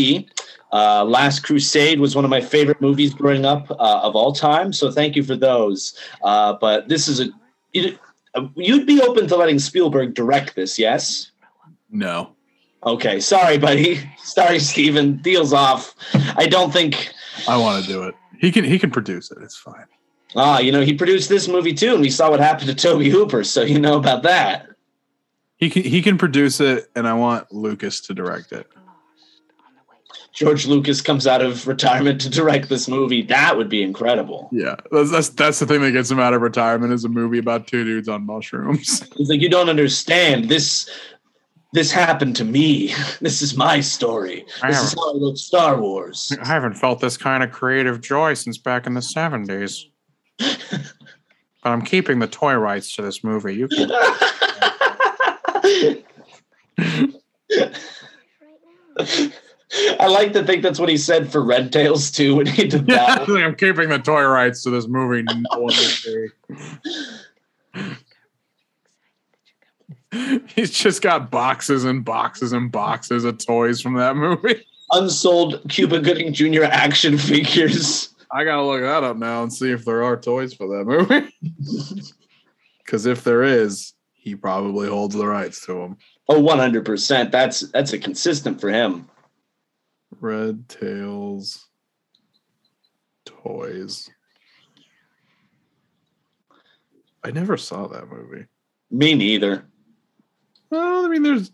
Uh, 0.71 1.03
Last 1.05 1.41
Crusade 1.41 1.99
was 1.99 2.15
one 2.15 2.25
of 2.27 2.31
my 2.31 2.43
favorite 2.43 2.83
movies 2.83 3.15
growing 3.15 3.47
up 3.47 3.71
uh, 3.71 4.01
of 4.03 4.15
all 4.15 4.33
time. 4.35 4.71
So 4.75 4.91
thank 4.93 5.17
you 5.17 5.23
for 5.25 5.35
those. 5.35 5.95
Uh, 6.23 6.53
but 6.61 6.89
this 6.89 7.09
is 7.09 7.21
a 7.21 7.29
you, 7.73 7.99
uh, 8.35 8.47
you'd 8.55 8.87
be 8.87 9.01
open 9.01 9.27
to 9.29 9.37
letting 9.37 9.59
Spielberg 9.59 10.13
direct 10.13 10.57
this, 10.57 10.79
yes? 10.79 11.31
no. 11.91 12.35
Okay, 12.85 13.19
sorry, 13.21 13.57
buddy. 13.59 14.01
Sorry, 14.23 14.59
Steven. 14.59 15.17
Deals 15.19 15.53
off. 15.53 15.95
I 16.37 16.47
don't 16.47 16.73
think. 16.73 17.13
I 17.47 17.57
want 17.59 17.85
to 17.85 17.91
do 17.91 18.05
it. 18.05 18.15
He 18.41 18.51
can 18.51 18.65
he 18.65 18.79
can 18.79 18.91
produce 18.91 19.31
it. 19.31 19.39
It's 19.43 19.57
fine. 19.57 19.85
Ah, 20.35 20.59
you 20.61 20.73
know, 20.73 20.81
he 20.81 20.95
produced 20.95 21.29
this 21.29 21.47
movie 21.47 21.75
too, 21.75 21.93
and 21.93 22.01
we 22.01 22.11
saw 22.11 22.31
what 22.31 22.41
happened 22.41 22.69
to 22.69 22.75
Tobe 22.75 23.03
Hooper, 23.03 23.45
so 23.45 23.63
you 23.63 23.79
know 23.79 23.99
about 23.99 24.23
that. 24.23 24.67
He 25.57 25.69
can 25.69 25.83
he 25.83 26.01
can 26.01 26.17
produce 26.17 26.59
it 26.61 26.91
and 26.97 27.07
I 27.07 27.13
want 27.13 27.53
Lucas 27.53 28.01
to 28.03 28.15
direct 28.15 28.53
it. 28.53 28.67
George 30.33 30.67
Lucas 30.67 31.03
comes 31.03 31.27
out 31.27 31.43
of 31.43 31.67
retirement 31.67 32.21
to 32.23 32.31
direct 32.31 32.71
this 32.71 32.89
movie. 32.89 33.21
That 33.21 33.59
would 33.59 33.69
be 33.69 33.83
incredible. 33.83 34.49
Yeah. 34.53 34.77
That's 34.91 35.11
that's, 35.11 35.29
that's 35.31 35.59
the 35.59 35.67
thing 35.67 35.83
that 35.83 35.91
gets 35.91 36.11
him 36.11 36.19
out 36.19 36.33
of 36.33 36.41
retirement 36.41 36.95
is 36.95 37.05
a 37.05 37.11
movie 37.11 37.39
about 37.39 37.67
two 37.67 37.85
dudes 37.85 38.09
on 38.09 38.25
mushrooms. 38.25 39.03
He's 39.17 39.29
like, 39.29 39.43
you 39.43 39.51
don't 39.51 39.69
understand. 39.69 40.49
This 40.49 40.89
this 41.73 41.93
happened 41.93 42.37
to 42.37 42.45
me. 42.45 42.95
This 43.21 43.43
is 43.43 43.57
my 43.57 43.81
story. 43.81 44.47
This 44.67 44.83
is 44.83 44.95
how 44.95 45.15
I 45.15 45.19
wrote 45.21 45.37
Star 45.37 45.79
Wars. 45.79 46.33
I 46.41 46.47
haven't 46.47 46.75
felt 46.75 47.01
this 47.01 47.19
kind 47.19 47.43
of 47.43 47.53
creative 47.53 48.01
joy 48.01 48.33
since 48.35 48.57
back 48.57 48.87
in 48.87 48.95
the 48.95 49.01
70s. 49.01 49.85
but 50.39 50.95
I'm 51.65 51.83
keeping 51.83 52.19
the 52.19 52.27
toy 52.27 52.55
rights 52.55 52.97
to 52.97 53.03
this 53.03 53.23
movie. 53.23 53.55
You 53.55 53.69
can 53.69 53.91
I 60.01 60.07
like 60.09 60.33
to 60.33 60.45
think 60.45 60.63
that's 60.63 60.79
what 60.79 60.89
he 60.89 60.97
said 60.97 61.31
for 61.31 61.45
Red 61.45 61.73
Tails 61.73 62.11
too 62.11 62.37
when 62.37 62.47
he 62.47 62.67
did 62.67 62.87
that. 62.87 63.29
one. 63.29 63.43
I'm 63.43 63.55
keeping 63.55 63.91
the 63.91 63.99
toy 63.99 64.25
rights 64.25 64.63
to 64.63 64.71
this 64.71 64.89
movie. 64.89 65.23
No 65.23 65.43
one 65.51 65.63
will 65.63 65.71
see. 65.73 66.29
He's 70.55 70.71
just 70.71 71.03
got 71.03 71.31
boxes 71.31 71.85
and 71.85 72.05
boxes 72.05 72.53
and 72.53 72.71
boxes 72.71 73.25
of 73.25 73.39
toys 73.39 73.81
from 73.81 73.95
that 73.95 74.17
movie. 74.17 74.67
Unsold 74.93 75.63
Cuba 75.69 76.01
Gooding 76.01 76.33
Jr. 76.33 76.65
action 76.65 77.17
figures. 77.17 78.15
I 78.33 78.45
gotta 78.45 78.65
look 78.65 78.81
that 78.81 79.05
up 79.05 79.17
now 79.17 79.43
and 79.43 79.53
see 79.53 79.71
if 79.71 79.85
there 79.85 80.03
are 80.03 80.17
toys 80.17 80.55
for 80.55 80.69
that 80.69 80.85
movie. 80.85 81.33
Because 82.91 83.07
if 83.07 83.23
there 83.23 83.45
is, 83.45 83.93
he 84.15 84.35
probably 84.35 84.89
holds 84.89 85.15
the 85.15 85.25
rights 85.25 85.65
to 85.67 85.75
them. 85.75 85.97
Oh, 86.29 86.43
100%. 86.43 87.31
That's 87.31 87.61
that's 87.71 87.93
a 87.93 87.99
consistent 88.01 88.61
for 88.61 88.69
him. 88.69 89.09
Red 90.21 90.69
Tails 90.69 91.69
toys. 93.25 94.11
I 97.23 97.31
never 97.31 97.57
saw 97.57 97.87
that 97.87 98.09
movie. 98.09 98.47
Me 98.91 99.15
neither. 99.15 99.70
Well, 100.71 101.05
I 101.05 101.09
mean, 101.09 101.23
there's 101.23 101.51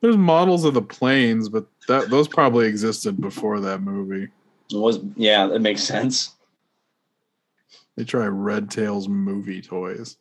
there's 0.00 0.16
models 0.16 0.64
of 0.64 0.74
the 0.74 0.82
planes, 0.82 1.48
but 1.48 1.66
that 1.88 2.10
those 2.10 2.28
probably 2.28 2.66
existed 2.66 3.20
before 3.20 3.60
that 3.60 3.82
movie. 3.82 4.28
It 4.70 4.76
was 4.76 5.00
yeah, 5.16 5.46
that 5.46 5.60
makes 5.60 5.82
sense. 5.82 6.34
They 7.96 8.04
try 8.04 8.26
Red 8.26 8.70
Tails 8.70 9.08
movie 9.08 9.60
toys. 9.60 10.16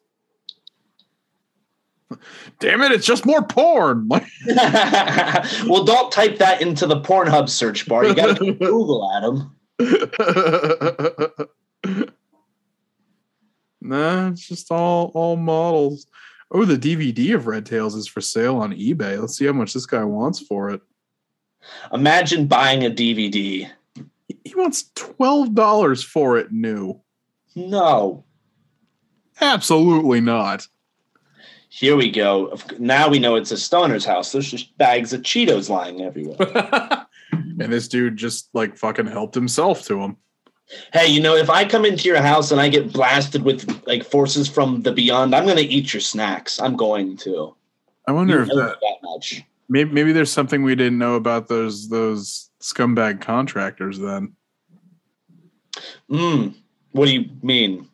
Damn 2.59 2.81
it! 2.81 2.91
It's 2.91 3.05
just 3.05 3.25
more 3.25 3.43
porn. 3.43 4.09
Well, 5.65 5.85
don't 5.85 6.11
type 6.11 6.37
that 6.39 6.61
into 6.61 6.85
the 6.85 6.99
Pornhub 6.99 7.49
search 7.49 7.87
bar. 7.87 8.05
You 8.05 8.13
got 8.13 8.37
to 8.37 8.53
Google 8.53 9.09
Adam. 9.15 9.55
nah, 13.81 14.27
it's 14.29 14.47
just 14.47 14.71
all 14.71 15.11
all 15.13 15.37
models. 15.37 16.07
Oh, 16.53 16.65
the 16.65 16.77
DVD 16.77 17.33
of 17.33 17.47
Red 17.47 17.65
Tails 17.65 17.95
is 17.95 18.07
for 18.07 18.19
sale 18.19 18.57
on 18.57 18.73
eBay. 18.73 19.19
Let's 19.19 19.37
see 19.37 19.45
how 19.45 19.53
much 19.53 19.73
this 19.73 19.85
guy 19.85 20.03
wants 20.03 20.39
for 20.39 20.69
it. 20.69 20.81
Imagine 21.93 22.47
buying 22.47 22.83
a 22.83 22.89
DVD. 22.89 23.69
He 24.43 24.55
wants 24.55 24.91
twelve 24.95 25.55
dollars 25.55 26.03
for 26.03 26.37
it 26.37 26.51
new. 26.51 26.99
No. 27.55 28.25
Absolutely 29.39 30.19
not. 30.19 30.67
Here 31.69 31.95
we 31.95 32.11
go. 32.11 32.57
Now 32.79 33.07
we 33.07 33.17
know 33.17 33.35
it's 33.35 33.51
a 33.51 33.57
stoner's 33.57 34.03
house. 34.03 34.31
There's 34.31 34.51
just 34.51 34.77
bags 34.77 35.13
of 35.13 35.21
Cheetos 35.21 35.69
lying 35.69 36.01
everywhere. 36.01 36.37
and 37.31 37.71
this 37.71 37.87
dude 37.87 38.17
just 38.17 38.49
like 38.53 38.77
fucking 38.77 39.07
helped 39.07 39.35
himself 39.35 39.85
to 39.85 40.01
him. 40.01 40.17
Hey, 40.93 41.07
you 41.07 41.21
know, 41.21 41.35
if 41.35 41.49
I 41.49 41.65
come 41.65 41.85
into 41.85 42.07
your 42.07 42.21
house 42.21 42.51
and 42.51 42.59
I 42.61 42.69
get 42.69 42.91
blasted 42.93 43.43
with 43.43 43.85
like 43.87 44.03
forces 44.03 44.47
from 44.47 44.81
the 44.83 44.91
beyond, 44.91 45.35
I'm 45.35 45.45
going 45.45 45.57
to 45.57 45.63
eat 45.63 45.93
your 45.93 46.01
snacks. 46.01 46.59
I'm 46.59 46.75
going 46.75 47.17
to. 47.17 47.55
I 48.07 48.11
wonder 48.11 48.35
You 48.37 48.41
if 48.43 48.47
that 48.49 48.77
that 48.81 48.95
much. 49.03 49.43
maybe 49.69 49.91
maybe 49.91 50.11
there's 50.11 50.31
something 50.31 50.63
we 50.63 50.75
didn't 50.75 50.97
know 50.97 51.15
about 51.15 51.47
those 51.47 51.89
those 51.89 52.49
scumbag 52.61 53.21
contractors 53.21 53.99
then. 53.99 54.35
Mm. 56.09 56.55
What 56.91 57.05
do 57.05 57.13
you 57.13 57.29
mean? 57.41 57.87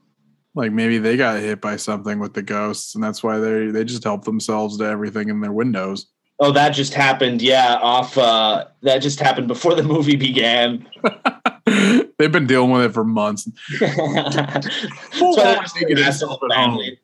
Like 0.56 0.72
maybe 0.72 0.98
they 0.98 1.18
got 1.18 1.40
hit 1.40 1.62
by 1.62 1.76
something 1.76 2.20
with 2.20 2.34
the 2.34 2.42
ghosts, 2.42 2.96
and 2.96 3.04
that's 3.04 3.22
why 3.22 3.38
they 3.38 3.68
they 3.68 3.84
just 3.84 4.04
help 4.04 4.24
themselves 4.26 4.78
to 4.78 4.86
everything 4.86 5.30
in 5.30 5.40
their 5.42 5.52
windows. 5.52 6.08
Oh, 6.40 6.52
that 6.52 6.70
just 6.70 6.94
happened. 6.94 7.42
Yeah, 7.42 7.80
off. 7.82 8.18
Uh, 8.18 8.66
that 8.84 9.00
just 9.00 9.20
happened 9.20 9.48
before 9.48 9.74
the 9.74 9.84
movie 9.84 10.16
began. 10.16 10.88
They've 12.18 12.32
been 12.32 12.48
dealing 12.48 12.72
with 12.72 12.86
it 12.86 12.94
for 12.94 13.04
months. 13.04 13.50
That's 13.80 14.68
why 15.20 15.66
they're 15.80 15.96
just 15.96 16.22
an 16.22 16.38
family. 16.50 17.00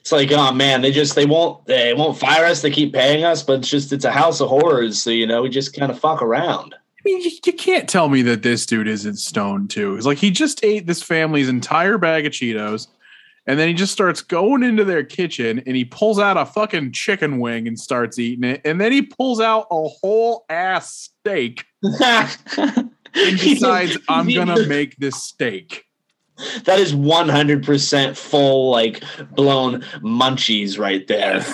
It's 0.00 0.10
like, 0.10 0.32
oh 0.32 0.52
man, 0.52 0.80
they 0.80 0.90
just 0.90 1.14
they 1.14 1.26
won't 1.26 1.64
they 1.66 1.94
won't 1.94 2.18
fire 2.18 2.44
us. 2.44 2.62
They 2.62 2.70
keep 2.70 2.92
paying 2.92 3.24
us, 3.24 3.42
but 3.42 3.60
it's 3.60 3.68
just 3.68 3.92
it's 3.92 4.04
a 4.04 4.10
house 4.10 4.40
of 4.40 4.48
horrors. 4.48 5.02
So 5.02 5.10
you 5.10 5.26
know, 5.26 5.42
we 5.42 5.48
just 5.48 5.74
kind 5.74 5.90
of 5.90 5.98
fuck 5.98 6.22
around. 6.22 6.74
I 6.74 7.00
mean, 7.04 7.20
you, 7.20 7.30
you 7.44 7.52
can't 7.52 7.88
tell 7.88 8.08
me 8.08 8.22
that 8.22 8.42
this 8.42 8.66
dude 8.66 8.88
isn't 8.88 9.16
stoned 9.16 9.70
too. 9.70 9.94
It's 9.96 10.06
like 10.06 10.18
he 10.18 10.30
just 10.30 10.64
ate 10.64 10.86
this 10.86 11.02
family's 11.02 11.48
entire 11.48 11.96
bag 11.96 12.26
of 12.26 12.32
Cheetos, 12.32 12.88
and 13.48 13.58
then 13.58 13.66
he 13.66 13.74
just 13.74 13.94
starts 13.94 14.20
going 14.20 14.62
into 14.62 14.84
their 14.84 15.02
kitchen 15.02 15.62
and 15.66 15.74
he 15.74 15.84
pulls 15.84 16.18
out 16.18 16.36
a 16.36 16.44
fucking 16.44 16.92
chicken 16.92 17.40
wing 17.40 17.66
and 17.66 17.80
starts 17.80 18.18
eating 18.18 18.44
it, 18.44 18.60
and 18.64 18.78
then 18.78 18.92
he 18.92 19.02
pulls 19.02 19.40
out 19.40 19.66
a 19.70 19.88
whole 19.88 20.44
ass 20.50 21.10
steak 21.18 21.64
and 21.82 22.90
decides, 23.14 23.96
"I'm 24.08 24.28
gonna 24.28 24.66
make 24.66 24.96
this 24.98 25.24
steak." 25.24 25.86
That 26.64 26.78
is 26.78 26.94
100% 26.94 28.16
full, 28.16 28.70
like 28.70 29.02
blown 29.32 29.80
munchies 30.02 30.78
right 30.78 31.04
there. 31.08 31.44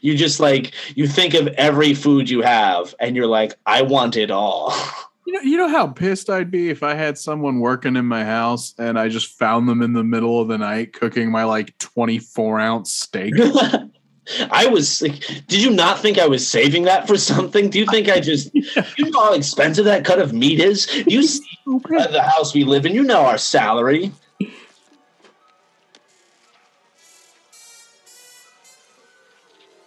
You 0.00 0.16
just 0.16 0.38
like, 0.38 0.72
you 0.94 1.08
think 1.08 1.34
of 1.34 1.48
every 1.48 1.94
food 1.94 2.30
you 2.30 2.42
have 2.42 2.94
and 3.00 3.16
you're 3.16 3.26
like, 3.26 3.54
I 3.66 3.82
want 3.82 4.16
it 4.16 4.30
all. 4.30 4.72
You 5.26 5.32
know, 5.32 5.40
you 5.40 5.56
know 5.56 5.68
how 5.68 5.88
pissed 5.88 6.30
I'd 6.30 6.52
be 6.52 6.70
if 6.70 6.84
I 6.84 6.94
had 6.94 7.18
someone 7.18 7.58
working 7.58 7.96
in 7.96 8.06
my 8.06 8.24
house 8.24 8.74
and 8.78 8.96
I 8.96 9.08
just 9.08 9.36
found 9.36 9.68
them 9.68 9.82
in 9.82 9.92
the 9.92 10.04
middle 10.04 10.40
of 10.40 10.46
the 10.46 10.56
night 10.56 10.92
cooking 10.92 11.32
my 11.32 11.42
like 11.42 11.76
24 11.78 12.60
ounce 12.60 12.92
steak. 12.92 13.34
I 14.52 14.66
was 14.66 15.02
like, 15.02 15.20
did 15.48 15.62
you 15.62 15.70
not 15.70 15.98
think 15.98 16.18
I 16.18 16.28
was 16.28 16.46
saving 16.46 16.84
that 16.84 17.08
for 17.08 17.16
something? 17.16 17.70
Do 17.70 17.80
you 17.80 17.86
think 17.86 18.08
I 18.08 18.20
just, 18.20 18.54
you 18.54 19.10
know 19.10 19.20
how 19.20 19.32
expensive 19.34 19.84
that 19.86 20.04
cut 20.04 20.20
of 20.20 20.32
meat 20.32 20.60
is? 20.60 20.94
You 21.08 21.22
see 21.24 21.44
uh, 21.66 22.06
the 22.06 22.22
house 22.22 22.54
we 22.54 22.62
live 22.62 22.86
in, 22.86 22.94
you 22.94 23.02
know 23.02 23.26
our 23.26 23.38
salary. 23.38 24.12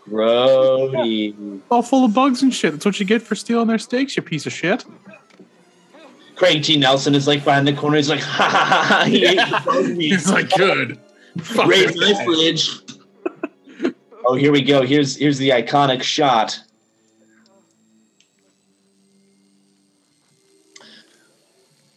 Grody. 0.05 1.61
all 1.69 1.83
full 1.83 2.03
of 2.03 2.13
bugs 2.13 2.41
and 2.41 2.53
shit. 2.53 2.73
That's 2.73 2.85
what 2.85 2.99
you 2.99 3.05
get 3.05 3.21
for 3.21 3.35
stealing 3.35 3.67
their 3.67 3.77
steaks, 3.77 4.17
you 4.17 4.23
piece 4.23 4.45
of 4.45 4.51
shit. 4.51 4.83
Craig 6.39 6.63
T. 6.63 6.77
Nelson 6.77 7.15
is 7.15 7.27
like 7.27 7.43
behind 7.43 7.67
the 7.67 7.73
corner. 7.73 7.97
He's 7.97 8.09
like, 8.09 8.19
ha 8.21 8.43
ha 8.43 8.65
ha 8.65 8.83
ha. 8.83 9.03
He 9.03 9.25
ate 9.25 9.35
the. 9.35 9.95
He's 9.99 10.31
like, 10.31 10.49
good. 10.51 10.97
Raise 11.67 11.95
my 11.97 12.23
fridge. 12.23 12.79
oh, 14.25 14.35
here 14.35 14.53
we 14.53 14.61
go. 14.61 14.83
Here's 14.83 15.17
here's 15.17 15.37
the 15.37 15.49
iconic 15.49 16.01
shot. 16.01 16.57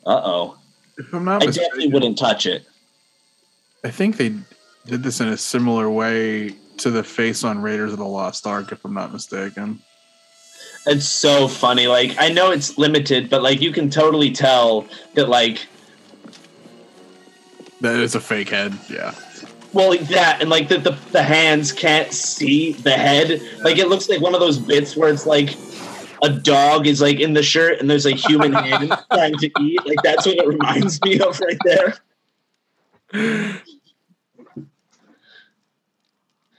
Uh 0.05 0.21
oh. 0.25 0.59
If 0.99 1.15
I'm 1.15 1.25
not 1.25 1.45
I 1.45 1.47
definitely 1.47 1.89
wouldn't 1.89 2.19
touch 2.19 2.45
it. 2.47 2.67
I 3.85 3.91
think 3.91 4.17
they 4.17 4.35
did 4.87 5.05
this 5.05 5.21
in 5.21 5.29
a 5.29 5.37
similar 5.37 5.89
way 5.89 6.57
to 6.79 6.91
the 6.91 7.05
face 7.05 7.45
on 7.45 7.63
Raiders 7.63 7.93
of 7.93 7.99
the 7.99 8.05
Lost 8.05 8.45
Ark, 8.45 8.73
if 8.73 8.85
I'm 8.85 8.95
not 8.95 9.13
mistaken. 9.13 9.81
It's 10.87 11.07
so 11.07 11.49
funny. 11.49 11.87
Like 11.87 12.17
I 12.19 12.29
know 12.29 12.51
it's 12.51 12.77
limited, 12.79 13.31
but 13.31 13.43
like 13.43 13.61
you 13.61 13.73
can 13.73 13.89
totally 13.91 14.31
tell 14.33 14.87
that 15.15 15.29
like 15.29 15.67
That 17.81 17.97
is 18.01 18.15
a 18.15 18.21
fake 18.21 18.49
head. 18.49 18.77
Yeah. 18.89 19.15
well 19.73 19.91
like 19.91 20.09
that 20.09 20.41
and 20.41 20.51
like 20.51 20.69
that 20.69 20.85
the, 20.85 20.97
the 21.13 21.23
hands 21.23 21.73
can't 21.73 22.13
see 22.13 22.73
the 22.73 22.93
head. 22.93 23.41
Like 23.63 23.79
it 23.79 23.89
looks 23.89 24.09
like 24.09 24.21
one 24.21 24.35
of 24.35 24.41
those 24.41 24.59
bits 24.59 24.97
where 24.97 25.09
it's 25.09 25.27
like 25.27 25.57
a 26.23 26.31
dog 26.31 26.87
is 26.87 27.01
like 27.01 27.21
in 27.21 27.33
the 27.33 27.43
shirt 27.43 27.81
and 27.81 27.89
there's 27.91 28.07
a 28.07 28.13
human 28.13 28.53
hand 28.53 28.93
trying 29.13 29.35
to 29.39 29.51
eat. 29.61 29.87
Like 29.87 29.99
that's 30.03 30.27
what 30.27 30.37
it 30.37 30.47
reminds 30.47 31.01
me 31.03 31.21
of 31.21 31.39
right 31.41 31.59
there. 31.65 31.95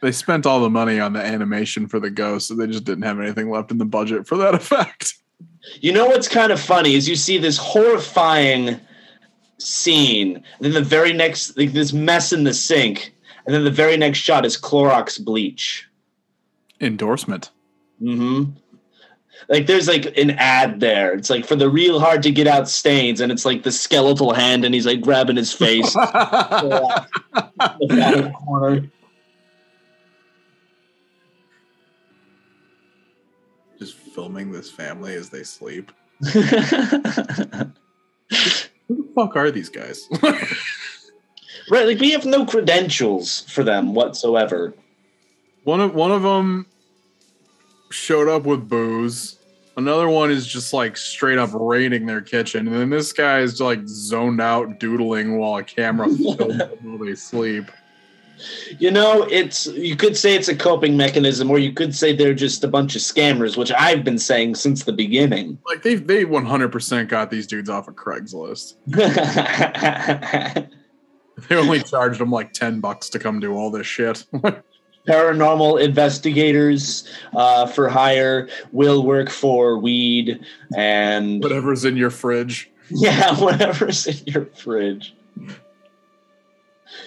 They 0.03 0.11
spent 0.11 0.45
all 0.45 0.59
the 0.59 0.69
money 0.69 0.99
on 0.99 1.13
the 1.13 1.23
animation 1.23 1.88
for 1.88 1.97
the 1.97 2.09
ghost, 2.09 2.49
so 2.49 2.55
they 2.55 2.67
just 2.67 2.84
didn't 2.84 3.05
have 3.05 3.21
anything 3.21 3.49
left 3.49 3.71
in 3.71 3.77
the 3.77 3.85
budget 3.85 4.27
for 4.27 4.35
that 4.35 4.53
effect. 4.61 5.13
You 5.80 5.93
know 5.93 6.07
what's 6.07 6.27
kind 6.27 6.51
of 6.51 6.59
funny 6.59 6.95
is 6.95 7.07
you 7.07 7.15
see 7.15 7.38
this 7.38 7.57
horrifying 7.57 8.81
scene, 9.59 10.35
and 10.35 10.43
then 10.59 10.73
the 10.73 10.81
very 10.81 11.13
next 11.13 11.57
like 11.57 11.71
this 11.71 11.93
mess 11.93 12.34
in 12.34 12.43
the 12.43 12.53
sink, 12.53 13.15
and 13.45 13.55
then 13.55 13.63
the 13.63 13.71
very 13.71 13.95
next 13.95 14.17
shot 14.17 14.45
is 14.45 14.59
Clorox 14.59 15.23
bleach. 15.23 15.88
Endorsement. 16.81 17.51
hmm 17.99 18.43
Like 19.47 19.67
there's 19.67 19.88
like 19.88 20.17
an 20.17 20.31
ad 20.31 20.81
there. 20.81 21.13
It's 21.13 21.30
like 21.30 21.45
for 21.45 21.55
the 21.55 21.69
real 21.69 22.01
hard 22.01 22.23
to 22.23 22.31
get 22.31 22.45
out 22.45 22.67
stains, 22.67 23.21
and 23.21 23.31
it's 23.31 23.45
like 23.45 23.63
the 23.63 23.71
skeletal 23.71 24.34
hand, 24.34 24.65
and 24.65 24.75
he's 24.75 24.85
like 24.85 24.99
grabbing 24.99 25.38
his 25.38 25.53
face. 25.53 25.95
filming 34.14 34.52
this 34.52 34.69
family 34.69 35.15
as 35.15 35.30
they 35.30 35.44
sleep. 35.44 35.91
Who 36.23 36.31
the 38.90 39.10
fuck 39.15 39.35
are 39.35 39.52
these 39.52 39.69
guys? 39.69 40.07
Right, 41.69 41.88
like 41.88 41.99
we 42.02 42.11
have 42.11 42.26
no 42.26 42.45
credentials 42.45 43.41
for 43.49 43.64
them 43.64 43.94
whatsoever. 43.94 44.73
one 45.64 45.80
of 45.80 45.95
one 45.95 46.11
of 46.11 46.22
them 46.22 46.65
showed 47.90 48.27
up 48.27 48.44
with 48.44 48.68
booze. 48.68 49.40
Another 49.77 50.10
one 50.10 50.30
is 50.30 50.45
just 50.45 50.73
like 50.73 50.98
straight 50.98 51.38
up 51.38 51.52
raiding 51.53 52.06
their 52.06 52.19
kitchen, 52.19 52.68
and 52.68 52.76
then 52.76 52.90
this 52.90 53.14
guy 53.14 53.40
is 53.40 53.61
like 53.61 53.80
zoned 53.88 54.41
out 54.41 54.77
doodling 54.81 55.38
while 55.38 55.56
a 55.56 55.64
camera 55.64 56.10
films 56.38 56.61
while 56.81 56.98
they 56.98 57.15
sleep. 57.15 57.72
You 58.80 58.91
know, 58.91 59.23
it's 59.30 59.68
you 59.68 59.95
could 59.95 60.18
say 60.18 60.35
it's 60.35 60.47
a 60.47 60.55
coping 60.55 60.97
mechanism, 60.97 61.49
or 61.49 61.60
you 61.60 61.72
could 61.72 61.95
say 61.95 62.15
they're 62.15 62.34
just 62.34 62.64
a 62.64 62.68
bunch 62.68 62.95
of 62.95 63.01
scammers, 63.01 63.55
which 63.57 63.72
I've 63.72 64.03
been 64.03 64.18
saying 64.18 64.55
since 64.55 64.84
the 64.84 64.93
beginning. 64.93 65.57
Like 65.65 65.84
they 65.84 65.95
they 65.95 66.26
one 66.26 66.45
hundred 66.45 66.72
percent 66.72 67.10
got 67.10 67.31
these 67.31 67.47
dudes 67.47 67.69
off 67.69 67.88
of 67.88 67.95
Craigslist. 67.95 68.76
They 71.49 71.55
only 71.55 71.81
charged 71.81 72.19
them 72.19 72.31
like 72.31 72.53
ten 72.53 72.80
bucks 72.80 73.10
to 73.10 73.19
come 73.19 73.39
do 73.39 73.53
all 73.55 73.72
this 73.72 73.88
shit. 73.88 74.26
Paranormal 75.07 75.81
investigators 75.84 77.10
uh, 77.35 77.65
for 77.65 77.89
hire 77.89 78.47
will 78.72 79.03
work 79.03 79.30
for 79.30 79.77
weed 79.77 80.45
and 80.77 81.43
Whatever's 81.43 81.84
in 81.84 81.97
your 81.97 82.10
fridge. 82.10 82.72
yeah, 82.89 83.38
whatever's 83.41 84.07
in 84.07 84.26
your 84.27 84.45
fridge. 84.45 85.14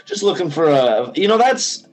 Just 0.04 0.22
looking 0.22 0.50
for 0.50 0.68
a, 0.68 1.12
you 1.14 1.28
know, 1.28 1.38
that's 1.38 1.86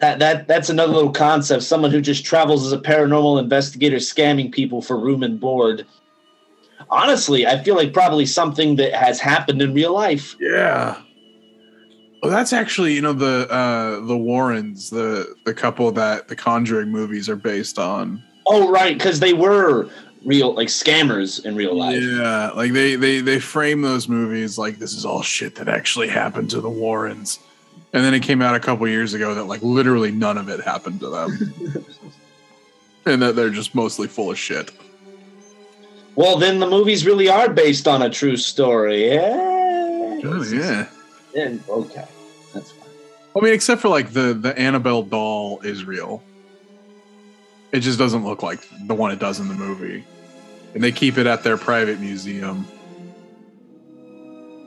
that 0.00 0.18
that 0.18 0.46
that's 0.48 0.70
another 0.70 0.92
little 0.92 1.12
concept. 1.12 1.62
Someone 1.62 1.90
who 1.90 2.00
just 2.00 2.24
travels 2.24 2.66
as 2.66 2.72
a 2.72 2.78
paranormal 2.78 3.40
investigator, 3.40 3.96
scamming 3.96 4.52
people 4.52 4.80
for 4.82 4.98
room 4.98 5.22
and 5.22 5.40
board. 5.40 5.86
Honestly, 6.90 7.46
I 7.46 7.62
feel 7.62 7.74
like 7.74 7.92
probably 7.92 8.24
something 8.24 8.76
that 8.76 8.94
has 8.94 9.20
happened 9.20 9.60
in 9.60 9.74
real 9.74 9.92
life. 9.92 10.36
Yeah. 10.40 11.02
Well, 12.22 12.32
that's 12.32 12.52
actually 12.52 12.94
you 12.94 13.00
know 13.00 13.12
the 13.12 13.48
uh 13.50 14.00
the 14.06 14.16
Warrens, 14.16 14.90
the 14.90 15.34
the 15.44 15.54
couple 15.54 15.90
that 15.92 16.28
the 16.28 16.36
Conjuring 16.36 16.90
movies 16.90 17.28
are 17.28 17.36
based 17.36 17.78
on. 17.78 18.22
Oh, 18.46 18.70
right, 18.70 18.96
because 18.96 19.20
they 19.20 19.34
were 19.34 19.90
real, 20.28 20.52
like 20.52 20.68
scammers 20.68 21.44
in 21.44 21.56
real 21.56 21.74
life. 21.74 22.02
Yeah, 22.02 22.50
like 22.50 22.72
they 22.72 22.94
they 22.94 23.20
they 23.20 23.40
frame 23.40 23.82
those 23.82 24.08
movies 24.08 24.58
like 24.58 24.78
this 24.78 24.92
is 24.92 25.04
all 25.04 25.22
shit 25.22 25.56
that 25.56 25.68
actually 25.68 26.08
happened 26.08 26.50
to 26.50 26.60
the 26.60 26.70
Warrens. 26.70 27.40
And 27.92 28.04
then 28.04 28.12
it 28.12 28.20
came 28.20 28.42
out 28.42 28.54
a 28.54 28.60
couple 28.60 28.86
years 28.86 29.14
ago 29.14 29.34
that 29.34 29.44
like 29.44 29.62
literally 29.62 30.10
none 30.10 30.36
of 30.36 30.50
it 30.50 30.60
happened 30.60 31.00
to 31.00 31.08
them. 31.08 31.54
and 33.06 33.22
that 33.22 33.34
they're 33.34 33.50
just 33.50 33.74
mostly 33.74 34.06
full 34.06 34.30
of 34.30 34.38
shit. 34.38 34.70
Well, 36.14 36.36
then 36.36 36.58
the 36.58 36.68
movies 36.68 37.06
really 37.06 37.28
are 37.28 37.48
based 37.48 37.88
on 37.88 38.02
a 38.02 38.10
true 38.10 38.36
story. 38.36 39.14
Yeah. 39.14 40.20
Oh, 40.24 40.44
yeah. 40.52 40.88
Then, 41.32 41.62
okay, 41.68 42.04
that's 42.52 42.72
fine. 42.72 42.88
I 43.36 43.40
mean, 43.40 43.54
except 43.54 43.80
for 43.80 43.88
like 43.88 44.12
the 44.12 44.34
the 44.34 44.56
Annabelle 44.58 45.02
doll 45.02 45.60
is 45.60 45.84
real. 45.84 46.22
It 47.72 47.80
just 47.80 47.98
doesn't 47.98 48.24
look 48.24 48.42
like 48.42 48.60
the 48.86 48.94
one 48.94 49.12
it 49.12 49.18
does 49.18 49.40
in 49.40 49.48
the 49.48 49.54
movie, 49.54 50.04
and 50.78 50.84
they 50.84 50.92
keep 50.92 51.18
it 51.18 51.26
at 51.26 51.42
their 51.42 51.56
private 51.56 51.98
museum. 51.98 52.64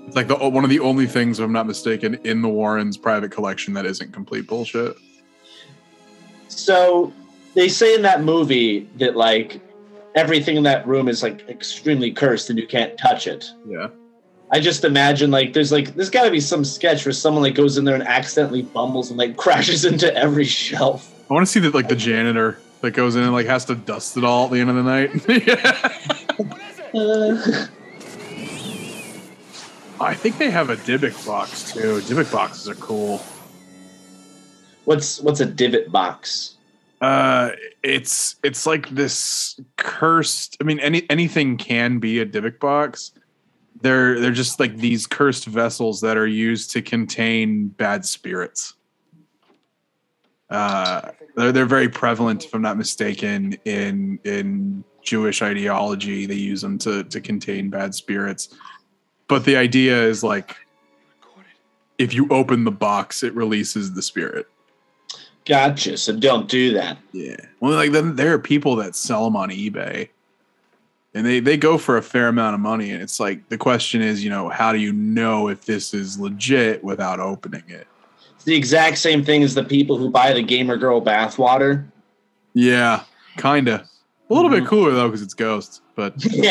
It's 0.05 0.13
like 0.13 0.27
the 0.27 0.35
one 0.35 0.65
of 0.65 0.69
the 0.69 0.81
only 0.81 1.07
things, 1.07 1.39
if 1.39 1.45
I'm 1.45 1.53
not 1.53 1.67
mistaken, 1.67 2.15
in 2.25 2.41
the 2.41 2.49
Warrens' 2.49 2.97
private 2.97 3.31
collection 3.31 3.73
that 3.75 3.85
isn't 3.85 4.11
complete 4.11 4.45
bullshit. 4.45 4.97
So 6.49 7.13
they 7.53 7.69
say 7.69 7.95
in 7.95 8.01
that 8.01 8.23
movie 8.23 8.89
that 8.97 9.15
like 9.15 9.61
everything 10.13 10.57
in 10.57 10.63
that 10.63 10.85
room 10.85 11.07
is 11.07 11.23
like 11.23 11.47
extremely 11.47 12.11
cursed 12.11 12.49
and 12.49 12.59
you 12.59 12.67
can't 12.67 12.97
touch 12.97 13.25
it. 13.25 13.49
Yeah. 13.65 13.87
I 14.51 14.59
just 14.59 14.83
imagine 14.83 15.31
like 15.31 15.53
there's 15.53 15.71
like 15.71 15.95
there's 15.95 16.09
got 16.09 16.25
to 16.25 16.31
be 16.31 16.41
some 16.41 16.65
sketch 16.65 17.05
where 17.05 17.13
someone 17.13 17.41
like 17.41 17.55
goes 17.55 17.77
in 17.77 17.85
there 17.85 17.95
and 17.95 18.05
accidentally 18.05 18.63
bumbles 18.63 19.11
and 19.11 19.17
like 19.17 19.37
crashes 19.45 19.85
into 19.85 20.13
every 20.13 20.43
shelf. 20.43 21.09
I 21.29 21.33
want 21.33 21.47
to 21.47 21.49
see 21.49 21.61
that 21.61 21.73
like 21.73 21.87
the 21.87 21.95
janitor 21.95 22.59
that 22.81 22.91
goes 22.91 23.15
in 23.15 23.23
and 23.23 23.31
like 23.31 23.45
has 23.47 23.65
to 23.65 23.75
dust 23.75 24.17
it 24.17 24.23
all 24.23 24.45
at 24.45 24.51
the 24.51 24.59
end 24.59 24.69
of 24.69 24.75
the 24.75 24.83
night. 24.83 25.11
I 30.01 30.15
think 30.15 30.37
they 30.39 30.49
have 30.49 30.69
a 30.69 30.75
Dybbuk 30.77 31.25
box 31.25 31.71
too. 31.73 32.01
Dybbuk 32.01 32.31
boxes 32.31 32.67
are 32.67 32.75
cool. 32.75 33.21
what's 34.85 35.21
what's 35.21 35.39
a 35.39 35.45
divot 35.45 35.91
box? 35.91 36.55
Uh, 37.01 37.51
it's 37.83 38.35
it's 38.43 38.65
like 38.65 38.89
this 38.89 39.59
cursed. 39.77 40.57
I 40.59 40.63
mean, 40.63 40.79
any 40.79 41.09
anything 41.09 41.57
can 41.57 41.99
be 41.99 42.19
a 42.19 42.25
Dybbuk 42.25 42.59
box. 42.59 43.11
They're 43.81 44.19
they're 44.19 44.31
just 44.31 44.59
like 44.59 44.77
these 44.77 45.07
cursed 45.07 45.45
vessels 45.45 46.01
that 46.01 46.17
are 46.17 46.27
used 46.27 46.71
to 46.71 46.81
contain 46.81 47.69
bad 47.69 48.05
spirits. 48.05 48.73
Uh, 50.51 51.11
they're 51.35 51.51
they're 51.51 51.65
very 51.65 51.89
prevalent, 51.89 52.45
if 52.45 52.53
I'm 52.53 52.61
not 52.61 52.77
mistaken, 52.77 53.57
in 53.65 54.19
in 54.25 54.83
Jewish 55.01 55.41
ideology. 55.41 56.25
They 56.25 56.35
use 56.35 56.61
them 56.61 56.77
to 56.79 57.03
to 57.05 57.21
contain 57.21 57.69
bad 57.69 57.95
spirits. 57.95 58.53
But 59.27 59.45
the 59.45 59.55
idea 59.55 60.03
is 60.03 60.23
like, 60.23 60.57
if 61.97 62.13
you 62.13 62.27
open 62.29 62.65
the 62.65 62.71
box, 62.71 63.23
it 63.23 63.33
releases 63.33 63.93
the 63.93 64.01
spirit. 64.01 64.47
Gotcha. 65.45 65.97
So 65.97 66.15
don't 66.15 66.49
do 66.49 66.73
that. 66.73 66.97
Yeah. 67.13 67.37
Well, 67.61 67.73
like 67.73 67.91
then 67.91 68.17
there 68.17 68.33
are 68.33 68.39
people 68.39 68.75
that 68.75 68.95
sell 68.95 69.23
them 69.23 69.37
on 69.37 69.49
eBay, 69.49 70.09
and 71.13 71.25
they 71.25 71.39
they 71.39 71.55
go 71.55 71.77
for 71.77 71.95
a 71.95 72.01
fair 72.01 72.27
amount 72.27 72.55
of 72.55 72.59
money. 72.59 72.91
And 72.91 73.01
it's 73.01 73.21
like 73.21 73.47
the 73.47 73.57
question 73.57 74.01
is, 74.01 74.21
you 74.21 74.29
know, 74.29 74.49
how 74.49 74.73
do 74.73 74.79
you 74.79 74.91
know 74.91 75.47
if 75.47 75.63
this 75.63 75.93
is 75.93 76.19
legit 76.19 76.83
without 76.83 77.21
opening 77.21 77.63
it? 77.69 77.87
It's 78.41 78.47
the 78.47 78.55
exact 78.55 78.97
same 78.97 79.23
thing 79.23 79.43
as 79.43 79.53
the 79.53 79.63
people 79.63 79.97
who 79.97 80.09
buy 80.09 80.33
the 80.33 80.41
gamer 80.41 80.75
girl 80.75 80.99
bathwater. 80.99 81.87
Yeah, 82.55 83.03
kinda. 83.37 83.85
A 84.31 84.33
little 84.33 84.49
bit 84.49 84.65
cooler 84.65 84.89
though 84.89 85.07
because 85.09 85.21
it's 85.21 85.35
ghosts, 85.35 85.81
but 85.93 86.15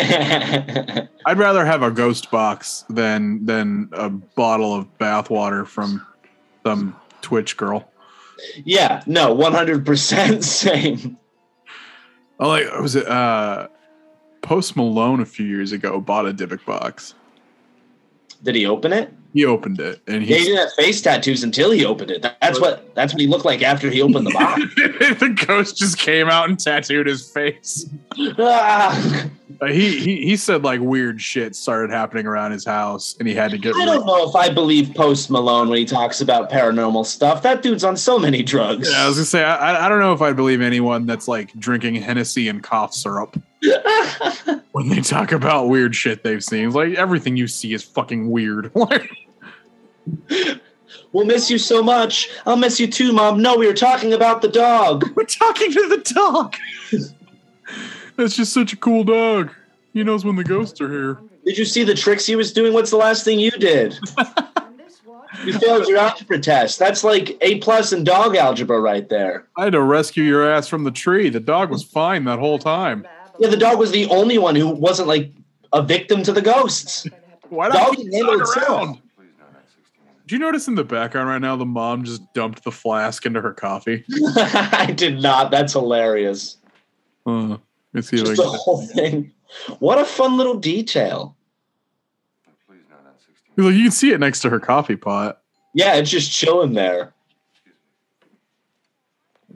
I'd 1.26 1.36
rather 1.36 1.66
have 1.66 1.82
a 1.82 1.90
ghost 1.90 2.30
box 2.30 2.84
than 2.88 3.44
than 3.44 3.88
a 3.90 4.08
bottle 4.08 4.72
of 4.72 4.86
bathwater 4.98 5.66
from 5.66 6.06
some 6.64 6.94
Twitch 7.22 7.56
girl. 7.56 7.90
Yeah, 8.62 9.02
no, 9.06 9.34
one 9.34 9.52
hundred 9.52 9.84
percent 9.84 10.44
same. 10.44 11.18
Oh, 12.38 12.50
like 12.50 12.72
was 12.78 12.94
it 12.94 13.08
uh 13.08 13.66
Post 14.42 14.76
Malone 14.76 15.18
a 15.18 15.26
few 15.26 15.44
years 15.44 15.72
ago 15.72 16.00
bought 16.00 16.28
a 16.28 16.32
Dybbuk 16.32 16.64
box. 16.64 17.16
Did 18.44 18.54
he 18.54 18.64
open 18.64 18.92
it? 18.92 19.12
He 19.32 19.44
opened 19.44 19.78
it 19.80 20.00
and 20.08 20.26
Yeah, 20.26 20.36
he 20.38 20.44
didn't 20.44 20.58
have 20.58 20.72
face 20.72 21.00
tattoos 21.00 21.42
until 21.44 21.70
he 21.70 21.84
opened 21.84 22.10
it. 22.10 22.22
That's 22.22 22.60
what 22.60 22.94
that's 22.94 23.12
what 23.12 23.20
he 23.20 23.26
looked 23.26 23.44
like 23.44 23.62
after 23.62 23.88
he 23.88 24.02
opened 24.02 24.26
the 24.26 24.32
box. 24.32 24.60
the 25.20 25.44
ghost 25.46 25.76
just 25.76 25.98
came 25.98 26.28
out 26.28 26.48
and 26.48 26.58
tattooed 26.58 27.06
his 27.06 27.30
face. 27.30 27.88
Ah. 28.38 29.30
Uh, 29.60 29.66
he, 29.66 29.98
he 29.98 30.16
he 30.24 30.36
said 30.36 30.62
like 30.64 30.80
weird 30.80 31.20
shit 31.20 31.56
started 31.56 31.90
happening 31.90 32.26
around 32.26 32.52
his 32.52 32.64
house, 32.64 33.16
and 33.18 33.26
he 33.28 33.34
had 33.34 33.50
to 33.50 33.58
get. 33.58 33.74
I 33.74 33.84
don't 33.84 34.06
know 34.06 34.28
if 34.28 34.34
I 34.36 34.48
believe 34.48 34.94
Post 34.94 35.30
Malone 35.30 35.68
when 35.68 35.78
he 35.78 35.84
talks 35.84 36.20
about 36.20 36.50
paranormal 36.50 37.06
stuff. 37.06 37.42
That 37.42 37.62
dude's 37.62 37.84
on 37.84 37.96
so 37.96 38.18
many 38.18 38.42
drugs. 38.42 38.90
Yeah, 38.90 39.04
I 39.04 39.08
was 39.08 39.16
gonna 39.16 39.24
say 39.26 39.44
I, 39.44 39.86
I- 39.86 39.88
don't 39.88 40.00
know 40.00 40.12
if 40.12 40.22
I 40.22 40.32
believe 40.32 40.60
anyone 40.60 41.06
that's 41.06 41.26
like 41.28 41.52
drinking 41.58 41.96
Hennessy 41.96 42.48
and 42.48 42.62
cough 42.62 42.94
syrup 42.94 43.36
when 44.72 44.88
they 44.88 45.00
talk 45.00 45.32
about 45.32 45.68
weird 45.68 45.94
shit 45.96 46.22
they've 46.22 46.44
seen. 46.44 46.66
It's 46.66 46.74
like 46.76 46.94
everything 46.94 47.36
you 47.36 47.48
see 47.48 47.72
is 47.72 47.82
fucking 47.82 48.30
weird. 48.30 48.70
We'll 51.12 51.26
miss 51.26 51.50
you 51.50 51.58
so 51.58 51.82
much. 51.82 52.30
I'll 52.46 52.56
miss 52.56 52.78
you 52.78 52.86
too, 52.86 53.12
Mom. 53.12 53.42
No, 53.42 53.56
we 53.56 53.66
were 53.66 53.74
talking 53.74 54.12
about 54.12 54.42
the 54.42 54.48
dog. 54.48 55.04
We're 55.16 55.24
talking 55.24 55.72
to 55.72 55.88
the 55.88 56.14
dog. 56.14 56.56
That's 58.20 58.36
just 58.36 58.52
such 58.52 58.74
a 58.74 58.76
cool 58.76 59.02
dog. 59.02 59.50
He 59.94 60.04
knows 60.04 60.26
when 60.26 60.36
the 60.36 60.44
ghosts 60.44 60.78
are 60.82 60.90
here. 60.90 61.18
Did 61.46 61.56
you 61.56 61.64
see 61.64 61.84
the 61.84 61.94
tricks 61.94 62.26
he 62.26 62.36
was 62.36 62.52
doing? 62.52 62.74
What's 62.74 62.90
the 62.90 62.98
last 62.98 63.24
thing 63.24 63.40
you 63.40 63.50
did? 63.50 63.98
You 65.42 65.58
failed 65.58 65.88
your 65.88 65.96
algebra 65.96 66.38
test. 66.38 66.78
That's 66.78 67.02
like 67.02 67.38
A 67.40 67.60
plus 67.60 67.94
in 67.94 68.04
dog 68.04 68.36
algebra 68.36 68.78
right 68.78 69.08
there. 69.08 69.48
I 69.56 69.64
had 69.64 69.72
to 69.72 69.80
rescue 69.80 70.22
your 70.22 70.46
ass 70.46 70.68
from 70.68 70.84
the 70.84 70.90
tree. 70.90 71.30
The 71.30 71.40
dog 71.40 71.70
was 71.70 71.82
fine 71.82 72.24
that 72.24 72.38
whole 72.38 72.58
time. 72.58 73.06
Yeah, 73.38 73.48
the 73.48 73.56
dog 73.56 73.78
was 73.78 73.90
the 73.90 74.04
only 74.10 74.36
one 74.36 74.54
who 74.54 74.68
wasn't 74.68 75.08
like 75.08 75.32
a 75.72 75.82
victim 75.82 76.22
to 76.24 76.32
the 76.32 76.42
ghosts. 76.42 77.06
Why 77.48 77.70
Dog 77.70 77.74
not 77.74 77.94
can 77.94 78.04
keep 78.04 78.12
handle 78.12 78.38
itself. 78.38 78.68
around? 78.68 78.98
Do 80.26 80.34
you 80.34 80.38
notice 80.40 80.68
in 80.68 80.74
the 80.74 80.84
background 80.84 81.30
right 81.30 81.40
now 81.40 81.56
the 81.56 81.64
mom 81.64 82.04
just 82.04 82.20
dumped 82.34 82.64
the 82.64 82.70
flask 82.70 83.24
into 83.24 83.40
her 83.40 83.54
coffee? 83.54 84.04
I 84.36 84.92
did 84.94 85.22
not. 85.22 85.50
That's 85.50 85.72
hilarious. 85.72 86.58
Uh, 87.24 87.56
let's 87.92 88.08
see 88.08 88.18
Just 88.18 88.36
the 88.36 88.44
whole 88.44 88.82
thing. 88.86 89.32
What 89.78 89.98
a 89.98 90.04
fun 90.04 90.36
little 90.36 90.58
detail. 90.58 91.36
Like, 93.56 93.74
you 93.74 93.82
can 93.82 93.90
see 93.90 94.12
it 94.12 94.20
next 94.20 94.40
to 94.40 94.50
her 94.50 94.60
coffee 94.60 94.96
pot. 94.96 95.42
Yeah, 95.74 95.94
it's 95.94 96.10
just 96.10 96.32
chilling 96.32 96.72
there. 96.72 97.14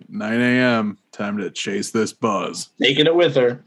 9 0.08 0.40
a.m. 0.40 0.98
Time 1.12 1.38
to 1.38 1.50
chase 1.50 1.90
this 1.90 2.12
buzz. 2.12 2.70
taking 2.80 3.06
it 3.06 3.14
with 3.14 3.34
her. 3.36 3.62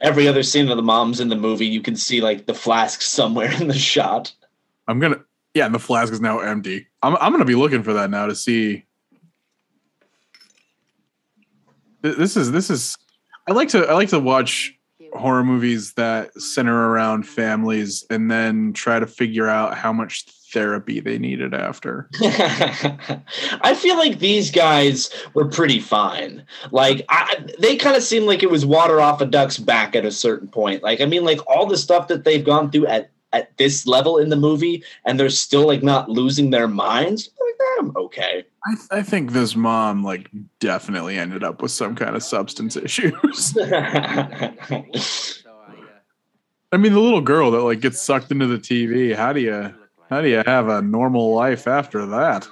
Every 0.00 0.28
other 0.28 0.42
scene 0.42 0.68
of 0.68 0.76
the 0.76 0.82
moms 0.82 1.20
in 1.20 1.28
the 1.28 1.36
movie, 1.36 1.66
you 1.66 1.80
can 1.80 1.96
see 1.96 2.20
like 2.20 2.46
the 2.46 2.54
flask 2.54 3.02
somewhere 3.02 3.52
in 3.60 3.68
the 3.68 3.78
shot. 3.78 4.32
I'm 4.88 4.98
gonna. 4.98 5.20
Yeah, 5.54 5.66
and 5.66 5.74
the 5.74 5.78
flask 5.78 6.12
is 6.12 6.20
now 6.20 6.40
empty. 6.40 6.86
I'm. 7.02 7.16
I'm 7.16 7.32
gonna 7.32 7.44
be 7.44 7.54
looking 7.54 7.82
for 7.82 7.92
that 7.92 8.10
now 8.10 8.26
to 8.26 8.34
see. 8.34 8.84
This 12.00 12.36
is. 12.36 12.52
This 12.52 12.70
is. 12.70 12.96
I 13.48 13.52
like 13.52 13.68
to. 13.70 13.86
I 13.86 13.94
like 13.94 14.10
to 14.10 14.20
watch 14.20 14.74
horror 15.14 15.44
movies 15.44 15.92
that 15.94 16.32
center 16.40 16.90
around 16.90 17.26
families 17.26 18.04
and 18.08 18.30
then 18.30 18.72
try 18.72 18.98
to 18.98 19.06
figure 19.06 19.48
out 19.48 19.76
how 19.76 19.92
much 19.92 20.24
therapy 20.52 21.00
they 21.00 21.18
needed 21.18 21.54
after. 21.54 22.08
I 22.22 23.74
feel 23.76 23.96
like 23.96 24.18
these 24.18 24.50
guys 24.50 25.10
were 25.34 25.48
pretty 25.48 25.80
fine. 25.80 26.44
Like 26.70 27.04
I, 27.08 27.46
they 27.58 27.76
kind 27.76 27.96
of 27.96 28.02
seemed 28.02 28.26
like 28.26 28.42
it 28.42 28.50
was 28.50 28.64
water 28.66 29.00
off 29.00 29.20
a 29.20 29.26
duck's 29.26 29.58
back 29.58 29.96
at 29.96 30.04
a 30.04 30.12
certain 30.12 30.48
point. 30.48 30.82
Like 30.82 31.00
I 31.00 31.06
mean, 31.06 31.24
like 31.24 31.40
all 31.46 31.66
the 31.66 31.78
stuff 31.78 32.08
that 32.08 32.24
they've 32.24 32.44
gone 32.44 32.70
through 32.70 32.86
at 32.86 33.10
at 33.32 33.56
this 33.56 33.86
level 33.86 34.18
in 34.18 34.28
the 34.28 34.36
movie, 34.36 34.84
and 35.04 35.18
they're 35.18 35.30
still 35.30 35.66
like 35.66 35.82
not 35.82 36.08
losing 36.08 36.50
their 36.50 36.68
minds. 36.68 37.30
Like 37.40 37.68
I'm 37.78 37.96
okay. 37.96 38.44
I, 38.64 38.74
th- 38.74 38.88
I 38.90 39.02
think 39.02 39.32
this 39.32 39.56
mom 39.56 40.04
like 40.04 40.30
definitely 40.60 41.18
ended 41.18 41.42
up 41.42 41.62
with 41.62 41.72
some 41.72 41.96
kind 41.96 42.14
of 42.14 42.22
substance 42.22 42.76
issues. 42.76 43.56
I 46.72 46.78
mean, 46.78 46.92
the 46.92 47.00
little 47.00 47.20
girl 47.20 47.50
that 47.50 47.62
like 47.62 47.80
gets 47.80 48.00
sucked 48.00 48.30
into 48.30 48.46
the 48.46 48.58
TV. 48.58 49.14
How 49.14 49.32
do 49.32 49.40
you 49.40 49.74
how 50.08 50.20
do 50.20 50.28
you 50.28 50.42
have 50.46 50.68
a 50.68 50.80
normal 50.80 51.34
life 51.34 51.66
after 51.66 52.06
that? 52.06 52.46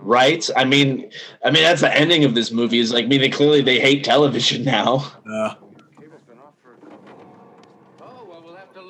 right? 0.00 0.48
I 0.56 0.64
mean, 0.64 1.10
I 1.44 1.50
mean 1.50 1.62
that's 1.62 1.80
the 1.80 1.96
ending 1.96 2.24
of 2.24 2.34
this 2.34 2.50
movie. 2.50 2.78
Is 2.78 2.92
like, 2.92 3.04
I 3.04 3.08
mean, 3.08 3.20
they 3.20 3.28
clearly 3.28 3.62
they 3.62 3.80
hate 3.80 4.04
television 4.04 4.64
now. 4.64 5.12
Uh, 5.30 5.54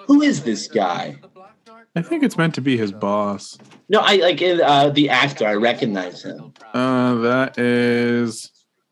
Who 0.07 0.21
is 0.21 0.43
this 0.43 0.69
guy? 0.69 1.17
I 1.97 2.03
think 2.03 2.23
it's 2.25 2.37
meant 2.37 2.55
to 2.57 2.61
be 2.61 2.77
his 2.77 2.93
boss. 2.93 3.57
No, 3.89 4.01
I 4.01 4.17
like 4.17 4.43
uh, 4.43 4.91
the 4.91 5.09
actor. 5.11 5.47
I 5.47 5.55
recognize 5.55 6.23
him. 6.23 6.53
Uh, 6.73 7.15
that 7.17 7.59
is 7.59 8.51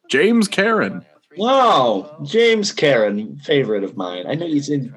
James 0.09 0.47
Karen. 0.47 1.05
Wow, 1.37 2.19
James 2.25 2.73
Karen, 2.73 3.39
favorite 3.39 3.85
of 3.85 3.97
mine. 3.97 4.27
I 4.29 4.35
know 4.35 4.47
he's 4.47 4.69
in. 4.69 4.95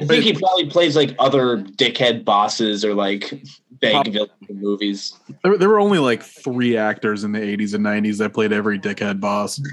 I 0.00 0.04
think 0.04 0.24
he 0.24 0.34
probably 0.34 0.68
plays 0.68 0.94
like 0.94 1.14
other 1.18 1.58
dickhead 1.58 2.24
bosses 2.24 2.84
or 2.84 2.94
like 2.94 3.32
big 3.80 4.12
villain 4.12 4.30
movies. 4.48 5.18
There, 5.42 5.56
there 5.56 5.68
were 5.68 5.80
only 5.80 5.98
like 5.98 6.22
three 6.22 6.76
actors 6.76 7.24
in 7.24 7.32
the 7.32 7.40
80s 7.40 7.74
and 7.74 7.84
90s 7.84 8.18
that 8.18 8.32
played 8.34 8.52
every 8.52 8.78
dickhead 8.78 9.20
boss. 9.20 9.60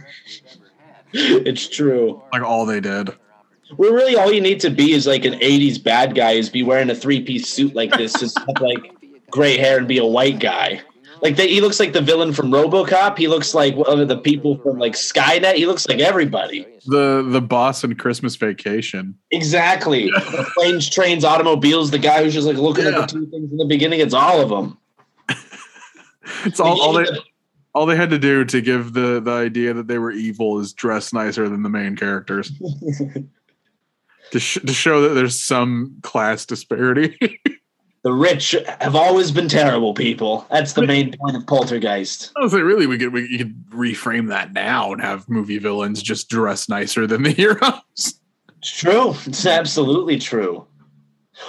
It's 1.14 1.70
true. 1.70 2.22
Like 2.34 2.42
all 2.42 2.66
they 2.66 2.82
did. 2.82 3.16
Well, 3.76 3.92
really, 3.92 4.16
all 4.16 4.32
you 4.32 4.42
need 4.42 4.60
to 4.62 4.70
be 4.70 4.94
is 4.94 5.06
like 5.06 5.26
an 5.26 5.34
'80s 5.34 5.82
bad 5.84 6.16
guy. 6.16 6.32
Is 6.32 6.50
be 6.50 6.64
wearing 6.64 6.90
a 6.90 6.96
three-piece 6.96 7.50
suit 7.50 7.76
like 7.76 7.92
this, 7.94 8.14
just 8.14 8.38
have 8.48 8.62
like 8.62 8.80
gray 9.30 9.58
hair 9.58 9.78
and 9.78 9.88
be 9.88 9.98
a 9.98 10.06
white 10.06 10.40
guy. 10.40 10.82
Like 11.22 11.36
they, 11.36 11.48
he 11.48 11.62
looks 11.62 11.80
like 11.80 11.94
the 11.94 12.02
villain 12.02 12.32
from 12.32 12.52
RoboCop. 12.52 13.18
He 13.18 13.28
looks 13.28 13.56
like 13.56 13.76
one 13.76 14.00
of 14.00 14.08
the 14.08 14.18
people 14.18 14.58
from 14.60 14.78
like 14.78 14.94
Skynet. 14.94 15.56
He 15.56 15.66
looks 15.66 15.88
like 15.88 16.00
everybody. 16.00 16.66
The 16.86 17.24
the 17.28 17.42
boss 17.42 17.84
in 17.84 17.96
Christmas 17.96 18.36
Vacation. 18.36 19.16
Exactly. 19.32 20.12
The 20.32 20.50
planes, 20.56 20.88
trains, 20.90 21.24
automobiles. 21.26 21.90
The 21.92 21.98
guy 21.98 22.24
who's 22.24 22.34
just 22.36 22.46
like 22.48 22.58
looking 22.58 22.86
Yeah. 22.86 22.92
at 22.92 23.02
the 23.02 23.08
two 23.08 23.26
things 23.32 23.52
in 23.52 23.58
the 23.58 23.66
beginning. 23.66 24.00
It's 24.00 24.14
all 24.14 24.40
of 24.42 24.50
them. 24.50 24.78
It's 26.46 26.60
all, 26.60 26.80
all 26.82 26.94
they 26.94 27.06
all 27.74 27.86
they 27.86 27.96
had 27.96 28.10
to 28.10 28.20
do 28.20 28.44
to 28.46 28.62
give 28.62 28.94
the 28.94 29.20
the 29.20 29.32
idea 29.32 29.74
that 29.74 29.88
they 29.88 29.98
were 29.98 30.12
evil 30.12 30.60
is 30.60 30.74
dress 30.74 31.14
nicer 31.14 31.48
than 31.50 31.64
the 31.64 31.70
main 31.70 31.96
characters. 31.96 32.52
To, 34.32 34.40
sh- 34.40 34.60
to 34.66 34.74
show 34.74 35.02
that 35.02 35.14
there's 35.14 35.40
some 35.40 35.98
class 36.02 36.46
disparity. 36.46 37.18
The 38.04 38.14
rich 38.14 38.56
have 38.80 38.96
always 38.96 39.32
been 39.32 39.50
terrible 39.50 39.94
people. 39.94 40.48
That's 40.50 40.72
the 40.72 40.86
main 40.86 41.14
point 41.18 41.36
of 41.36 41.46
Poltergeist. 41.46 42.32
I 42.38 42.42
was 42.42 42.54
like, 42.54 42.64
really, 42.64 42.88
we 42.88 42.98
could 42.98 43.12
we 43.12 43.28
you 43.28 43.40
could 43.40 43.70
reframe 43.70 44.30
that 44.30 44.54
now 44.54 44.94
and 44.94 45.02
have 45.02 45.28
movie 45.28 45.58
villains 45.58 46.02
just 46.02 46.30
dress 46.30 46.70
nicer 46.70 47.06
than 47.06 47.24
the 47.24 47.32
heroes. 47.34 48.22
It's 48.60 48.80
true. 48.80 49.14
It's 49.26 49.46
absolutely 49.46 50.20
true. 50.20 50.66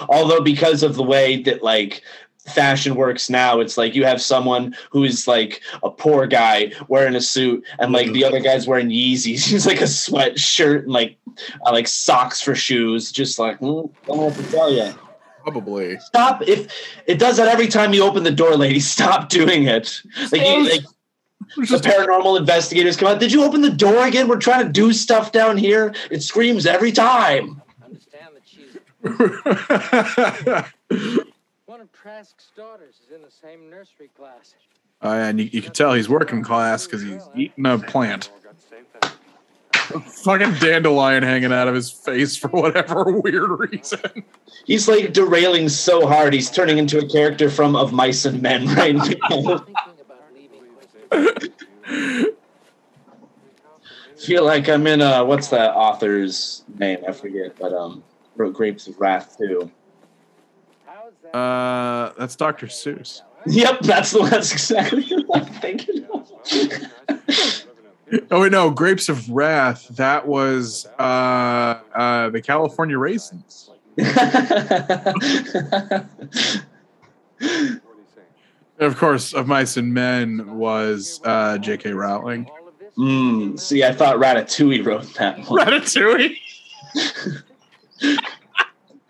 Although 0.09 0.41
because 0.41 0.83
of 0.83 0.95
the 0.95 1.03
way 1.03 1.41
that 1.43 1.63
like 1.63 2.01
fashion 2.49 2.95
works 2.95 3.29
now, 3.29 3.59
it's 3.59 3.77
like 3.77 3.95
you 3.95 4.05
have 4.05 4.21
someone 4.21 4.75
who 4.91 5.03
is 5.03 5.27
like 5.27 5.61
a 5.83 5.89
poor 5.89 6.27
guy 6.27 6.71
wearing 6.87 7.15
a 7.15 7.21
suit, 7.21 7.63
and 7.79 7.91
like 7.91 8.11
the 8.11 8.25
other 8.25 8.39
guy's 8.39 8.67
wearing 8.67 8.89
Yeezys. 8.89 9.23
He's 9.49 9.65
like 9.65 9.81
a 9.81 9.85
sweatshirt 9.85 10.83
and 10.83 10.91
like 10.91 11.17
uh, 11.65 11.71
like 11.71 11.87
socks 11.87 12.41
for 12.41 12.55
shoes. 12.55 13.11
Just 13.11 13.39
like 13.39 13.59
mm, 13.59 13.89
don't 14.05 14.17
know 14.17 14.25
what 14.25 14.35
to 14.35 14.51
tell 14.51 14.71
you. 14.71 14.93
Probably. 15.43 15.97
Stop! 15.99 16.47
If 16.47 16.71
it 17.07 17.17
does 17.17 17.37
that 17.37 17.47
every 17.47 17.67
time 17.67 17.93
you 17.93 18.03
open 18.03 18.23
the 18.23 18.31
door, 18.31 18.55
lady, 18.55 18.79
stop 18.79 19.29
doing 19.29 19.63
it. 19.63 20.01
Like, 20.31 20.41
you, 20.41 20.69
like 20.69 20.83
the 21.55 21.77
paranormal 21.77 22.37
investigators 22.37 22.97
come 22.97 23.07
out. 23.07 23.19
Did 23.19 23.31
you 23.31 23.43
open 23.43 23.61
the 23.61 23.71
door 23.71 24.05
again? 24.05 24.27
We're 24.27 24.37
trying 24.37 24.65
to 24.65 24.71
do 24.71 24.93
stuff 24.93 25.31
down 25.31 25.57
here. 25.57 25.93
It 26.11 26.21
screams 26.21 26.65
every 26.65 26.91
time. 26.91 27.61
Understand 31.79 31.89
that 31.93 32.03
one 32.03 32.11
of 32.11 32.17
Trask's 32.27 32.51
daughters 32.55 32.95
is 33.05 33.15
in 33.15 33.21
the 33.21 33.31
same 33.31 33.69
nursery 33.69 34.09
class. 34.17 34.55
Uh, 35.01 35.27
and 35.29 35.39
you, 35.39 35.49
you 35.51 35.61
can 35.61 35.71
tell 35.71 35.93
he's 35.93 36.09
working 36.09 36.43
class 36.43 36.85
because 36.85 37.01
he's 37.01 37.29
eating 37.35 37.65
a 37.65 37.77
plant. 37.77 38.31
A 39.73 39.99
fucking 39.99 40.53
dandelion 40.55 41.23
hanging 41.23 41.53
out 41.53 41.67
of 41.67 41.75
his 41.75 41.89
face 41.89 42.35
for 42.35 42.49
whatever 42.49 43.19
weird 43.21 43.71
reason. 43.71 44.23
He's 44.65 44.87
like 44.87 45.13
derailing 45.13 45.69
so 45.69 46.05
hard. 46.05 46.33
He's 46.33 46.51
turning 46.51 46.77
into 46.77 46.99
a 46.99 47.07
character 47.07 47.49
from 47.49 47.75
Of 47.75 47.93
Mice 47.93 48.25
and 48.25 48.41
Men 48.41 48.67
right 48.75 48.95
now. 48.95 49.59
Thinking 49.59 49.75
about 50.01 50.23
leaving. 51.11 52.33
feel 54.17 54.43
like 54.43 54.67
I'm 54.67 54.85
in 54.85 55.01
uh 55.01 55.23
what's 55.23 55.47
that 55.47 55.75
author's 55.75 56.63
name? 56.77 56.99
I 57.07 57.13
forget, 57.13 57.55
but 57.57 57.73
um 57.73 58.03
wrote 58.35 58.53
Grapes 58.53 58.87
of 58.87 58.99
Wrath 58.99 59.37
too. 59.37 59.71
Uh, 61.33 62.11
that's 62.17 62.35
Dr. 62.35 62.67
Seuss. 62.67 63.21
Yep, 63.45 63.81
that's 63.81 64.11
the 64.11 64.23
that's 64.23 64.51
exactly 64.51 65.03
what 65.25 65.43
I'm 65.43 65.53
thinking 65.53 66.05
of. 66.13 66.31
Oh 68.31 68.41
wait, 68.41 68.51
no, 68.51 68.71
Grapes 68.71 69.07
of 69.07 69.29
Wrath. 69.29 69.87
That 69.89 70.27
was 70.27 70.87
uh, 70.97 71.79
uh, 71.93 72.29
the 72.29 72.41
California 72.41 72.97
Raisins. 72.97 73.69
And 73.97 74.09
of 78.79 78.97
course, 78.97 79.33
of 79.33 79.47
Mice 79.47 79.77
and 79.77 79.93
Men 79.93 80.57
was 80.57 81.21
uh, 81.23 81.59
J.K. 81.59 81.91
Rowling. 81.91 82.49
Mm, 82.97 83.59
see, 83.59 83.83
I 83.83 83.91
thought 83.93 84.17
Ratatouille 84.17 84.83
wrote 84.83 85.13
that 85.15 85.37
one. 85.47 85.67
Ratatouille. 85.67 86.35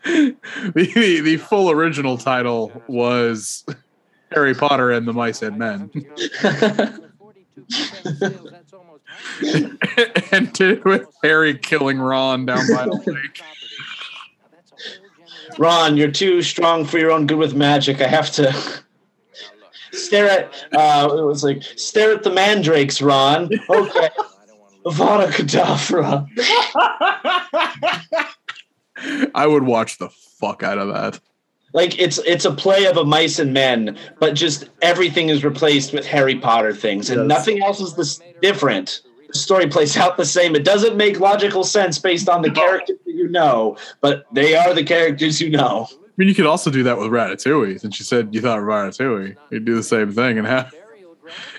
the, 0.05 0.35
the 0.73 1.21
the 1.21 1.37
full 1.37 1.71
original 1.71 2.17
title 2.17 2.71
was 2.87 3.65
Harry 4.31 4.53
Potter 4.53 4.91
and 4.91 5.05
the 5.07 5.11
Mice 5.11 5.41
and 5.41 5.57
Men, 5.57 5.91
ended 10.31 10.85
with 10.85 11.05
Harry 11.21 11.57
killing 11.57 11.99
Ron 11.99 12.45
down 12.45 12.65
by 12.73 12.85
the 12.85 13.03
lake. 13.05 13.41
Ron, 15.57 15.97
you're 15.97 16.11
too 16.11 16.41
strong 16.41 16.85
for 16.85 16.97
your 16.97 17.11
own 17.11 17.27
good 17.27 17.37
with 17.37 17.55
magic. 17.55 17.99
I 17.99 18.07
have 18.07 18.31
to 18.31 18.55
stare 19.91 20.29
at. 20.29 20.53
Uh, 20.71 21.13
it 21.17 21.23
was 21.23 21.43
like 21.43 21.63
stare 21.75 22.13
at 22.13 22.23
the 22.23 22.29
mandrakes, 22.29 23.01
Ron. 23.01 23.49
Okay, 23.69 24.09
Avada 24.85 25.27
Kedavra. 25.27 26.25
I 29.35 29.47
would 29.47 29.63
watch 29.63 29.97
the 29.97 30.09
fuck 30.09 30.63
out 30.63 30.77
of 30.77 30.89
that. 30.89 31.19
Like 31.73 31.99
it's 31.99 32.17
it's 32.19 32.45
a 32.45 32.51
play 32.53 32.85
of 32.85 32.97
a 32.97 33.05
mice 33.05 33.37
and 33.37 33.53
men, 33.53 33.97
but 34.19 34.33
just 34.33 34.69
everything 34.81 35.29
is 35.29 35.43
replaced 35.43 35.93
with 35.93 36.05
Harry 36.05 36.35
Potter 36.35 36.73
things, 36.73 37.09
and 37.09 37.21
Yes. 37.21 37.27
nothing 37.27 37.61
else 37.63 37.79
is 37.79 37.93
this 37.95 38.19
different. 38.41 39.01
The 39.31 39.37
story 39.37 39.67
plays 39.67 39.95
out 39.95 40.17
the 40.17 40.25
same. 40.25 40.55
It 40.55 40.65
doesn't 40.65 40.97
make 40.97 41.19
logical 41.19 41.63
sense 41.63 41.99
based 41.99 42.27
on 42.27 42.41
the 42.41 42.49
characters 42.49 42.97
that 43.05 43.13
you 43.13 43.27
know, 43.27 43.77
but 44.01 44.25
they 44.33 44.55
are 44.55 44.73
the 44.73 44.83
characters 44.83 45.39
you 45.39 45.51
know. 45.51 45.87
I 45.91 45.95
mean, 46.17 46.27
you 46.27 46.33
could 46.33 46.47
also 46.47 46.71
do 46.71 46.81
that 46.83 46.97
with 46.97 47.11
Ratatouille, 47.11 47.79
since 47.79 47.99
you 47.99 48.03
said 48.03 48.33
you 48.33 48.41
thought 48.41 48.59
Ratatouille. 48.59 49.35
You'd 49.51 49.65
do 49.65 49.75
the 49.75 49.83
same 49.83 50.11
thing 50.11 50.39
and 50.39 50.47
have 50.47 50.73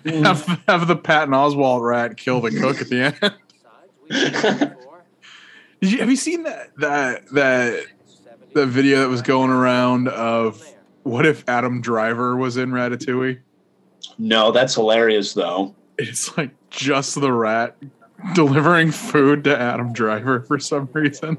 mm. 0.05 0.25
have, 0.27 0.61
have 0.67 0.89
the 0.89 0.97
Patton 0.97 1.33
Oswalt 1.33 1.83
rat 1.83 2.17
kill 2.17 2.41
the 2.41 2.51
cook 2.51 2.81
at 2.81 2.89
the 2.89 3.15
end. 4.11 4.75
Did 5.81 5.93
you 5.93 5.99
have 5.99 6.11
you 6.11 6.17
seen 6.17 6.43
that 6.45 6.77
that 6.79 7.29
that 7.31 7.87
the 8.55 8.67
video 8.67 9.01
that 9.01 9.09
was 9.09 9.23
going 9.23 9.51
around 9.51 10.09
of 10.09 10.63
what 11.03 11.25
if 11.27 11.49
Adam 11.49 11.81
Driver 11.81 12.37
was 12.37 12.57
in 12.57 12.71
Ratatouille? 12.71 13.41
No, 14.19 14.53
that's 14.53 14.75
hilarious 14.75 15.33
though. 15.33 15.75
It's 15.99 16.37
like 16.37 16.51
just 16.71 17.21
the 17.21 17.33
rat 17.33 17.77
delivering 18.35 18.91
food 18.91 19.45
to 19.45 19.59
Adam 19.59 19.93
Driver 19.93 20.41
for 20.41 20.59
some 20.59 20.89
reason. 20.93 21.39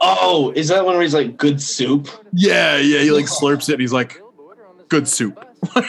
Oh, 0.00 0.52
is 0.56 0.68
that 0.68 0.84
one 0.84 0.94
where 0.94 1.02
he's 1.02 1.14
like 1.14 1.36
good 1.36 1.60
soup? 1.60 2.08
Yeah, 2.32 2.76
yeah, 2.78 3.00
he 3.00 3.10
like 3.10 3.26
slurps 3.26 3.68
it 3.68 3.74
and 3.74 3.80
he's 3.80 3.92
like, 3.92 4.20
good 4.88 5.08
soup. 5.08 5.44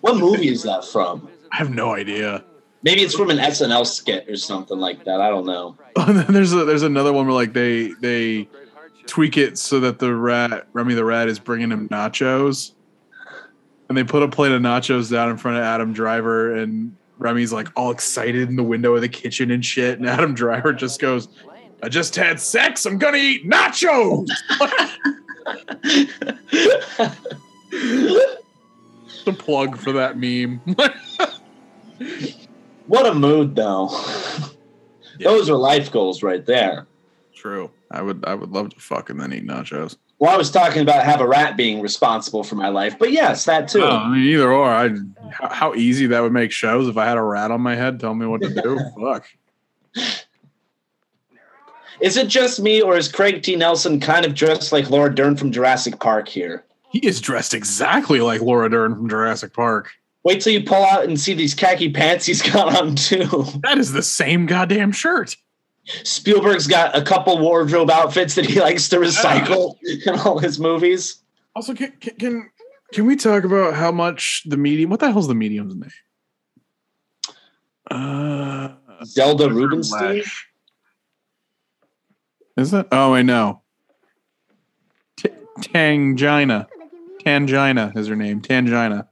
What 0.00 0.16
movie 0.16 0.48
is 0.48 0.62
that 0.62 0.84
from? 0.84 1.28
I 1.50 1.56
have 1.56 1.74
no 1.74 1.92
idea. 1.92 2.44
Maybe 2.84 3.00
it's 3.00 3.14
from 3.14 3.30
an 3.30 3.38
SNL 3.38 3.86
skit 3.86 4.28
or 4.28 4.36
something 4.36 4.78
like 4.78 5.04
that. 5.04 5.18
I 5.18 5.30
don't 5.30 5.46
know. 5.46 5.74
And 5.96 5.96
oh, 6.10 6.12
then 6.12 6.26
there's 6.28 6.52
a, 6.52 6.66
there's 6.66 6.82
another 6.82 7.14
one 7.14 7.26
where 7.26 7.34
like 7.34 7.54
they 7.54 7.94
they 8.00 8.46
tweak 9.06 9.38
it 9.38 9.58
so 9.58 9.80
that 9.80 9.98
the 9.98 10.14
rat 10.14 10.68
Remy 10.74 10.94
the 10.94 11.04
rat 11.04 11.28
is 11.28 11.38
bringing 11.38 11.70
him 11.70 11.88
nachos, 11.88 12.72
and 13.88 13.96
they 13.96 14.04
put 14.04 14.22
a 14.22 14.28
plate 14.28 14.52
of 14.52 14.60
nachos 14.60 15.10
down 15.10 15.30
in 15.30 15.38
front 15.38 15.56
of 15.56 15.64
Adam 15.64 15.94
Driver, 15.94 16.54
and 16.54 16.94
Remy's 17.18 17.54
like 17.54 17.68
all 17.74 17.90
excited 17.90 18.50
in 18.50 18.56
the 18.56 18.62
window 18.62 18.94
of 18.94 19.00
the 19.00 19.08
kitchen 19.08 19.50
and 19.50 19.64
shit, 19.64 19.98
and 19.98 20.06
Adam 20.06 20.34
Driver 20.34 20.74
just 20.74 21.00
goes, 21.00 21.28
"I 21.82 21.88
just 21.88 22.14
had 22.14 22.38
sex. 22.38 22.84
I'm 22.84 22.98
gonna 22.98 23.16
eat 23.16 23.48
nachos." 23.48 24.28
the 29.24 29.32
plug 29.32 29.78
for 29.78 29.92
that 29.92 30.18
meme. 30.18 30.60
What 32.86 33.06
a 33.06 33.14
mood 33.14 33.54
though. 33.56 33.88
Those 35.20 35.48
are 35.48 35.56
life 35.56 35.90
goals 35.90 36.22
right 36.22 36.44
there. 36.44 36.86
True. 37.34 37.70
I 37.90 38.02
would 38.02 38.24
I 38.26 38.34
would 38.34 38.50
love 38.50 38.70
to 38.70 38.80
fuck 38.80 39.10
and 39.10 39.20
then 39.20 39.32
eat 39.32 39.46
nachos. 39.46 39.96
Well, 40.18 40.32
I 40.32 40.36
was 40.36 40.50
talking 40.50 40.82
about 40.82 41.04
have 41.04 41.20
a 41.20 41.26
rat 41.26 41.56
being 41.56 41.80
responsible 41.80 42.44
for 42.44 42.54
my 42.54 42.68
life, 42.68 42.98
but 42.98 43.10
yes, 43.10 43.44
that 43.46 43.68
too. 43.68 43.82
Oh, 43.82 43.90
I 43.90 44.08
mean, 44.08 44.24
either 44.26 44.50
or. 44.50 44.68
I 44.68 44.90
how, 45.30 45.48
how 45.48 45.74
easy 45.74 46.06
that 46.06 46.20
would 46.20 46.32
make 46.32 46.52
shows 46.52 46.88
if 46.88 46.96
I 46.96 47.04
had 47.04 47.18
a 47.18 47.22
rat 47.22 47.50
on 47.50 47.60
my 47.60 47.74
head 47.74 48.00
telling 48.00 48.18
me 48.18 48.26
what 48.26 48.40
to 48.42 48.50
do. 48.50 48.78
Fuck. 49.00 49.26
Is 52.00 52.16
it 52.16 52.28
just 52.28 52.60
me, 52.60 52.80
or 52.80 52.96
is 52.96 53.10
Craig 53.10 53.42
T. 53.42 53.56
Nelson 53.56 54.00
kind 54.00 54.24
of 54.26 54.34
dressed 54.34 54.72
like 54.72 54.90
Laura 54.90 55.14
Dern 55.14 55.36
from 55.36 55.52
Jurassic 55.52 56.00
Park 56.00 56.28
here? 56.28 56.64
He 56.90 57.00
is 57.06 57.20
dressed 57.20 57.54
exactly 57.54 58.20
like 58.20 58.40
Laura 58.40 58.70
Dern 58.70 58.94
from 58.94 59.08
Jurassic 59.08 59.52
Park. 59.52 59.92
Wait 60.24 60.40
till 60.40 60.54
you 60.54 60.62
pull 60.62 60.82
out 60.82 61.04
and 61.04 61.20
see 61.20 61.34
these 61.34 61.54
khaki 61.54 61.90
pants 61.90 62.26
he's 62.26 62.42
got 62.42 62.74
on 62.74 62.96
too. 62.96 63.44
That 63.62 63.78
is 63.78 63.92
the 63.92 64.02
same 64.02 64.46
goddamn 64.46 64.92
shirt. 64.92 65.36
Spielberg's 66.02 66.66
got 66.66 66.96
a 66.96 67.02
couple 67.02 67.38
wardrobe 67.38 67.90
outfits 67.90 68.34
that 68.36 68.46
he 68.46 68.58
likes 68.58 68.88
to 68.88 68.96
recycle 68.96 69.76
in 70.06 70.18
all 70.20 70.38
his 70.38 70.58
movies. 70.58 71.22
Also, 71.54 71.74
can, 71.74 71.92
can 72.00 72.16
can 72.16 72.50
can 72.92 73.06
we 73.06 73.16
talk 73.16 73.44
about 73.44 73.74
how 73.74 73.92
much 73.92 74.42
the 74.46 74.56
medium? 74.56 74.88
What 74.88 75.00
the 75.00 75.12
hell's 75.12 75.28
the 75.28 75.34
medium's 75.34 75.74
name? 75.74 75.90
Uh, 77.90 78.74
Zelda 79.04 79.50
Rubinstein. 79.50 80.18
Lash. 80.18 80.48
Is 82.56 82.72
it? 82.72 82.86
Oh, 82.90 83.12
I 83.12 83.22
know. 83.22 83.60
T- 85.16 85.28
Tangina. 85.58 86.66
Tangina 87.24 87.96
is 87.96 88.08
her 88.08 88.16
name. 88.16 88.40
Tangina. 88.40 89.08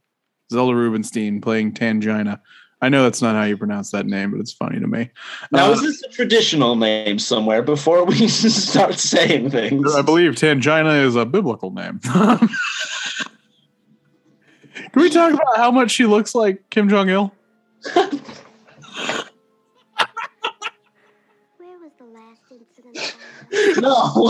Zelda 0.53 0.75
Rubinstein 0.75 1.41
playing 1.41 1.73
Tangina. 1.73 2.41
I 2.81 2.89
know 2.89 3.03
that's 3.05 3.23
not 3.23 3.35
how 3.37 3.45
you 3.45 3.57
pronounce 3.57 3.91
that 3.93 4.07
name, 4.07 4.33
but 4.33 4.41
it's 4.41 4.53
funny 4.53 4.81
to 4.81 4.87
me. 4.87 5.11
Now, 5.53 5.69
Uh, 5.69 5.73
is 5.73 5.83
this 5.83 6.03
a 6.03 6.09
traditional 6.09 6.75
name 6.77 7.19
somewhere 7.19 7.63
before 7.63 8.05
we 8.05 8.27
start 8.29 8.99
saying 8.99 9.51
things? 9.51 9.95
I 9.95 10.03
believe 10.03 10.33
Tangina 10.33 11.05
is 11.05 11.15
a 11.17 11.25
biblical 11.25 11.71
name. 11.71 12.01
Can 12.05 12.49
we 14.97 15.11
talk 15.11 15.33
about 15.33 15.57
how 15.57 15.71
much 15.71 15.91
she 15.93 16.07
looks 16.07 16.35
like 16.35 16.69
Kim 16.71 16.89
Jong 16.89 17.09
Il? 17.09 17.33
Where 17.95 18.09
was 21.79 21.93
the 21.99 22.05
last 22.05 22.43
incident? 22.51 23.17
No. 23.83 24.29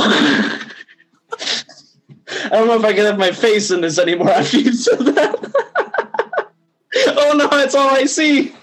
I 2.45 2.49
don't 2.51 2.67
know 2.67 2.77
if 2.79 2.85
I 2.85 2.93
can 2.93 3.05
have 3.07 3.19
my 3.19 3.31
face 3.31 3.71
in 3.71 3.81
this 3.83 3.99
anymore 3.99 4.31
after 4.31 4.59
you 4.59 4.73
said 4.73 4.99
that. 5.01 5.72
Oh 7.25 7.35
no, 7.37 7.49
that's 7.49 7.75
all 7.75 7.91
I 7.91 8.07
see. 8.07 8.55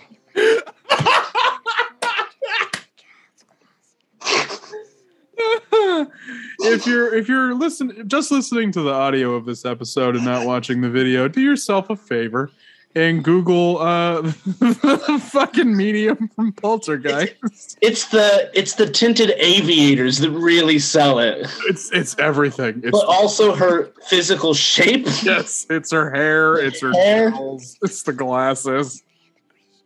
if 6.61 6.85
you're 6.85 7.13
if 7.15 7.27
you're 7.27 7.55
listening 7.55 8.07
just 8.07 8.31
listening 8.31 8.71
to 8.71 8.81
the 8.81 8.91
audio 8.91 9.33
of 9.33 9.45
this 9.45 9.65
episode 9.65 10.15
and 10.15 10.25
not 10.25 10.45
watching 10.45 10.81
the 10.81 10.89
video, 10.89 11.27
do 11.27 11.41
yourself 11.41 11.89
a 11.89 11.95
favor 11.95 12.51
and 12.95 13.23
Google 13.23 13.77
uh 13.79 14.21
the 14.21 15.19
fucking 15.31 15.75
medium 15.77 16.27
from 16.35 16.51
Poltergeist. 16.53 17.77
It's 17.81 18.07
the 18.07 18.49
it's 18.53 18.75
the 18.75 18.89
tinted 18.89 19.31
aviators 19.37 20.17
that 20.19 20.31
really 20.31 20.79
sell 20.79 21.19
it, 21.19 21.47
It's 21.67 21.91
it's 21.91 22.17
everything. 22.19 22.81
It's 22.83 22.91
but 22.91 23.05
also 23.05 23.53
her 23.55 23.91
physical 24.07 24.53
shape. 24.53 25.05
yes, 25.23 25.65
it's 25.69 25.91
her 25.91 26.09
hair, 26.11 26.55
it's 26.55 26.81
her 26.81 26.91
Hair. 26.91 27.31
nails, 27.31 27.77
it's 27.81 28.03
the 28.03 28.13
glasses. 28.13 29.03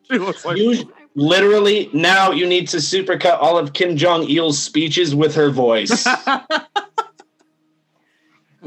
She 0.10 0.18
looks 0.18 0.46
like 0.46 0.58
You 0.58 0.92
literally 1.16 1.90
now 1.94 2.32
you 2.32 2.48
need 2.48 2.68
to 2.70 2.78
supercut 2.78 3.38
all 3.42 3.58
of 3.58 3.74
Kim 3.74 3.96
Jong 3.98 4.30
Il's 4.30 4.62
speeches 4.62 5.14
with 5.14 5.36
her 5.36 5.50
voice. 5.50 6.08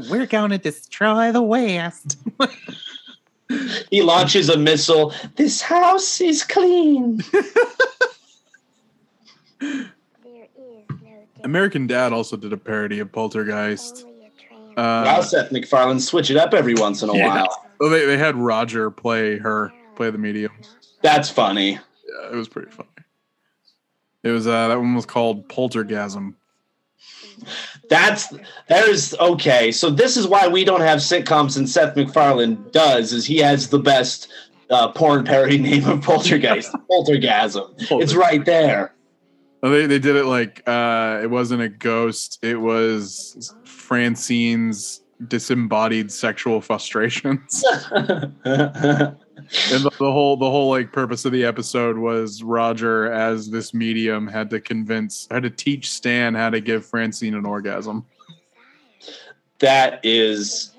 We're 0.09 0.27
gonna 0.27 0.59
destroy 0.59 1.31
the 1.31 1.41
West. 1.41 2.17
he 3.89 4.01
launches 4.01 4.49
a 4.49 4.57
missile. 4.57 5.13
This 5.35 5.61
house 5.61 6.19
is 6.21 6.43
clean. 6.43 7.17
There 9.59 9.69
is 9.69 9.85
no 10.23 10.95
death, 11.03 11.27
American 11.43 11.87
Dad 11.87 12.13
also 12.13 12.37
did 12.37 12.53
a 12.53 12.57
parody 12.57 12.99
of 12.99 13.11
Poltergeist. 13.11 14.05
only 14.05 14.25
a 14.25 14.29
trans- 14.47 14.75
wow, 14.77 14.83
Uh, 15.17 15.21
Seth 15.21 15.51
MacFarlane, 15.51 15.99
switch 15.99 16.29
it 16.29 16.37
up 16.37 16.53
every 16.53 16.75
once 16.75 17.01
in 17.03 17.09
a 17.09 17.15
Yeah. 17.15 17.27
while. 17.27 17.65
oh, 17.81 17.89
they, 17.89 18.05
they 18.05 18.17
had 18.17 18.35
Roger 18.35 18.91
play 18.91 19.37
her, 19.37 19.71
play 19.95 20.09
the 20.09 20.17
medium. 20.17 20.51
That's 21.01 21.29
funny. 21.29 21.71
Yeah, 21.71 22.31
it 22.31 22.35
was 22.35 22.47
pretty 22.47 22.71
funny. 22.71 22.89
It 24.23 24.29
was 24.31 24.47
uh 24.47 24.67
that 24.67 24.77
one 24.77 24.93
was 24.95 25.05
called 25.05 25.47
Poltergasm. 25.47 26.33
That's 27.89 28.33
there's 28.67 29.13
okay. 29.15 29.71
So 29.71 29.89
this 29.89 30.17
is 30.17 30.27
why 30.27 30.47
we 30.47 30.63
don't 30.63 30.81
have 30.81 30.99
sitcoms 30.99 31.57
and 31.57 31.69
Seth 31.69 31.95
MacFarlane 31.95 32.71
does 32.71 33.13
is 33.13 33.25
he 33.25 33.37
has 33.37 33.69
the 33.69 33.79
best 33.79 34.29
uh, 34.69 34.91
porn 34.91 35.23
parody 35.23 35.57
name 35.59 35.87
of 35.87 36.01
Poltergeist, 36.01 36.73
Poltergasm. 36.91 37.73
It's 38.01 38.13
right 38.13 38.43
there. 38.43 38.93
Oh, 39.63 39.69
they 39.69 39.85
they 39.85 39.99
did 39.99 40.15
it 40.15 40.25
like 40.25 40.61
uh 40.67 41.19
it 41.23 41.29
wasn't 41.29 41.61
a 41.61 41.69
ghost, 41.69 42.39
it 42.41 42.59
was 42.59 43.53
Francine's 43.63 45.01
disembodied 45.27 46.11
sexual 46.11 46.61
frustrations. 46.61 47.63
and 47.91 48.33
the, 48.43 49.91
the 49.97 50.11
whole 50.11 50.37
the 50.37 50.49
whole 50.49 50.69
like 50.69 50.91
purpose 50.91 51.25
of 51.25 51.31
the 51.31 51.43
episode 51.43 51.97
was 51.97 52.43
Roger 52.43 53.11
as 53.11 53.49
this 53.49 53.73
medium 53.73 54.27
had 54.27 54.49
to 54.51 54.59
convince 54.59 55.27
had 55.31 55.43
to 55.43 55.49
teach 55.49 55.89
Stan 55.89 56.35
how 56.35 56.49
to 56.49 56.61
give 56.61 56.85
Francine 56.85 57.33
an 57.33 57.45
orgasm. 57.45 58.05
that 59.59 59.99
is 60.03 60.75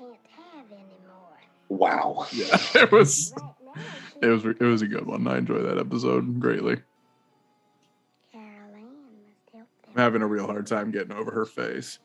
wow. 1.67 2.27
Yeah, 2.33 2.57
it 2.75 2.91
was 2.91 3.33
it 4.21 4.27
was 4.27 4.45
it 4.45 4.61
was 4.61 4.81
a 4.81 4.87
good 4.87 5.05
one. 5.05 5.27
I 5.27 5.37
enjoyed 5.37 5.65
that 5.65 5.79
episode 5.79 6.39
greatly. 6.39 6.77
I'm 8.33 9.95
having 9.95 10.21
a 10.21 10.27
real 10.27 10.45
hard 10.45 10.67
time 10.67 10.91
getting 10.91 11.11
over 11.11 11.31
her 11.31 11.45
face. 11.45 11.99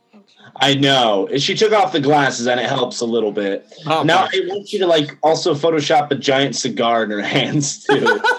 I 0.56 0.74
know. 0.74 1.28
She 1.38 1.54
took 1.54 1.72
off 1.72 1.92
the 1.92 2.00
glasses 2.00 2.46
and 2.46 2.60
it 2.60 2.66
helps 2.66 3.00
a 3.00 3.06
little 3.06 3.32
bit. 3.32 3.66
Oh, 3.86 4.02
now 4.02 4.26
okay. 4.26 4.42
I 4.44 4.46
want 4.46 4.72
you 4.72 4.78
to 4.80 4.86
like 4.86 5.16
also 5.22 5.54
Photoshop 5.54 6.10
a 6.10 6.14
giant 6.14 6.56
cigar 6.56 7.04
in 7.04 7.10
her 7.10 7.22
hands 7.22 7.84
too. 7.84 8.20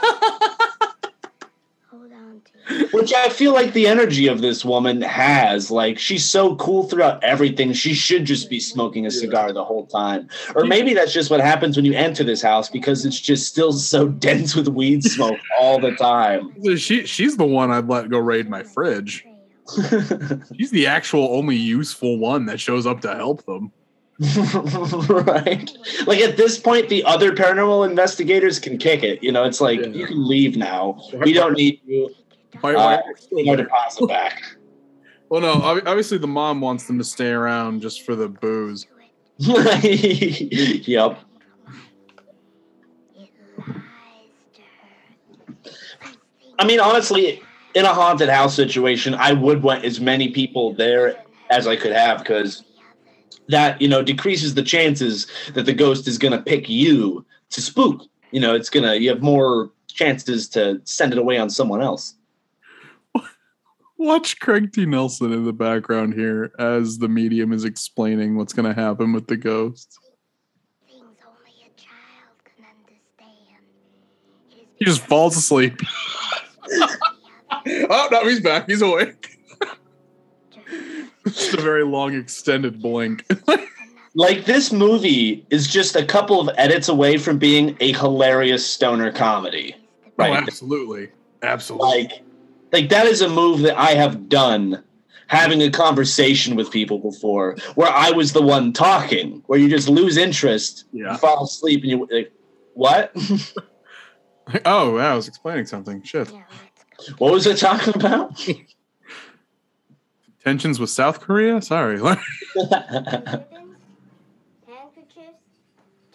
Which 2.92 3.14
I 3.14 3.30
feel 3.30 3.54
like 3.54 3.74
the 3.74 3.88
energy 3.88 4.28
of 4.28 4.42
this 4.42 4.66
woman 4.66 5.02
has. 5.02 5.70
Like 5.70 6.00
she's 6.00 6.28
so 6.28 6.56
cool 6.56 6.84
throughout 6.84 7.24
everything. 7.24 7.74
She 7.74 7.94
should 7.94 8.26
just 8.26 8.50
be 8.50 8.60
smoking 8.60 9.06
a 9.06 9.12
cigar 9.12 9.52
the 9.54 9.64
whole 9.64 9.86
time. 9.86 10.30
Or 10.56 10.66
maybe 10.66 10.94
that's 10.94 11.14
just 11.14 11.30
what 11.30 11.42
happens 11.42 11.76
when 11.76 11.86
you 11.86 11.94
enter 11.94 12.24
this 12.24 12.42
house 12.42 12.70
because 12.70 13.06
it's 13.06 13.20
just 13.20 13.48
still 13.48 13.72
so 13.74 14.08
dense 14.26 14.56
with 14.56 14.70
weed 14.70 15.04
smoke 15.04 15.40
all 15.60 15.80
the 15.80 15.92
time. 15.92 16.56
She 16.78 17.06
she's 17.06 17.38
the 17.38 17.46
one 17.46 17.70
I'd 17.72 17.88
let 17.88 18.10
go 18.10 18.18
raid 18.18 18.50
my 18.50 18.64
fridge. 18.64 19.26
She's 20.58 20.72
the 20.72 20.86
actual 20.88 21.30
only 21.36 21.56
useful 21.56 22.18
one 22.18 22.46
that 22.46 22.60
shows 22.60 22.86
up 22.86 23.02
to 23.02 23.16
help 23.16 23.46
them. 23.46 23.72
right? 25.10 25.70
Like 26.06 26.20
at 26.20 26.38
this 26.38 26.58
point, 26.58 26.88
the 26.90 27.04
other 27.04 27.34
paranormal 27.34 27.90
investigators 27.90 28.60
can 28.60 28.78
kick 28.78 29.04
it. 29.04 29.22
You 29.24 29.32
know, 29.32 29.44
it's 29.44 29.60
like 29.60 29.80
Yeah. 29.80 29.88
you 29.88 30.06
can 30.08 30.28
leave 30.28 30.56
now. 30.56 31.02
We 31.14 31.34
don't 31.34 31.54
need 31.58 31.82
you. 31.86 32.14
My, 32.64 32.74
Uh, 32.74 33.02
my- 33.32 33.42
no 33.44 33.56
deposit 33.56 34.08
back. 34.08 34.42
well, 35.30 35.42
no, 35.42 35.54
obviously 35.54 36.18
the 36.18 36.28
mom 36.28 36.62
wants 36.62 36.86
them 36.88 36.98
to 36.98 37.04
stay 37.04 37.30
around 37.32 37.82
just 37.82 38.04
for 38.04 38.16
the 38.16 38.30
booze. 38.30 38.88
yep. 39.40 41.20
I 46.58 46.66
mean, 46.66 46.80
honestly, 46.80 47.42
in 47.76 47.86
a 47.86 47.94
haunted 47.94 48.30
house 48.30 48.56
situation, 48.56 49.14
I 49.14 49.34
would 49.34 49.62
want 49.62 49.84
as 49.84 50.00
many 50.00 50.30
people 50.30 50.74
there 50.74 51.22
as 51.52 51.68
I 51.68 51.76
could 51.76 51.92
have 51.92 52.20
because 52.20 52.64
that, 53.50 53.80
you 53.82 53.88
know, 53.88 54.02
decreases 54.02 54.56
the 54.56 54.64
chances 54.64 55.28
that 55.54 55.66
the 55.66 55.74
ghost 55.74 56.08
is 56.08 56.18
going 56.18 56.32
to 56.32 56.42
pick 56.42 56.70
you 56.70 57.26
to 57.52 57.62
spook. 57.62 58.02
You 58.32 58.40
know, 58.40 58.56
it's 58.56 58.70
going 58.70 58.84
to, 58.84 59.00
you 59.00 59.10
have 59.10 59.22
more 59.22 59.70
chances 59.88 60.48
to 60.50 60.82
send 60.86 61.12
it 61.12 61.20
away 61.20 61.38
on 61.38 61.50
someone 61.50 61.82
else. 61.82 62.16
Watch 63.98 64.40
Craig 64.40 64.74
T. 64.74 64.86
Nelson 64.86 65.32
in 65.32 65.46
the 65.46 65.54
background 65.54 66.14
here 66.14 66.52
as 66.60 66.98
the 66.98 67.08
medium 67.08 67.54
is 67.54 67.64
explaining 67.64 68.36
what's 68.36 68.54
going 68.54 68.74
to 68.74 68.80
happen 68.80 69.14
with 69.14 69.28
the 69.28 69.38
ghost. 69.38 70.00
He 74.78 74.84
just 74.84 75.02
falls 75.02 75.38
asleep. 75.38 75.80
oh 77.68 78.08
no, 78.12 78.28
he's 78.28 78.40
back. 78.42 78.68
He's 78.68 78.82
awake. 78.82 79.38
just 81.26 81.54
a 81.54 81.62
very 81.62 81.84
long, 81.84 82.16
extended 82.16 82.82
blink. 82.82 83.26
Like 84.18 84.46
this 84.46 84.72
movie 84.72 85.46
is 85.50 85.68
just 85.68 85.98
a 85.98 86.06
couple 86.06 86.40
of 86.40 86.50
edits 86.58 86.88
away 86.88 87.18
from 87.18 87.38
being 87.38 87.76
a 87.82 87.92
hilarious 87.92 88.66
stoner 88.66 89.12
comedy. 89.12 89.76
Oh, 90.18 90.24
absolutely, 90.24 91.10
absolutely. 91.44 92.04
Like 92.04 92.24
like 92.72 92.90
that 92.90 93.08
is 93.08 93.22
a 93.22 93.28
move 93.28 93.60
that 93.64 93.78
I 93.78 93.92
have 93.92 94.30
done 94.30 94.82
having 95.28 95.62
a 95.62 95.70
conversation 95.70 96.56
with 96.56 96.72
people 96.72 96.98
before 97.00 97.58
where 97.76 97.92
I 97.92 98.12
was 98.12 98.32
the 98.32 98.42
one 98.42 98.72
talking, 98.72 99.44
where 99.48 99.60
you 99.60 99.68
just 99.68 99.90
lose 99.90 100.16
interest, 100.16 100.86
Yeah. 100.94 101.12
you 101.12 101.18
fall 101.18 101.44
asleep 101.44 101.82
and 101.82 101.92
you 101.92 102.08
like 102.10 102.32
what? 102.74 103.12
oh, 104.66 104.98
yeah, 104.98 105.12
I 105.12 105.16
was 105.16 105.28
explaining 105.28 105.66
something. 105.66 106.02
Shit. 106.04 106.32
What 107.18 107.32
was 107.32 107.46
it 107.48 107.58
talking 107.58 107.96
about? 107.96 108.40
Tensions 110.44 110.80
with 110.80 110.90
South 110.92 111.20
Korea. 111.22 111.62
Sorry. 111.62 111.98
Handkerchiefs, 112.00 112.26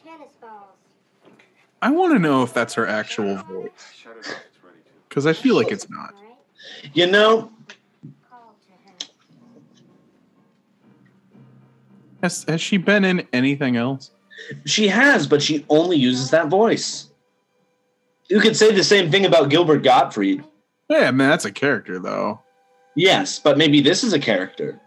tennis 0.04 0.32
balls. 0.40 0.76
I 1.82 1.90
want 1.90 2.12
to 2.12 2.18
know 2.18 2.42
if 2.42 2.52
that's 2.54 2.74
her 2.74 2.86
actual 2.86 3.36
voice 3.36 3.70
Shut 3.96 4.12
it 4.16 4.18
off. 4.18 4.26
It's 4.46 4.62
ready 4.64 4.76
to. 4.78 4.90
because 5.08 5.26
I 5.26 5.32
feel 5.32 5.56
like 5.56 5.70
it's 5.72 5.88
not. 5.90 6.14
you 6.94 7.06
know, 7.10 7.50
Call 8.30 8.54
to 8.66 8.72
her. 8.90 9.08
Has 12.22 12.44
Has 12.48 12.60
she 12.60 12.76
been 12.76 13.04
in 13.04 13.26
anything 13.32 13.76
else? 13.76 14.10
she 14.64 14.88
has, 14.88 15.26
but 15.26 15.42
she 15.42 15.64
only 15.68 15.96
uses 15.96 16.30
that 16.30 16.48
voice. 16.48 17.08
You 18.28 18.40
could 18.40 18.56
say 18.56 18.72
the 18.72 18.84
same 18.84 19.10
thing 19.10 19.26
about 19.26 19.50
Gilbert 19.50 19.82
Gottfried. 19.82 20.44
Yeah, 20.90 21.10
man, 21.12 21.30
that's 21.30 21.44
a 21.44 21.52
character 21.52 21.98
though. 22.00 22.40
Yes, 22.96 23.38
but 23.38 23.56
maybe 23.56 23.80
this 23.80 24.02
is 24.02 24.12
a 24.12 24.18
character. 24.18 24.80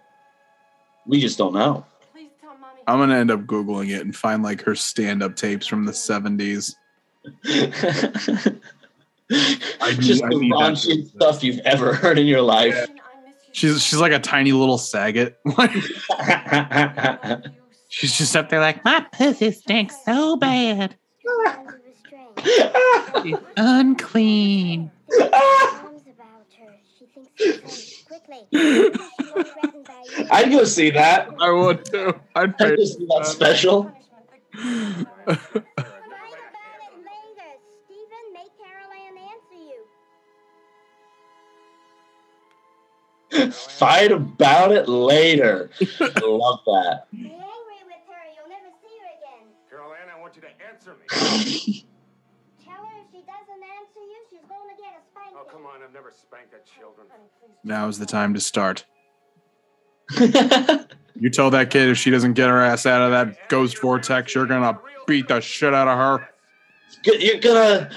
We 1.07 1.19
just 1.19 1.37
don't 1.37 1.53
know. 1.53 1.85
Please 2.11 2.29
tell 2.41 2.55
mommy. 2.57 2.81
I'm 2.85 2.99
gonna 2.99 3.15
end 3.15 3.31
up 3.31 3.41
googling 3.45 3.89
it 3.89 4.01
and 4.01 4.13
find 4.15 4.43
like 4.43 4.61
her 4.63 4.75
stand-up 4.75 5.35
tapes 5.37 5.65
from 5.65 5.85
the 5.85 5.93
70s. 5.93 6.75
just 7.43 8.45
need- 10.25 10.41
the 10.51 10.57
I 10.57 10.69
raunchiest 10.69 11.11
stuff 11.15 11.43
you've 11.43 11.59
ever 11.59 11.93
heard 11.93 12.19
in 12.19 12.27
your 12.27 12.41
life. 12.41 12.75
I. 12.77 12.87
She's 13.53 13.81
she's 13.81 13.99
like 13.99 14.11
a 14.11 14.19
tiny 14.19 14.51
little 14.51 14.77
Saget. 14.79 15.39
She's 17.89 18.17
just 18.17 18.35
up 18.35 18.49
there 18.49 18.59
like 18.59 18.83
My 18.83 19.05
pussy 19.13 19.51
stinks 19.51 19.95
so 20.03 20.35
bad. 20.35 20.95
Under. 21.47 21.79
It's 22.37 23.43
unclean. 23.55 24.91
I'd 30.31 30.51
go 30.51 30.63
see 30.63 30.89
that. 30.91 31.29
I 31.39 31.51
would 31.51 31.85
too. 31.85 32.13
I'd 32.35 32.57
pay 32.57 32.65
I'd 32.65 32.77
go 32.77 32.85
see 32.85 33.05
that 33.07 33.25
special. 33.25 33.83
Write 33.83 33.95
about 34.55 35.59
it 36.81 36.93
later. 36.97 37.51
Stephen, 37.85 38.25
make 38.33 38.51
Carol 38.57 38.91
Anne 38.91 39.17
answer 39.17 39.61
you. 43.37 43.51
Fight 43.51 44.11
about 44.11 44.71
it 44.71 44.87
later. 44.87 45.69
I 45.99 46.19
love 46.23 46.61
that. 46.65 47.07
Be 47.11 47.17
angry 47.19 47.83
with 47.85 48.05
her. 48.07 48.23
You'll 48.35 48.49
never 48.49 48.69
see 48.81 48.95
her 49.01 49.07
again. 49.17 49.45
Carol 49.69 49.93
Anne, 49.93 50.09
I 50.15 50.19
want 50.19 50.35
you 50.35 50.41
to 50.41 50.53
answer 50.67 50.95
me. 50.99 51.05
Tell 52.65 52.85
her 52.85 52.97
if 53.01 53.11
she 53.11 53.21
doesn't 53.21 53.63
answer 53.63 54.01
you, 54.01 54.17
she's 54.29 54.45
going 54.49 54.69
to 54.69 54.81
get 54.81 54.93
a 54.97 55.01
spanking. 55.11 55.23
Oh, 55.43 55.51
come 55.51 55.65
on. 55.65 55.83
I've 55.83 55.93
never 55.93 56.11
spanked 56.11 56.53
at 56.53 56.65
children. 56.65 57.07
Now 57.63 57.87
is 57.87 57.99
the 57.99 58.05
time 58.05 58.33
to 58.33 58.39
start. 58.39 58.85
You 61.15 61.29
tell 61.29 61.51
that 61.51 61.69
kid 61.69 61.89
if 61.89 61.97
she 61.97 62.09
doesn't 62.09 62.33
get 62.33 62.49
her 62.49 62.59
ass 62.59 62.87
out 62.87 63.01
of 63.03 63.11
that 63.11 63.47
ghost 63.47 63.79
vortex, 63.79 64.33
you're 64.33 64.47
gonna 64.47 64.79
beat 65.05 65.27
the 65.27 65.41
shit 65.41 65.73
out 65.73 65.87
of 65.87 65.95
her. 65.95 66.27
You're 67.05 67.39
gonna. 67.39 67.91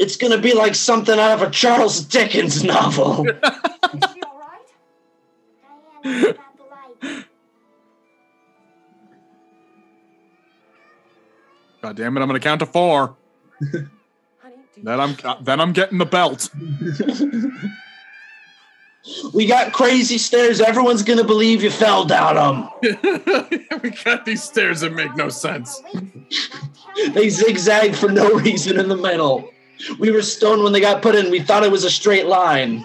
It's 0.00 0.16
gonna 0.16 0.38
be 0.38 0.52
like 0.52 0.74
something 0.74 1.18
out 1.18 1.40
of 1.40 1.48
a 1.48 1.50
Charles 1.50 2.00
Dickens 2.00 2.64
novel. 2.64 3.24
Is 3.28 3.34
she 4.12 4.22
all 4.22 4.40
right? 4.40 4.66
Diane, 6.02 6.20
what 6.20 6.30
about 6.30 6.56
the 6.56 6.64
light? 7.12 7.24
God 11.82 11.96
damn 11.96 12.16
it! 12.16 12.20
I'm 12.20 12.26
gonna 12.26 12.40
count 12.40 12.58
to 12.60 12.66
four. 12.66 13.16
then 14.82 15.00
I'm 15.00 15.16
then 15.42 15.60
I'm 15.60 15.72
getting 15.72 15.98
the 15.98 16.06
belt. 16.06 16.48
we 19.34 19.46
got 19.46 19.72
crazy 19.72 20.18
stairs. 20.18 20.60
Everyone's 20.60 21.02
gonna 21.02 21.24
believe 21.24 21.62
you 21.62 21.70
fell 21.70 22.04
down 22.04 22.36
them. 22.36 22.68
we 23.82 23.90
got 23.90 24.24
these 24.24 24.42
stairs 24.42 24.80
that 24.80 24.92
make 24.92 25.14
no 25.16 25.28
sense. 25.28 25.80
They 27.14 27.30
zigzag 27.30 27.94
for 27.94 28.10
no 28.10 28.34
reason 28.34 28.78
in 28.78 28.88
the 28.88 28.96
middle. 28.96 29.48
We 29.98 30.10
were 30.10 30.22
stoned 30.22 30.64
when 30.64 30.72
they 30.72 30.80
got 30.80 31.02
put 31.02 31.14
in. 31.14 31.30
We 31.30 31.40
thought 31.40 31.62
it 31.62 31.70
was 31.70 31.84
a 31.84 31.90
straight 31.90 32.26
line. 32.26 32.82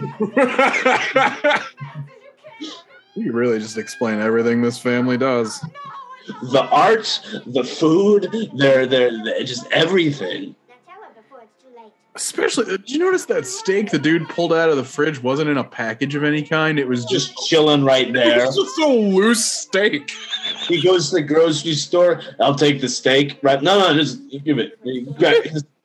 You 3.16 3.32
really 3.32 3.60
just 3.60 3.78
explain 3.78 4.20
everything 4.20 4.62
this 4.62 4.78
family 4.78 5.18
does. 5.18 5.64
The 6.52 6.68
art, 6.70 7.22
the 7.46 7.64
food, 7.64 8.28
they're, 8.54 8.86
they're, 8.86 9.24
they're 9.24 9.44
just 9.44 9.66
everything. 9.72 10.56
Now 10.68 10.76
tell 10.86 11.02
her 11.02 11.22
before 11.22 11.44
it's 11.44 11.64
too 11.64 11.70
late. 11.82 11.94
Especially, 12.16 12.64
did 12.66 12.90
you 12.90 12.98
notice 13.00 13.26
that 13.26 13.46
steak 13.46 13.92
the 13.92 14.00
dude 14.00 14.30
pulled 14.30 14.54
out 14.54 14.70
of 14.70 14.78
the 14.78 14.86
fridge 14.86 15.22
wasn't 15.22 15.50
in 15.50 15.58
a 15.58 15.64
package 15.66 16.16
of 16.16 16.24
any 16.24 16.42
kind? 16.42 16.80
It 16.80 16.88
was 16.88 17.04
just, 17.04 17.34
Just 17.36 17.50
chilling 17.50 17.84
right 17.84 18.08
it 18.10 18.14
there. 18.14 18.46
was 18.46 18.56
just 18.56 18.80
a 18.80 18.88
loose 18.88 19.44
steak. 19.46 20.12
He 20.68 20.82
goes 20.82 21.10
to 21.10 21.16
the 21.18 21.22
grocery 21.22 21.74
store. 21.74 22.22
I'll 22.40 22.56
take 22.56 22.80
the 22.80 22.88
steak. 22.88 23.38
Right? 23.44 23.62
No, 23.62 23.80
no, 23.80 23.94
just 23.94 24.22
give 24.46 24.60
it. 24.60 24.80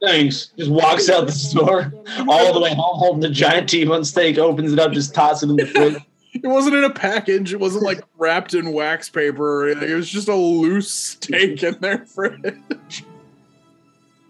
Thanks. 0.01 0.47
Just 0.57 0.71
walks 0.71 1.11
out 1.11 1.27
the 1.27 1.33
store 1.33 1.93
all 2.29 2.53
the 2.55 2.61
way 2.61 2.71
home, 2.75 2.99
holding 2.99 3.21
the 3.21 3.29
giant 3.31 3.69
T-bone 3.69 4.05
steak. 4.05 4.39
Opens 4.39 4.73
it 4.73 4.79
up, 4.79 4.93
just 4.93 5.13
tosses 5.13 5.43
it 5.43 5.51
in 5.51 5.57
the 5.57 5.67
fridge. 5.67 5.97
It 6.33 6.47
wasn't 6.47 6.77
in 6.77 6.85
a 6.85 6.91
package. 6.91 7.53
It 7.53 7.59
wasn't 7.59 7.83
like 7.83 8.03
wrapped 8.17 8.55
in 8.55 8.73
wax 8.73 9.09
paper 9.09 9.65
or 9.65 9.69
anything. 9.69 9.91
It 9.91 9.95
was 9.95 10.09
just 10.09 10.29
a 10.29 10.35
loose 10.37 10.93
steak 10.93 11.61
in 11.65 11.75
their 11.81 12.07
fridge. 12.07 13.05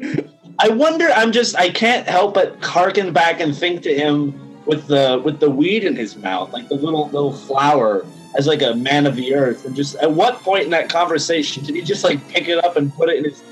I 0.59 0.69
wonder. 0.71 1.09
I'm 1.15 1.33
just. 1.33 1.57
I 1.57 1.71
can't 1.71 2.07
help 2.07 2.35
but 2.35 2.63
harken 2.65 3.13
back 3.13 3.41
and 3.41 3.57
think 3.57 3.83
to 3.83 3.95
him 3.95 4.35
with 4.67 4.87
the 4.87 5.21
with 5.25 5.41
the 5.41 5.51
weed 5.51 5.85
in 5.85 5.97
his 5.97 6.17
mouth, 6.17 6.53
like 6.53 6.69
the 6.69 6.75
little 6.75 7.07
little 7.09 7.33
flower, 7.33 8.05
as 8.37 8.47
like 8.47 8.63
a 8.63 8.75
man 8.75 9.07
of 9.07 9.17
the 9.17 9.35
earth. 9.35 9.65
And 9.65 9.75
just 9.77 9.97
at 9.97 10.13
what 10.13 10.41
point 10.43 10.65
in 10.65 10.71
that 10.71 10.89
conversation 10.89 11.65
did 11.65 11.75
he 11.75 11.83
just 11.83 12.05
like 12.05 12.27
pick 12.29 12.49
it 12.49 12.63
up 12.65 12.77
and 12.77 12.93
put 12.95 13.09
it 13.09 13.17
in 13.19 13.25
his? 13.25 13.43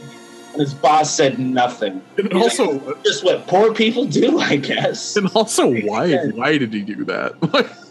And 0.53 0.63
his 0.63 0.73
boss 0.75 1.15
said 1.15 1.39
nothing. 1.39 2.03
And 2.17 2.33
also, 2.33 2.79
Just 3.05 3.23
what 3.23 3.47
poor 3.47 3.73
people 3.75 4.07
do, 4.07 4.39
I 4.41 4.57
guess. 4.57 5.15
and 5.17 5.29
also, 5.35 5.71
why? 5.83 6.17
Why 6.29 6.57
did 6.59 6.73
he 6.73 6.81
do 6.83 7.05
that? 7.05 7.35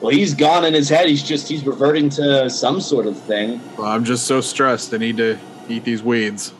Well, 0.00 0.10
he's 0.10 0.32
gone 0.32 0.64
in 0.64 0.72
his 0.72 0.88
head. 0.88 1.10
He's 1.10 1.22
just 1.22 1.46
he's 1.46 1.62
reverting 1.66 2.08
to 2.10 2.48
some 2.48 2.80
sort 2.80 3.06
of 3.06 3.20
thing. 3.20 3.60
well, 3.76 3.86
I'm 3.88 4.02
just 4.02 4.26
so 4.26 4.40
stressed. 4.40 4.94
I 4.94 4.96
need 4.96 5.18
to 5.18 5.38
eat 5.68 5.84
these 5.84 6.02
weeds. 6.02 6.54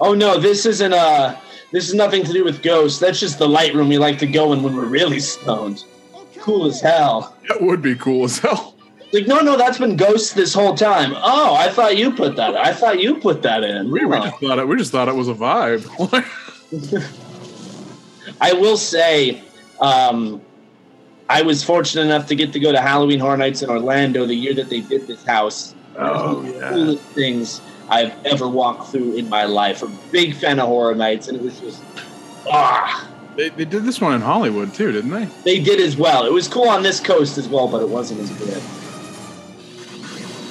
Oh 0.00 0.14
no, 0.14 0.38
this 0.38 0.66
isn't 0.66 0.92
uh 0.92 1.38
this 1.72 1.88
is 1.88 1.94
nothing 1.94 2.24
to 2.24 2.32
do 2.32 2.44
with 2.44 2.62
ghosts. 2.62 2.98
That's 2.98 3.18
just 3.20 3.38
the 3.38 3.48
light 3.48 3.74
room 3.74 3.88
we 3.88 3.98
like 3.98 4.18
to 4.18 4.26
go 4.26 4.52
in 4.52 4.62
when 4.62 4.76
we're 4.76 4.84
really 4.84 5.20
stoned. 5.20 5.84
Cool 6.38 6.66
as 6.66 6.80
hell. 6.80 7.36
That 7.48 7.62
would 7.62 7.80
be 7.82 7.94
cool 7.94 8.24
as 8.24 8.38
hell. 8.38 8.74
Like, 9.12 9.26
no, 9.26 9.40
no, 9.40 9.56
that's 9.58 9.78
been 9.78 9.96
ghosts 9.96 10.32
this 10.32 10.54
whole 10.54 10.74
time. 10.74 11.12
Oh, 11.16 11.54
I 11.54 11.68
thought 11.68 11.96
you 11.98 12.12
put 12.12 12.34
that. 12.36 12.56
I 12.56 12.72
thought 12.72 12.98
you 12.98 13.16
put 13.16 13.42
that 13.42 13.62
in. 13.62 13.90
We, 13.90 14.04
we 14.06 14.16
just 14.16 14.38
thought 14.40 14.58
it. 14.58 14.66
We 14.66 14.76
just 14.76 14.90
thought 14.90 15.06
it 15.08 15.14
was 15.14 15.28
a 15.28 15.34
vibe. 15.34 15.84
I 18.40 18.54
will 18.54 18.76
say, 18.78 19.42
um, 19.80 20.40
I 21.28 21.42
was 21.42 21.62
fortunate 21.62 22.02
enough 22.02 22.26
to 22.28 22.34
get 22.34 22.52
to 22.54 22.60
go 22.60 22.72
to 22.72 22.80
Halloween 22.80 23.20
Horror 23.20 23.36
Nights 23.36 23.62
in 23.62 23.68
Orlando 23.70 24.26
the 24.26 24.34
year 24.34 24.54
that 24.54 24.68
they 24.70 24.80
did 24.80 25.06
this 25.06 25.24
house. 25.24 25.74
Oh, 25.96 26.36
One 26.36 26.46
of 26.46 26.52
the 26.52 26.58
yeah. 26.58 26.68
coolest 26.70 27.02
things 27.04 27.60
I've 27.92 28.26
ever 28.26 28.48
walked 28.48 28.90
through 28.90 29.16
in 29.16 29.28
my 29.28 29.44
life. 29.44 29.82
A 29.82 29.88
big 30.10 30.34
fan 30.34 30.58
of 30.58 30.66
Horror 30.66 30.94
Nights, 30.94 31.28
and 31.28 31.36
it 31.36 31.42
was 31.42 31.60
just 31.60 31.82
ah. 32.50 33.06
they, 33.36 33.50
they 33.50 33.66
did 33.66 33.84
this 33.84 34.00
one 34.00 34.14
in 34.14 34.22
Hollywood 34.22 34.72
too, 34.72 34.92
didn't 34.92 35.10
they? 35.10 35.26
They 35.44 35.60
did 35.62 35.78
as 35.78 35.96
well. 35.96 36.24
It 36.24 36.32
was 36.32 36.48
cool 36.48 36.70
on 36.70 36.82
this 36.82 37.00
coast 37.00 37.36
as 37.36 37.48
well, 37.48 37.68
but 37.68 37.82
it 37.82 37.88
wasn't 37.88 38.20
as 38.20 38.30
good. 38.30 38.62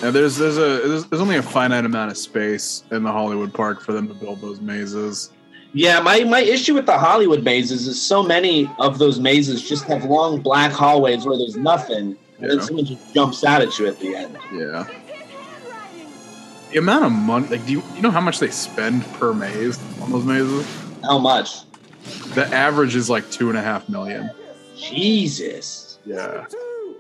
Yeah, 0.03 0.11
there's 0.11 0.37
there's 0.37 0.57
a 0.57 0.87
there's, 0.87 1.05
there's 1.05 1.21
only 1.21 1.37
a 1.37 1.43
finite 1.43 1.83
amount 1.83 2.11
of 2.11 2.17
space 2.17 2.83
in 2.91 3.01
the 3.01 3.11
Hollywood 3.11 3.53
Park 3.53 3.81
for 3.81 3.91
them 3.91 4.07
to 4.07 4.13
build 4.13 4.39
those 4.39 4.61
mazes. 4.61 5.31
Yeah, 5.73 6.01
my, 6.01 6.25
my 6.25 6.41
issue 6.41 6.73
with 6.73 6.85
the 6.85 6.97
Hollywood 6.97 7.43
mazes 7.43 7.87
is 7.87 7.99
so 8.01 8.21
many 8.21 8.69
of 8.77 8.99
those 8.99 9.19
mazes 9.19 9.67
just 9.67 9.85
have 9.85 10.03
long 10.03 10.41
black 10.41 10.71
hallways 10.71 11.25
where 11.25 11.37
there's 11.37 11.55
nothing, 11.55 12.17
and 12.39 12.51
then 12.51 12.61
someone 12.61 12.83
just 12.85 13.13
jumps 13.13 13.43
out 13.45 13.61
at 13.61 13.79
you 13.79 13.87
at 13.87 13.97
the 13.99 14.15
end. 14.15 14.37
Yeah. 14.53 14.85
The 16.71 16.77
amount 16.79 17.05
of 17.05 17.11
money, 17.11 17.47
like, 17.47 17.65
do 17.65 17.73
you, 17.73 17.83
you 17.95 18.01
know 18.01 18.11
how 18.11 18.21
much 18.21 18.39
they 18.39 18.49
spend 18.49 19.03
per 19.13 19.33
maze 19.33 19.79
on 20.01 20.11
those 20.11 20.23
mazes? 20.25 20.65
How 21.03 21.17
much? 21.17 21.63
The 22.33 22.45
average 22.47 22.95
is 22.95 23.09
like 23.09 23.29
two 23.29 23.49
and 23.49 23.57
a 23.57 23.61
half 23.61 23.89
million. 23.89 24.31
Jesus. 24.77 25.99
Yeah. 26.05 26.45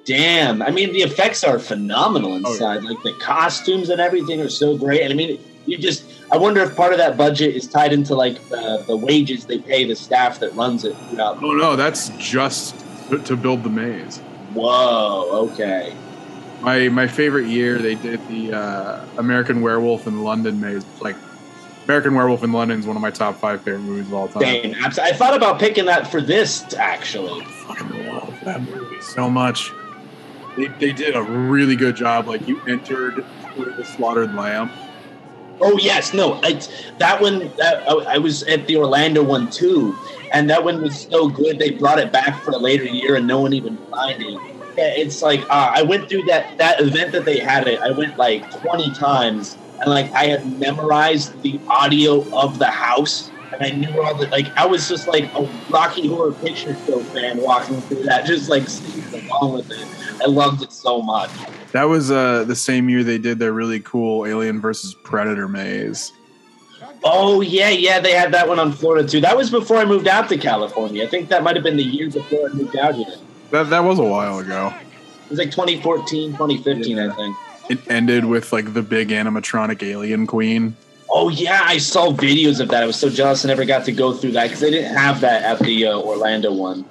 Damn. 0.05 0.61
I 0.61 0.71
mean, 0.71 0.91
the 0.93 1.01
effects 1.01 1.43
are 1.43 1.57
phenomenal 1.59 2.31
Oh, 2.33 2.37
yeah. 2.39 2.47
inside. 2.49 2.83
Like 2.83 3.01
the 3.03 3.13
costumes 3.19 3.89
and 3.89 4.01
everything 4.01 4.41
are 4.41 4.49
so 4.49 4.77
great. 4.77 5.01
And 5.01 5.13
I 5.13 5.15
mean, 5.15 5.39
you 5.65 5.77
just, 5.77 6.03
I 6.31 6.37
wonder 6.37 6.61
if 6.61 6.75
part 6.75 6.91
of 6.91 6.97
that 6.99 7.17
budget 7.17 7.55
is 7.55 7.67
tied 7.67 7.93
into 7.93 8.15
like 8.15 8.35
the, 8.49 8.83
the 8.87 8.97
wages 8.97 9.45
they 9.45 9.59
pay 9.59 9.85
the 9.85 9.95
staff 9.95 10.39
that 10.39 10.53
runs 10.55 10.83
it 10.85 10.95
throughout. 11.09 11.41
Oh 11.43 11.53
no, 11.53 11.75
that's 11.75 12.09
just 12.17 12.75
to, 13.09 13.19
to 13.19 13.35
build 13.37 13.63
the 13.63 13.69
maze. 13.69 14.17
Whoa. 14.53 15.49
Okay. 15.51 15.95
My 16.61 16.89
my 16.89 17.07
favorite 17.07 17.47
year 17.47 17.77
they 17.79 17.95
did 17.95 18.25
the 18.27 18.53
uh, 18.53 19.05
American 19.17 19.61
Werewolf 19.61 20.07
in 20.07 20.23
London 20.23 20.59
maze. 20.59 20.85
Like 21.01 21.15
American 21.85 22.13
Werewolf 22.13 22.43
in 22.43 22.51
London 22.51 22.79
is 22.79 22.85
one 22.85 22.95
of 22.95 23.01
my 23.01 23.11
top 23.11 23.35
five 23.37 23.61
favorite 23.61 23.81
movies 23.81 24.07
of 24.07 24.13
all 24.13 24.27
time. 24.27 24.43
Same. 24.43 24.75
I 24.79 25.11
thought 25.13 25.35
about 25.35 25.59
picking 25.59 25.85
that 25.85 26.07
for 26.07 26.21
this 26.21 26.73
actually. 26.75 27.43
fucking 27.45 28.07
love 28.07 28.39
that 28.45 28.61
movie 28.61 29.01
so 29.01 29.29
much. 29.29 29.71
They, 30.55 30.67
they 30.67 30.91
did 30.91 31.15
a 31.15 31.23
really 31.23 31.75
good 31.75 31.95
job. 31.95 32.27
Like 32.27 32.47
you 32.47 32.61
entered 32.67 33.25
through 33.55 33.73
the 33.73 33.85
slaughtered 33.85 34.35
lamb. 34.35 34.69
Oh 35.59 35.77
yes, 35.77 36.13
no, 36.13 36.39
I, 36.43 36.59
that 36.97 37.21
one. 37.21 37.51
That, 37.57 37.83
I, 37.87 38.15
I 38.15 38.17
was 38.17 38.43
at 38.43 38.65
the 38.67 38.77
Orlando 38.77 39.23
one 39.23 39.49
too, 39.49 39.95
and 40.33 40.49
that 40.49 40.63
one 40.63 40.81
was 40.81 41.01
so 41.01 41.27
good. 41.27 41.59
They 41.59 41.71
brought 41.71 41.99
it 41.99 42.11
back 42.11 42.41
for 42.41 42.51
a 42.51 42.57
later 42.57 42.85
year, 42.85 43.15
and 43.15 43.27
no 43.27 43.39
one 43.39 43.53
even 43.53 43.77
signed 43.91 44.23
it. 44.23 44.50
Yeah, 44.77 44.93
it's 44.95 45.21
like 45.21 45.41
uh, 45.49 45.71
I 45.75 45.83
went 45.83 46.09
through 46.09 46.23
that 46.23 46.57
that 46.57 46.79
event 46.79 47.11
that 47.11 47.25
they 47.25 47.39
had 47.39 47.67
it. 47.67 47.79
I 47.79 47.91
went 47.91 48.17
like 48.17 48.49
twenty 48.61 48.91
times, 48.93 49.57
and 49.79 49.89
like 49.89 50.11
I 50.13 50.25
had 50.25 50.59
memorized 50.59 51.41
the 51.41 51.59
audio 51.67 52.21
of 52.35 52.57
the 52.57 52.67
house, 52.67 53.29
and 53.51 53.61
I 53.61 53.69
knew 53.69 54.01
all 54.01 54.15
the 54.15 54.27
like. 54.27 54.47
I 54.57 54.65
was 54.65 54.87
just 54.87 55.07
like 55.07 55.25
a 55.33 55.49
Rocky 55.69 56.07
Horror 56.07 56.31
Picture 56.31 56.75
Show 56.85 56.99
fan 56.99 57.41
walking 57.41 57.81
through 57.81 58.03
that, 58.03 58.25
just 58.25 58.49
like 58.49 58.67
singing 58.67 59.29
along 59.29 59.53
with 59.53 59.71
it. 59.71 59.85
I 60.21 60.27
loved 60.27 60.61
it 60.61 60.71
so 60.71 61.01
much. 61.01 61.31
That 61.71 61.85
was 61.85 62.11
uh, 62.11 62.43
the 62.43 62.55
same 62.55 62.89
year 62.89 63.03
they 63.03 63.17
did 63.17 63.39
their 63.39 63.53
really 63.53 63.79
cool 63.79 64.25
Alien 64.25 64.61
versus 64.61 64.93
Predator 65.03 65.47
maze. 65.47 66.11
Oh 67.03 67.41
yeah, 67.41 67.69
yeah, 67.69 67.99
they 67.99 68.11
had 68.11 68.31
that 68.33 68.47
one 68.47 68.59
on 68.59 68.71
Florida 68.71 69.07
too. 69.07 69.21
That 69.21 69.35
was 69.35 69.49
before 69.49 69.77
I 69.77 69.85
moved 69.85 70.07
out 70.07 70.29
to 70.29 70.37
California. 70.37 71.03
I 71.03 71.07
think 71.07 71.29
that 71.29 71.43
might 71.43 71.55
have 71.55 71.63
been 71.63 71.77
the 71.77 71.83
year 71.83 72.09
before 72.09 72.49
I 72.49 72.53
moved 72.53 72.77
out 72.77 72.95
here. 72.95 73.15
It 73.51 73.55
That 73.55 73.69
that 73.69 73.83
was 73.83 73.99
a 73.99 74.03
while 74.03 74.39
ago. 74.39 74.73
was 75.29 75.37
like 75.39 75.51
2014, 75.51 76.31
2015, 76.31 76.99
I 76.99 77.13
think. 77.13 77.35
It 77.69 77.79
ended 77.89 78.25
with 78.25 78.51
like 78.53 78.73
the 78.73 78.81
big 78.81 79.09
animatronic 79.09 79.83
alien 79.83 80.25
queen. 80.25 80.75
Oh 81.09 81.27
yeah, 81.29 81.61
I 81.63 81.77
saw 81.77 82.11
videos 82.11 82.61
of 82.61 82.69
that. 82.69 82.83
I 82.83 82.85
was 82.85 82.95
so 82.95 83.09
jealous 83.09 83.43
I 83.43 83.49
never 83.49 83.65
got 83.65 83.83
to 83.85 83.91
go 83.91 84.13
through 84.13 84.31
that 84.31 84.43
because 84.45 84.61
they 84.61 84.71
didn't 84.71 84.95
have 84.95 85.19
that 85.21 85.43
at 85.43 85.59
the 85.59 85.87
uh, 85.87 85.99
Orlando 85.99 86.53
one. 86.53 86.85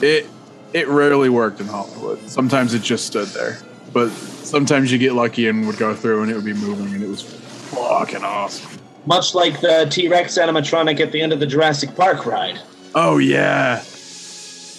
It 0.00 0.26
it 0.72 0.88
rarely 0.88 1.28
worked 1.28 1.60
in 1.60 1.66
Hollywood. 1.66 2.18
Sometimes 2.30 2.72
it 2.72 2.82
just 2.82 3.06
stood 3.06 3.28
there, 3.28 3.58
but 3.92 4.10
sometimes 4.10 4.90
you 4.90 4.96
get 4.98 5.12
lucky 5.12 5.48
and 5.48 5.66
would 5.66 5.76
go 5.76 5.94
through 5.94 6.22
and 6.22 6.30
it 6.30 6.34
would 6.34 6.44
be 6.46 6.54
moving 6.54 6.94
and 6.94 7.02
it 7.02 7.08
was 7.08 7.22
fucking 7.22 8.24
awesome. 8.24 8.80
Much 9.04 9.34
like 9.34 9.60
the 9.60 9.86
T 9.90 10.08
Rex 10.08 10.38
animatronic 10.38 11.00
at 11.00 11.12
the 11.12 11.20
end 11.20 11.32
of 11.32 11.40
the 11.40 11.46
Jurassic 11.46 11.94
Park 11.94 12.24
ride. 12.24 12.58
Oh 12.94 13.18
yeah. 13.18 13.82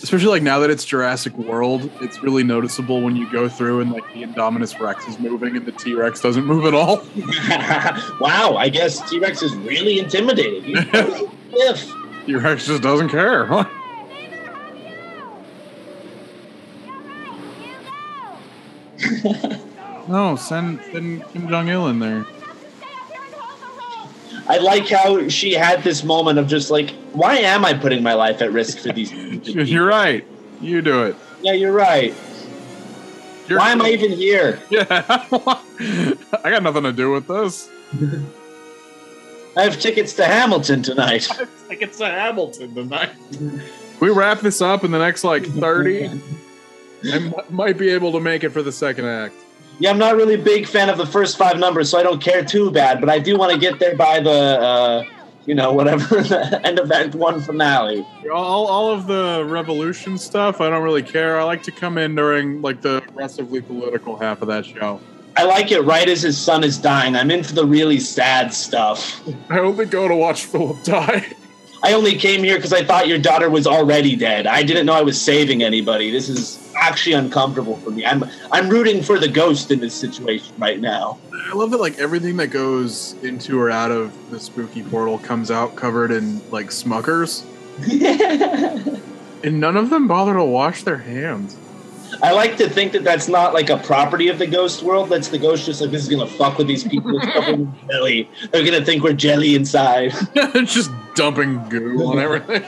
Especially 0.03 0.27
like 0.27 0.43
now 0.43 0.59
that 0.59 0.69
it's 0.69 0.83
Jurassic 0.83 1.33
World, 1.37 1.89
it's 2.01 2.21
really 2.21 2.43
noticeable 2.43 3.01
when 3.01 3.15
you 3.15 3.31
go 3.31 3.47
through 3.47 3.79
and 3.79 3.89
like 3.89 4.03
the 4.13 4.21
Indominus 4.23 4.77
Rex 4.77 5.07
is 5.07 5.17
moving 5.17 5.55
and 5.55 5.65
the 5.65 5.71
T 5.71 5.93
Rex 5.93 6.19
doesn't 6.19 6.45
move 6.45 6.65
at 6.65 6.73
all. 6.73 6.97
wow, 8.19 8.57
I 8.57 8.67
guess 8.67 9.09
T 9.09 9.19
Rex 9.19 9.41
is 9.41 9.55
really 9.55 9.99
intimidated. 9.99 10.65
He's 10.65 10.83
totally. 10.91 11.29
T 12.25 12.35
Rex 12.35 12.65
just 12.65 12.83
doesn't 12.83 13.09
care. 13.09 13.45
Huh? 13.45 13.63
no, 20.09 20.35
send 20.35 20.81
send 20.91 21.25
Kim 21.31 21.47
Jong 21.47 21.69
Il 21.69 21.87
in 21.87 21.99
there. 21.99 22.25
I 24.47 24.57
like 24.57 24.87
how 24.89 25.27
she 25.29 25.53
had 25.53 25.83
this 25.83 26.03
moment 26.03 26.37
of 26.37 26.47
just 26.47 26.69
like, 26.69 26.91
why 27.13 27.37
am 27.37 27.63
I 27.63 27.73
putting 27.73 28.03
my 28.03 28.13
life 28.13 28.41
at 28.41 28.51
risk 28.51 28.79
for 28.79 28.91
these? 28.91 29.11
people? 29.43 29.63
You're 29.63 29.85
right. 29.85 30.25
You 30.61 30.81
do 30.81 31.03
it. 31.03 31.15
Yeah, 31.41 31.53
you're 31.53 31.71
right. 31.73 32.13
You're 33.47 33.59
Why 33.59 33.71
am 33.71 33.81
I 33.81 33.89
even 33.89 34.11
here? 34.11 34.59
Yeah. 34.69 34.85
I 36.43 36.49
got 36.49 36.63
nothing 36.63 36.83
to 36.83 36.93
do 36.93 37.11
with 37.11 37.27
this. 37.27 37.69
I 39.55 39.63
have 39.63 39.79
tickets 39.79 40.13
to 40.13 40.25
Hamilton 40.25 40.81
tonight. 40.81 41.27
Like 41.69 41.81
it's 41.81 41.99
a 41.99 42.07
Hamilton 42.07 42.73
tonight. 42.73 43.11
we 43.99 44.09
wrap 44.09 44.39
this 44.39 44.61
up 44.61 44.83
in 44.83 44.91
the 44.91 44.99
next 44.99 45.23
like 45.23 45.45
30. 45.45 46.07
I 46.07 46.11
m- 47.05 47.33
might 47.49 47.77
be 47.77 47.89
able 47.89 48.11
to 48.13 48.19
make 48.19 48.43
it 48.43 48.49
for 48.49 48.61
the 48.63 48.71
second 48.71 49.05
act. 49.05 49.35
Yeah, 49.79 49.89
I'm 49.89 49.97
not 49.97 50.15
really 50.15 50.35
a 50.35 50.43
big 50.43 50.67
fan 50.67 50.89
of 50.89 50.97
the 50.97 51.05
first 51.05 51.37
five 51.37 51.57
numbers, 51.57 51.89
so 51.89 51.97
I 51.97 52.03
don't 52.03 52.21
care 52.21 52.43
too 52.43 52.71
bad. 52.71 52.99
But 52.99 53.09
I 53.09 53.19
do 53.19 53.37
want 53.37 53.51
to 53.53 53.57
get 53.57 53.79
there 53.79 53.95
by 53.95 54.19
the, 54.19 54.29
uh, 54.29 55.03
you 55.45 55.55
know, 55.55 55.73
whatever 55.73 56.03
the 56.21 56.61
end 56.63 56.79
of 56.79 56.91
Act 56.91 57.15
One 57.15 57.41
finale. 57.41 58.05
All, 58.31 58.67
all 58.67 58.91
of 58.91 59.07
the 59.07 59.45
revolution 59.47 60.17
stuff, 60.17 60.61
I 60.61 60.69
don't 60.69 60.83
really 60.83 61.03
care. 61.03 61.39
I 61.39 61.43
like 61.43 61.63
to 61.63 61.71
come 61.71 61.97
in 61.97 62.15
during 62.15 62.61
like 62.61 62.81
the 62.81 62.97
aggressively 62.97 63.61
political 63.61 64.17
half 64.17 64.41
of 64.41 64.47
that 64.47 64.65
show. 64.65 65.01
I 65.35 65.43
like 65.45 65.71
it 65.71 65.81
right 65.81 66.07
as 66.07 66.21
his 66.21 66.37
son 66.37 66.63
is 66.63 66.77
dying. 66.77 67.15
I'm 67.15 67.31
in 67.31 67.43
for 67.43 67.53
the 67.53 67.65
really 67.65 67.99
sad 67.99 68.53
stuff. 68.53 69.27
I 69.49 69.59
only 69.59 69.85
go 69.85 70.07
to 70.07 70.15
watch 70.15 70.45
Philip 70.45 70.83
die. 70.83 71.25
I 71.83 71.91
only 71.93 72.15
came 72.15 72.43
here 72.43 72.55
because 72.55 72.71
I 72.71 72.85
thought 72.85 73.09
your 73.09 73.17
daughter 73.17 73.49
was 73.49 73.67
already 73.67 74.15
dead. 74.15 74.47
I 74.47 74.63
didn't 74.63 74.85
know 74.85 74.93
I 74.93 75.01
was 75.01 75.21
saving 75.21 75.63
anybody. 75.63 76.11
This 76.11 76.29
is 76.29 76.71
actually 76.77 77.13
uncomfortable 77.13 77.75
for 77.77 77.91
me. 77.91 78.05
I'm 78.05 78.23
I'm 78.53 78.69
rooting 78.69 79.03
for 79.03 79.19
the 79.19 79.27
ghost 79.27 79.69
in 79.69 79.81
this 79.81 79.93
situation 79.93 80.55
right 80.57 80.79
now. 80.79 81.19
I 81.33 81.53
love 81.53 81.71
that 81.71 81.81
like 81.81 81.99
everything 81.99 82.37
that 82.37 82.47
goes 82.47 83.13
into 83.21 83.59
or 83.59 83.69
out 83.69 83.91
of 83.91 84.13
the 84.31 84.39
spooky 84.39 84.81
portal 84.81 85.19
comes 85.19 85.51
out 85.51 85.75
covered 85.75 86.11
in 86.11 86.39
like 86.51 86.67
smuckers, 86.67 87.43
and 89.43 89.59
none 89.59 89.75
of 89.75 89.89
them 89.89 90.07
bother 90.07 90.35
to 90.35 90.45
wash 90.45 90.83
their 90.83 90.99
hands. 90.99 91.57
I 92.21 92.31
like 92.31 92.57
to 92.57 92.69
think 92.69 92.91
that 92.93 93.03
that's 93.03 93.27
not 93.27 93.53
like 93.53 93.69
a 93.69 93.77
property 93.77 94.27
of 94.27 94.37
the 94.37 94.47
ghost 94.47 94.83
world. 94.83 95.09
That's 95.09 95.29
the 95.29 95.37
ghost 95.37 95.65
just 95.65 95.81
like 95.81 95.91
this 95.91 96.03
is 96.03 96.09
gonna 96.09 96.27
fuck 96.27 96.57
with 96.57 96.67
these 96.67 96.83
people. 96.83 97.17
It's 97.17 97.31
covered 97.33 97.59
in 97.59 97.73
jelly. 97.89 98.29
They're 98.51 98.65
gonna 98.65 98.85
think 98.85 99.03
we're 99.03 99.13
jelly 99.13 99.55
inside. 99.55 100.13
just 100.65 100.91
dumping 101.15 101.67
goo 101.69 102.05
on 102.05 102.19
everything. 102.19 102.63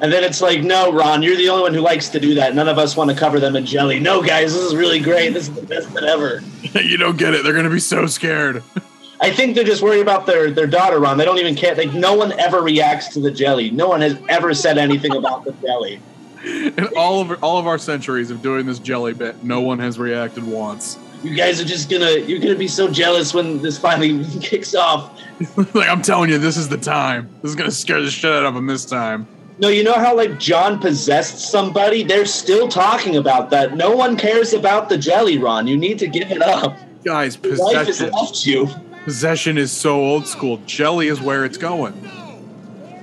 And 0.00 0.12
then 0.12 0.22
it's 0.22 0.40
like, 0.40 0.62
no, 0.62 0.92
Ron, 0.92 1.22
you're 1.22 1.36
the 1.36 1.48
only 1.48 1.62
one 1.62 1.74
who 1.74 1.80
likes 1.80 2.08
to 2.10 2.20
do 2.20 2.34
that. 2.34 2.54
None 2.54 2.68
of 2.68 2.78
us 2.78 2.96
want 2.96 3.10
to 3.10 3.16
cover 3.16 3.40
them 3.40 3.56
in 3.56 3.66
jelly. 3.66 3.98
No, 3.98 4.22
guys, 4.22 4.54
this 4.54 4.62
is 4.62 4.76
really 4.76 5.00
great. 5.00 5.30
This 5.34 5.48
is 5.48 5.54
the 5.54 5.62
best 5.62 5.88
thing 5.88 6.04
ever. 6.04 6.40
you 6.80 6.96
don't 6.96 7.18
get 7.18 7.34
it. 7.34 7.42
They're 7.42 7.54
gonna 7.54 7.70
be 7.70 7.80
so 7.80 8.06
scared. 8.06 8.62
I 9.20 9.32
think 9.32 9.56
they're 9.56 9.64
just 9.64 9.82
worried 9.82 10.00
about 10.00 10.26
their, 10.26 10.52
their 10.52 10.68
daughter, 10.68 11.00
Ron. 11.00 11.18
They 11.18 11.24
don't 11.24 11.38
even 11.38 11.56
care. 11.56 11.74
Like, 11.74 11.92
no 11.92 12.14
one 12.14 12.30
ever 12.38 12.62
reacts 12.62 13.08
to 13.14 13.20
the 13.20 13.32
jelly. 13.32 13.72
No 13.72 13.88
one 13.88 14.00
has 14.00 14.16
ever 14.28 14.54
said 14.54 14.78
anything 14.78 15.16
about 15.16 15.44
the 15.44 15.50
jelly. 15.54 16.00
In 16.44 16.88
all 16.96 17.20
of 17.20 17.42
all 17.42 17.58
of 17.58 17.66
our 17.66 17.78
centuries 17.78 18.30
of 18.30 18.42
doing 18.42 18.66
this 18.66 18.78
jelly 18.78 19.12
bit, 19.14 19.42
no 19.42 19.60
one 19.60 19.78
has 19.78 19.98
reacted 19.98 20.44
once. 20.44 20.98
You 21.22 21.34
guys 21.34 21.60
are 21.60 21.64
just 21.64 21.90
gonna 21.90 22.12
you're 22.12 22.38
gonna 22.38 22.54
be 22.54 22.68
so 22.68 22.88
jealous 22.90 23.34
when 23.34 23.60
this 23.60 23.78
finally 23.78 24.24
kicks 24.40 24.74
off. 24.74 25.20
like 25.74 25.88
I'm 25.88 26.02
telling 26.02 26.30
you, 26.30 26.38
this 26.38 26.56
is 26.56 26.68
the 26.68 26.76
time. 26.76 27.28
This 27.42 27.50
is 27.50 27.56
gonna 27.56 27.70
scare 27.70 28.00
the 28.00 28.10
shit 28.10 28.32
out 28.32 28.44
of 28.44 28.54
them 28.54 28.66
this 28.66 28.84
time. 28.84 29.26
No, 29.58 29.68
you 29.68 29.82
know 29.82 29.94
how 29.94 30.16
like 30.16 30.38
John 30.38 30.78
possessed 30.78 31.50
somebody? 31.50 32.04
They're 32.04 32.26
still 32.26 32.68
talking 32.68 33.16
about 33.16 33.50
that. 33.50 33.76
No 33.76 33.96
one 33.96 34.16
cares 34.16 34.52
about 34.52 34.88
the 34.88 34.96
jelly, 34.96 35.38
Ron. 35.38 35.66
You 35.66 35.76
need 35.76 35.98
to 35.98 36.06
give 36.06 36.30
it 36.30 36.42
up. 36.42 36.76
Guys, 37.04 37.36
Your 37.42 37.56
Life 37.56 37.86
has 37.86 37.86
possession. 37.86 38.12
left 38.12 38.46
you. 38.46 38.68
Possession 39.04 39.58
is 39.58 39.72
so 39.72 39.96
old 39.96 40.28
school. 40.28 40.58
Jelly 40.66 41.08
is 41.08 41.20
where 41.20 41.44
it's 41.44 41.58
going. 41.58 41.94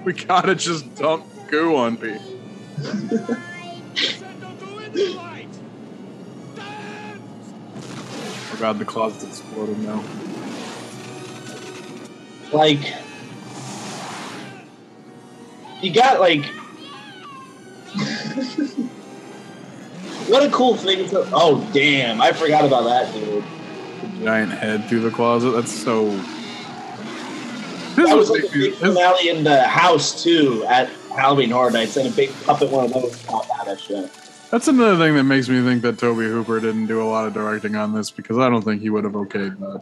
We 0.05 0.13
gotta 0.13 0.55
just 0.55 0.95
dump 0.95 1.25
goo 1.49 1.75
on 1.75 1.99
me. 1.99 2.17
Oh 8.52 8.57
god, 8.60 8.80
the 8.80 8.85
closet's 8.85 9.23
exploding 9.23 9.84
now. 9.85 10.03
Like 12.52 12.93
you 15.81 15.93
got 15.93 16.19
like 16.19 16.43
what 20.27 20.43
a 20.43 20.49
cool 20.52 20.76
thing 20.76 21.07
to 21.10 21.27
oh 21.34 21.65
damn, 21.73 22.22
I 22.22 22.34
forgot 22.34 22.65
about 22.65 22.84
that 22.85 23.14
dude. 23.14 23.43
Giant 24.22 24.52
head 24.52 24.88
through 24.89 25.02
the 25.02 25.11
closet. 25.11 25.52
That's 25.52 25.72
so. 25.72 26.10
This 27.95 28.10
That 28.10 28.18
was 28.18 28.30
like 28.30 28.43
me- 28.53 28.69
big 28.69 28.73
finale 28.76 29.30
in 29.30 29.43
the 29.45 29.64
house 29.64 30.22
too 30.23 30.65
at 30.68 30.89
Halloween 31.15 31.49
Horror 31.49 31.71
Nights 31.71 31.97
and 31.97 32.07
a 32.07 32.11
big 32.11 32.31
puppet 32.43 32.69
one 32.69 32.85
of 32.85 32.93
those 32.93 33.21
pop 33.23 33.47
out 33.59 33.67
of 33.67 33.79
shit. 33.79 34.11
That's 34.51 34.67
another 34.67 34.97
thing 34.97 35.15
that 35.15 35.23
makes 35.23 35.49
me 35.49 35.63
think 35.63 35.81
that 35.81 35.97
Tobe 35.97 36.17
Hooper 36.17 36.59
didn't 36.59 36.87
do 36.87 37.01
a 37.01 37.07
lot 37.07 37.27
of 37.27 37.33
directing 37.33 37.75
on 37.75 37.93
this 37.93 38.11
because 38.11 38.37
I 38.37 38.49
don't 38.49 38.61
think 38.61 38.81
he 38.81 38.89
would 38.89 39.03
have 39.03 39.13
okayed 39.13 39.59
that. 39.59 39.81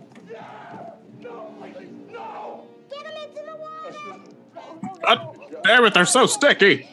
Uh, 5.05 5.15
God 5.15 5.37
damn 5.63 5.85
it, 5.85 5.93
they're 5.93 6.05
so 6.05 6.25
sticky. 6.25 6.87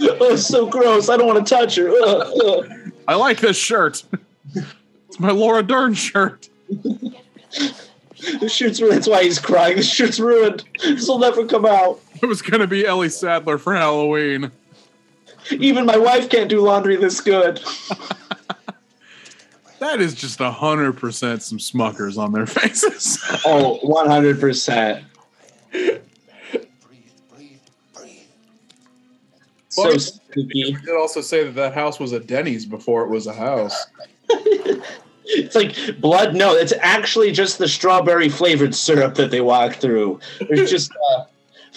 Oh, 0.00 0.32
it's 0.32 0.46
so 0.46 0.66
gross. 0.66 1.08
I 1.08 1.16
don't 1.16 1.26
want 1.26 1.46
to 1.46 1.54
touch 1.54 1.76
her. 1.76 1.88
Ugh, 1.88 2.40
ugh. 2.44 2.92
I 3.08 3.14
like 3.14 3.40
this 3.40 3.56
shirt. 3.56 4.02
it's 4.54 5.20
my 5.20 5.30
Laura 5.30 5.62
Dern 5.62 5.94
shirt. 5.94 6.48
This 8.40 8.52
shirt's 8.52 8.80
ruined. 8.80 8.96
That's 8.96 9.08
why 9.08 9.22
he's 9.22 9.38
crying. 9.38 9.76
This 9.76 9.90
shirt's 9.90 10.18
ruined. 10.18 10.64
This 10.82 11.06
will 11.08 11.18
never 11.18 11.46
come 11.46 11.64
out. 11.64 12.00
It 12.22 12.26
was 12.26 12.42
gonna 12.42 12.66
be 12.66 12.86
Ellie 12.86 13.08
Sattler 13.08 13.58
for 13.58 13.74
Halloween. 13.74 14.50
Even 15.50 15.86
my 15.86 15.96
wife 15.96 16.28
can't 16.28 16.48
do 16.48 16.60
laundry 16.60 16.96
this 16.96 17.20
good. 17.20 17.62
That 19.78 20.00
is 20.00 20.14
just 20.14 20.40
a 20.40 20.50
hundred 20.50 20.94
percent 20.94 21.42
some 21.42 21.58
smuckers 21.58 22.16
on 22.16 22.32
their 22.32 22.46
faces. 22.46 23.18
Oh, 23.44 23.78
100%. 23.84 25.04
So 29.68 29.82
Well, 29.84 29.98
spooky. 29.98 30.72
did 30.72 30.96
also 30.96 31.20
say 31.20 31.44
that 31.44 31.54
that 31.56 31.74
house 31.74 32.00
was 32.00 32.12
a 32.12 32.20
Denny's 32.20 32.64
before 32.64 33.04
it 33.04 33.10
was 33.10 33.26
a 33.26 33.34
house. 33.34 33.86
It's 35.26 35.54
like 35.54 35.76
blood. 36.00 36.34
No, 36.34 36.54
it's 36.54 36.72
actually 36.80 37.32
just 37.32 37.58
the 37.58 37.68
strawberry 37.68 38.30
flavored 38.30 38.74
syrup 38.74 39.16
that 39.16 39.30
they 39.30 39.42
walk 39.42 39.74
through. 39.74 40.20
There's 40.48 40.70
just 40.70 40.90
uh, 41.10 41.24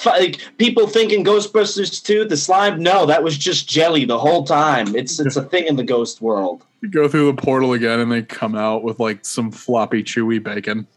like 0.06 0.42
people 0.58 0.88
thinking 0.88 1.24
Ghostbusters 1.24 2.04
2, 2.04 2.26
the 2.26 2.38
slime. 2.38 2.82
No, 2.82 3.06
that 3.06 3.24
was 3.24 3.38
just 3.38 3.68
jelly 3.68 4.06
the 4.06 4.20
whole 4.20 4.44
time. 4.44 4.96
It's 4.96 5.20
it's 5.20 5.36
a 5.36 5.44
thing 5.44 5.68
in 5.68 5.76
the 5.76 5.84
ghost 5.84 6.22
world. 6.22 6.64
You 6.82 6.90
go 6.90 7.08
through 7.08 7.32
the 7.34 7.42
portal 7.42 7.74
again 7.74 8.00
and 8.00 8.12
they 8.12 8.22
come 8.22 8.56
out 8.56 8.84
with 8.84 9.00
like 9.00 9.26
some 9.26 9.52
floppy, 9.52 10.04
chewy 10.04 10.42
bacon. 10.42 10.88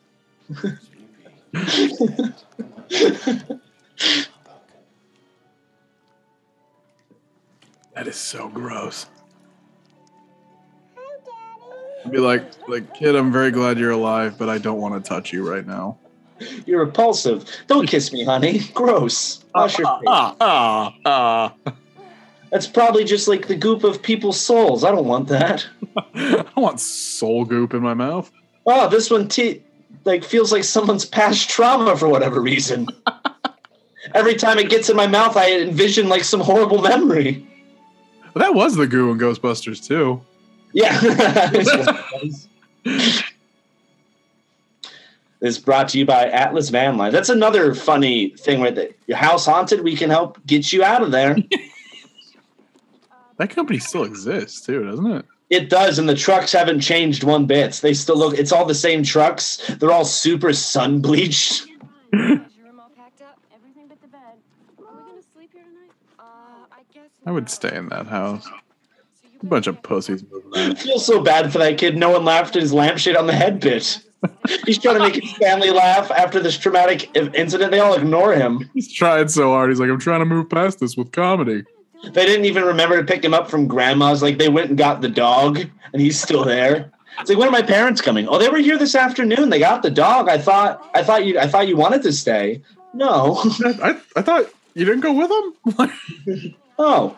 that 7.95 8.07
is 8.07 8.16
so 8.16 8.49
gross. 8.49 9.07
I'd 12.05 12.11
Be 12.11 12.19
like, 12.19 12.45
like 12.69 12.95
kid, 12.95 13.15
I'm 13.15 13.33
very 13.33 13.51
glad 13.51 13.79
you're 13.79 13.93
alive, 13.93 14.37
but 14.39 14.49
I 14.49 14.59
don't 14.59 14.81
want 14.81 15.03
to 15.03 15.09
touch 15.09 15.33
you 15.33 15.49
right 15.49 15.66
now. 15.66 15.99
You're 16.66 16.85
repulsive. 16.85 17.44
Don't 17.66 17.86
kiss 17.86 18.12
me, 18.12 18.24
honey. 18.24 18.60
Gross. 18.74 19.44
Wash 19.55 19.78
your 19.78 19.89
face. 19.89 20.05
Ah, 20.06 20.36
ah, 20.40 20.94
ah. 21.05 21.55
That's 22.51 22.66
probably 22.66 23.05
just 23.05 23.28
like 23.28 23.48
the 23.48 23.56
goop 23.56 23.82
of 23.82 24.02
people's 24.02 24.39
souls. 24.39 24.85
I 24.85 24.90
don't 24.90 25.06
want 25.06 25.28
that. 25.28 25.66
I 26.14 26.44
want 26.56 26.81
soul 26.81 27.44
goop 27.44 27.73
in 27.73 27.82
my 27.82 27.94
mouth. 27.94 28.31
Oh, 28.66 28.89
this 28.89 29.10
one 29.10 29.28
t- 29.28 29.62
like 30.05 30.23
feels 30.23 30.52
like 30.52 30.64
someone's 30.64 31.05
past 31.05 31.48
trauma 31.48 31.97
for 31.97 32.09
whatever 32.09 32.40
reason. 32.40 32.89
Every 34.14 34.35
time 34.35 34.59
it 34.59 34.69
gets 34.69 34.90
in 34.90 34.97
my 34.97 35.06
mouth, 35.06 35.36
I 35.36 35.52
envision 35.60 36.09
like 36.09 36.24
some 36.24 36.40
horrible 36.40 36.82
memory. 36.82 37.47
But 38.35 38.40
that 38.40 38.55
was 38.55 38.77
the 38.77 38.86
goo 38.86 39.10
in 39.10 39.19
Ghostbusters 39.19 39.86
too. 39.86 40.20
Yeah. 40.73 40.98
This 45.43 45.56
is 45.56 45.62
brought 45.62 45.89
to 45.89 45.98
you 45.98 46.06
by 46.06 46.27
Atlas 46.27 46.69
Van 46.69 46.97
Lines. 46.97 47.12
That's 47.12 47.28
another 47.28 47.74
funny 47.74 48.28
thing 48.39 48.60
with 48.60 48.78
it. 48.78 48.97
Your 49.09 49.16
house 49.16 49.44
haunted, 49.44 49.82
we 49.82 49.97
can 49.97 50.09
help 50.09 50.39
get 50.47 50.73
you 50.73 50.82
out 50.85 51.02
of 51.02 51.10
there. 51.10 51.36
That 53.39 53.51
company 53.51 53.81
still 53.81 54.05
exists 54.05 54.60
too, 54.60 54.85
doesn't 54.85 55.10
it? 55.10 55.24
It 55.51 55.69
does, 55.69 55.98
and 55.98 56.09
the 56.09 56.14
trucks 56.14 56.52
haven't 56.52 56.78
changed 56.81 57.24
one 57.24 57.47
bit. 57.47 57.73
They 57.82 57.93
still 57.93 58.16
look. 58.16 58.39
It's 58.39 58.52
all 58.52 58.66
the 58.66 58.74
same 58.74 59.02
trucks. 59.02 59.56
They're 59.81 59.90
all 59.90 60.05
super 60.05 60.52
sun 60.52 61.01
bleached. 61.01 61.62
Is 61.62 61.69
your 62.12 62.66
room 62.66 62.78
all 62.78 62.90
packed 62.94 63.23
up? 63.23 63.40
Everything 63.52 63.89
but 63.89 64.01
the 64.01 64.06
bed. 64.06 64.20
Are 64.78 64.94
we 64.97 65.10
gonna 65.10 65.23
sleep 65.35 65.51
here 65.52 65.62
tonight? 65.64 65.90
Uh, 66.20 66.23
I 66.70 66.82
guess. 66.94 67.09
I 67.27 67.32
would 67.32 67.51
stay 67.51 67.74
in 67.74 67.89
that 67.89 68.06
house. 68.06 68.47
A 69.43 69.47
bunch 69.47 69.66
of 69.66 69.82
pussies 69.82 70.23
moving 70.31 70.52
I 70.55 70.74
feel 70.74 71.01
so 71.01 71.20
bad 71.20 71.51
for 71.51 71.59
that 71.59 71.78
kid. 71.78 71.97
No 71.97 72.10
one 72.10 72.24
laughed 72.24 72.55
at 72.55 72.62
his 72.62 72.73
lampshade 72.73 73.16
on 73.16 73.27
the 73.27 73.32
head 73.32 73.59
bit. 73.59 73.98
He's 74.66 74.78
trying 74.78 74.97
to 74.97 75.01
make 75.01 75.23
his 75.23 75.32
family 75.35 75.70
laugh 75.70 76.10
after 76.10 76.40
this 76.40 76.59
traumatic 76.59 77.14
incident. 77.16 77.70
They 77.70 77.81
all 77.81 77.94
ignore 77.94 78.35
him. 78.35 78.69
He's 78.74 78.93
trying 78.93 79.28
so 79.28 79.51
hard. 79.51 79.70
He's 79.70 79.81
like, 79.81 79.90
I'm 79.90 79.98
trying 79.98 80.20
to 80.20 80.27
move 80.27 80.48
past 80.48 80.81
this 80.81 80.97
with 80.97 81.12
comedy. 81.12 81.64
They 82.02 82.27
didn't 82.27 82.47
even 82.47 82.64
remember 82.64 82.97
to 82.97 83.05
pick 83.05 83.24
him 83.24 83.35
up 83.35 83.48
from 83.48 83.69
grandma's. 83.69 84.23
Like 84.23 84.39
they 84.39 84.48
went 84.48 84.70
and 84.70 84.78
got 84.78 85.01
the 85.01 85.09
dog, 85.09 85.59
and 85.93 86.02
he's 86.02 86.20
still 86.20 86.44
there. 86.44 86.93
It's 87.20 87.28
like, 87.28 87.39
when 87.39 87.48
are 87.48 87.52
my 87.52 87.62
parents 87.62 88.01
coming? 88.01 88.27
Oh, 88.27 88.39
they 88.39 88.48
were 88.48 88.59
here 88.59 88.78
this 88.78 88.94
afternoon. 88.94 89.51
They 89.51 89.59
got 89.59 89.82
the 89.82 89.90
dog. 89.90 90.28
I 90.28 90.39
thought, 90.39 90.90
I 90.94 91.02
thought 91.02 91.27
you, 91.27 91.39
I 91.39 91.47
thought 91.47 91.69
you 91.69 91.77
wanted 91.77 92.02
to 92.02 92.12
stay. 92.12 92.62
No. 92.94 93.39
I, 93.82 94.01
I 94.16 94.23
thought 94.23 94.47
you 94.74 94.85
didn't 94.85 95.01
go 95.01 95.12
with 95.12 95.31
him. 95.31 96.55
oh, 96.78 97.16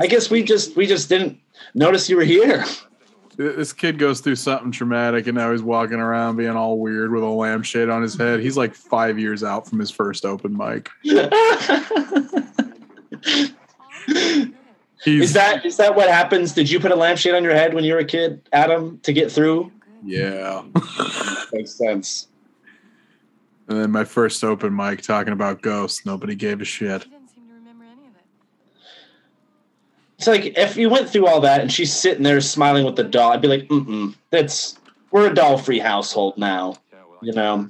I 0.00 0.06
guess 0.06 0.30
we 0.30 0.42
just, 0.42 0.74
we 0.74 0.86
just 0.86 1.08
didn't 1.08 1.38
notice 1.74 2.08
you 2.08 2.16
were 2.16 2.24
here. 2.24 2.64
This 3.36 3.72
kid 3.72 3.98
goes 3.98 4.20
through 4.20 4.36
something 4.36 4.72
traumatic, 4.72 5.26
and 5.26 5.36
now 5.36 5.52
he's 5.52 5.62
walking 5.62 5.98
around 5.98 6.36
being 6.36 6.50
all 6.50 6.78
weird 6.78 7.12
with 7.12 7.22
a 7.22 7.26
lampshade 7.26 7.88
on 7.88 8.02
his 8.02 8.16
head. 8.16 8.40
He's 8.40 8.56
like 8.56 8.74
five 8.74 9.18
years 9.18 9.44
out 9.44 9.68
from 9.68 9.78
his 9.78 9.90
first 9.90 10.24
open 10.24 10.56
mic. 10.56 10.90
Is 15.04 15.34
that 15.34 15.64
is 15.64 15.76
that 15.76 15.94
what 15.94 16.08
happens? 16.08 16.52
Did 16.52 16.68
you 16.68 16.80
put 16.80 16.90
a 16.90 16.96
lampshade 16.96 17.34
on 17.34 17.44
your 17.44 17.54
head 17.54 17.74
when 17.74 17.84
you 17.84 17.92
were 17.92 18.00
a 18.00 18.04
kid, 18.04 18.48
Adam, 18.52 18.98
to 19.00 19.12
get 19.12 19.30
through? 19.30 19.70
Yeah. 20.04 20.62
Makes 21.52 21.74
sense. 21.74 22.28
And 23.68 23.78
then 23.78 23.90
my 23.92 24.04
first 24.04 24.42
open 24.42 24.74
mic 24.74 25.02
talking 25.02 25.32
about 25.32 25.62
ghosts. 25.62 26.04
Nobody 26.06 26.34
gave 26.34 26.60
a 26.60 26.64
shit. 26.64 27.02
She 27.02 27.10
didn't 27.10 27.28
seem 27.28 27.46
to 27.46 27.54
remember 27.54 27.84
any 27.84 28.08
of 28.08 28.16
it. 28.16 28.24
It's 30.18 30.26
like 30.26 30.56
if 30.56 30.76
you 30.76 30.88
went 30.88 31.10
through 31.10 31.26
all 31.26 31.40
that 31.42 31.60
and 31.60 31.70
she's 31.70 31.92
sitting 31.92 32.22
there 32.22 32.40
smiling 32.40 32.84
with 32.84 32.96
the 32.96 33.04
doll, 33.04 33.32
I'd 33.32 33.42
be 33.42 33.48
like, 33.48 33.68
mm 33.68 33.86
mm, 33.86 34.14
that's 34.30 34.78
we're 35.10 35.30
a 35.30 35.34
doll-free 35.34 35.78
household 35.78 36.38
now. 36.38 36.76
You 37.22 37.32
know, 37.32 37.68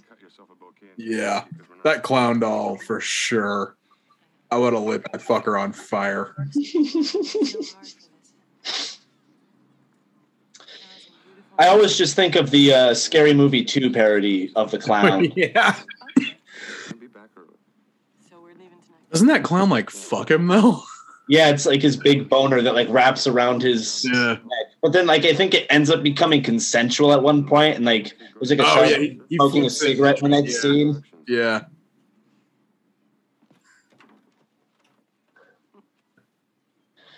Yeah, 0.96 1.44
that 1.84 2.02
clown 2.02 2.40
doll 2.40 2.76
for 2.76 3.00
sure. 3.00 3.76
I 4.50 4.58
would 4.58 4.72
have 4.74 4.82
lit 4.82 5.02
that 5.12 5.20
fucker 5.20 5.60
on 5.60 5.72
fire. 5.72 6.34
I 11.58 11.68
always 11.68 11.96
just 11.96 12.14
think 12.14 12.36
of 12.36 12.50
the 12.50 12.74
uh, 12.74 12.94
Scary 12.94 13.32
Movie 13.32 13.64
2 13.64 13.90
parody 13.90 14.52
of 14.54 14.70
the 14.70 14.78
clown. 14.78 15.32
yeah. 15.36 15.74
So 15.74 15.82
we're 18.40 18.48
leaving 18.48 18.68
tonight. 18.68 19.10
Doesn't 19.10 19.28
that 19.28 19.42
clown 19.42 19.70
like 19.70 19.90
fuck 19.90 20.30
him 20.30 20.46
though? 20.46 20.82
Yeah, 21.28 21.50
it's 21.50 21.66
like 21.66 21.82
his 21.82 21.96
big 21.96 22.28
boner 22.28 22.62
that 22.62 22.74
like 22.74 22.88
wraps 22.88 23.26
around 23.26 23.62
his 23.62 24.04
Yeah. 24.04 24.32
neck. 24.34 24.40
But 24.82 24.92
then 24.92 25.06
like 25.06 25.24
I 25.24 25.34
think 25.34 25.54
it 25.54 25.66
ends 25.70 25.90
up 25.90 26.02
becoming 26.02 26.42
consensual 26.42 27.12
at 27.12 27.22
one 27.22 27.46
point 27.46 27.76
and 27.76 27.84
like 27.84 28.08
it 28.08 28.40
was 28.40 28.50
like 28.50 28.60
a 28.60 28.64
Oh, 28.64 28.82
yeah, 28.84 28.98
he- 28.98 29.20
he 29.28 29.36
smoking 29.36 29.64
a 29.66 29.70
cigarette 29.70 30.22
in 30.22 30.30
that 30.30 30.46
Yeah. 30.46 30.58
scene. 30.58 31.02
Yeah. 31.26 31.64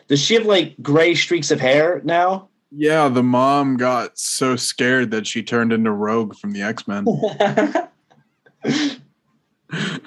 Does 0.09 0.21
she 0.21 0.35
have 0.35 0.47
like 0.47 0.75
gray 0.83 1.15
streaks 1.15 1.51
of 1.51 1.61
hair 1.61 2.01
now? 2.05 2.49
Yeah, 2.71 3.09
the 3.09 3.23
mom 3.23 3.77
got 3.77 4.19
so 4.19 4.57
scared 4.57 5.11
that 5.11 5.27
she 5.27 5.43
turned 5.43 5.73
into 5.73 5.91
Rogue 5.91 6.37
from 6.37 6.53
the 6.53 6.63
X 6.63 6.87
Men. 6.87 7.07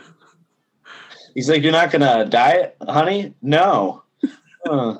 He's 1.33 1.49
like, 1.49 1.63
You're 1.63 1.71
not 1.71 1.91
gonna 1.91 2.25
diet, 2.25 2.75
honey? 2.87 3.33
No. 3.41 4.03
Huh. 4.63 4.99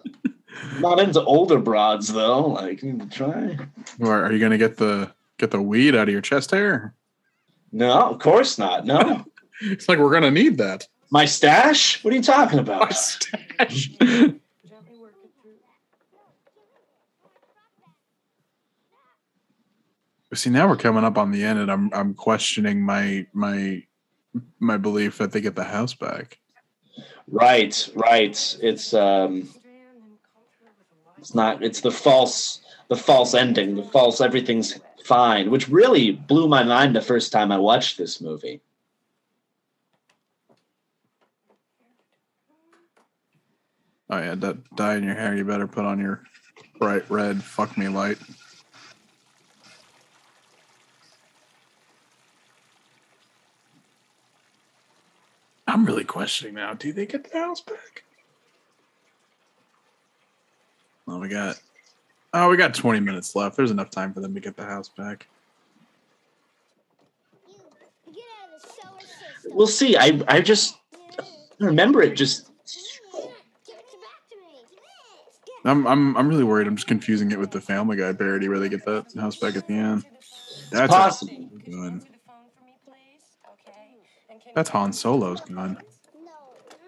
Not 0.80 0.99
into 0.99 1.22
older 1.24 1.60
broads 1.60 2.12
though. 2.12 2.48
Like, 2.48 2.82
you 2.82 2.94
need 2.94 3.12
to 3.12 3.16
try. 3.16 3.60
or 3.99 4.26
are 4.26 4.32
you 4.32 4.40
gonna 4.40 4.58
get 4.58 4.78
the 4.78 5.12
get 5.38 5.52
the 5.52 5.62
weed 5.62 5.94
out 5.95 6.08
of 6.08 6.12
your 6.12 6.22
chest 6.22 6.49
hair? 6.49 6.95
No, 7.72 8.10
of 8.10 8.18
course 8.20 8.58
not. 8.58 8.86
No. 8.86 9.24
It's 9.62 9.88
like 9.88 9.99
we're 9.99 10.12
gonna 10.12 10.32
need 10.32 10.58
that. 10.58 10.88
My 11.12 11.26
stash? 11.26 12.03
What 12.03 12.12
are 12.12 12.18
you 12.18 12.24
talking 12.24 12.58
about? 12.58 12.80
My 12.80 12.86
about? 12.88 12.95
stash. 12.95 13.90
Gently 13.90 14.40
work 14.99 15.14
it 15.24 15.30
through. 15.44 15.53
See, 20.34 20.49
now 20.49 20.68
we're 20.68 20.78
coming 20.78 21.03
up 21.03 21.20
on 21.20 21.30
the 21.32 21.44
end, 21.44 21.60
and 21.60 21.72
I'm 21.72 21.91
I'm 21.94 22.14
questioning 22.16 22.82
my 22.82 23.28
my 23.34 23.84
my 24.60 24.78
belief 24.78 25.18
that 25.18 25.32
they 25.32 25.41
get 25.41 25.56
the 25.56 25.64
house 25.64 25.94
back. 25.94 26.40
Right, 27.28 27.90
right. 27.95 28.58
It's 28.62 28.94
um 28.94 29.49
it's 31.18 31.36
not 31.36 31.64
it's 31.64 31.82
the 31.82 31.91
false 31.91 32.62
the 32.90 32.98
false 32.98 33.34
ending, 33.34 33.76
the 33.76 33.84
false 33.84 34.20
everything's 34.20 34.80
fine, 35.06 35.49
which 35.49 35.70
really 35.70 36.12
blew 36.12 36.48
my 36.48 36.64
mind 36.64 36.95
the 36.95 37.02
first 37.02 37.32
time 37.32 37.52
I 37.52 37.58
watched 37.58 37.98
this 37.98 38.20
movie. 38.20 38.62
Oh 44.10 44.18
yeah, 44.18 44.36
that 44.36 44.76
dye 44.76 44.95
in 44.95 45.03
your 45.03 45.16
hair. 45.16 45.36
You 45.36 45.45
better 45.45 45.68
put 45.68 45.86
on 45.86 45.99
your 45.99 46.22
bright 46.80 47.10
red 47.10 47.41
fuck 47.41 47.78
me 47.78 47.88
light. 47.88 48.18
I'm 55.72 55.85
really 55.85 56.03
questioning 56.03 56.56
now. 56.56 56.73
Do 56.73 56.91
they 56.91 57.06
get 57.06 57.31
the 57.31 57.39
house 57.39 57.61
back? 57.61 58.03
Well, 61.06 61.19
we 61.19 61.30
got. 61.30 61.61
Oh, 62.34 62.49
we 62.49 62.57
got 62.57 62.73
20 62.73 62.99
minutes 62.99 63.35
left. 63.38 63.56
There's 63.56 63.72
enough 63.72 63.89
time 63.89 64.14
for 64.14 64.19
them 64.19 64.34
to 64.34 64.41
get 64.41 64.57
the 64.57 64.65
house 64.65 64.89
back. 64.89 65.27
You, 67.48 67.53
get 68.14 68.23
out 68.43 68.53
of 68.53 68.61
the 68.61 68.68
solar 68.68 68.99
system. 68.99 69.52
We'll 69.56 69.68
see. 69.68 69.95
I 69.95 70.22
I 70.27 70.41
just 70.41 70.77
remember 71.60 72.02
it 72.02 72.15
just 72.15 72.48
Give 73.15 73.76
it 73.76 74.02
back 74.02 74.30
to 74.30 74.38
me. 74.38 74.65
Get 75.45 75.72
I'm 75.72 75.88
I'm 75.88 76.18
I'm 76.18 76.27
really 76.27 76.43
worried. 76.43 76.68
I'm 76.68 76.76
just 76.76 76.88
confusing 76.88 77.31
it 77.31 77.39
with 77.39 77.52
the 77.52 77.61
Family 77.61 77.95
Guy 77.95 78.11
parody 78.11 78.49
where 78.49 78.60
they 78.60 78.68
get 78.68 78.84
the 78.84 79.06
house 79.15 79.38
back 79.38 79.56
at 79.56 79.68
the 79.68 79.73
end. 79.76 80.03
That's 80.69 80.93
possible. 80.93 81.31
A 81.34 81.69
gun. 81.69 81.99
To 81.99 82.06
the 82.06 82.19
phone 82.27 82.49
for 82.57 82.65
me, 82.65 82.73
please. 82.85 83.23
Okay. 83.53 83.95
And 84.30 84.40
can 84.40 84.40
That's 84.56 84.69
Han 84.69 84.91
Solo's 84.94 85.41
gun. 85.41 85.78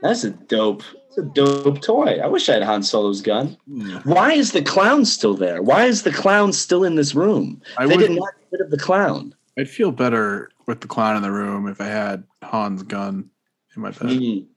That's 0.01 0.23
a 0.23 0.31
dope 0.31 0.83
it's 1.07 1.17
a 1.17 1.21
dope 1.21 1.79
toy. 1.81 2.19
I 2.23 2.25
wish 2.27 2.49
I 2.49 2.53
had 2.53 2.63
Han 2.63 2.81
Solo's 2.81 3.21
gun. 3.21 3.55
Yeah. 3.67 4.01
Why 4.03 4.33
is 4.33 4.51
the 4.51 4.63
clown 4.63 5.05
still 5.05 5.35
there? 5.35 5.61
Why 5.61 5.85
is 5.85 6.01
the 6.03 6.11
clown 6.11 6.51
still 6.53 6.83
in 6.83 6.95
this 6.95 7.13
room? 7.13 7.61
I 7.77 7.85
they 7.85 7.95
would- 7.95 8.07
did 8.07 8.11
not 8.17 8.33
get 8.51 8.59
rid 8.59 8.61
of 8.61 8.71
the 8.71 8.77
clown. 8.79 9.35
I'd 9.57 9.69
feel 9.69 9.91
better 9.91 10.49
with 10.65 10.81
the 10.81 10.87
clown 10.87 11.15
in 11.15 11.21
the 11.21 11.29
room 11.31 11.67
if 11.67 11.79
I 11.79 11.85
had 11.85 12.23
Han's 12.41 12.81
gun 12.81 13.29
in 13.75 13.81
my 13.83 13.91
bed. 13.91 14.09
Mm. 14.09 14.47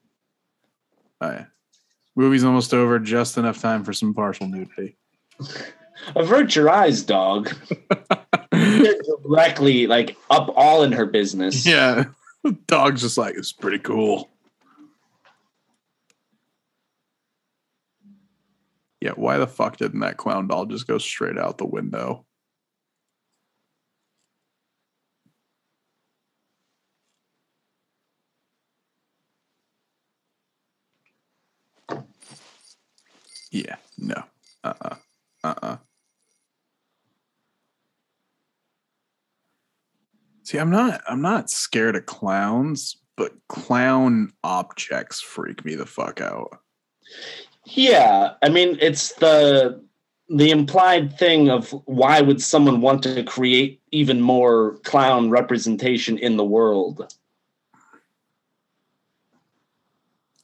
Movie's 2.19 2.45
almost 2.45 2.73
over. 2.73 2.99
Just 2.99 3.37
enough 3.37 3.61
time 3.61 3.85
for 3.85 3.93
some 3.93 4.15
partial 4.15 4.49
nudity. 4.49 4.97
Avert 6.17 6.57
your 6.57 6.71
eyes, 6.71 7.03
dog. 7.03 7.55
Directly 8.51 9.87
like 9.87 10.17
up 10.31 10.51
all 10.57 10.83
in 10.83 10.93
her 10.93 11.05
business. 11.05 11.67
yeah. 11.67 12.05
Dog's 12.67 13.03
just 13.03 13.19
like, 13.19 13.35
it's 13.37 13.53
pretty 13.53 13.79
cool. 13.79 14.31
Yeah, 19.01 19.13
why 19.13 19.39
the 19.39 19.47
fuck 19.47 19.77
didn't 19.77 20.01
that 20.01 20.17
clown 20.17 20.49
doll 20.49 20.67
just 20.67 20.87
go 20.87 20.99
straight 20.99 21.39
out 21.39 21.59
the 21.59 21.67
window? 21.67 22.25
Yeah, 33.51 33.77
no. 33.99 34.23
Uh 34.65 34.75
uh-uh. 34.81 34.97
uh. 35.45 35.49
Uh 35.49 35.55
uh. 35.63 35.77
See, 40.47 40.59
I'm 40.59 40.71
not 40.71 41.03
I'm 41.09 41.23
not 41.23 41.51
scared 41.51 41.97
of 41.97 42.07
clowns, 42.07 42.97
but 43.17 43.33
clown 43.49 44.33
objects 44.45 45.21
freak 45.21 45.65
me 45.65 45.75
the 45.75 45.87
fuck 45.87 46.21
out. 46.21 46.61
Yeah, 47.65 48.35
I 48.45 48.49
mean 48.49 48.79
it's 48.81 49.15
the 49.15 49.83
the 50.29 50.53
implied 50.53 51.19
thing 51.19 51.51
of 51.51 51.71
why 51.87 52.21
would 52.21 52.41
someone 52.41 52.81
want 52.81 53.03
to 53.03 53.25
create 53.25 53.81
even 53.91 54.21
more 54.21 54.77
clown 54.85 55.31
representation 55.31 56.17
in 56.17 56.37
the 56.37 56.45
world? 56.45 57.13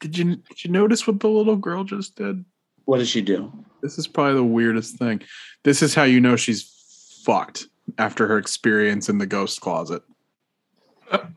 Did 0.00 0.18
you 0.18 0.24
did 0.34 0.64
you 0.64 0.70
notice 0.72 1.06
what 1.06 1.20
the 1.20 1.28
little 1.28 1.54
girl 1.54 1.84
just 1.84 2.16
did? 2.16 2.44
What 2.86 2.98
does 2.98 3.08
she 3.08 3.22
do? 3.22 3.52
This 3.82 3.98
is 3.98 4.08
probably 4.08 4.34
the 4.34 4.42
weirdest 4.42 4.96
thing. 4.96 5.22
This 5.62 5.80
is 5.80 5.94
how 5.94 6.02
you 6.02 6.18
know 6.18 6.34
she's 6.34 7.22
fucked 7.24 7.68
after 7.98 8.26
her 8.26 8.38
experience 8.38 9.08
in 9.08 9.18
the 9.18 9.26
ghost 9.26 9.60
closet. 9.60 10.02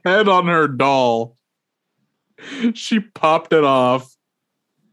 Head 0.06 0.28
on 0.28 0.48
her 0.48 0.68
doll. 0.68 1.36
She 2.74 3.00
popped 3.00 3.54
it 3.54 3.64
off 3.64 4.16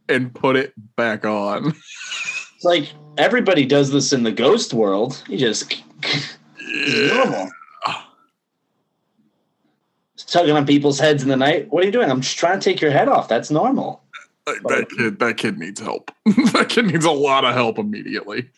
and 0.08 0.34
put 0.34 0.56
it 0.56 0.72
back 0.96 1.24
on. 1.24 1.68
It's 1.68 2.64
like 2.64 2.92
everybody 3.18 3.66
does 3.66 3.90
this 3.90 4.12
in 4.12 4.22
the 4.22 4.32
ghost 4.32 4.72
world. 4.72 5.22
You 5.28 5.38
just 5.38 5.82
normal. 7.08 7.50
Tugging 10.26 10.56
on 10.56 10.64
people's 10.64 10.98
heads 10.98 11.22
in 11.22 11.28
the 11.28 11.36
night. 11.36 11.70
What 11.70 11.82
are 11.82 11.86
you 11.86 11.92
doing? 11.92 12.10
I'm 12.10 12.22
just 12.22 12.38
trying 12.38 12.58
to 12.58 12.64
take 12.64 12.80
your 12.80 12.90
head 12.90 13.06
off. 13.06 13.28
That's 13.28 13.50
normal. 13.50 14.02
That 14.46 14.86
kid 14.96 15.18
that 15.18 15.36
kid 15.36 15.58
needs 15.58 15.78
help. 15.78 16.10
that 16.24 16.66
kid 16.70 16.86
needs 16.86 17.04
a 17.04 17.10
lot 17.10 17.44
of 17.44 17.54
help 17.54 17.78
immediately. 17.78 18.48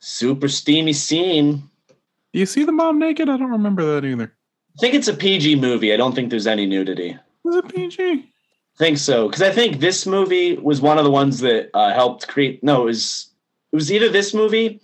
Super 0.00 0.48
steamy 0.48 0.92
scene. 0.92 1.68
Do 2.32 2.38
you 2.38 2.46
see 2.46 2.64
the 2.64 2.72
mom 2.72 2.98
naked? 2.98 3.28
I 3.28 3.36
don't 3.36 3.50
remember 3.50 3.94
that 3.94 4.06
either. 4.06 4.32
I 4.76 4.80
think 4.80 4.94
it's 4.94 5.08
a 5.08 5.14
PG 5.14 5.56
movie. 5.56 5.92
I 5.92 5.96
don't 5.96 6.14
think 6.14 6.30
there's 6.30 6.46
any 6.46 6.64
nudity. 6.66 7.16
Was 7.44 7.56
it 7.56 7.68
PG? 7.68 8.02
I 8.12 8.78
think 8.78 8.98
so 8.98 9.28
because 9.28 9.42
I 9.42 9.50
think 9.50 9.80
this 9.80 10.06
movie 10.06 10.56
was 10.56 10.80
one 10.80 10.96
of 10.96 11.04
the 11.04 11.10
ones 11.10 11.40
that 11.40 11.70
uh, 11.74 11.92
helped 11.92 12.28
create. 12.28 12.62
No, 12.64 12.82
it 12.82 12.86
was 12.86 13.28
it 13.72 13.76
was 13.76 13.92
either 13.92 14.08
this 14.08 14.32
movie, 14.32 14.80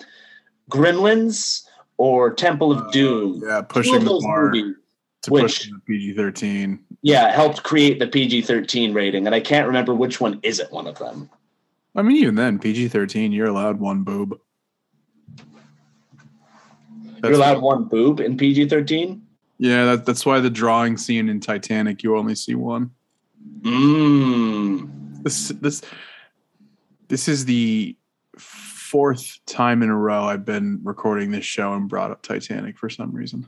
Gremlins, 0.71 1.65
or 1.97 2.35
Temple 2.35 2.73
of 2.73 2.93
Doom. 2.93 3.43
Yeah, 3.47 3.63
pushing 3.63 4.05
the 4.05 4.21
bar 4.23 4.51
movies, 4.51 4.75
to 5.23 5.31
which- 5.31 5.43
push 5.43 5.71
the 5.71 5.81
PG 5.87 6.15
thirteen. 6.15 6.81
yeah, 7.03 7.33
helped 7.33 7.63
create 7.63 7.99
the 8.01 8.07
PG 8.07 8.43
thirteen 8.43 8.93
rating, 8.93 9.25
and 9.25 9.35
I 9.35 9.41
can't 9.41 9.67
remember 9.67 9.95
which 9.95 10.21
one 10.21 10.41
isn't 10.43 10.71
one 10.73 10.87
of 10.87 10.99
them. 10.99 11.31
I 11.95 12.03
mean, 12.03 12.17
even 12.19 12.35
then, 12.35 12.59
PG 12.59 12.89
thirteen, 12.89 13.33
you're 13.33 13.47
allowed 13.47 13.81
one 13.81 14.03
boob. 14.03 14.39
You're 17.31 17.39
allowed 17.39 17.63
one 17.63 17.85
boob 17.85 18.21
in 18.21 18.37
PG 18.37 18.69
thirteen. 18.69 19.23
Yeah, 19.59 19.85
that, 19.87 20.07
that's 20.07 20.27
why 20.27 20.41
the 20.41 20.51
drawing 20.51 20.97
scene 20.97 21.29
in 21.29 21.41
Titanic 21.41 22.03
you 22.03 22.17
only 22.17 22.35
see 22.35 22.55
one. 22.55 22.91
Mmm. 23.61 25.23
This 25.23 25.49
this 25.49 25.83
this 27.09 27.29
is 27.29 27.45
the 27.45 27.97
fourth 28.39 29.39
time 29.47 29.83
in 29.83 29.89
a 29.89 29.97
row 29.97 30.25
I've 30.25 30.45
been 30.45 30.81
recording 30.83 31.31
this 31.31 31.45
show 31.45 31.75
and 31.75 31.89
brought 31.89 32.11
up 32.11 32.23
Titanic 32.23 32.79
for 32.79 32.89
some 32.89 33.13
reason. 33.13 33.47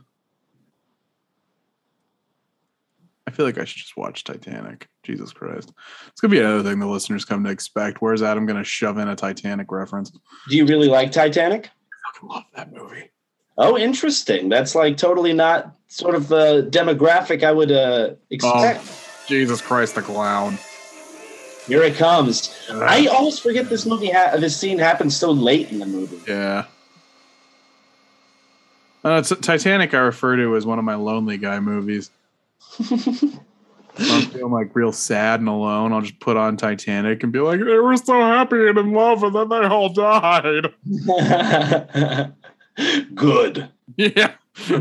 I 3.27 3.31
feel 3.31 3.45
like 3.45 3.59
I 3.59 3.65
should 3.65 3.77
just 3.77 3.95
watch 3.95 4.23
Titanic. 4.23 4.87
Jesus 5.03 5.31
Christ. 5.31 5.71
It's 6.07 6.19
gonna 6.19 6.31
be 6.31 6.39
another 6.39 6.63
thing 6.63 6.79
the 6.79 6.87
listeners 6.87 7.25
come 7.25 7.43
to 7.43 7.49
expect. 7.49 8.01
Where's 8.01 8.23
Adam 8.23 8.45
gonna 8.45 8.63
shove 8.63 8.97
in 8.97 9.07
a 9.07 9.15
Titanic 9.15 9.71
reference? 9.71 10.11
Do 10.49 10.57
you 10.57 10.65
really 10.65 10.87
like 10.87 11.11
Titanic? 11.11 11.67
I 11.67 12.11
fucking 12.11 12.29
love 12.29 12.43
that 12.55 12.73
movie. 12.73 13.11
Oh, 13.59 13.77
interesting. 13.77 14.47
That's 14.47 14.73
like 14.73 14.95
totally 14.95 15.33
not 15.33 15.75
sort 15.89 16.15
of 16.15 16.29
the 16.29 16.67
demographic 16.71 17.43
I 17.43 17.51
would 17.51 17.71
uh, 17.71 18.11
expect. 18.29 18.85
Jesus 19.27 19.61
Christ, 19.61 19.95
the 19.95 20.01
clown. 20.01 20.57
Here 21.67 21.83
it 21.83 21.95
comes. 21.95 22.55
I 22.71 23.07
always 23.07 23.37
forget 23.37 23.69
this 23.69 23.85
movie. 23.85 24.09
Ha- 24.11 24.37
this 24.37 24.55
scene 24.55 24.79
happens 24.79 25.15
so 25.15 25.31
late 25.31 25.71
in 25.71 25.79
the 25.79 25.85
movie. 25.85 26.21
Yeah. 26.25 26.65
Uh, 29.03 29.21
it's 29.21 29.29
Titanic. 29.41 29.93
I 29.93 29.99
refer 29.99 30.37
to 30.37 30.55
as 30.55 30.65
one 30.65 30.79
of 30.79 30.85
my 30.85 30.95
lonely 30.95 31.37
guy 31.37 31.59
movies. 31.59 32.09
I'm 32.79 34.21
feeling 34.21 34.53
like 34.53 34.73
real 34.73 34.93
sad 34.93 35.41
and 35.41 35.49
alone. 35.49 35.91
I'll 35.91 36.01
just 36.01 36.19
put 36.21 36.37
on 36.37 36.55
Titanic 36.55 37.23
and 37.23 37.31
be 37.33 37.39
like, 37.39 37.59
"They 37.59 37.65
were 37.65 37.97
so 37.97 38.19
happy 38.19 38.67
and 38.67 38.77
in 38.77 38.93
love, 38.93 39.23
and 39.23 39.35
then 39.35 39.49
they 39.49 39.67
all 39.67 39.89
died." 39.89 40.73
Good. 43.13 43.69
Yeah. 43.97 44.33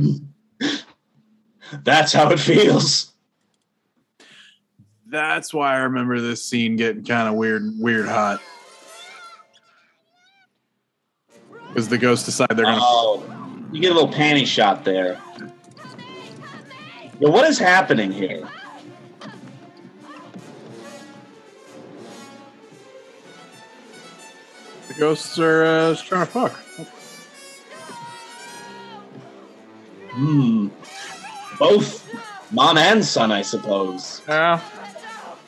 That's 1.82 2.12
how 2.12 2.30
it 2.30 2.40
feels. 2.40 3.12
That's 5.06 5.54
why 5.54 5.74
I 5.74 5.78
remember 5.78 6.20
this 6.20 6.44
scene 6.44 6.76
getting 6.76 7.04
kind 7.04 7.28
of 7.28 7.34
weird, 7.34 7.62
weird 7.78 8.06
hot. 8.06 8.40
Because 11.68 11.88
the 11.88 11.98
ghosts 11.98 12.26
decide 12.26 12.48
they're 12.50 12.64
gonna. 12.64 12.78
Oh, 12.80 13.22
you 13.72 13.80
get 13.80 13.92
a 13.92 13.94
little 13.94 14.12
panty 14.12 14.46
shot 14.46 14.84
there. 14.84 15.20
Yo, 17.20 17.30
what 17.30 17.48
is 17.48 17.58
happening 17.58 18.12
here? 18.12 18.48
The 24.88 24.94
ghosts 24.94 25.38
are 25.38 25.64
uh, 25.64 25.96
trying 25.96 26.26
to 26.26 26.32
fuck. 26.32 26.67
Hmm. 30.18 30.68
Both 31.60 32.12
mom 32.52 32.76
and 32.76 33.04
son, 33.04 33.30
I 33.30 33.42
suppose. 33.42 34.20
Yeah. 34.26 34.60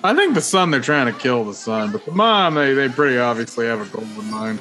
I 0.04 0.14
think 0.14 0.34
the 0.34 0.40
son 0.40 0.70
they're 0.70 0.80
trying 0.80 1.12
to 1.12 1.18
kill 1.18 1.44
the 1.44 1.54
son, 1.54 1.90
but 1.90 2.04
the 2.04 2.12
mom 2.12 2.54
they 2.54 2.72
they 2.72 2.88
pretty 2.88 3.18
obviously 3.18 3.66
have 3.66 3.80
a 3.80 3.86
goal 3.86 4.04
in 4.04 4.30
mind. 4.30 4.60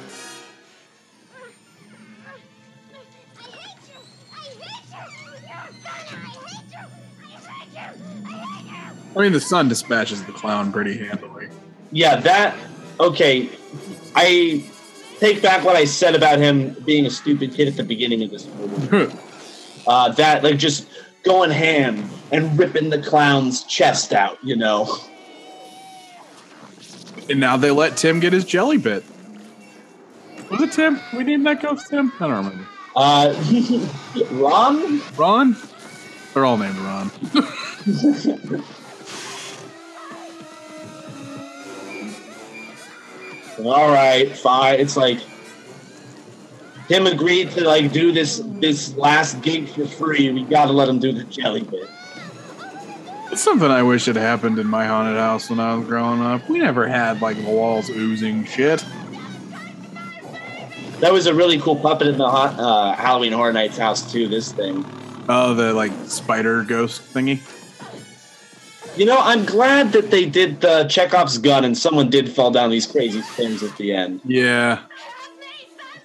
I 9.16 9.22
mean, 9.22 9.32
the 9.32 9.40
son 9.40 9.68
dispatches 9.68 10.24
the 10.24 10.32
clown 10.32 10.72
pretty 10.72 10.98
handily. 10.98 11.48
Yeah, 11.92 12.16
that. 12.16 12.56
Okay, 12.98 13.48
I 14.16 14.64
take 15.20 15.40
back 15.40 15.64
what 15.64 15.76
I 15.76 15.84
said 15.84 16.16
about 16.16 16.38
him 16.38 16.74
being 16.84 17.06
a 17.06 17.10
stupid 17.10 17.54
kid 17.54 17.68
at 17.68 17.76
the 17.76 17.84
beginning 17.84 18.24
of 18.24 18.30
this 18.30 18.46
movie. 18.46 19.16
Uh, 19.86 20.10
that 20.12 20.42
like 20.44 20.58
just 20.58 20.86
going 21.22 21.50
ham 21.50 22.08
and 22.32 22.58
ripping 22.58 22.90
the 22.90 23.00
clown's 23.02 23.64
chest 23.64 24.12
out, 24.12 24.38
you 24.42 24.56
know. 24.56 24.96
and 27.28 27.38
now 27.40 27.56
they 27.56 27.70
let 27.70 27.96
Tim 27.96 28.20
get 28.20 28.32
his 28.32 28.44
jelly 28.44 28.76
bit. 28.78 29.04
Was 30.50 30.60
it 30.62 30.72
Tim? 30.72 30.98
We 31.16 31.22
named 31.24 31.46
that 31.46 31.62
ghost 31.62 31.88
Tim? 31.90 32.12
I 32.18 32.26
don't 32.26 32.44
remember. 32.44 32.66
Uh, 32.96 33.32
Ron. 34.32 35.00
Ron? 35.16 35.56
They're 36.34 36.44
all 36.44 36.56
named 36.58 36.76
Ron. 36.78 37.10
All 43.64 43.90
right, 43.90 44.34
fine. 44.36 44.80
It's 44.80 44.96
like 44.96 45.20
him 46.90 47.06
agreed 47.06 47.52
to 47.52 47.64
like 47.64 47.92
do 47.92 48.10
this 48.10 48.42
this 48.44 48.94
last 48.96 49.40
gig 49.42 49.68
for 49.68 49.86
free. 49.86 50.30
We 50.30 50.44
got 50.44 50.66
to 50.66 50.72
let 50.72 50.88
him 50.88 50.98
do 50.98 51.12
the 51.12 51.24
jelly 51.24 51.62
bit. 51.62 51.88
It's 53.30 53.42
something 53.42 53.70
I 53.70 53.84
wish 53.84 54.06
had 54.06 54.16
happened 54.16 54.58
in 54.58 54.66
my 54.66 54.86
haunted 54.86 55.16
house 55.16 55.48
when 55.50 55.60
I 55.60 55.76
was 55.76 55.86
growing 55.86 56.20
up. 56.20 56.48
We 56.48 56.58
never 56.58 56.88
had 56.88 57.22
like 57.22 57.36
the 57.36 57.48
walls 57.48 57.88
oozing 57.88 58.44
shit. 58.44 58.84
That 60.98 61.12
was 61.12 61.26
a 61.26 61.34
really 61.34 61.58
cool 61.60 61.76
puppet 61.76 62.08
in 62.08 62.18
the 62.18 62.24
uh, 62.24 62.94
Halloween 62.94 63.32
Horror 63.32 63.52
Nights 63.52 63.78
house 63.78 64.10
too. 64.10 64.26
This 64.26 64.50
thing. 64.50 64.84
Oh, 65.28 65.54
the 65.54 65.72
like 65.72 65.92
spider 66.06 66.64
ghost 66.64 67.02
thingy. 67.14 67.40
You 68.96 69.06
know, 69.06 69.18
I'm 69.20 69.44
glad 69.44 69.92
that 69.92 70.10
they 70.10 70.26
did 70.26 70.60
the 70.60 70.84
Chekhov's 70.88 71.38
gun 71.38 71.64
and 71.64 71.78
someone 71.78 72.10
did 72.10 72.28
fall 72.28 72.50
down 72.50 72.70
these 72.70 72.86
crazy 72.86 73.22
stairs 73.22 73.62
at 73.62 73.76
the 73.76 73.94
end. 73.94 74.20
Yeah. 74.24 74.80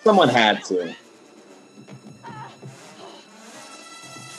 Someone 0.06 0.30
had 0.30 0.64
to. 0.65 0.95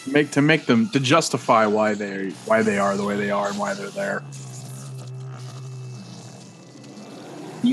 Make 0.06 0.30
to 0.30 0.40
make 0.40 0.66
them 0.66 0.88
to 0.90 1.01
justify 1.01 1.66
why 1.66 1.94
they 1.94 2.30
why 2.44 2.62
they 2.62 2.78
are 2.78 2.97
the 2.97 3.02
way 3.02 3.16
they 3.16 3.32
are 3.32 3.48
and 3.48 3.59
why 3.59 3.74
they're 3.74 3.88
there. 3.88 4.22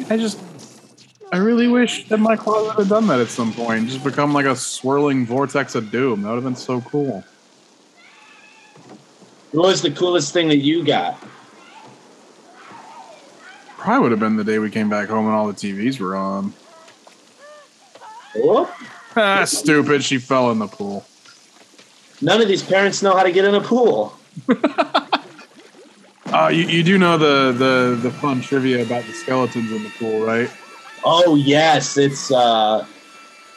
I 0.10 0.18
just 0.18 0.40
I 1.32 1.38
really 1.38 1.68
wish 1.68 2.08
that 2.10 2.18
my 2.18 2.36
closet 2.36 2.80
had 2.80 2.90
done 2.90 3.06
that 3.08 3.20
at 3.20 3.28
some 3.28 3.54
point. 3.54 3.88
Just 3.90 4.04
become 4.04 4.34
like 4.34 4.48
a 4.48 4.56
swirling 4.56 5.28
vortex 5.28 5.76
of 5.76 5.92
doom. 5.92 6.24
That 6.24 6.30
would 6.30 6.36
have 6.36 6.44
been 6.44 6.56
so 6.56 6.82
cool. 6.82 7.24
What 9.52 9.68
was 9.68 9.84
the 9.84 9.92
coolest 9.92 10.34
thing 10.34 10.48
that 10.48 10.58
you 10.58 10.84
got? 10.84 11.22
Probably 13.78 14.02
would 14.02 14.12
have 14.12 14.20
been 14.20 14.36
the 14.36 14.44
day 14.44 14.58
we 14.58 14.72
came 14.72 14.90
back 14.90 15.10
home 15.10 15.28
and 15.28 15.36
all 15.36 15.46
the 15.46 15.54
TVs 15.54 16.00
were 16.00 16.16
on. 16.16 16.54
Whoop. 18.36 18.70
Ah, 19.16 19.46
stupid. 19.46 20.04
She 20.04 20.18
fell 20.18 20.52
in 20.52 20.60
the 20.60 20.68
pool. 20.68 21.06
None 22.22 22.42
of 22.42 22.48
these 22.48 22.64
parents 22.64 23.04
know 23.04 23.16
how 23.16 23.24
to 23.24 23.32
get 23.32 23.46
in 23.46 23.54
a 23.54 23.62
pool. 23.62 24.18
Uh, 26.26 26.48
you, 26.54 26.64
you 26.64 26.84
do 26.84 26.98
know 26.98 27.18
the, 27.18 27.52
the, 27.52 28.00
the 28.02 28.12
fun 28.12 28.42
trivia 28.42 28.82
about 28.84 29.06
the 29.06 29.14
skeletons 29.14 29.72
in 29.72 29.84
the 29.84 29.90
pool, 30.00 30.26
right? 30.26 30.50
Oh 31.04 31.36
yes, 31.36 31.98
it's 31.98 32.32
uh 32.32 32.86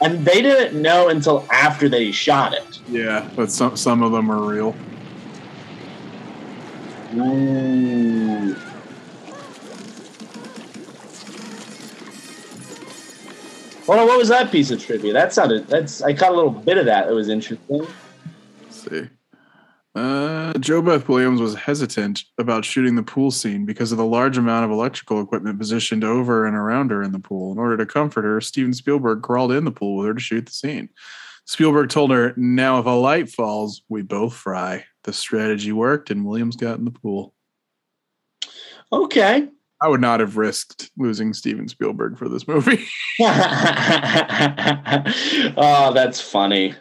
and 0.01 0.25
they 0.25 0.41
didn't 0.41 0.79
know 0.79 1.07
until 1.09 1.47
after 1.51 1.89
they 1.89 2.11
shot 2.11 2.53
it. 2.53 2.79
Yeah, 2.89 3.27
but 3.35 3.51
some 3.51 3.77
some 3.77 4.03
of 4.03 4.11
them 4.11 4.29
are 4.29 4.41
real. 4.41 4.75
Ooh. 7.15 8.16
On, 13.89 13.97
what 14.05 14.17
was 14.17 14.27
that 14.29 14.51
piece 14.51 14.69
of 14.69 14.83
trivia? 14.83 15.13
That 15.13 15.33
sounded 15.33 15.67
that's 15.67 16.01
I 16.01 16.13
caught 16.13 16.33
a 16.33 16.35
little 16.35 16.51
bit 16.51 16.77
of 16.77 16.85
that. 16.85 17.07
It 17.07 17.13
was 17.13 17.29
interesting. 17.29 17.87
Let's 18.63 18.81
see. 18.83 19.09
Uh, 19.95 20.53
JoBeth 20.53 21.07
Williams 21.07 21.41
was 21.41 21.55
hesitant 21.55 22.23
about 22.37 22.63
shooting 22.63 22.95
the 22.95 23.01
pool 23.01 23.31
scene 23.31 23.65
because 23.65 23.91
of 23.91 23.97
the 23.97 24.05
large 24.05 24.37
amount 24.37 24.63
of 24.63 24.69
electrical 24.69 25.19
equipment 25.21 25.57
positioned 25.57 26.03
over 26.03 26.45
and 26.45 26.55
around 26.55 26.91
her 26.91 27.01
in 27.01 27.11
the 27.11 27.19
pool. 27.19 27.51
In 27.51 27.57
order 27.57 27.77
to 27.77 27.85
comfort 27.85 28.23
her, 28.23 28.39
Steven 28.39 28.73
Spielberg 28.73 29.23
crawled 29.23 29.51
in 29.51 29.65
the 29.65 29.71
pool 29.71 29.97
with 29.97 30.07
her 30.07 30.13
to 30.13 30.19
shoot 30.19 30.45
the 30.45 30.51
scene. 30.51 30.89
Spielberg 31.45 31.89
told 31.89 32.11
her, 32.11 32.33
Now, 32.37 32.77
if 32.77 32.85
a 32.85 32.89
light 32.89 33.29
falls, 33.29 33.81
we 33.89 34.03
both 34.03 34.35
fry. 34.35 34.85
The 35.03 35.13
strategy 35.13 35.71
worked, 35.71 36.11
and 36.11 36.25
Williams 36.25 36.57
got 36.57 36.77
in 36.77 36.85
the 36.85 36.91
pool. 36.91 37.33
Okay. 38.91 39.47
I 39.79 39.87
would 39.87 40.01
not 40.01 40.19
have 40.19 40.37
risked 40.37 40.89
losing 40.97 41.33
Steven 41.33 41.67
Spielberg 41.67 42.17
for 42.17 42.27
this 42.27 42.47
movie. 42.47 42.87
oh, 45.55 45.91
that's 45.93 46.19
funny. 46.19 46.73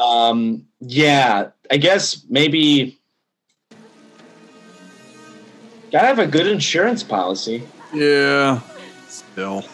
Um, 0.00 0.64
yeah, 0.80 1.50
I 1.70 1.76
guess 1.76 2.24
maybe 2.30 2.98
gotta 5.92 6.06
have 6.06 6.18
a 6.18 6.26
good 6.26 6.46
insurance 6.46 7.02
policy. 7.02 7.62
yeah, 7.92 8.60
still. 9.08 9.64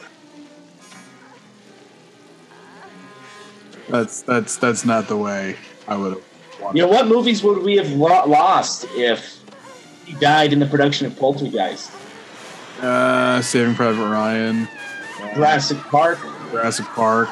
That's 3.88 4.22
that's 4.22 4.56
that's 4.56 4.84
not 4.84 5.06
the 5.06 5.16
way 5.16 5.56
I 5.86 5.96
would 5.96 6.14
have 6.14 6.24
wanted. 6.60 6.78
You 6.78 6.86
know, 6.86 6.92
what 6.92 7.06
movies 7.06 7.44
would 7.44 7.62
we 7.62 7.76
have 7.76 7.92
lo- 7.92 8.26
lost 8.26 8.86
if 8.96 9.40
he 10.04 10.14
died 10.14 10.52
in 10.52 10.58
the 10.58 10.66
production 10.66 11.06
of 11.06 11.16
Poltergeist? 11.16 11.92
Uh, 12.80 13.40
Saving 13.40 13.74
Private 13.74 14.06
Ryan, 14.08 14.68
Jurassic 15.34 15.78
Park. 15.78 16.18
Jurassic 16.50 16.86
Park. 16.86 17.28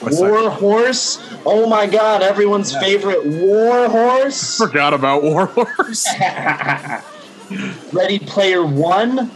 Side- 0.00 0.12
War 0.30 0.50
Horse. 0.50 1.18
Oh 1.44 1.68
my 1.68 1.86
God! 1.86 2.22
Everyone's 2.22 2.74
favorite 2.76 3.24
War 3.26 3.88
Horse. 3.88 4.56
Forgot 4.58 4.94
about 4.94 5.22
War 5.22 5.46
Horse. 5.46 6.06
Ready 7.92 8.18
Player 8.18 8.64
One. 8.64 9.30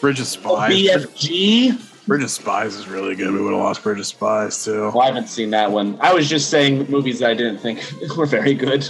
Bridge 0.00 0.20
of 0.20 0.26
Spies. 0.26 0.72
BFG. 0.72 2.06
Bridge 2.06 2.22
of 2.22 2.30
Spies 2.30 2.74
is 2.74 2.88
really 2.88 3.14
good. 3.14 3.32
We 3.32 3.40
would 3.40 3.52
have 3.52 3.60
lost 3.60 3.82
Bridge 3.82 3.98
of 4.00 4.06
Spies 4.06 4.64
too. 4.64 4.90
Well, 4.90 5.02
I 5.02 5.06
haven't 5.06 5.28
seen 5.28 5.50
that 5.50 5.70
one. 5.70 5.96
I 6.00 6.12
was 6.14 6.28
just 6.28 6.48
saying 6.50 6.90
movies 6.90 7.18
that 7.20 7.30
I 7.30 7.34
didn't 7.34 7.58
think 7.58 7.82
were 8.16 8.26
very 8.26 8.54
good. 8.54 8.88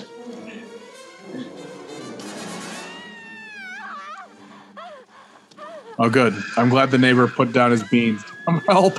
Oh, 6.01 6.09
good. 6.09 6.35
I'm 6.56 6.70
glad 6.70 6.90
the 6.90 6.97
neighbor 6.97 7.28
put 7.28 7.52
down 7.52 7.72
his 7.72 7.82
beans. 7.82 8.24
Come 8.47 8.62
help. 8.62 8.98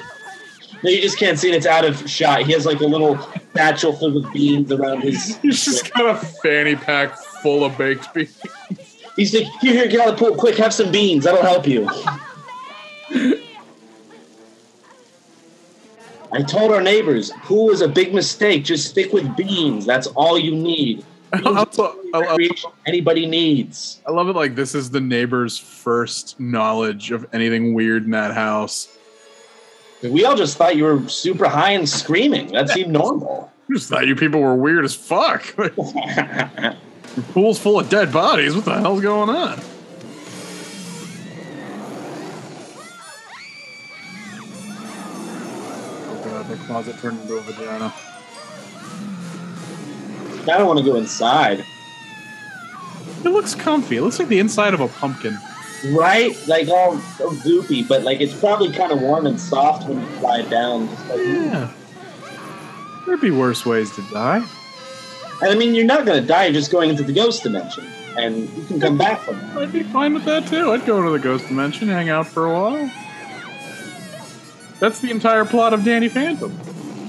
No, 0.83 0.89
you 0.91 1.01
just 1.01 1.17
can't 1.17 1.39
see 1.39 1.49
it. 1.49 1.55
It's 1.55 1.65
out 1.65 1.83
of 1.83 2.07
shot. 2.07 2.43
He 2.43 2.51
has 2.51 2.67
like 2.67 2.79
a 2.79 2.85
little 2.85 3.17
satchel 3.55 3.93
filled 3.93 4.13
with 4.13 4.31
beans 4.31 4.71
around 4.71 5.01
his. 5.01 5.37
He's 5.41 5.65
just 5.65 5.91
got 5.93 6.15
a 6.15 6.25
fanny 6.43 6.75
pack 6.75 7.17
full 7.17 7.65
of 7.65 7.75
baked 7.75 8.13
beans. 8.13 8.39
He's 9.15 9.33
like, 9.33 9.47
here, 9.61 9.73
here, 9.73 9.87
get 9.87 9.99
out 9.99 10.09
of 10.09 10.19
the 10.19 10.25
pool, 10.25 10.35
quick, 10.35 10.57
have 10.57 10.75
some 10.75 10.91
beans. 10.91 11.23
That'll 11.23 11.41
help 11.41 11.67
you. 11.67 11.89
I 16.31 16.43
told 16.43 16.71
our 16.71 16.81
neighbors, 16.81 17.31
pool 17.43 17.71
is 17.71 17.81
a 17.81 17.87
big 17.87 18.13
mistake. 18.13 18.63
Just 18.63 18.91
stick 18.91 19.11
with 19.11 19.35
beans. 19.35 19.87
That's 19.87 20.05
all 20.07 20.37
you 20.37 20.55
need. 20.55 21.03
I 21.33 21.41
also- 21.43 21.97
Anybody 22.85 23.25
needs. 23.25 24.01
I 24.07 24.11
love 24.11 24.27
it. 24.29 24.35
Like 24.35 24.55
this 24.55 24.75
is 24.75 24.89
the 24.89 24.99
neighbor's 25.01 25.57
first 25.57 26.39
knowledge 26.39 27.11
of 27.11 27.25
anything 27.33 27.73
weird 27.73 28.03
in 28.05 28.11
that 28.11 28.33
house. 28.33 28.89
We 30.03 30.25
all 30.25 30.35
just 30.35 30.57
thought 30.57 30.75
you 30.75 30.83
were 30.85 31.07
super 31.07 31.47
high 31.47 31.71
and 31.71 31.87
screaming. 31.87 32.51
That 32.53 32.69
seemed 32.69 32.91
normal. 32.93 33.51
Just 33.71 33.89
thought 33.89 34.07
you 34.07 34.15
people 34.15 34.41
were 34.41 34.55
weird 34.55 34.83
as 34.83 34.93
fuck. 34.95 35.55
Your 35.57 37.25
pool's 37.33 37.59
full 37.59 37.79
of 37.79 37.87
dead 37.89 38.11
bodies. 38.11 38.55
What 38.55 38.65
the 38.65 38.79
hell's 38.79 39.01
going 39.01 39.29
on? 39.29 39.59
Oh 44.93 46.21
god, 46.23 46.47
the 46.47 46.55
closet 46.65 46.97
turned 46.99 47.19
into 47.21 47.37
a 47.37 47.41
vagina. 47.41 47.93
I 50.49 50.57
don't 50.57 50.67
want 50.67 50.79
to 50.79 50.85
go 50.85 50.95
inside. 50.95 51.63
It 53.23 53.29
looks 53.29 53.53
comfy. 53.55 53.97
It 53.97 54.01
looks 54.01 54.19
like 54.19 54.27
the 54.27 54.39
inside 54.39 54.73
of 54.73 54.79
a 54.79 54.87
pumpkin. 54.87 55.37
Right? 55.91 56.35
Like 56.47 56.67
all 56.69 56.97
so 57.17 57.31
goopy, 57.31 57.87
but 57.87 58.03
like 58.03 58.21
it's 58.21 58.33
probably 58.33 58.71
kind 58.71 58.91
of 58.91 59.01
warm 59.01 59.25
and 59.27 59.39
soft 59.39 59.87
when 59.87 59.99
you 59.99 60.07
lie 60.19 60.41
down. 60.43 60.87
Like, 61.07 61.19
Yeah. 61.19 61.71
There'd 63.05 63.21
be 63.21 63.31
worse 63.31 63.65
ways 63.65 63.91
to 63.95 64.01
die. 64.11 64.45
And 65.41 65.51
I 65.51 65.55
mean, 65.55 65.73
you're 65.73 65.85
not 65.85 66.05
going 66.05 66.21
to 66.21 66.27
die. 66.27 66.45
You're 66.45 66.53
just 66.53 66.71
going 66.71 66.91
into 66.91 67.03
the 67.03 67.13
ghost 67.13 67.41
dimension, 67.41 67.87
and 68.15 68.47
you 68.49 68.63
can 68.65 68.79
come 68.79 68.95
back 68.97 69.21
from 69.21 69.37
that. 69.39 69.57
I'd 69.57 69.71
be 69.73 69.81
fine 69.83 70.13
with 70.13 70.23
that 70.25 70.45
too. 70.47 70.71
I'd 70.71 70.85
go 70.85 71.01
to 71.01 71.09
the 71.09 71.17
ghost 71.19 71.47
dimension, 71.47 71.87
hang 71.87 72.09
out 72.09 72.27
for 72.27 72.45
a 72.45 72.53
while. 72.53 72.91
That's 74.79 74.99
the 74.99 75.09
entire 75.09 75.45
plot 75.45 75.73
of 75.73 75.83
Danny 75.83 76.09
Phantom. 76.09 76.57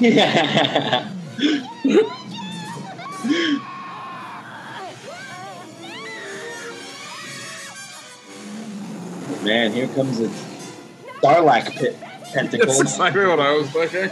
Yeah. 0.01 1.11
Man, 9.45 9.73
here 9.73 9.89
comes 9.89 10.21
a 10.21 10.29
Sarlacc 11.21 11.71
pit 11.77 11.97
That's 12.01 12.33
tentacles. 12.33 12.81
exactly 12.81 13.27
what 13.27 13.41
I 13.41 13.53
was 13.53 13.71
thinking. 13.71 14.11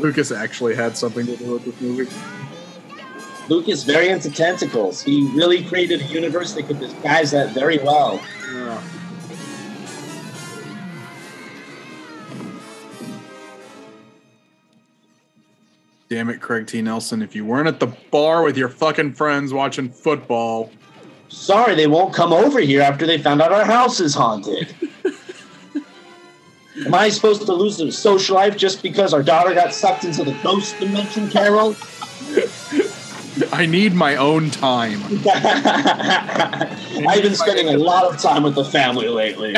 Lucas 0.00 0.30
actually 0.30 0.74
had 0.76 0.96
something 0.96 1.26
to 1.26 1.36
do 1.36 1.52
with 1.52 1.64
this 1.64 1.80
movie. 1.80 2.08
Lucas 3.48 3.84
very 3.84 4.08
into 4.10 4.30
tentacles. 4.30 5.02
He 5.02 5.28
really 5.34 5.64
created 5.64 6.02
a 6.02 6.04
universe 6.04 6.52
that 6.54 6.66
could 6.66 6.78
disguise 6.78 7.30
that 7.32 7.52
very 7.54 7.78
well. 7.78 8.20
Yeah. 8.54 8.82
Damn 16.08 16.30
it, 16.30 16.40
Craig 16.40 16.66
T. 16.66 16.80
Nelson. 16.80 17.20
If 17.20 17.34
you 17.36 17.44
weren't 17.44 17.68
at 17.68 17.80
the 17.80 17.88
bar 18.10 18.42
with 18.42 18.56
your 18.56 18.70
fucking 18.70 19.12
friends 19.14 19.52
watching 19.52 19.90
football, 19.90 20.70
Sorry, 21.28 21.74
they 21.74 21.86
won't 21.86 22.14
come 22.14 22.32
over 22.32 22.58
here 22.58 22.80
after 22.80 23.06
they 23.06 23.18
found 23.18 23.42
out 23.42 23.52
our 23.52 23.64
house 23.64 24.00
is 24.00 24.14
haunted. 24.14 24.74
Am 26.86 26.94
I 26.94 27.10
supposed 27.10 27.42
to 27.42 27.52
lose 27.52 27.76
the 27.76 27.92
social 27.92 28.36
life 28.36 28.56
just 28.56 28.82
because 28.82 29.12
our 29.12 29.22
daughter 29.22 29.52
got 29.52 29.74
sucked 29.74 30.04
into 30.04 30.24
the 30.24 30.32
ghost 30.42 30.78
dimension, 30.78 31.28
Carol? 31.28 31.76
I 33.52 33.66
need 33.66 33.94
my 33.94 34.16
own 34.16 34.50
time. 34.50 35.02
I've 37.06 37.22
been 37.22 37.34
spending 37.34 37.68
a 37.68 37.76
lot 37.76 38.04
of 38.04 38.20
time 38.20 38.42
with 38.42 38.54
the 38.54 38.64
family 38.64 39.08
lately. 39.08 39.54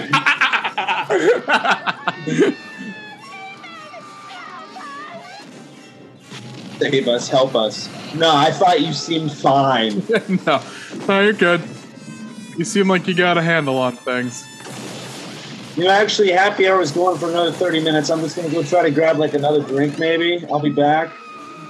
Save 6.80 7.08
us, 7.08 7.28
help 7.28 7.54
us. 7.54 7.88
No, 8.14 8.34
I 8.34 8.50
thought 8.50 8.80
you 8.80 8.94
seemed 8.94 9.32
fine. 9.32 10.02
no, 10.46 10.62
no, 11.06 11.20
you're 11.20 11.34
good. 11.34 11.60
You 12.56 12.64
seem 12.64 12.88
like 12.88 13.06
you 13.06 13.14
got 13.14 13.36
a 13.36 13.42
handle 13.42 13.76
on 13.76 13.96
things. 13.96 14.46
You 15.76 15.84
know, 15.84 15.90
actually, 15.90 16.32
happy 16.32 16.66
hour 16.66 16.80
is 16.80 16.90
going 16.90 17.18
for 17.18 17.28
another 17.28 17.52
30 17.52 17.84
minutes. 17.84 18.10
I'm 18.10 18.20
just 18.20 18.34
going 18.34 18.48
to 18.48 18.54
go 18.54 18.62
try 18.62 18.82
to 18.82 18.90
grab 18.90 19.18
like 19.18 19.34
another 19.34 19.62
drink, 19.62 19.98
maybe. 19.98 20.44
I'll 20.46 20.58
be 20.58 20.70
back. 20.70 21.12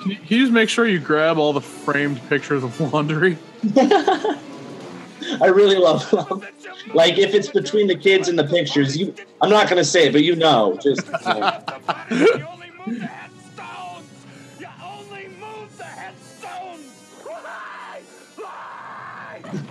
Can 0.03 0.13
you, 0.13 0.17
can 0.17 0.27
you 0.29 0.39
just 0.45 0.53
make 0.53 0.69
sure 0.69 0.87
you 0.87 1.01
grab 1.01 1.39
all 1.39 1.53
the 1.53 1.61
framed 1.61 2.21
pictures 2.29 2.65
of 2.65 2.81
laundry? 2.81 3.37
I 3.77 5.47
really 5.47 5.77
love 5.77 6.09
them. 6.11 6.43
Like, 6.95 7.19
if 7.19 7.35
it's 7.35 7.49
between 7.49 7.89
the 7.89 7.95
kids 7.95 8.29
and 8.29 8.39
the 8.39 8.45
pictures, 8.45 8.97
you. 8.97 9.15
I'm 9.43 9.51
not 9.51 9.69
going 9.69 9.77
to 9.77 9.85
say 9.85 10.09
it, 10.09 10.13
but 10.13 10.25
you 10.25 10.35
know. 10.35 10.79
Just. 10.83 11.07
like, 11.25 11.63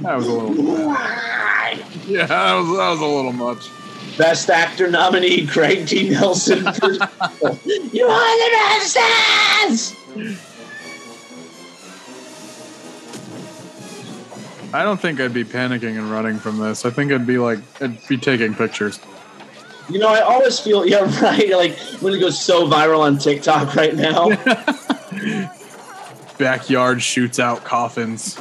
That 0.01 0.15
was 0.15 0.27
a 0.27 0.33
little. 0.33 0.95
Yeah, 2.07 2.25
that 2.25 2.53
was 2.55 2.77
that 2.77 2.89
was 2.89 3.01
a 3.01 3.05
little 3.05 3.31
much. 3.31 3.69
Best 4.17 4.49
actor 4.49 4.89
nominee 4.89 5.45
Craig 5.45 5.87
T. 5.87 6.09
Nelson. 6.09 6.63
for- 6.73 6.91
you 7.93 8.05
are 8.07 8.37
the 8.37 8.49
bestest! 8.79 9.95
I 14.73 14.83
don't 14.83 14.99
think 14.99 15.19
I'd 15.19 15.33
be 15.33 15.43
panicking 15.43 15.97
and 15.99 16.09
running 16.11 16.39
from 16.39 16.57
this. 16.57 16.85
I 16.85 16.89
think 16.89 17.11
I'd 17.11 17.27
be 17.27 17.37
like, 17.37 17.59
I'd 17.81 18.05
be 18.07 18.17
taking 18.17 18.55
pictures. 18.55 18.99
You 19.89 19.99
know, 19.99 20.09
I 20.09 20.21
always 20.21 20.59
feel 20.59 20.87
yeah, 20.87 21.01
right. 21.21 21.51
Like 21.51 21.77
when 22.01 22.13
it 22.13 22.19
goes 22.19 22.39
so 22.43 22.67
viral 22.67 23.01
on 23.01 23.19
TikTok 23.19 23.75
right 23.75 23.95
now. 23.95 24.29
Backyard 26.39 27.01
shoots 27.03 27.39
out 27.39 27.63
coffins. 27.63 28.39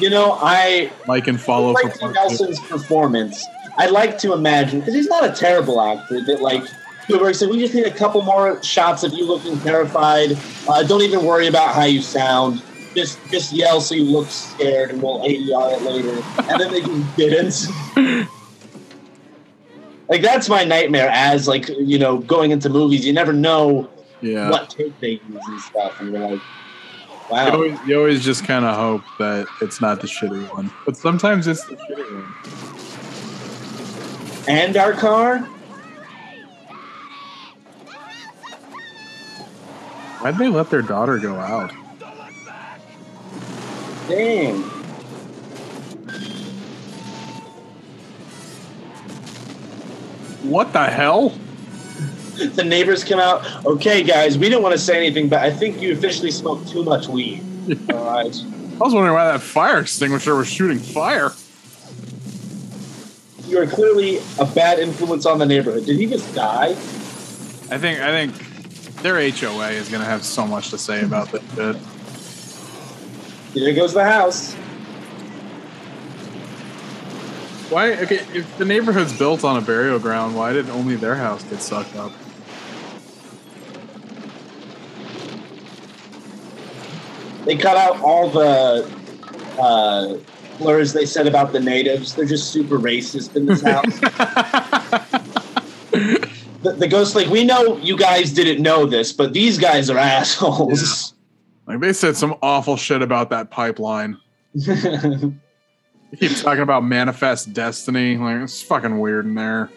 You 0.00 0.10
know, 0.10 0.38
I 0.40 0.90
Like 1.06 1.28
and 1.28 1.40
follow 1.40 1.74
for 1.74 1.82
Craig 1.90 1.94
two. 2.00 2.12
Nelson's 2.12 2.60
performance. 2.60 3.44
I'd 3.76 3.90
like 3.90 4.18
to 4.18 4.32
imagine 4.32 4.80
because 4.80 4.94
he's 4.94 5.08
not 5.08 5.24
a 5.24 5.32
terrible 5.32 5.80
actor. 5.80 6.20
That 6.24 6.40
like 6.40 6.62
Spielberg 7.04 7.34
said, 7.34 7.48
we 7.50 7.58
just 7.58 7.74
need 7.74 7.86
a 7.86 7.90
couple 7.90 8.22
more 8.22 8.62
shots 8.62 9.02
of 9.04 9.12
you 9.12 9.26
looking 9.26 9.58
terrified. 9.60 10.38
Uh, 10.68 10.82
don't 10.84 11.02
even 11.02 11.24
worry 11.24 11.46
about 11.48 11.74
how 11.74 11.84
you 11.84 12.02
sound. 12.02 12.62
Just 12.94 13.18
just 13.30 13.52
yell 13.52 13.80
so 13.80 13.94
you 13.94 14.04
look 14.04 14.28
scared, 14.28 14.90
and 14.90 15.00
we'll 15.02 15.20
ADR 15.20 15.76
it 15.76 15.82
later. 15.82 16.22
And 16.50 16.60
then 16.60 16.72
they 16.72 16.80
just 16.80 17.16
didn't. 17.96 18.28
like 20.08 20.22
that's 20.22 20.48
my 20.48 20.64
nightmare. 20.64 21.08
As 21.12 21.46
like 21.46 21.68
you 21.68 21.98
know, 21.98 22.18
going 22.18 22.50
into 22.50 22.68
movies, 22.68 23.04
you 23.06 23.12
never 23.12 23.32
know 23.32 23.88
Yeah. 24.22 24.50
what 24.50 24.70
take 24.70 24.98
they 25.00 25.20
use 25.28 25.46
and 25.46 25.60
stuff, 25.60 26.00
and 26.00 26.12
you're 26.12 26.28
like, 26.30 26.40
You 27.30 27.36
always, 27.36 27.78
you 27.86 27.96
always 27.96 28.24
just 28.24 28.44
kind 28.44 28.64
of 28.64 28.74
hope 28.74 29.02
that 29.18 29.46
it's 29.62 29.80
not 29.80 30.00
the 30.00 30.08
shitty 30.08 30.52
one, 30.52 30.72
but 30.84 30.96
sometimes 30.96 31.46
it's 31.46 31.64
the 31.64 31.76
shitty 31.76 32.12
one. 32.12 32.34
And 34.48 34.76
our 34.76 34.92
car. 34.92 35.38
Why'd 40.18 40.38
they 40.38 40.48
let 40.48 40.70
their 40.70 40.82
daughter 40.82 41.18
go 41.18 41.36
out? 41.36 41.72
Dang. 44.08 44.62
What 50.42 50.72
the 50.72 50.84
hell? 50.86 51.32
the 52.54 52.64
neighbors 52.64 53.04
come 53.04 53.20
out. 53.20 53.66
Okay, 53.66 54.02
guys, 54.02 54.38
we 54.38 54.48
didn't 54.48 54.62
want 54.62 54.72
to 54.72 54.78
say 54.78 54.96
anything, 54.96 55.28
but 55.28 55.40
I 55.40 55.50
think 55.50 55.82
you 55.82 55.92
officially 55.92 56.30
smoked 56.30 56.68
too 56.68 56.82
much 56.82 57.06
weed. 57.06 57.42
All 57.92 58.04
right. 58.04 58.34
I 58.34 58.84
was 58.84 58.94
wondering 58.94 59.12
why 59.12 59.32
that 59.32 59.42
fire 59.42 59.78
extinguisher 59.78 60.34
was 60.34 60.48
shooting 60.48 60.78
fire. 60.78 61.32
You 63.46 63.58
are 63.58 63.66
clearly 63.66 64.20
a 64.38 64.46
bad 64.46 64.78
influence 64.78 65.26
on 65.26 65.38
the 65.38 65.44
neighborhood. 65.44 65.84
Did 65.84 65.98
he 65.98 66.06
just 66.06 66.34
die? 66.34 66.70
I 66.70 67.78
think 67.78 68.00
I 68.00 68.10
think 68.10 68.34
their 69.02 69.16
HOA 69.30 69.70
is 69.70 69.90
gonna 69.90 70.04
have 70.04 70.24
so 70.24 70.46
much 70.46 70.70
to 70.70 70.78
say 70.78 71.02
about 71.04 71.30
this 71.30 71.42
shit. 71.54 71.76
There 73.54 73.74
goes 73.74 73.92
the 73.92 74.04
house. 74.04 74.54
Why? 77.70 77.92
Okay, 77.98 78.20
if 78.32 78.56
the 78.56 78.64
neighborhood's 78.64 79.16
built 79.16 79.44
on 79.44 79.56
a 79.56 79.60
burial 79.60 79.98
ground, 79.98 80.34
why 80.34 80.52
did 80.52 80.70
only 80.70 80.96
their 80.96 81.16
house 81.16 81.42
get 81.44 81.60
sucked 81.60 81.96
up? 81.96 82.12
They 87.50 87.56
cut 87.56 87.76
out 87.76 88.00
all 88.00 88.30
the 88.30 88.88
uh, 89.58 90.18
slurs 90.56 90.92
they 90.92 91.04
said 91.04 91.26
about 91.26 91.50
the 91.50 91.58
natives. 91.58 92.14
They're 92.14 92.24
just 92.24 92.52
super 92.52 92.78
racist 92.78 93.34
in 93.34 93.44
this 93.46 93.60
house. 93.60 93.98
the, 96.62 96.74
the 96.78 96.86
ghost, 96.86 97.16
like, 97.16 97.26
we 97.26 97.42
know 97.42 97.76
you 97.78 97.96
guys 97.96 98.30
didn't 98.30 98.62
know 98.62 98.86
this, 98.86 99.12
but 99.12 99.32
these 99.32 99.58
guys 99.58 99.90
are 99.90 99.98
assholes. 99.98 101.14
Like 101.66 101.80
they 101.80 101.92
said 101.92 102.16
some 102.16 102.36
awful 102.40 102.76
shit 102.76 103.02
about 103.02 103.30
that 103.30 103.50
pipeline. 103.50 104.16
They 106.12 106.28
keep 106.28 106.36
talking 106.38 106.62
about 106.62 106.84
manifest 106.84 107.52
destiny. 107.52 108.16
Like 108.16 108.42
it's 108.42 108.62
fucking 108.62 108.98
weird 108.98 109.26
in 109.26 109.34
there. 109.34 109.70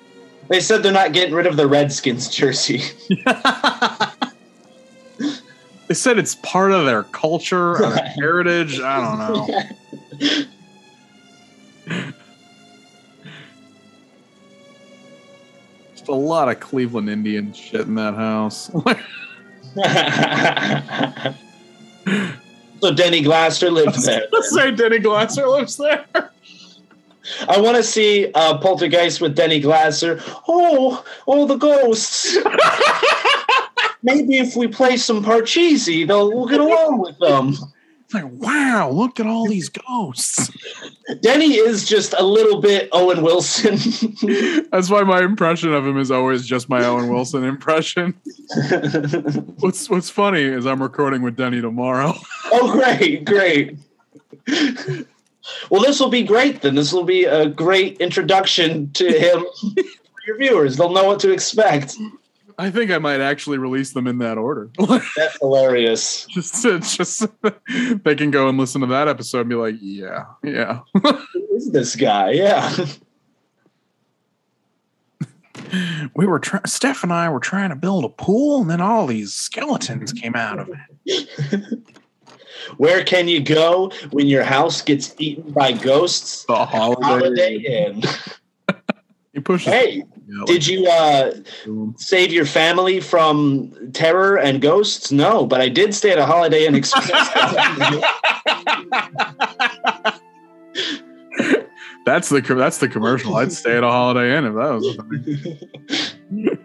they 0.48 0.60
said 0.60 0.82
they're 0.82 0.92
not 0.92 1.14
getting 1.14 1.34
rid 1.34 1.46
of 1.48 1.58
the 1.58 1.68
Redskins 1.68 2.28
jersey. 2.28 2.82
They 5.88 5.94
said 5.94 6.18
it's 6.18 6.36
part 6.36 6.72
of 6.72 6.86
their 6.86 7.04
culture, 7.04 7.74
or 7.74 7.90
their 7.90 8.06
heritage. 8.06 8.80
I 8.80 9.02
don't 9.02 9.20
know. 9.20 10.46
Just 15.94 16.08
a 16.08 16.14
lot 16.14 16.50
of 16.50 16.60
Cleveland 16.60 17.10
Indian 17.10 17.54
shit 17.54 17.82
in 17.82 17.96
that 17.96 18.14
house. 18.16 18.72
so 22.82 22.94
Denny 22.94 23.22
Glasser 23.22 23.72
lived 23.72 24.04
there. 24.04 24.28
Let's 24.32 24.54
say 24.54 24.72
Denny 24.72 25.00
Glasser 25.00 25.48
lives 25.48 25.78
there. 25.78 26.06
I 27.48 27.58
want 27.60 27.78
to 27.78 27.84
see 27.84 28.30
uh, 28.34 28.58
Poltergeist 28.58 29.22
with 29.22 29.36
Denny 29.36 29.62
Glasser. 29.62 30.22
Oh, 30.48 31.06
oh, 31.26 31.46
the 31.46 31.56
ghosts. 31.56 32.36
Maybe 34.04 34.38
if 34.38 34.56
we 34.56 34.68
play 34.68 34.98
some 34.98 35.24
Parcheesi, 35.24 36.08
they'll 36.08 36.30
we'll 36.30 36.48
get 36.48 36.60
along 36.60 37.00
with 37.00 37.18
them. 37.20 37.56
It's 38.04 38.14
like, 38.14 38.26
wow, 38.34 38.90
look 38.90 39.20
at 39.20 39.26
all 39.26 39.48
these 39.48 39.70
ghosts. 39.70 40.52
Denny 41.22 41.54
is 41.56 41.88
just 41.88 42.14
a 42.18 42.24
little 42.24 42.62
bit 42.62 42.90
Owen 42.92 43.24
Wilson. 43.24 43.78
That's 44.72 44.90
why 44.90 45.04
my 45.04 45.22
impression 45.24 45.74
of 45.74 45.88
him 45.88 45.98
is 45.98 46.12
always 46.12 46.46
just 46.46 46.70
my 46.70 46.84
Owen 46.86 47.08
Wilson 47.08 47.44
impression. 47.44 48.14
What's 49.60 49.90
What's 49.90 50.10
funny 50.10 50.44
is 50.44 50.68
I'm 50.68 50.82
recording 50.82 51.22
with 51.22 51.38
Denny 51.38 51.62
tomorrow. 51.62 52.14
oh, 52.52 52.72
great, 52.74 53.26
great. 53.26 53.78
Well, 55.70 55.82
this 55.82 56.00
will 56.00 56.10
be 56.10 56.24
great 56.24 56.62
then. 56.62 56.76
This 56.76 56.94
will 56.94 57.04
be 57.04 57.26
a 57.26 57.48
great 57.48 57.98
introduction 57.98 58.92
to 58.94 59.08
him 59.08 59.46
for 59.76 60.22
your 60.28 60.38
viewers. 60.38 60.78
They'll 60.78 60.92
know 60.92 61.06
what 61.06 61.20
to 61.22 61.32
expect. 61.32 61.96
I 62.58 62.72
think 62.72 62.92
I 62.92 62.98
might 62.98 63.22
actually 63.22 63.58
release 63.58 63.94
them 63.94 64.08
in 64.08 64.18
that 64.20 64.38
order. 64.38 64.70
That's 64.78 65.38
hilarious. 65.40 66.26
just 66.26 66.62
to, 66.64 66.80
just 66.80 67.26
they 68.04 68.16
can 68.16 68.32
go 68.32 68.48
and 68.50 68.58
listen 68.58 68.82
to 68.82 68.88
that 68.88 69.08
episode 69.08 69.42
and 69.42 69.50
be 69.50 69.56
like, 69.56 69.76
yeah, 69.82 70.26
yeah. 70.44 70.80
Who 71.02 71.56
is 71.56 71.72
this 71.72 71.96
guy? 71.96 72.32
Yeah. 72.32 72.86
we 76.16 76.26
were 76.26 76.40
trying. 76.40 76.66
Steph 76.66 77.04
and 77.04 77.14
I 77.14 77.30
were 77.30 77.40
trying 77.40 77.70
to 77.70 77.76
build 77.76 78.06
a 78.06 78.10
pool, 78.10 78.62
and 78.62 78.70
then 78.70 78.82
all 78.82 79.08
these 79.08 79.34
skeletons 79.34 80.14
came 80.14 80.36
out 80.36 80.60
of 80.60 80.70
it. 81.06 81.80
Where 82.78 83.04
can 83.04 83.28
you 83.28 83.42
go 83.42 83.92
when 84.12 84.28
your 84.28 84.44
house 84.44 84.82
gets 84.82 85.16
eaten 85.20 85.52
by 85.52 85.74
ghosts? 85.74 86.46
The 86.46 86.66
holiday. 86.66 87.04
Holiday 87.04 87.56
Inn. 87.58 88.04
He 89.34 89.40
pushes. 89.40 89.74
Hey, 89.74 90.04
Yeah, 90.28 90.44
did 90.46 90.68
you 90.68 90.88
uh, 90.88 91.34
save 91.98 92.32
your 92.32 92.46
family 92.46 93.00
from 93.00 93.92
terror 93.92 94.38
and 94.38 94.62
ghosts? 94.62 95.12
No, 95.12 95.46
but 95.46 95.60
I 95.60 95.70
did 95.70 95.96
stay 95.96 96.12
at 96.12 96.20
a 96.20 96.26
Holiday 96.26 96.68
Inn 96.68 96.76
Express. 96.76 97.10
that's 102.06 102.30
the 102.30 102.42
that's 102.42 102.78
the 102.78 102.88
commercial. 102.88 103.36
I'd 103.36 103.52
stay 103.52 103.76
at 103.76 103.84
a 103.84 103.90
Holiday 103.90 104.38
Inn 104.38 104.46
if 104.46 104.54
that 104.54 104.72
was. 104.72 104.96
thing. 106.30 106.60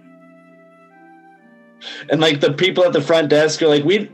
and 2.11 2.20
like 2.20 2.40
the 2.40 2.53
people 2.53 2.85
at 2.85 2.93
the 2.93 3.01
front 3.01 3.31
desk 3.31 3.62
are 3.62 3.69
like, 3.69 3.85
we, 3.85 4.11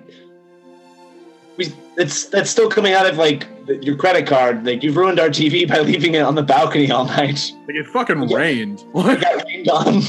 we, 1.57 1.73
it's 1.97 2.27
that's 2.27 2.51
still 2.51 2.69
coming 2.69 2.93
out 2.93 3.07
of 3.07 3.17
like 3.19 3.47
your 3.83 3.97
credit 3.97 4.27
card. 4.27 4.65
Like 4.67 4.83
you've 4.83 4.97
ruined 4.97 5.21
our 5.21 5.29
TV 5.29 5.69
by 5.69 5.79
leaving 5.91 6.15
it 6.15 6.21
on 6.23 6.35
the 6.35 6.43
balcony 6.43 6.91
all 6.91 7.05
night. 7.07 7.53
Like 7.67 7.77
it 7.77 7.87
fucking 7.89 8.29
Yeah. 8.29 8.37
rained. 8.37 8.85
It 8.95 9.21
got 9.21 9.45
rained 9.47 9.69
on. 9.69 10.03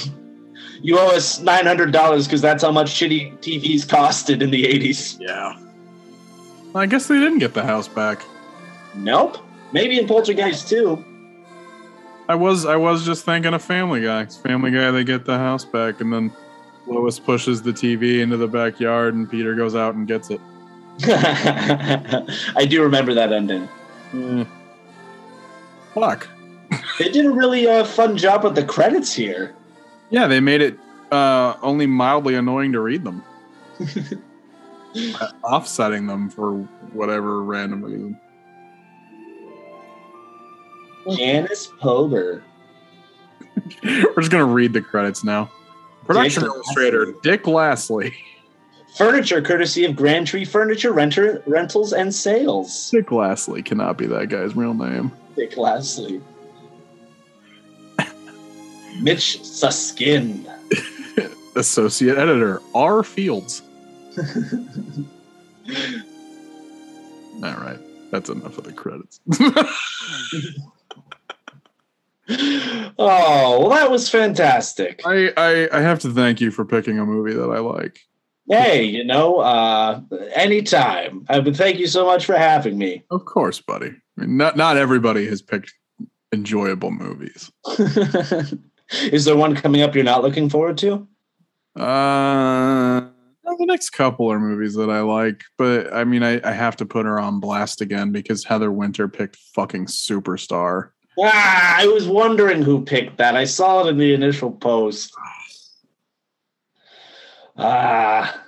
You 0.81 0.99
owe 0.99 1.07
us 1.15 1.39
nine 1.41 1.65
hundred 1.65 1.91
dollars 1.91 2.27
because 2.27 2.41
that's 2.41 2.63
how 2.63 2.71
much 2.71 2.87
shitty 2.91 3.37
TVs 3.39 3.85
costed 3.85 4.41
in 4.41 4.51
the 4.51 4.65
eighties. 4.67 5.17
yeah. 5.19 5.57
I 6.75 6.85
guess 6.85 7.07
they 7.07 7.15
didn't 7.19 7.39
get 7.39 7.53
the 7.53 7.63
house 7.63 7.87
back. 7.87 8.21
Nope. 8.95 9.37
Maybe 9.71 9.97
in 9.97 10.07
Poltergeist 10.07 10.67
too. 10.67 11.03
I 12.27 12.35
was 12.35 12.65
I 12.65 12.75
was 12.75 13.05
just 13.05 13.23
thinking 13.25 13.53
of 13.53 13.61
Family 13.63 14.01
Guy. 14.01 14.25
Family 14.25 14.71
Guy, 14.71 14.91
they 14.91 15.03
get 15.03 15.25
the 15.25 15.37
house 15.37 15.63
back, 15.63 16.01
and 16.01 16.11
then 16.11 16.31
Lois 16.87 17.19
pushes 17.19 17.61
the 17.61 17.71
TV 17.71 18.19
into 18.21 18.35
the 18.37 18.47
backyard, 18.47 19.13
and 19.13 19.29
Peter 19.29 19.53
goes 19.55 19.75
out 19.75 19.95
and 19.95 20.07
gets 20.07 20.29
it. 20.31 20.41
I 21.03 22.65
do 22.69 22.81
remember 22.81 23.13
that 23.13 23.33
ending. 23.33 23.67
Eh. 24.13 24.45
Fuck. 25.93 26.27
They 26.99 27.09
did 27.09 27.25
a 27.25 27.31
really 27.31 27.67
uh, 27.67 27.83
fun 27.85 28.17
job 28.17 28.43
with 28.43 28.55
the 28.55 28.63
credits 28.63 29.13
here. 29.13 29.55
Yeah, 30.09 30.27
they 30.27 30.39
made 30.39 30.61
it 30.61 30.77
uh, 31.11 31.55
only 31.61 31.85
mildly 31.85 32.35
annoying 32.35 32.71
to 32.73 32.79
read 32.79 33.03
them, 33.03 33.23
Uh, 33.79 35.27
offsetting 35.43 36.07
them 36.07 36.29
for 36.29 36.53
whatever 36.93 37.43
random 37.43 37.83
reason. 37.83 38.19
Janice 41.17 41.67
Pober. 41.79 42.41
We're 43.83 44.15
just 44.17 44.31
gonna 44.31 44.45
read 44.45 44.73
the 44.73 44.81
credits 44.81 45.23
now. 45.23 45.51
Production 46.05 46.43
Dick 46.43 46.51
illustrator 46.51 47.05
Lastly. 47.05 47.19
Dick 47.23 47.47
Lastly. 47.47 48.15
Furniture 48.95 49.41
courtesy 49.41 49.83
of 49.83 49.95
Grand 49.95 50.25
Tree 50.25 50.45
Furniture 50.45 50.93
Renter 50.93 51.43
Rentals 51.45 51.91
and 51.91 52.13
Sales. 52.13 52.89
Dick 52.91 53.11
Lastly 53.11 53.61
cannot 53.61 53.97
be 53.97 54.05
that 54.05 54.29
guy's 54.29 54.55
real 54.55 54.73
name. 54.73 55.11
Dick 55.35 55.57
Lastly. 55.57 56.21
Mitch 59.01 59.43
Suskin. 59.43 60.49
Associate 61.55 62.17
editor 62.17 62.61
R 62.73 63.03
Fields. 63.03 63.61
All 67.43 67.53
right, 67.57 67.79
that's 68.11 68.29
enough 68.29 68.57
of 68.57 68.63
the 68.63 68.73
credits. 68.73 69.19
Oh, 72.97 73.59
well, 73.59 73.69
that 73.69 73.91
was 73.91 74.09
fantastic. 74.09 75.01
I, 75.05 75.31
I 75.37 75.69
I 75.71 75.81
have 75.81 75.99
to 75.99 76.11
thank 76.11 76.41
you 76.41 76.49
for 76.49 76.65
picking 76.65 76.97
a 76.97 77.05
movie 77.05 77.33
that 77.33 77.49
I 77.51 77.59
like. 77.59 77.99
Hey, 78.47 78.83
you 78.83 79.03
know, 79.03 79.39
uh, 79.39 80.01
anytime. 80.33 81.25
I 81.29 81.39
would 81.39 81.55
thank 81.55 81.79
you 81.79 81.87
so 81.87 82.05
much 82.05 82.25
for 82.25 82.37
having 82.37 82.77
me. 82.77 83.03
Of 83.09 83.25
course, 83.25 83.59
buddy. 83.59 83.87
I 83.87 84.21
mean, 84.21 84.37
not 84.37 84.55
not 84.55 84.77
everybody 84.77 85.27
has 85.27 85.41
picked 85.41 85.73
enjoyable 86.31 86.91
movies. 86.91 87.51
Is 89.11 89.25
there 89.25 89.35
one 89.35 89.55
coming 89.55 89.81
up 89.81 89.95
you're 89.95 90.03
not 90.03 90.21
looking 90.21 90.49
forward 90.49 90.77
to? 90.79 91.07
Uh, 91.75 93.01
the 93.57 93.65
next 93.65 93.91
couple 93.91 94.31
are 94.31 94.39
movies 94.39 94.75
that 94.75 94.89
I 94.89 95.01
like, 95.01 95.43
but 95.57 95.91
I 95.93 96.03
mean, 96.03 96.23
I, 96.23 96.39
I 96.47 96.51
have 96.51 96.75
to 96.77 96.85
put 96.85 97.05
her 97.05 97.19
on 97.19 97.39
blast 97.39 97.81
again 97.81 98.11
because 98.11 98.43
Heather 98.43 98.71
Winter 98.71 99.07
picked 99.07 99.37
fucking 99.55 99.87
Superstar. 99.87 100.89
Ah, 101.19 101.77
I 101.79 101.87
was 101.87 102.07
wondering 102.07 102.61
who 102.61 102.83
picked 102.83 103.17
that. 103.17 103.35
I 103.35 103.45
saw 103.45 103.85
it 103.85 103.89
in 103.89 103.97
the 103.97 104.13
initial 104.13 104.51
post. 104.51 105.13
Ah, 107.57 108.41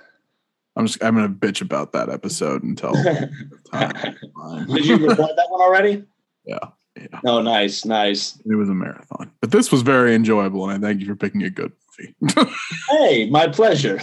I'm 0.76 0.86
just 0.86 1.02
I'm 1.02 1.14
gonna 1.14 1.28
bitch 1.28 1.60
about 1.62 1.92
that 1.92 2.08
episode 2.08 2.62
until 2.62 2.92
time. 3.72 4.66
did 4.66 4.84
you 4.86 4.96
record 4.96 5.30
that 5.36 5.46
one 5.48 5.60
already? 5.60 6.04
Yeah, 6.44 6.58
yeah. 6.96 7.20
Oh, 7.24 7.40
nice, 7.42 7.84
nice. 7.84 8.38
It 8.44 8.54
was 8.54 8.68
a 8.68 8.74
marathon, 8.74 9.30
but 9.40 9.50
this 9.50 9.72
was 9.72 9.82
very 9.82 10.14
enjoyable, 10.14 10.68
and 10.68 10.84
I 10.84 10.88
thank 10.88 11.00
you 11.00 11.06
for 11.06 11.16
picking 11.16 11.42
a 11.42 11.50
good 11.50 11.72
movie. 11.98 12.14
Hey, 12.90 13.28
my 13.30 13.48
pleasure. 13.48 14.00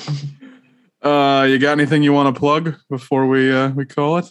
uh, 1.02 1.45
you 1.49 1.60
got 1.60 1.72
anything 1.72 2.03
you 2.03 2.14
want 2.14 2.34
to 2.34 2.40
plug 2.40 2.76
before 2.90 3.26
we 3.27 3.52
uh, 3.52 3.69
we 3.69 3.86
call 3.86 4.18
it? 4.18 4.26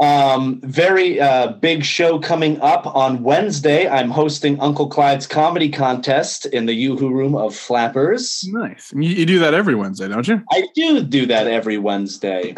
Um, 0.00 0.60
very 0.62 1.20
uh, 1.20 1.52
big 1.52 1.84
show 1.84 2.18
coming 2.18 2.58
up 2.62 2.86
on 2.96 3.22
Wednesday. 3.22 3.86
I'm 3.86 4.10
hosting 4.10 4.58
Uncle 4.58 4.88
Clyde's 4.88 5.26
comedy 5.26 5.68
contest 5.68 6.46
in 6.46 6.64
the 6.64 6.72
Yoo-Hoo 6.72 7.10
Room 7.10 7.34
of 7.34 7.54
Flappers. 7.54 8.44
Nice. 8.48 8.92
You, 8.94 9.10
you 9.10 9.26
do 9.26 9.38
that 9.40 9.52
every 9.52 9.74
Wednesday, 9.74 10.08
don't 10.08 10.26
you? 10.26 10.42
I 10.50 10.66
do 10.74 11.02
do 11.02 11.26
that 11.26 11.46
every 11.46 11.76
Wednesday. 11.76 12.54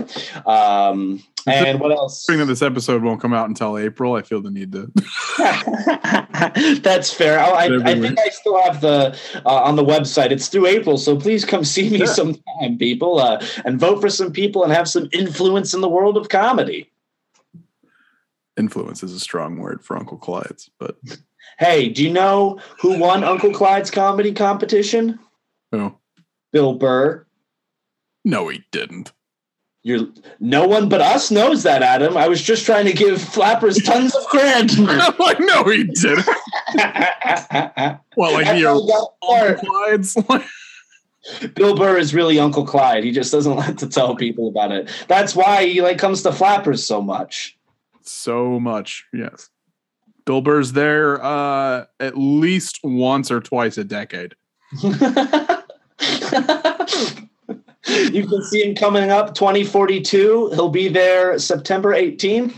Um, 0.46 1.20
and 1.46 1.80
what 1.80 1.90
else? 1.90 2.24
That 2.26 2.44
this 2.44 2.62
episode 2.62 3.02
won't 3.02 3.20
come 3.20 3.34
out 3.34 3.48
until 3.48 3.76
April, 3.76 4.14
I 4.14 4.22
feel 4.22 4.40
the 4.40 4.50
need 4.50 4.70
to. 4.72 4.92
That's 6.82 7.12
fair. 7.12 7.40
I, 7.40 7.48
I, 7.48 7.64
I 7.64 8.00
think 8.00 8.18
I 8.18 8.28
still 8.28 8.62
have 8.62 8.80
the 8.80 9.18
uh, 9.44 9.62
on 9.62 9.76
the 9.76 9.84
website. 9.84 10.30
It's 10.30 10.48
through 10.48 10.66
April, 10.66 10.96
so 10.96 11.16
please 11.16 11.44
come 11.44 11.64
see 11.64 11.90
me 11.90 12.06
sometime, 12.06 12.78
people, 12.78 13.18
uh, 13.18 13.44
and 13.64 13.78
vote 13.78 14.00
for 14.00 14.10
some 14.10 14.32
people 14.32 14.62
and 14.62 14.72
have 14.72 14.88
some 14.88 15.08
influence 15.12 15.74
in 15.74 15.80
the 15.80 15.88
world 15.88 16.16
of 16.16 16.28
comedy. 16.28 16.88
Influence 18.58 19.02
is 19.02 19.12
a 19.14 19.20
strong 19.20 19.58
word 19.58 19.82
for 19.84 19.96
Uncle 19.96 20.18
Clyde's, 20.18 20.70
but 20.78 20.96
Hey, 21.58 21.88
do 21.88 22.02
you 22.04 22.10
know 22.12 22.60
who 22.80 22.98
won 22.98 23.24
Uncle 23.24 23.52
Clyde's 23.52 23.90
comedy 23.90 24.32
competition? 24.32 25.18
oh 25.72 25.96
Bill 26.52 26.74
Burr. 26.74 27.26
no, 28.24 28.48
he 28.48 28.64
didn't. 28.70 29.12
You're 29.84 30.06
no 30.38 30.66
one 30.68 30.88
but 30.88 31.00
us 31.00 31.30
knows 31.32 31.64
that, 31.64 31.82
Adam. 31.82 32.16
I 32.16 32.28
was 32.28 32.40
just 32.40 32.64
trying 32.64 32.86
to 32.86 32.92
give 32.92 33.20
Flappers 33.20 33.82
tons 33.82 34.14
of 34.14 34.22
credit. 34.26 34.78
like 35.18 35.40
no, 35.40 35.64
he 35.64 35.84
didn't. 35.84 36.26
Well, 38.16 38.32
like 38.32 38.44
That's 38.46 38.60
the 38.60 38.66
how 38.68 38.80
we 38.80 38.86
got 38.86 39.12
the 39.20 39.26
part. 39.26 39.50
Uncle 39.58 39.68
Clyde's. 39.68 40.16
Bill 41.54 41.76
Burr 41.76 41.98
is 41.98 42.14
really 42.14 42.38
Uncle 42.38 42.64
Clyde. 42.66 43.04
He 43.04 43.10
just 43.12 43.32
doesn't 43.32 43.54
like 43.56 43.76
to 43.78 43.88
tell 43.88 44.14
people 44.14 44.48
about 44.48 44.72
it. 44.72 44.88
That's 45.08 45.34
why 45.34 45.66
he 45.66 45.82
like 45.82 45.98
comes 45.98 46.22
to 46.22 46.32
Flappers 46.32 46.84
so 46.84 47.00
much. 47.02 47.56
So 48.10 48.58
much, 48.60 49.04
yes. 49.12 49.50
Bill 50.24 50.40
Burr's 50.40 50.72
there 50.72 51.22
uh, 51.22 51.86
at 52.00 52.16
least 52.16 52.80
once 52.82 53.30
or 53.30 53.40
twice 53.40 53.76
a 53.78 53.84
decade. 53.84 54.34
you 58.02 58.26
can 58.26 58.42
see 58.44 58.62
him 58.64 58.74
coming 58.74 59.10
up 59.10 59.34
2042. 59.34 60.50
He'll 60.54 60.68
be 60.68 60.88
there 60.88 61.38
September 61.38 61.92
18th. 61.92 62.54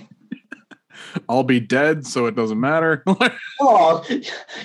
I'll 1.28 1.44
be 1.44 1.60
dead, 1.60 2.06
so 2.06 2.26
it 2.26 2.34
doesn't 2.34 2.60
matter. 2.60 3.02
Oh, 3.60 4.04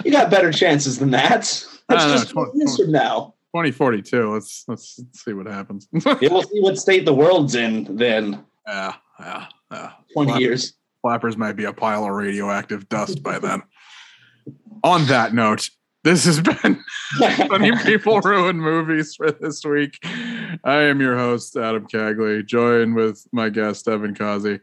you 0.03 0.11
got 0.11 0.31
better 0.31 0.51
chances 0.51 0.97
than 0.97 1.11
that. 1.11 1.41
It's 1.41 1.80
I 1.89 1.95
don't 1.95 2.07
know, 2.07 2.14
just 2.15 2.30
twen- 2.31 2.51
years 2.56 2.76
from 2.76 2.91
now. 2.91 3.35
2042. 3.56 4.34
Let's 4.34 4.65
let's, 4.68 4.99
let's 4.99 5.23
see 5.23 5.34
what 5.34 5.45
happens. 5.45 5.88
Yeah, 5.93 6.18
we'll 6.23 6.41
see 6.41 6.60
what 6.60 6.77
state 6.77 7.06
the 7.06 7.14
world's 7.14 7.56
in 7.56 7.95
then. 7.95 8.43
yeah, 8.68 8.95
yeah, 9.19 9.45
yeah. 9.72 9.91
20 10.14 10.31
Flap- 10.31 10.41
years. 10.41 10.73
Flappers 11.02 11.38
might 11.38 11.53
be 11.53 11.65
a 11.65 11.73
pile 11.73 12.06
of 12.06 12.11
radioactive 12.11 12.90
dust 12.90 13.23
by 13.23 13.40
then. 13.40 13.64
On 14.84 15.06
that 15.07 15.34
note, 15.34 15.69
this 16.03 16.26
has 16.26 16.41
been 16.41 16.84
Funny 17.48 17.72
People 17.84 18.19
Ruin 18.22 18.57
Movies 18.57 19.15
for 19.15 19.31
this 19.31 19.64
week. 19.65 19.98
I 20.64 20.84
am 20.84 21.02
your 21.02 21.18
host, 21.18 21.56
Adam 21.56 21.88
Cagley, 21.88 22.45
joined 22.45 22.95
with 22.95 23.26
my 23.31 23.49
guest, 23.49 23.88
Evan 23.88 24.15
Causey. 24.15 24.60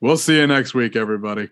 We'll 0.00 0.16
see 0.16 0.36
you 0.36 0.46
next 0.46 0.74
week, 0.74 0.94
everybody. 0.94 1.48